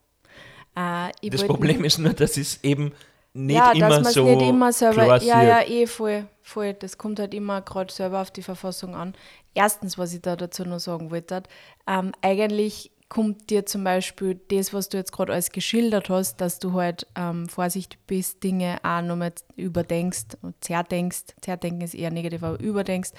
Äh, 0.76 1.10
Das 1.28 1.44
Problem 1.44 1.82
ist 1.82 1.98
nur, 1.98 2.12
dass 2.12 2.36
es 2.36 2.62
eben 2.62 2.92
nicht 3.32 3.56
ja, 3.56 3.72
immer 3.72 3.88
dass 3.88 4.14
so 4.14 4.24
nicht 4.24 4.48
immer 4.48 4.72
selber. 4.72 5.20
Ja, 5.20 5.42
ja, 5.42 5.62
eh 5.66 5.88
voll, 5.88 6.28
voll. 6.42 6.74
Das 6.74 6.96
kommt 6.96 7.18
halt 7.18 7.34
immer 7.34 7.60
gerade 7.60 7.92
selber 7.92 8.22
auf 8.22 8.30
die 8.30 8.42
Verfassung 8.44 8.94
an. 8.94 9.14
Erstens, 9.52 9.98
was 9.98 10.14
ich 10.14 10.20
da 10.20 10.36
dazu 10.36 10.64
noch 10.64 10.78
sagen 10.78 11.10
wollte, 11.10 11.42
ähm, 11.88 12.12
eigentlich 12.22 12.92
kommt 13.08 13.50
dir 13.50 13.66
zum 13.66 13.82
Beispiel 13.82 14.40
das, 14.46 14.72
was 14.72 14.88
du 14.88 14.96
jetzt 14.96 15.10
gerade 15.10 15.32
alles 15.32 15.50
geschildert 15.50 16.08
hast, 16.08 16.40
dass 16.40 16.60
du 16.60 16.74
halt 16.74 17.08
ähm, 17.16 17.48
vorsichtig 17.48 17.98
bist, 18.06 18.44
Dinge 18.44 18.78
auch 18.84 19.02
nochmal 19.02 19.32
überdenkst 19.56 20.38
und 20.40 20.54
zerdenkst. 20.62 21.34
Zerdenken 21.40 21.80
ist 21.80 21.94
eher 21.94 22.12
negativ, 22.12 22.44
aber 22.44 22.60
überdenkst. 22.60 23.10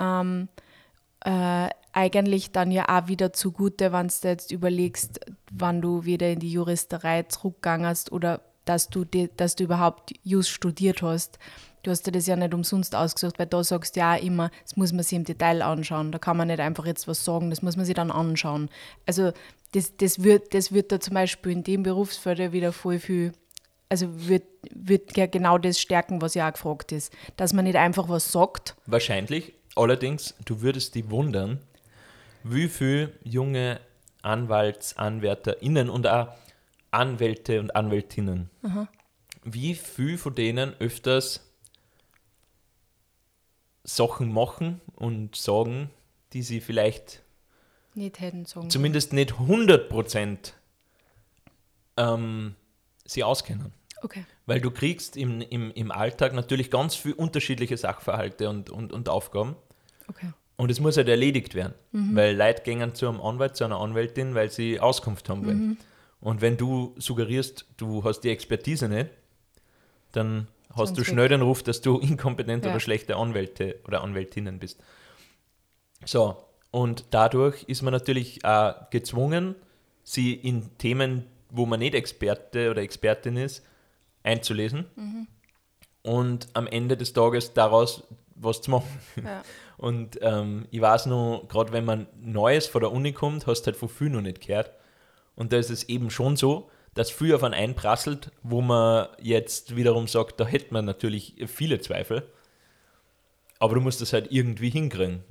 Ähm, 0.00 0.48
äh, 1.24 1.68
eigentlich 1.92 2.52
dann 2.52 2.70
ja 2.70 2.86
auch 2.88 3.08
wieder 3.08 3.32
zugute, 3.32 3.92
wenn 3.92 4.08
du 4.08 4.28
jetzt 4.28 4.52
überlegst, 4.52 5.20
wann 5.50 5.80
du 5.80 6.04
wieder 6.04 6.30
in 6.30 6.38
die 6.38 6.52
Juristerei 6.52 7.24
zurückgangst 7.24 8.12
oder 8.12 8.40
dass 8.64 8.88
du, 8.88 9.04
die, 9.04 9.28
dass 9.36 9.56
du 9.56 9.64
überhaupt 9.64 10.12
Just 10.22 10.50
studiert 10.50 11.02
hast. 11.02 11.38
Du 11.82 11.90
hast 11.90 12.06
dir 12.06 12.12
das 12.12 12.26
ja 12.26 12.36
nicht 12.36 12.52
umsonst 12.52 12.94
ausgesucht, 12.94 13.38
weil 13.38 13.46
da 13.46 13.64
sagst 13.64 13.96
du 13.96 14.00
ja 14.00 14.14
auch 14.14 14.22
immer, 14.22 14.50
das 14.62 14.76
muss 14.76 14.92
man 14.92 15.02
sich 15.02 15.16
im 15.16 15.24
Detail 15.24 15.62
anschauen. 15.62 16.12
Da 16.12 16.18
kann 16.18 16.36
man 16.36 16.48
nicht 16.48 16.60
einfach 16.60 16.84
jetzt 16.84 17.08
was 17.08 17.24
sagen, 17.24 17.50
das 17.50 17.62
muss 17.62 17.76
man 17.76 17.86
sich 17.86 17.94
dann 17.94 18.10
anschauen. 18.10 18.68
Also 19.06 19.32
das, 19.72 19.96
das, 19.96 20.22
wird, 20.22 20.52
das 20.54 20.72
wird 20.72 20.92
da 20.92 21.00
zum 21.00 21.14
Beispiel 21.14 21.52
in 21.52 21.64
dem 21.64 21.82
Berufsfeld 21.82 22.52
wieder 22.52 22.72
voll 22.72 22.98
viel, 22.98 23.32
also 23.88 24.06
wird, 24.28 24.44
wird 24.74 25.16
ja 25.16 25.26
genau 25.26 25.56
das 25.56 25.80
stärken, 25.80 26.20
was 26.20 26.34
ja 26.34 26.48
auch 26.48 26.52
gefragt 26.52 26.92
ist. 26.92 27.12
Dass 27.36 27.54
man 27.54 27.64
nicht 27.64 27.76
einfach 27.76 28.08
was 28.08 28.30
sagt, 28.30 28.76
Wahrscheinlich. 28.86 29.54
Allerdings, 29.76 30.34
du 30.44 30.60
würdest 30.60 30.94
dich 30.94 31.10
wundern, 31.10 31.60
wie 32.42 32.68
viele 32.68 33.12
junge 33.22 33.80
AnwaltsanwärterInnen 34.22 35.88
und 35.90 36.06
auch 36.06 36.28
Anwälte 36.90 37.60
und 37.60 37.76
Anwältinnen, 37.76 38.50
wie 39.44 39.74
viel 39.74 40.18
von 40.18 40.34
denen 40.34 40.74
öfters 40.80 41.46
Sachen 43.84 44.32
machen 44.32 44.80
und 44.96 45.36
sagen, 45.36 45.90
die 46.32 46.42
sie 46.42 46.60
vielleicht 46.60 47.22
nicht 47.94 48.20
hätten 48.20 48.44
sagen 48.44 48.70
zumindest 48.70 49.12
nicht 49.12 49.32
100% 49.32 50.52
ähm, 51.96 52.54
sie 53.04 53.24
auskennen. 53.24 53.72
Okay. 54.02 54.24
Weil 54.46 54.60
du 54.60 54.70
kriegst 54.70 55.16
im, 55.16 55.40
im, 55.40 55.70
im 55.72 55.90
Alltag 55.90 56.32
natürlich 56.32 56.70
ganz 56.70 56.94
viele 56.94 57.14
unterschiedliche 57.16 57.76
Sachverhalte 57.76 58.48
und, 58.48 58.70
und, 58.70 58.92
und 58.92 59.08
Aufgaben. 59.08 59.56
Okay. 60.08 60.32
Und 60.56 60.70
es 60.70 60.80
muss 60.80 60.96
halt 60.96 61.08
erledigt 61.08 61.54
werden. 61.54 61.72
Weil 61.92 62.36
Leute 62.36 62.62
gehen 62.62 62.94
zu 62.94 63.08
einem 63.08 63.20
Anwalt, 63.20 63.56
zu 63.56 63.64
einer 63.64 63.78
Anwältin, 63.80 64.34
weil 64.34 64.50
sie 64.50 64.78
Auskunft 64.78 65.28
haben 65.28 65.46
wollen. 65.46 65.78
Und 66.20 66.42
wenn 66.42 66.58
du 66.58 66.94
suggerierst, 66.98 67.64
du 67.78 68.04
hast 68.04 68.20
die 68.20 68.28
Expertise 68.28 68.88
nicht, 68.88 69.08
dann 70.12 70.48
hast 70.68 70.88
Sonst 70.88 70.98
du 70.98 71.04
schnell 71.04 71.28
den 71.28 71.40
Ruf, 71.40 71.62
dass 71.62 71.80
du 71.80 71.98
inkompetent 72.00 72.64
Ja. 72.64 72.72
oder 72.72 72.80
schlechte 72.80 73.16
Anwälte 73.16 73.80
oder 73.86 74.02
Anwältinnen 74.02 74.58
bist. 74.58 74.78
So, 76.04 76.36
und 76.70 77.06
dadurch 77.10 77.64
ist 77.64 77.82
man 77.82 77.92
natürlich 77.92 78.44
auch 78.44 78.90
gezwungen, 78.90 79.54
sie 80.02 80.34
in 80.34 80.76
Themen, 80.78 81.26
wo 81.50 81.66
man 81.66 81.80
nicht 81.80 81.94
Experte 81.94 82.70
oder 82.70 82.82
Expertin 82.82 83.36
ist, 83.36 83.64
einzulesen 84.22 84.86
und 86.02 86.48
am 86.54 86.66
Ende 86.66 86.96
des 86.96 87.12
Tages 87.12 87.52
daraus 87.52 88.04
was 88.34 88.62
zu 88.62 88.70
machen. 88.70 89.00
Ja. 89.22 89.42
Und 89.76 90.18
ähm, 90.20 90.66
ich 90.70 90.80
weiß 90.82 91.06
noch, 91.06 91.46
gerade 91.48 91.72
wenn 91.72 91.86
man 91.86 92.06
Neues 92.20 92.66
von 92.66 92.82
der 92.82 92.92
Uni 92.92 93.12
kommt, 93.12 93.46
hast 93.46 93.62
du 93.62 93.66
halt 93.68 93.76
von 93.76 93.88
viel 93.88 94.10
noch 94.10 94.20
nicht 94.20 94.46
gehört. 94.46 94.72
Und 95.36 95.54
da 95.54 95.56
ist 95.56 95.70
es 95.70 95.88
eben 95.88 96.10
schon 96.10 96.36
so, 96.36 96.70
dass 96.92 97.10
viel 97.10 97.34
auf 97.34 97.42
einen 97.44 97.54
einprasselt, 97.54 98.30
wo 98.42 98.60
man 98.60 99.08
jetzt 99.22 99.76
wiederum 99.76 100.06
sagt, 100.06 100.38
da 100.38 100.46
hätte 100.46 100.74
man 100.74 100.84
natürlich 100.84 101.34
viele 101.46 101.80
Zweifel. 101.80 102.30
Aber 103.58 103.74
du 103.74 103.80
musst 103.80 104.02
das 104.02 104.12
halt 104.12 104.30
irgendwie 104.30 104.68
hinkriegen. 104.68 105.24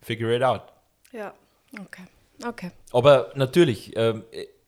Figure 0.00 0.34
it 0.34 0.42
out. 0.42 0.72
Ja. 1.12 1.32
Okay. 1.80 2.04
Okay. 2.44 2.70
Aber 2.92 3.30
natürlich, 3.36 3.96
äh, 3.96 4.20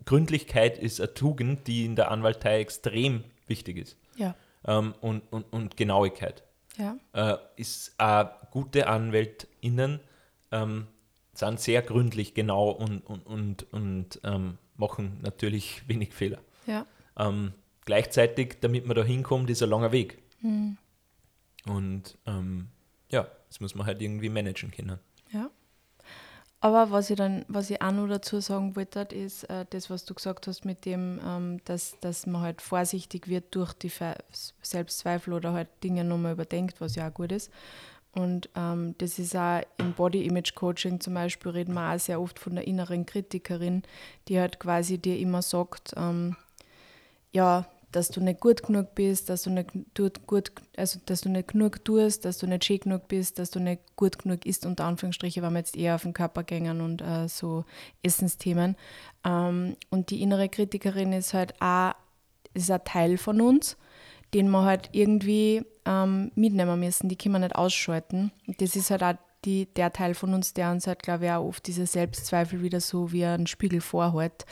Gründlichkeit 0.07 0.79
ist 0.79 1.01
eine 1.01 1.13
Tugend, 1.13 1.67
die 1.67 1.85
in 1.85 1.97
der 1.97 2.11
Anwaltei 2.11 2.61
extrem 2.61 3.25
wichtig 3.47 3.77
ist. 3.77 3.97
Ja. 4.17 4.35
Ähm, 4.65 4.95
und, 5.01 5.23
und, 5.31 5.45
und 5.53 5.77
Genauigkeit. 5.77 6.43
Ja. 6.79 6.97
äh, 7.13 7.39
ist 7.57 7.95
äh, 7.99 8.27
gute 8.51 8.87
AnwältInnen 8.87 10.01
ähm, 10.53 10.87
sind 11.33 11.61
sehr 11.61 11.83
gründlich 11.83 12.35
genau 12.35 12.71
und, 12.71 13.01
und, 13.01 13.27
und, 13.27 13.73
und 13.73 14.21
ähm, 14.25 14.59
machen 14.77 15.19
natürlich 15.23 15.83
wenig 15.89 16.13
Fehler. 16.15 16.39
Ja. 16.67 16.87
Ähm, 17.19 17.53
gleichzeitig, 17.85 18.59
damit 18.61 18.87
man 18.87 18.97
da 18.97 19.05
hinkommt, 19.05 19.51
ist 19.51 19.63
ein 19.63 19.71
langer 19.71 19.93
Weg. 19.93 20.19
Und 21.67 22.19
ähm, 22.27 22.69
ja, 23.11 23.27
das 23.49 23.61
muss 23.61 23.75
man 23.75 23.87
halt 23.87 24.01
irgendwie 24.03 24.29
managen 24.29 24.71
können. 24.71 24.99
Aber 26.61 26.91
was 26.91 27.11
ich 27.11 27.17
dann, 27.17 27.45
was 27.49 27.71
ich 27.71 27.83
auch 27.83 27.93
noch 27.93 28.09
dazu 28.09 28.41
sagen 28.41 28.77
wollte, 28.77 29.01
ist 29.01 29.45
äh, 29.45 29.67
das, 29.71 29.91
was 29.91 30.05
du 30.05 30.15
gesagt 30.15 30.47
hast 30.47 30.65
mit 30.65 30.85
dem, 30.85 31.21
ähm, 31.25 31.61
dass, 31.65 31.99
dass 32.01 32.27
man 32.27 32.43
halt 32.43 32.63
vorsichtig 32.63 33.29
wird 33.29 33.55
durch 33.55 33.73
die 33.75 33.91
Ver 33.91 34.17
Selbstzweifel 34.63 35.35
oder 35.35 35.53
halt 35.53 35.69
Dinge 35.85 36.03
nochmal 36.03 36.33
überdenkt, 36.33 36.81
was 36.81 36.97
ja 36.97 37.09
auch 37.09 37.15
gut 37.15 37.31
ist. 37.31 37.51
Und 38.13 38.49
ähm, 38.57 38.95
das 38.97 39.19
ist 39.19 39.37
auch 39.37 39.61
im 39.77 39.93
Body 39.93 40.25
Image 40.25 40.55
Coaching 40.55 41.01
zum 41.01 41.13
Beispiel, 41.13 41.53
reden 41.53 41.75
wir 41.75 41.93
auch 41.93 41.99
sehr 41.99 42.19
oft 42.19 42.39
von 42.39 42.55
der 42.55 42.67
inneren 42.67 43.05
Kritikerin, 43.05 43.83
die 44.29 44.41
halt 44.41 44.59
quasi 44.59 44.97
dir 44.97 45.19
immer 45.19 45.43
sagt, 45.43 45.93
ähm, 45.99 46.35
ja, 47.33 47.67
dass 47.93 48.09
du 48.09 48.21
nicht 48.21 48.41
gut 48.41 48.63
genug 48.63 48.95
bist, 48.95 49.29
dass 49.29 49.43
du 49.43 49.51
nicht 49.51 49.71
gut, 50.27 50.53
also 50.77 50.99
dass 51.07 51.21
du 51.21 51.29
nicht 51.29 51.49
genug 51.49 51.85
tust, 51.85 52.25
dass 52.25 52.39
du 52.39 52.47
nicht 52.47 52.65
schön 52.65 52.81
genug 52.81 53.09
bist, 53.09 53.39
dass 53.39 53.51
du 53.51 53.61
nicht 53.61 53.81
gut 53.97 54.19
genug 54.19 54.45
isst, 54.45 54.67
unter 54.67 54.85
Anführungsstrichen, 54.85 55.43
wenn 55.43 55.53
wir 55.53 55.61
jetzt 55.61 55.77
eher 55.77 55.95
auf 55.95 56.03
den 56.03 56.13
Körper 56.13 56.43
gängen 56.43 56.81
und 56.81 57.01
äh, 57.01 57.29
so 57.29 57.65
Essensthemen. 58.03 58.77
Ähm, 59.25 59.77
und 59.91 60.11
die 60.11 60.23
innere 60.23 60.49
Kritikerin 60.49 61.13
ist 61.13 61.35
halt 61.35 61.61
auch, 61.61 61.95
ist 62.55 62.71
ein 62.71 62.85
Teil 62.85 63.19
von 63.19 63.41
uns, 63.41 63.77
den 64.35 64.51
wir 64.51 64.65
halt 64.65 64.91
irgendwie 64.93 65.65
ähm, 65.85 66.33
mitnehmen 66.35 66.81
müssen, 66.81 67.09
die 67.09 67.17
können 67.17 67.35
wir 67.35 67.39
nicht 67.41 67.57
ausschalten. 67.57 68.33
Das 68.59 68.77
ist 68.77 68.91
halt 68.91 69.03
auch 69.03 69.15
die, 69.47 69.67
der 69.77 69.93
Teil 69.93 70.15
von 70.15 70.35
uns, 70.35 70.53
der 70.53 70.71
uns 70.71 70.87
halt, 70.87 71.03
glaube 71.03 71.27
ich, 71.27 71.31
auch 71.31 71.47
oft 71.47 71.67
diese 71.67 71.87
Selbstzweifel 71.87 72.63
wieder 72.63 72.81
so 72.81 73.13
wie 73.13 73.25
ein 73.25 73.47
Spiegel 73.47 73.81
vorhält. 73.81 74.45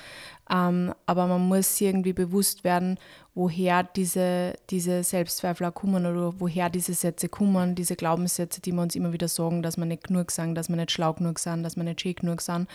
Ähm, 0.50 0.94
aber 1.06 1.26
man 1.26 1.46
muss 1.48 1.80
irgendwie 1.80 2.12
bewusst 2.12 2.64
werden, 2.64 2.98
woher 3.34 3.82
diese, 3.82 4.54
diese 4.70 5.02
Selbstzweifel 5.02 5.66
auch 5.66 5.74
kommen 5.74 6.06
oder 6.06 6.38
woher 6.38 6.70
diese 6.70 6.94
Sätze 6.94 7.28
kommen, 7.28 7.74
diese 7.74 7.96
Glaubenssätze, 7.96 8.60
die 8.60 8.72
wir 8.72 8.82
uns 8.82 8.94
immer 8.94 9.12
wieder 9.12 9.28
sagen, 9.28 9.62
dass 9.62 9.76
wir 9.76 9.86
nicht 9.86 10.04
genug 10.04 10.30
sind, 10.30 10.54
dass 10.54 10.68
wir 10.68 10.76
nicht 10.76 10.92
schlau 10.92 11.12
genug 11.12 11.38
sind, 11.38 11.64
dass 11.64 11.76
wir 11.76 11.84
nicht 11.84 12.00
schön 12.00 12.14
genug 12.14 12.40
sind. 12.40 12.68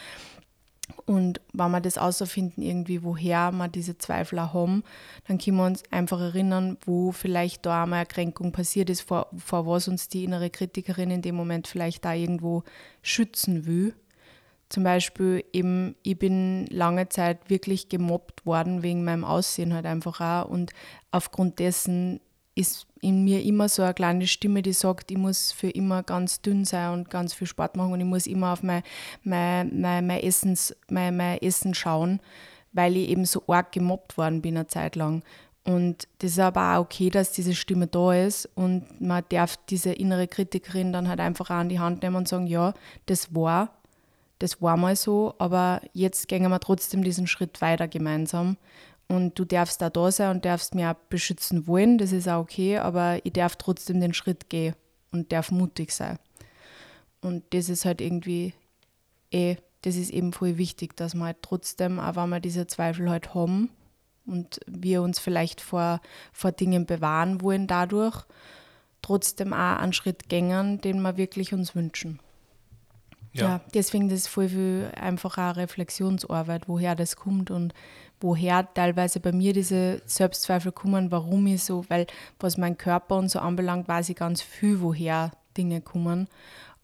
Und 1.06 1.42
wenn 1.54 1.72
wir 1.72 1.82
das 1.82 1.98
außerfinden, 1.98 2.64
irgendwie, 2.64 3.04
woher 3.04 3.52
wir 3.52 3.68
diese 3.68 3.98
Zweifel 3.98 4.40
auch 4.40 4.54
haben, 4.54 4.84
dann 5.28 5.38
können 5.38 5.58
wir 5.58 5.66
uns 5.66 5.84
einfach 5.92 6.20
erinnern, 6.20 6.78
wo 6.86 7.12
vielleicht 7.12 7.66
da 7.66 7.84
einmal 7.84 8.00
eine 8.00 8.06
Kränkung 8.06 8.52
passiert 8.52 8.90
ist, 8.90 9.02
vor, 9.02 9.28
vor 9.38 9.66
was 9.66 9.88
uns 9.88 10.08
die 10.08 10.24
innere 10.24 10.50
Kritikerin 10.50 11.12
in 11.12 11.22
dem 11.22 11.36
Moment 11.36 11.68
vielleicht 11.68 12.06
da 12.06 12.14
irgendwo 12.14 12.64
schützen 13.02 13.66
will. 13.66 13.94
Zum 14.70 14.84
Beispiel 14.84 15.44
eben, 15.52 15.96
ich 16.04 16.20
bin 16.20 16.68
lange 16.68 17.10
Zeit 17.10 17.50
wirklich 17.50 17.90
gemobbt 17.90 18.46
worden 18.46 18.84
wegen 18.84 19.04
meinem 19.04 19.26
Aussehen 19.26 19.74
halt 19.74 19.88
einfach 19.88 20.22
auch 20.22 20.50
und 20.50 20.72
aufgrund 21.12 21.58
dessen 21.58 22.20
ist 22.60 22.86
in 23.02 23.24
mir 23.24 23.44
immer 23.44 23.70
so 23.70 23.82
eine 23.82 23.94
kleine 23.94 24.28
Stimme, 24.28 24.62
die 24.62 24.74
sagt, 24.74 25.12
ich 25.12 25.18
muss 25.18 25.52
für 25.52 25.70
immer 25.70 26.04
ganz 26.04 26.42
dünn 26.42 26.66
sein 26.66 26.94
und 26.94 27.10
ganz 27.10 27.34
viel 27.34 27.48
Sport 27.48 27.78
machen 27.78 27.94
und 27.94 28.00
ich 28.00 28.06
muss 28.06 28.28
immer 28.28 28.54
auf 28.54 28.64
mein, 28.64 28.84
mein, 29.24 29.80
mein, 29.80 30.06
mein, 30.06 30.20
Essens, 30.20 30.76
mein, 30.90 31.16
mein 31.16 31.42
Essen 31.42 31.74
schauen, 31.74 32.20
weil 32.74 32.98
ich 32.98 33.10
eben 33.10 33.26
so 33.26 33.44
arg 33.48 33.72
gemobbt 33.72 34.18
worden 34.18 34.42
bin 34.42 34.58
eine 34.58 34.68
Zeit 34.68 34.96
lang. 34.96 35.24
Und 35.64 36.08
das 36.20 36.32
ist 36.32 36.40
aber 36.40 36.76
auch 36.76 36.82
okay, 36.82 37.10
dass 37.10 37.32
diese 37.32 37.56
Stimme 37.56 37.88
da 37.88 38.14
ist 38.14 38.50
und 38.56 39.00
man 39.00 39.24
darf 39.30 39.58
diese 39.70 39.94
innere 39.94 40.28
Kritikerin 40.28 40.92
dann 40.92 41.08
halt 41.08 41.20
einfach 41.20 41.50
auch 41.50 41.56
an 41.56 41.70
die 41.70 41.80
Hand 41.80 42.02
nehmen 42.02 42.16
und 42.16 42.28
sagen, 42.28 42.48
ja, 42.48 42.74
das 43.06 43.34
war, 43.34 43.70
das 44.40 44.62
war 44.62 44.78
mal 44.78 44.96
so, 44.96 45.36
aber 45.38 45.82
jetzt 45.94 46.28
gehen 46.28 46.50
wir 46.50 46.60
trotzdem 46.60 47.04
diesen 47.04 47.28
Schritt 47.28 47.62
weiter 47.62 47.88
gemeinsam 47.88 48.58
und 49.10 49.38
du 49.38 49.44
darfst 49.44 49.82
da 49.82 49.90
da 49.90 50.12
sein 50.12 50.30
und 50.32 50.46
darfst 50.46 50.76
mich 50.76 50.86
auch 50.86 50.94
beschützen 51.10 51.68
wollen, 51.68 51.98
das 51.98 52.12
ist 52.12 52.30
auch 52.30 52.42
okay, 52.42 52.78
aber 52.78 53.20
ich 53.26 53.34
darf 53.34 53.56
trotzdem 53.58 54.00
den 54.00 54.14
Schritt 54.14 54.50
gehen 54.50 54.76
und 55.12 55.32
darf 55.32 55.52
mutig 55.52 55.92
sein. 55.92 56.20
Und 57.22 57.44
das 57.50 57.68
ist 57.68 57.86
halt 57.86 58.00
irgendwie 58.00 58.54
eh, 59.32 59.58
das 59.82 59.96
ist 59.96 60.12
eben 60.12 60.34
voll 60.34 60.58
wichtig, 60.58 60.96
dass 60.96 61.16
wir 61.16 61.26
halt 61.26 61.38
trotzdem, 61.42 62.00
auch 62.00 62.16
wenn 62.16 62.30
wir 62.30 62.40
diese 62.40 62.68
Zweifel 62.68 63.10
halt 63.10 63.34
haben 63.34 63.70
und 64.26 64.60
wir 64.68 65.02
uns 65.02 65.20
vielleicht 65.20 65.62
vor, 65.62 66.02
vor 66.32 66.52
Dingen 66.52 66.86
bewahren 66.86 67.42
wollen 67.42 67.66
dadurch, 67.66 68.26
trotzdem 69.02 69.54
auch 69.54 69.78
einen 69.78 69.94
Schritt 69.94 70.30
gängern, 70.30 70.82
den 70.82 71.02
wir 71.02 71.18
wirklich 71.18 71.54
uns 71.54 71.76
wünschen. 71.76 72.20
Ja. 73.32 73.44
ja, 73.44 73.62
deswegen 73.74 74.10
das 74.10 74.20
ist 74.20 74.28
voll 74.28 74.50
viel 74.50 74.92
einfach 75.00 75.38
auch 75.38 75.56
Reflexionsarbeit, 75.56 76.68
woher 76.68 76.96
das 76.96 77.16
kommt 77.16 77.52
und 77.52 77.74
woher 78.22 78.72
teilweise 78.74 79.20
bei 79.20 79.32
mir 79.32 79.54
diese 79.54 80.02
Selbstzweifel 80.06 80.72
kommen, 80.72 81.12
warum 81.12 81.48
ich 81.48 81.64
so, 81.64 81.86
weil 81.90 82.08
was 82.40 82.58
mein 82.58 82.78
Körper 82.78 83.18
und 83.18 83.30
so 83.30 83.40
anbelangt, 83.40 83.88
weiß 83.88 84.10
ich 84.10 84.16
ganz 84.16 84.42
viel, 84.42 84.82
woher 84.82 85.32
Dinge 85.58 85.82
kommen. 85.82 86.28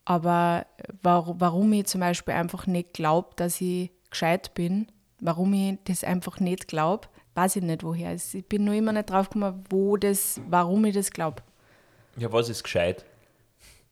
Aber 0.05 0.65
warum 1.01 1.73
ich 1.73 1.87
zum 1.87 2.01
Beispiel 2.01 2.35
einfach 2.35 2.67
nicht 2.67 2.93
glaube, 2.93 3.29
dass 3.35 3.59
ich 3.59 3.91
gescheit 4.09 4.53
bin, 4.53 4.87
warum 5.19 5.53
ich 5.53 5.79
das 5.85 6.03
einfach 6.03 6.39
nicht 6.39 6.67
glaube, 6.67 7.07
weiß 7.33 7.57
ich 7.57 7.63
nicht 7.63 7.83
woher. 7.83 8.13
Ich 8.13 8.45
bin 8.47 8.63
nur 8.63 8.75
immer 8.75 8.93
nicht 8.93 9.09
drauf 9.09 9.29
gekommen, 9.29 9.63
wo 9.69 9.97
das, 9.97 10.39
warum 10.47 10.85
ich 10.85 10.93
das 10.93 11.11
glaube. 11.11 11.43
Ja, 12.17 12.31
was 12.31 12.49
ist 12.49 12.63
gescheit? 12.63 13.03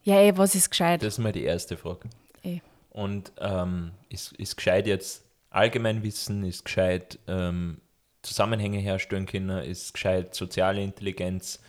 Ja, 0.04 0.16
ey, 0.16 0.30
eh, 0.30 0.38
was 0.38 0.56
ist 0.56 0.70
gescheit? 0.70 1.02
Das 1.02 1.16
ist 1.16 1.20
mal 1.20 1.32
die 1.32 1.44
erste 1.44 1.78
Frage. 1.78 2.10
Ey. 2.42 2.56
Eh. 2.56 2.62
Und 2.92 3.32
ähm, 3.40 3.92
ist, 4.10 4.34
ist 4.34 4.56
gescheit 4.56 4.86
jetzt 4.86 5.24
Allgemeinwissen, 5.54 6.44
ist 6.44 6.66
gescheit 6.66 7.20
ähm, 7.28 7.82
Zusammenhänge 8.22 8.80
herstellen 8.80 9.26
können, 9.26 9.64
ist 9.64 9.94
gescheit 9.94 10.34
soziale 10.34 10.82
Intelligenz, 10.82 11.62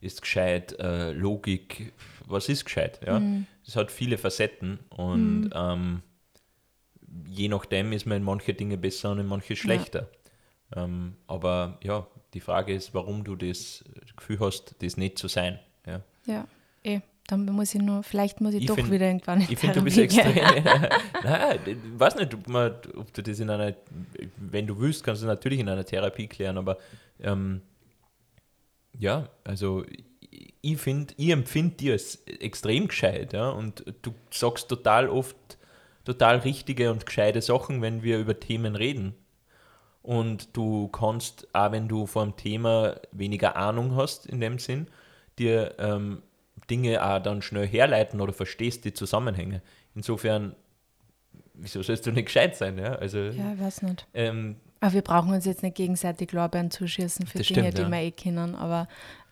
ist 0.00 0.22
gescheit 0.22 0.78
äh, 0.78 1.12
Logik, 1.12 1.92
was 2.26 2.48
ist 2.48 2.64
gescheit? 2.64 3.00
Ja? 3.04 3.20
Mhm. 3.20 3.46
Das 3.64 3.76
hat 3.76 3.90
viele 3.90 4.18
Facetten 4.18 4.80
und 4.90 5.44
mhm. 5.44 5.52
ähm, 5.54 6.02
je 7.26 7.48
nachdem 7.48 7.92
ist 7.92 8.06
man 8.06 8.18
in 8.18 8.24
manche 8.24 8.54
Dinge 8.54 8.76
besser 8.76 9.12
und 9.12 9.18
in 9.18 9.26
manche 9.26 9.56
schlechter. 9.56 10.08
Ja. 10.74 10.84
Ähm, 10.84 11.16
aber 11.26 11.78
ja, 11.82 12.06
die 12.34 12.40
Frage 12.40 12.74
ist, 12.74 12.94
warum 12.94 13.24
du 13.24 13.36
das 13.36 13.84
Gefühl 14.16 14.40
hast, 14.40 14.76
das 14.80 14.96
nicht 14.96 15.18
zu 15.18 15.28
sein. 15.28 15.58
Ja, 15.86 16.00
ja 16.26 16.46
eh. 16.84 17.00
Dann 17.28 17.44
muss 17.46 17.74
ich 17.74 17.80
nur, 17.80 18.02
vielleicht 18.02 18.40
muss 18.40 18.54
ich, 18.54 18.62
ich 18.62 18.66
doch 18.66 18.74
find, 18.74 18.90
wieder 18.90 19.06
irgendwann 19.06 19.42
Ich 19.42 19.58
finde, 19.58 19.76
du 19.78 19.84
bist 19.84 19.98
extrem. 19.98 20.34
Nein, 21.24 21.58
ich 21.66 21.76
weiß 22.00 22.16
nicht, 22.16 22.34
ob, 22.34 22.48
man, 22.48 22.72
ob, 22.96 23.12
du 23.12 23.22
das 23.22 23.38
in 23.38 23.50
einer, 23.50 23.74
wenn 24.38 24.66
du 24.66 24.78
willst, 24.80 25.04
kannst 25.04 25.22
du 25.22 25.26
natürlich 25.26 25.60
in 25.60 25.68
einer 25.68 25.84
Therapie 25.84 26.26
klären, 26.26 26.58
aber 26.58 26.78
ähm, 27.20 27.60
ja, 28.98 29.28
also 29.44 29.84
ich 30.60 30.78
finde, 30.78 31.14
ich 31.16 31.30
empfinde 31.30 31.76
dir 31.76 31.92
als 31.92 32.16
extrem 32.40 32.88
gescheit, 32.88 33.32
ja, 33.32 33.50
und 33.50 33.84
du 34.02 34.12
sagst 34.30 34.68
total 34.68 35.08
oft 35.08 35.36
total 36.08 36.38
richtige 36.38 36.90
und 36.90 37.04
gescheite 37.04 37.42
Sachen, 37.42 37.82
wenn 37.82 38.02
wir 38.02 38.18
über 38.18 38.40
Themen 38.40 38.76
reden. 38.76 39.14
Und 40.00 40.56
du 40.56 40.88
kannst, 40.88 41.46
auch 41.52 41.70
wenn 41.70 41.86
du 41.86 42.06
vor 42.06 42.22
einem 42.22 42.34
Thema 42.34 42.96
weniger 43.12 43.56
Ahnung 43.56 43.94
hast, 43.94 44.24
in 44.24 44.40
dem 44.40 44.58
Sinn, 44.58 44.86
dir 45.38 45.74
ähm, 45.78 46.22
Dinge 46.70 47.04
auch 47.04 47.22
dann 47.22 47.42
schnell 47.42 47.66
herleiten 47.66 48.20
oder 48.20 48.32
verstehst 48.32 48.84
die 48.84 48.92
Zusammenhänge. 48.92 49.62
Insofern, 49.94 50.54
wieso 51.54 51.82
sollst 51.82 52.06
du 52.06 52.12
nicht 52.12 52.26
gescheit 52.26 52.56
sein? 52.56 52.78
Ja, 52.78 52.94
also, 52.94 53.18
ja 53.18 53.52
ich 53.54 53.60
weiß 53.60 53.82
nicht. 53.82 54.06
Ähm, 54.14 54.56
aber 54.80 54.92
wir 54.92 55.02
brauchen 55.02 55.32
uns 55.32 55.44
jetzt 55.44 55.62
nicht 55.62 55.76
gegenseitig 55.76 56.32
Lorbeeren 56.32 56.70
zuschießen 56.70 57.26
für 57.26 57.38
Dinge, 57.38 57.44
stimmt, 57.44 57.78
die 57.78 57.82
ja. 57.82 57.90
wir 57.90 57.98
eh 57.98 58.10
kennen. 58.10 58.54
Aber 58.54 58.86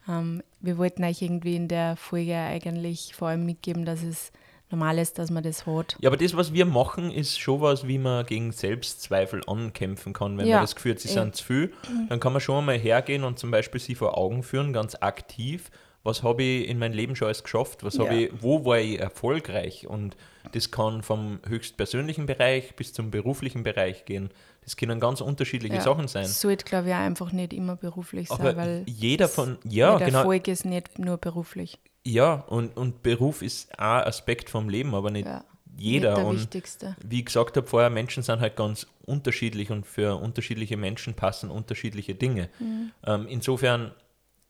ähm, 0.09 0.43
wir 0.61 0.79
wollten 0.79 1.05
euch 1.05 1.23
irgendwie 1.23 1.57
in 1.57 1.69
der 1.69 1.97
Folge 1.97 2.37
eigentlich 2.37 3.15
vor 3.15 3.29
allem 3.29 3.47
mitgeben, 3.47 3.85
dass 3.85 4.03
es 4.03 4.33
normal 4.71 4.99
ist, 4.99 5.19
dass 5.19 5.31
man 5.31 5.45
das 5.45 5.67
hat. 5.67 5.97
Ja, 6.01 6.11
aber 6.11 6.17
das, 6.17 6.37
was 6.37 6.53
wir 6.53 6.67
machen, 6.67 7.13
ist 7.13 7.39
schon 7.39 7.61
was, 7.61 7.87
wie 7.87 7.99
man 7.99 8.27
gegen 8.27 8.51
Selbstzweifel 8.51 9.43
ankämpfen 9.47 10.13
kann. 10.13 10.37
Wenn 10.37 10.47
ja. 10.47 10.57
man 10.57 10.65
das 10.65 10.75
Gefühl 10.75 10.93
hat, 10.93 11.01
sie 11.01 11.09
sind 11.09 11.37
zu 11.37 11.45
viel, 11.45 11.73
dann 12.09 12.19
kann 12.19 12.33
man 12.33 12.41
schon 12.41 12.65
mal 12.65 12.77
hergehen 12.77 13.23
und 13.23 13.39
zum 13.39 13.53
Beispiel 13.53 13.81
sie 13.81 13.95
vor 13.95 14.19
Augen 14.19 14.43
führen, 14.43 14.73
ganz 14.73 14.97
aktiv 14.97 15.71
was 16.07 16.23
habe 16.23 16.43
ich 16.43 16.69
in 16.69 16.79
meinem 16.79 16.95
Leben 16.95 17.17
schon 17.17 17.27
alles 17.27 17.43
geschafft, 17.43 17.85
was 17.85 17.97
ja. 17.97 18.11
ich, 18.11 18.31
wo 18.41 18.65
war 18.65 18.79
ich 18.79 18.99
erfolgreich 18.99 19.87
und 19.87 20.17
das 20.53 20.71
kann 20.71 21.03
vom 21.03 21.41
höchstpersönlichen 21.47 22.27
Bereich 22.27 22.75
bis 22.77 22.93
zum 22.93 23.11
beruflichen 23.11 23.63
Bereich 23.63 24.05
gehen. 24.05 24.31
Das 24.65 24.77
können 24.77 25.01
ganz 25.01 25.21
unterschiedliche 25.21 25.77
ja, 25.77 25.81
Sachen 25.81 26.09
sein. 26.09 26.23
Das 26.23 26.41
sollte, 26.41 26.65
glaube 26.65 26.89
ich, 26.89 26.95
auch 26.95 26.99
einfach 26.99 27.33
nicht 27.33 27.53
immer 27.53 27.77
beruflich 27.77 28.31
Aber 28.31 28.45
sein, 28.45 28.57
weil 28.57 28.83
jeder 28.87 29.29
von, 29.29 29.59
ja, 29.65 29.95
jeder 29.95 30.07
genau. 30.07 30.19
Erfolg 30.19 30.49
ist 30.49 30.65
nicht 30.65 30.99
nur 30.99 31.19
beruflich. 31.19 31.79
Ja, 32.05 32.45
und, 32.49 32.77
und 32.77 33.03
Beruf 33.03 33.43
ist 33.43 33.79
ein 33.79 34.05
Aspekt 34.05 34.49
vom 34.49 34.69
Leben, 34.69 34.95
aber 34.95 35.11
nicht 35.11 35.27
ja, 35.27 35.45
jeder. 35.77 36.11
Nicht 36.11 36.19
der 36.19 36.27
und 36.27 36.37
wichtigste. 36.37 36.97
Wie 37.05 37.19
ich 37.21 37.27
gesagt 37.27 37.57
habe 37.57 37.67
vorher, 37.67 37.91
Menschen 37.91 38.23
sind 38.23 38.41
halt 38.41 38.57
ganz 38.57 38.87
unterschiedlich 39.05 39.71
und 39.71 39.87
für 39.87 40.17
unterschiedliche 40.17 40.77
Menschen 40.77 41.15
passen 41.15 41.51
unterschiedliche 41.51 42.15
Dinge. 42.15 42.49
Mhm. 42.59 42.93
Ähm, 43.05 43.27
insofern 43.29 43.93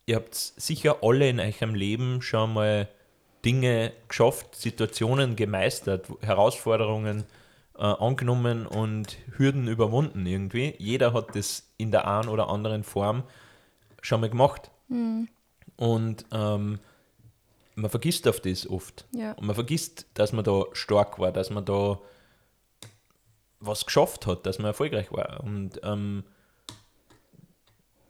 ihr 0.06 0.16
habt 0.16 0.34
sicher 0.34 0.98
alle 1.02 1.28
in 1.28 1.40
eurem 1.40 1.74
Leben 1.74 2.22
schon 2.22 2.54
mal 2.54 2.88
Dinge 3.44 3.92
geschafft, 4.08 4.56
Situationen 4.56 5.36
gemeistert, 5.36 6.08
Herausforderungen 6.20 7.24
äh, 7.76 7.82
angenommen 7.82 8.66
und 8.66 9.18
Hürden 9.36 9.68
überwunden 9.68 10.26
irgendwie. 10.26 10.74
Jeder 10.78 11.12
hat 11.12 11.36
das 11.36 11.68
in 11.76 11.90
der 11.90 12.08
einen 12.08 12.28
oder 12.28 12.48
anderen 12.48 12.82
Form 12.82 13.24
schon 14.00 14.20
mal 14.20 14.30
gemacht. 14.30 14.70
Mhm. 14.88 15.28
Und 15.76 16.24
ähm, 16.32 16.78
man 17.74 17.90
vergisst 17.90 18.26
auf 18.26 18.40
das 18.40 18.68
oft. 18.68 19.06
Ja. 19.12 19.32
Und 19.32 19.46
man 19.46 19.54
vergisst, 19.54 20.06
dass 20.14 20.32
man 20.32 20.44
da 20.44 20.64
stark 20.72 21.18
war, 21.18 21.32
dass 21.32 21.50
man 21.50 21.64
da 21.64 22.00
was 23.60 23.84
geschafft 23.84 24.26
hat, 24.26 24.46
dass 24.46 24.58
man 24.58 24.66
erfolgreich 24.66 25.12
war. 25.12 25.42
Und 25.44 25.80
ähm, 25.82 26.24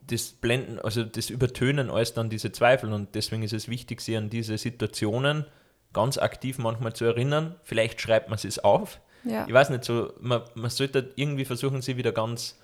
das 0.08 0.30
Blenden, 0.32 0.78
also 0.78 1.02
das 1.04 1.30
Übertönen 1.30 1.90
alles 1.90 2.14
dann 2.14 2.30
diese 2.30 2.52
Zweifel. 2.52 2.92
Und 2.92 3.14
deswegen 3.14 3.42
ist 3.42 3.52
es 3.52 3.68
wichtig, 3.68 4.00
sich 4.00 4.16
an 4.16 4.30
diese 4.30 4.56
Situationen 4.58 5.44
ganz 5.92 6.18
aktiv 6.18 6.58
manchmal 6.58 6.94
zu 6.94 7.04
erinnern. 7.04 7.56
Vielleicht 7.64 8.00
schreibt 8.00 8.28
man 8.28 8.38
es 8.42 8.58
auf. 8.60 9.00
Ja. 9.24 9.44
Ich 9.48 9.52
weiß 9.52 9.70
nicht, 9.70 9.84
so, 9.84 10.12
man, 10.20 10.42
man 10.54 10.70
sollte 10.70 11.12
irgendwie 11.16 11.44
versuchen, 11.44 11.82
sie 11.82 11.96
wieder 11.96 12.12
ganz 12.12 12.58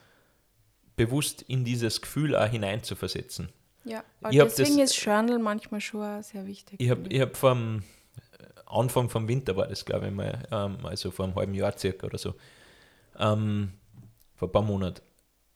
bewusst 0.96 1.42
in 1.42 1.64
dieses 1.64 2.00
Gefühl 2.00 2.36
auch 2.36 2.46
hineinzuversetzen. 2.46 3.48
ja. 3.84 4.04
Hab 4.22 4.30
deswegen 4.30 4.78
das- 4.78 4.90
ist 4.92 5.04
Journal 5.04 5.38
manchmal 5.38 5.80
schon 5.80 6.22
sehr 6.22 6.46
wichtig. 6.46 6.78
Ich 6.80 6.90
habe 6.90 7.08
ich 7.08 7.20
hab 7.20 7.36
vom 7.36 7.82
Anfang 8.66 9.10
vom 9.10 9.26
Winter 9.28 9.56
war 9.56 9.66
das, 9.66 9.84
glaube 9.84 10.06
ich 10.06 10.12
mal, 10.12 10.42
ähm, 10.50 10.78
also 10.84 11.10
vor 11.10 11.26
einem 11.26 11.34
halben 11.34 11.54
Jahr 11.54 11.76
circa 11.76 12.06
oder 12.06 12.18
so, 12.18 12.34
ähm, 13.18 13.72
vor 14.36 14.48
ein 14.48 14.52
paar 14.52 14.62
Monaten, 14.62 15.02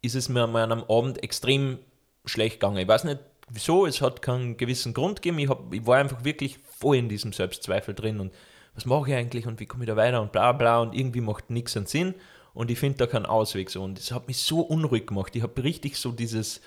ist 0.07 0.15
es 0.15 0.29
mir 0.29 0.47
mal 0.47 0.65
an 0.65 0.73
einem 0.73 0.85
Abend 0.89 1.23
extrem 1.23 1.79
schlecht 2.25 2.61
gegangen. 2.61 2.79
Ich 2.79 2.89
weiß 2.89 3.05
nicht 3.05 3.21
wieso, 3.49 3.87
es 3.87 4.01
hat 4.01 4.23
keinen 4.23 4.57
gewissen 4.57 4.95
Grund 4.95 5.23
gegeben. 5.23 5.39
Ich, 5.39 5.49
hab, 5.49 5.73
ich 5.73 5.87
war 5.87 5.99
einfach 5.99 6.25
wirklich 6.25 6.59
voll 6.59 6.97
in 6.97 7.09
diesem 7.09 7.33
Selbstzweifel 7.33 7.95
drin 7.95 8.21
und 8.21 8.33
was 8.75 8.87
mache 8.87 9.11
ich 9.11 9.17
eigentlich 9.17 9.47
und 9.47 9.61
wie 9.61 9.67
komme 9.67 9.85
ich 9.85 9.89
da 9.89 9.97
weiter 9.97 10.21
und 10.21 10.33
bla 10.33 10.53
bla 10.53 10.81
und 10.81 10.95
irgendwie 10.95 11.21
macht 11.21 11.51
nichts 11.51 11.77
einen 11.77 11.87
Sinn 11.87 12.15
und 12.53 12.71
ich 12.71 12.79
finde 12.79 12.99
da 12.99 13.07
keinen 13.07 13.27
Ausweg 13.27 13.71
so 13.71 13.83
und 13.83 13.99
das 13.99 14.13
hat 14.13 14.29
mich 14.29 14.39
so 14.39 14.61
unruhig 14.61 15.07
gemacht. 15.07 15.35
Ich 15.35 15.43
habe 15.43 15.63
richtig 15.63 15.97
so 15.97 16.13
dieses 16.13 16.61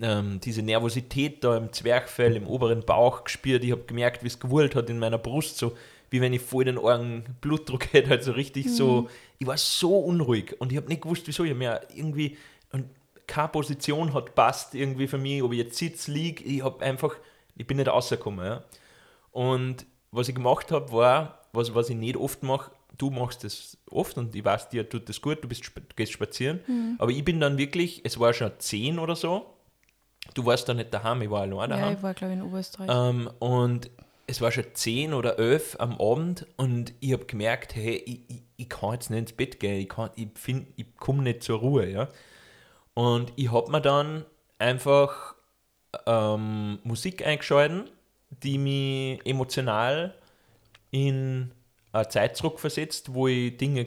ähm, 0.00 0.40
diese 0.40 0.62
Nervosität 0.62 1.44
da 1.44 1.56
im 1.56 1.72
Zwerchfell, 1.72 2.36
im 2.36 2.46
oberen 2.46 2.84
Bauch 2.84 3.24
gespürt. 3.24 3.64
Ich 3.64 3.72
habe 3.72 3.82
gemerkt, 3.82 4.22
wie 4.22 4.28
es 4.28 4.38
gewurlt 4.38 4.74
hat 4.74 4.88
in 4.88 4.98
meiner 4.98 5.18
Brust, 5.18 5.58
so 5.58 5.76
wie 6.10 6.20
wenn 6.20 6.32
ich 6.32 6.40
voll 6.40 6.64
den 6.64 6.78
Ohren 6.78 7.24
Blutdruck 7.40 7.86
hätte, 7.92 8.10
halt 8.10 8.24
so 8.24 8.32
richtig 8.32 8.70
so. 8.70 9.08
Ich 9.38 9.46
war 9.46 9.56
so 9.56 9.98
unruhig 9.98 10.56
und 10.58 10.72
ich 10.72 10.76
habe 10.76 10.88
nicht 10.88 11.02
gewusst, 11.02 11.26
wieso. 11.26 11.44
Ich 11.44 11.50
habe 11.50 11.58
mir 11.58 11.80
irgendwie, 11.94 12.36
keine 13.30 13.48
Position 13.48 14.12
hat 14.12 14.34
passt 14.34 14.74
irgendwie 14.74 15.06
für 15.06 15.18
mich, 15.18 15.42
ob 15.42 15.52
ich 15.52 15.58
jetzt 15.58 15.78
sitze, 15.78 16.10
liege. 16.12 16.44
Ich 16.44 16.62
habe 16.62 16.84
einfach, 16.84 17.14
ich 17.56 17.66
bin 17.66 17.76
nicht 17.78 17.88
rausgekommen. 17.88 18.44
Ja. 18.44 18.64
Und 19.32 19.86
was 20.10 20.28
ich 20.28 20.34
gemacht 20.34 20.70
habe, 20.72 20.90
war, 20.92 21.40
was, 21.52 21.74
was 21.74 21.88
ich 21.90 21.96
nicht 21.96 22.16
oft 22.16 22.42
mache, 22.42 22.70
du 22.98 23.10
machst 23.10 23.44
das 23.44 23.78
oft 23.90 24.18
und 24.18 24.34
ich 24.34 24.44
weiß, 24.44 24.68
dir 24.70 24.88
tut 24.88 25.08
das 25.08 25.20
gut, 25.22 25.42
du, 25.42 25.48
bist, 25.48 25.64
du 25.74 25.80
gehst 25.96 26.12
spazieren. 26.12 26.96
Aber 26.98 27.10
ich 27.12 27.24
bin 27.24 27.40
dann 27.40 27.56
wirklich, 27.56 28.02
es 28.04 28.18
war 28.20 28.32
schon 28.34 28.50
10 28.58 28.98
oder 28.98 29.16
so, 29.16 29.46
du 30.34 30.44
warst 30.44 30.68
da 30.68 30.74
nicht 30.74 30.92
daheim, 30.92 31.22
ich 31.22 31.30
war 31.30 31.42
allein 31.42 31.70
ja, 31.70 31.76
daheim. 31.76 31.96
ich 31.96 32.02
war, 32.02 32.12
glaube 32.14 32.34
ich, 32.34 32.38
in 32.40 32.44
Oberösterreich. 32.44 32.90
Ähm, 32.92 33.30
und 33.38 33.90
es 34.26 34.40
war 34.40 34.50
schon 34.52 34.64
10 34.74 35.14
oder 35.14 35.38
11 35.38 35.76
am 35.78 35.98
Abend 36.00 36.46
und 36.56 36.92
ich 37.00 37.12
habe 37.12 37.24
gemerkt, 37.24 37.74
hey, 37.74 37.96
ich, 38.04 38.20
ich, 38.28 38.42
ich 38.56 38.68
kann 38.68 38.92
jetzt 38.92 39.10
nicht 39.10 39.18
ins 39.20 39.32
Bett 39.32 39.58
gehen, 39.60 39.80
ich, 39.80 39.88
kann- 39.88 40.10
ich, 40.16 40.28
find- 40.34 40.66
ich 40.76 40.86
komme 40.96 41.22
nicht 41.22 41.42
zur 41.42 41.58
Ruhe. 41.60 41.88
Ja? 41.88 42.08
Und 43.00 43.32
ich 43.36 43.50
habe 43.50 43.70
mir 43.70 43.80
dann 43.80 44.26
einfach 44.58 45.34
ähm, 46.04 46.80
Musik 46.84 47.26
eingeschalten, 47.26 47.88
die 48.42 48.58
mich 48.58 49.24
emotional 49.24 50.14
in 50.90 51.50
eine 51.92 52.08
Zeit 52.08 52.36
zurückversetzt, 52.36 53.14
wo 53.14 53.26
ich 53.26 53.56
Dinge, 53.56 53.86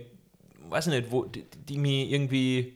weiß 0.68 0.88
ich 0.88 0.94
nicht, 0.94 1.12
wo, 1.12 1.26
die, 1.26 1.46
die 1.70 1.78
mich 1.78 2.12
irgendwie 2.12 2.74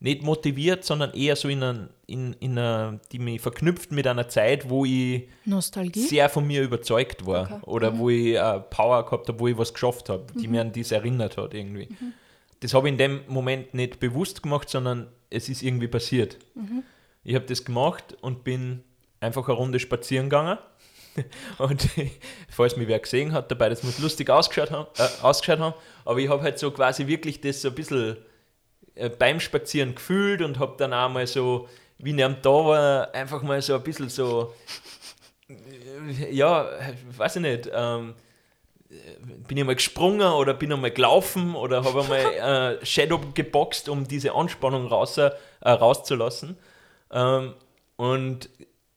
nicht 0.00 0.24
motiviert, 0.24 0.84
sondern 0.84 1.14
eher 1.14 1.36
so 1.36 1.48
in, 1.48 1.62
ein, 1.62 1.90
in, 2.08 2.32
in 2.40 2.58
einer, 2.58 2.98
die 3.12 3.20
mich 3.20 3.40
verknüpft 3.40 3.92
mit 3.92 4.08
einer 4.08 4.28
Zeit, 4.28 4.68
wo 4.68 4.84
ich 4.84 5.28
Nostalgie? 5.44 6.00
sehr 6.00 6.28
von 6.28 6.48
mir 6.48 6.62
überzeugt 6.62 7.26
war 7.26 7.44
Okay. 7.44 7.60
oder 7.62 7.96
wo 7.96 8.10
ich 8.10 8.34
äh, 8.34 8.58
Power 8.58 9.04
gehabt 9.04 9.28
habe, 9.28 9.38
wo 9.38 9.46
ich 9.46 9.56
was 9.56 9.72
geschafft 9.72 10.08
habe, 10.08 10.26
die 10.34 10.48
mir 10.48 10.62
an 10.62 10.72
das 10.72 10.90
erinnert 10.90 11.36
hat 11.36 11.54
irgendwie. 11.54 11.86
Das 12.60 12.74
habe 12.74 12.88
ich 12.88 12.92
in 12.92 12.98
dem 12.98 13.20
Moment 13.26 13.74
nicht 13.74 14.00
bewusst 14.00 14.42
gemacht, 14.42 14.68
sondern 14.68 15.08
es 15.30 15.48
ist 15.48 15.62
irgendwie 15.62 15.88
passiert. 15.88 16.38
Ich 17.24 17.34
habe 17.34 17.46
das 17.46 17.64
gemacht 17.64 18.16
und 18.20 18.44
bin 18.44 18.82
einfach 19.20 19.46
eine 19.48 19.56
Runde 19.56 19.78
spazieren 19.78 20.28
gegangen. 20.28 20.58
Und 21.58 21.88
falls 22.48 22.76
mich 22.76 22.86
wer 22.86 23.00
gesehen 23.00 23.32
hat 23.32 23.50
dabei, 23.50 23.68
das 23.68 23.82
muss 23.82 23.98
lustig 23.98 24.30
ausgeschaut 24.30 24.70
haben, 24.70 24.86
äh, 24.96 25.08
ausgeschaut 25.22 25.58
haben 25.58 25.74
aber 26.04 26.20
ich 26.20 26.28
habe 26.28 26.42
halt 26.42 26.58
so 26.58 26.70
quasi 26.70 27.06
wirklich 27.06 27.40
das 27.40 27.62
so 27.62 27.68
ein 27.68 27.74
bisschen 27.74 28.16
äh, 28.94 29.08
beim 29.08 29.40
Spazieren 29.40 29.94
gefühlt 29.94 30.42
und 30.42 30.58
habe 30.58 30.74
dann 30.78 30.92
auch 30.92 31.08
mal 31.08 31.26
so, 31.26 31.68
wie 31.98 32.10
ich 32.10 32.36
da 32.42 32.50
war, 32.50 33.14
einfach 33.14 33.42
mal 33.42 33.60
so 33.60 33.74
ein 33.74 33.82
bisschen 33.82 34.08
so, 34.08 34.54
äh, 35.48 36.32
ja, 36.32 36.68
weiß 37.16 37.36
ich 37.36 37.42
nicht, 37.42 37.70
ähm, 37.72 38.10
äh, 38.10 38.29
bin 39.46 39.56
ich 39.56 39.64
mal 39.64 39.74
gesprungen 39.74 40.32
oder 40.32 40.52
bin 40.52 40.72
einmal 40.72 40.90
gelaufen 40.90 41.54
oder 41.54 41.84
habe 41.84 42.02
einmal 42.02 42.78
äh, 42.82 42.86
Shadow 42.86 43.20
geboxt, 43.34 43.88
um 43.88 44.06
diese 44.06 44.34
Anspannung 44.34 44.86
raus, 44.86 45.16
äh, 45.18 45.30
rauszulassen. 45.62 46.56
Ähm, 47.12 47.54
und 47.96 48.48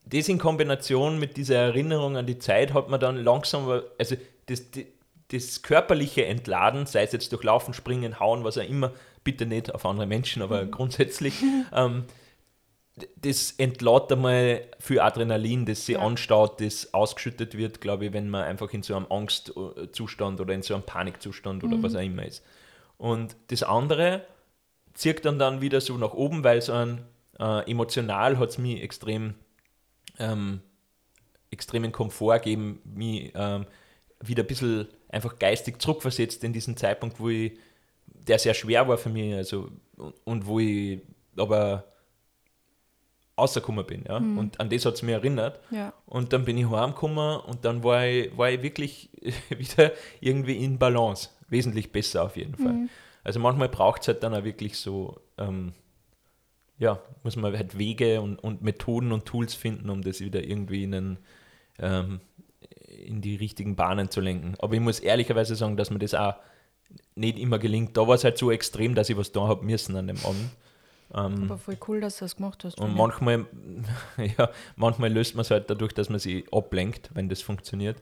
das 0.05 0.29
in 0.29 0.37
Kombination 0.37 1.19
mit 1.19 1.37
dieser 1.37 1.57
Erinnerung 1.57 2.17
an 2.17 2.25
die 2.25 2.39
Zeit 2.39 2.73
hat 2.73 2.89
man 2.89 2.99
dann 2.99 3.17
langsam, 3.23 3.81
also 3.97 4.15
das, 4.47 4.71
das, 4.71 4.83
das 5.29 5.61
körperliche 5.61 6.25
Entladen, 6.25 6.85
sei 6.85 7.03
es 7.03 7.11
jetzt 7.11 7.31
durch 7.31 7.43
Laufen, 7.43 7.73
Springen, 7.73 8.19
Hauen, 8.19 8.43
was 8.43 8.57
auch 8.57 8.67
immer, 8.67 8.91
bitte 9.23 9.45
nicht 9.45 9.73
auf 9.73 9.85
andere 9.85 10.07
Menschen, 10.07 10.41
aber 10.41 10.65
grundsätzlich, 10.65 11.35
ähm, 11.73 12.05
das 13.15 13.53
entlädt 13.53 14.11
einmal 14.11 14.61
viel 14.79 14.99
Adrenalin, 14.99 15.65
das 15.65 15.85
sich 15.85 15.95
Ja. 15.95 16.01
anstaut, 16.01 16.61
das 16.61 16.93
ausgeschüttet 16.93 17.57
wird, 17.57 17.81
glaube 17.81 18.05
ich, 18.05 18.13
wenn 18.13 18.29
man 18.29 18.43
einfach 18.43 18.71
in 18.73 18.83
so 18.83 18.95
einem 18.95 19.07
Angstzustand 19.09 20.39
oder 20.39 20.53
in 20.53 20.61
so 20.61 20.75
einem 20.75 20.83
Panikzustand 20.83 21.63
oder 21.63 21.81
was 21.81 21.95
auch 21.95 22.01
immer 22.01 22.25
ist. 22.25 22.43
Und 22.97 23.35
das 23.47 23.63
andere 23.63 24.25
zieht 24.93 25.25
dann 25.25 25.39
dann 25.39 25.59
wieder 25.61 25.81
so 25.81 25.97
nach 25.97 26.13
oben, 26.13 26.43
weil 26.43 26.61
so 26.61 26.73
ein 26.73 27.03
äh, 27.39 27.69
emotional 27.69 28.37
hat 28.37 28.49
es 28.49 28.57
mich 28.59 28.81
extrem 28.83 29.33
ähm, 30.19 30.61
extremen 31.49 31.91
Komfort 31.91 32.39
gegeben, 32.39 32.79
mich 32.83 33.31
ähm, 33.35 33.65
wieder 34.21 34.43
ein 34.43 34.47
bisschen 34.47 34.87
einfach 35.09 35.39
geistig 35.39 35.81
zurückversetzt 35.81 36.43
in 36.43 36.53
diesen 36.53 36.77
Zeitpunkt, 36.77 37.19
wo 37.19 37.29
ich, 37.29 37.53
der 38.05 38.37
sehr 38.37 38.53
schwer 38.53 38.87
war 38.87 38.97
für 38.97 39.09
mich, 39.09 39.33
also 39.33 39.69
und, 39.97 40.13
und 40.23 40.45
wo 40.45 40.59
ich 40.59 41.01
aber 41.37 41.85
rausgekommen 43.37 43.85
bin, 43.85 44.03
ja. 44.07 44.17
Und 44.17 44.59
an 44.59 44.69
das 44.69 44.85
hat 44.85 44.95
es 44.95 45.01
mich 45.01 45.13
erinnert. 45.13 45.59
Ja. 45.71 45.93
Und 46.05 46.33
dann 46.33 46.45
bin 46.45 46.57
ich 46.57 46.69
heimgekommen 46.69 47.39
und 47.41 47.65
dann 47.65 47.83
war 47.83 48.05
ich, 48.05 48.37
war 48.37 48.51
ich 48.51 48.61
wirklich 48.61 49.09
wieder 49.49 49.91
irgendwie 50.19 50.57
in 50.57 50.77
Balance. 50.77 51.29
Wesentlich 51.49 51.91
besser 51.91 52.23
auf 52.23 52.37
jeden 52.37 52.55
Fall. 52.55 52.87
Also 53.23 53.39
manchmal 53.39 53.69
braucht 53.69 54.01
es 54.01 54.07
halt 54.07 54.23
dann 54.23 54.33
auch 54.33 54.43
wirklich 54.43 54.77
so, 54.77 55.21
ähm, 55.37 55.73
ja, 56.77 56.99
muss 57.23 57.35
man 57.35 57.55
halt 57.55 57.77
Wege 57.77 58.21
und, 58.21 58.37
und 58.43 58.61
Methoden 58.61 59.11
und 59.11 59.25
Tools 59.25 59.53
finden, 59.53 59.89
um 59.89 60.01
das 60.01 60.19
wieder 60.19 60.43
irgendwie 60.43 60.83
in, 60.83 60.93
einen, 60.93 61.19
ähm, 61.79 62.21
in 63.05 63.21
die 63.21 63.35
richtigen 63.35 63.75
Bahnen 63.75 64.09
zu 64.09 64.19
lenken. 64.19 64.55
Aber 64.59 64.73
ich 64.73 64.81
muss 64.81 64.99
ehrlicherweise 64.99 65.55
sagen, 65.55 65.77
dass 65.77 65.91
mir 65.91 65.99
das 65.99 66.13
auch 66.13 66.35
nicht 67.15 67.39
immer 67.39 67.59
gelingt. 67.59 67.95
Da 67.97 68.07
war 68.07 68.15
es 68.15 68.23
halt 68.23 68.37
so 68.37 68.51
extrem, 68.51 68.95
dass 68.95 69.09
ich 69.09 69.17
was 69.17 69.31
da 69.31 69.47
habe 69.47 69.65
müssen 69.65 69.95
an 69.95 70.07
dem 70.07 70.17
Abend. 70.17 70.49
Ähm, 71.15 71.43
Aber 71.43 71.57
voll 71.57 71.77
cool, 71.87 72.01
dass 72.01 72.17
du 72.17 72.25
das 72.25 72.35
gemacht 72.35 72.63
hast. 72.63 72.79
und 72.79 72.95
manchmal, 72.95 73.45
ja, 74.37 74.49
manchmal 74.75 75.11
löst 75.11 75.35
man 75.35 75.41
es 75.41 75.51
halt 75.51 75.69
dadurch, 75.69 75.93
dass 75.93 76.09
man 76.09 76.19
sie 76.19 76.45
ablenkt, 76.51 77.09
wenn 77.13 77.29
das 77.29 77.41
funktioniert. 77.41 77.97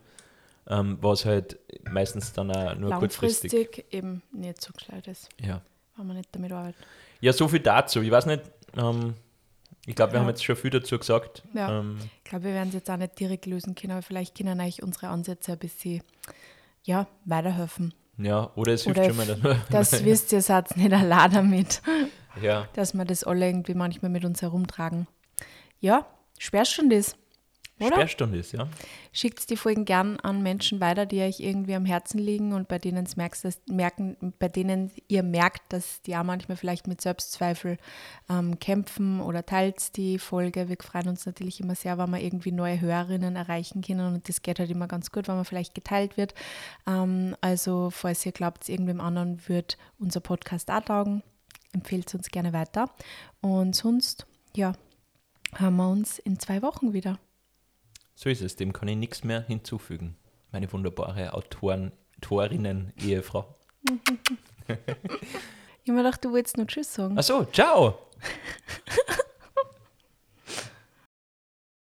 Ähm, 0.68 0.96
was 1.00 1.24
halt 1.24 1.58
meistens 1.90 2.32
dann 2.32 2.50
auch 2.52 2.74
nur 2.76 2.90
kurzfristig. 2.92 3.52
Langfristig 3.52 3.92
eben 3.92 4.22
nicht 4.30 4.60
so 4.62 4.72
gescheit 4.72 5.08
ist, 5.08 5.28
Ja. 5.40 5.60
wenn 5.96 6.06
man 6.06 6.16
nicht 6.16 6.28
damit 6.32 6.52
arbeitet. 6.52 6.80
ja, 7.20 7.32
so 7.32 7.48
viel 7.48 7.58
dazu. 7.60 8.00
Ich 8.00 8.10
weiß 8.12 8.26
nicht, 8.26 8.42
ähm, 8.76 9.14
ich 9.86 9.96
glaube, 9.96 10.12
wir 10.12 10.18
Ja. 10.18 10.22
haben 10.22 10.28
jetzt 10.28 10.44
schon 10.44 10.54
viel 10.54 10.70
dazu 10.70 10.96
gesagt. 10.96 11.42
Ja. 11.52 11.80
Ähm, 11.80 11.98
Ich 12.22 12.30
glaube, 12.30 12.44
wir 12.44 12.52
werden 12.52 12.68
es 12.68 12.74
jetzt 12.74 12.88
auch 12.88 12.96
nicht 12.96 13.18
direkt 13.18 13.46
lösen 13.46 13.74
können, 13.74 13.90
aber 13.92 14.02
vielleicht 14.02 14.36
können 14.38 14.60
euch 14.60 14.82
unsere 14.84 15.08
Ansätze 15.08 15.50
ein 15.52 15.58
bisschen 15.58 16.02
ja, 16.84 17.08
weiterhelfen. 17.24 17.92
ja, 18.18 18.50
oder 18.54 18.72
es 18.72 18.84
hilft 18.84 19.00
Oder 19.00 19.08
schon 19.08 19.16
mal, 19.16 19.56
dass 19.68 19.90
Das 19.90 20.04
wisst 20.04 20.30
ihr, 20.32 20.42
seid 20.42 20.76
nicht 20.76 20.92
allein 20.92 21.32
damit, 21.32 21.82
ja, 22.40 22.68
dass 22.74 22.94
wir 22.94 23.04
das 23.04 23.24
alle 23.24 23.46
irgendwie 23.46 23.74
manchmal 23.74 24.10
mit 24.10 24.24
uns 24.24 24.42
herumtragen. 24.42 25.06
Ja, 25.80 26.06
Sperrstunde 26.38 26.96
ist, 26.96 27.16
oder? 27.86 27.96
Sperrstunde 27.96 28.38
ist, 28.38 28.52
ja. 28.52 28.68
Schickt 29.12 29.48
die 29.50 29.56
Folgen 29.56 29.84
gern 29.84 30.18
an 30.20 30.42
Menschen 30.42 30.80
weiter, 30.80 31.06
die 31.06 31.20
euch 31.20 31.40
irgendwie 31.40 31.74
am 31.74 31.84
Herzen 31.84 32.18
liegen 32.18 32.52
und 32.52 32.68
bei 32.68 32.78
denen, 32.78 33.06
merkst, 33.16 33.44
dass, 33.44 33.60
merken, 33.66 34.34
bei 34.38 34.48
denen 34.48 34.90
ihr 35.08 35.22
merkt, 35.22 35.72
dass 35.72 36.00
die 36.02 36.16
auch 36.16 36.22
manchmal 36.22 36.56
vielleicht 36.56 36.86
mit 36.86 37.00
Selbstzweifel 37.00 37.78
ähm, 38.30 38.58
kämpfen 38.58 39.20
oder 39.20 39.44
teilt 39.44 39.96
die 39.96 40.18
Folge. 40.18 40.68
Wir 40.68 40.76
freuen 40.80 41.08
uns 41.08 41.26
natürlich 41.26 41.60
immer 41.60 41.74
sehr, 41.74 41.98
wenn 41.98 42.10
wir 42.10 42.20
irgendwie 42.20 42.52
neue 42.52 42.80
Hörerinnen 42.80 43.36
erreichen 43.36 43.82
können 43.82 44.14
und 44.14 44.28
das 44.28 44.42
geht 44.42 44.58
halt 44.58 44.70
immer 44.70 44.86
ganz 44.86 45.10
gut, 45.10 45.28
wenn 45.28 45.36
man 45.36 45.44
vielleicht 45.44 45.74
geteilt 45.74 46.16
wird. 46.16 46.34
Ähm, 46.86 47.36
also 47.40 47.90
falls 47.90 48.24
ihr 48.24 48.32
glaubt, 48.32 48.68
irgendwem 48.68 49.00
anderen 49.00 49.40
wird 49.48 49.76
unser 49.98 50.20
Podcast 50.20 50.70
auch 50.70 50.84
taugen, 50.84 51.22
empfehlt 51.72 52.08
es 52.08 52.14
uns 52.14 52.30
gerne 52.30 52.52
weiter. 52.52 52.90
Und 53.40 53.74
sonst, 53.74 54.26
ja, 54.54 54.72
hören 55.54 55.76
wir 55.76 55.88
uns 55.88 56.18
in 56.18 56.38
zwei 56.38 56.62
Wochen 56.62 56.92
wieder. 56.92 57.18
So 58.14 58.28
ist 58.28 58.42
es, 58.42 58.56
dem 58.56 58.72
kann 58.72 58.88
ich 58.88 58.96
nichts 58.96 59.24
mehr 59.24 59.40
hinzufügen. 59.42 60.16
Meine 60.50 60.70
wunderbare 60.72 61.34
Autoren, 61.34 61.92
Autorinnen, 62.18 62.92
Ehefrau. 63.02 63.56
Ich 65.84 65.88
habe 65.90 65.98
mir 65.98 66.04
gedacht, 66.04 66.24
du 66.24 66.30
wolltest 66.30 66.58
noch 66.58 66.66
Tschüss 66.68 66.94
sagen. 66.94 67.18
Achso, 67.18 67.44
ciao! 67.46 67.98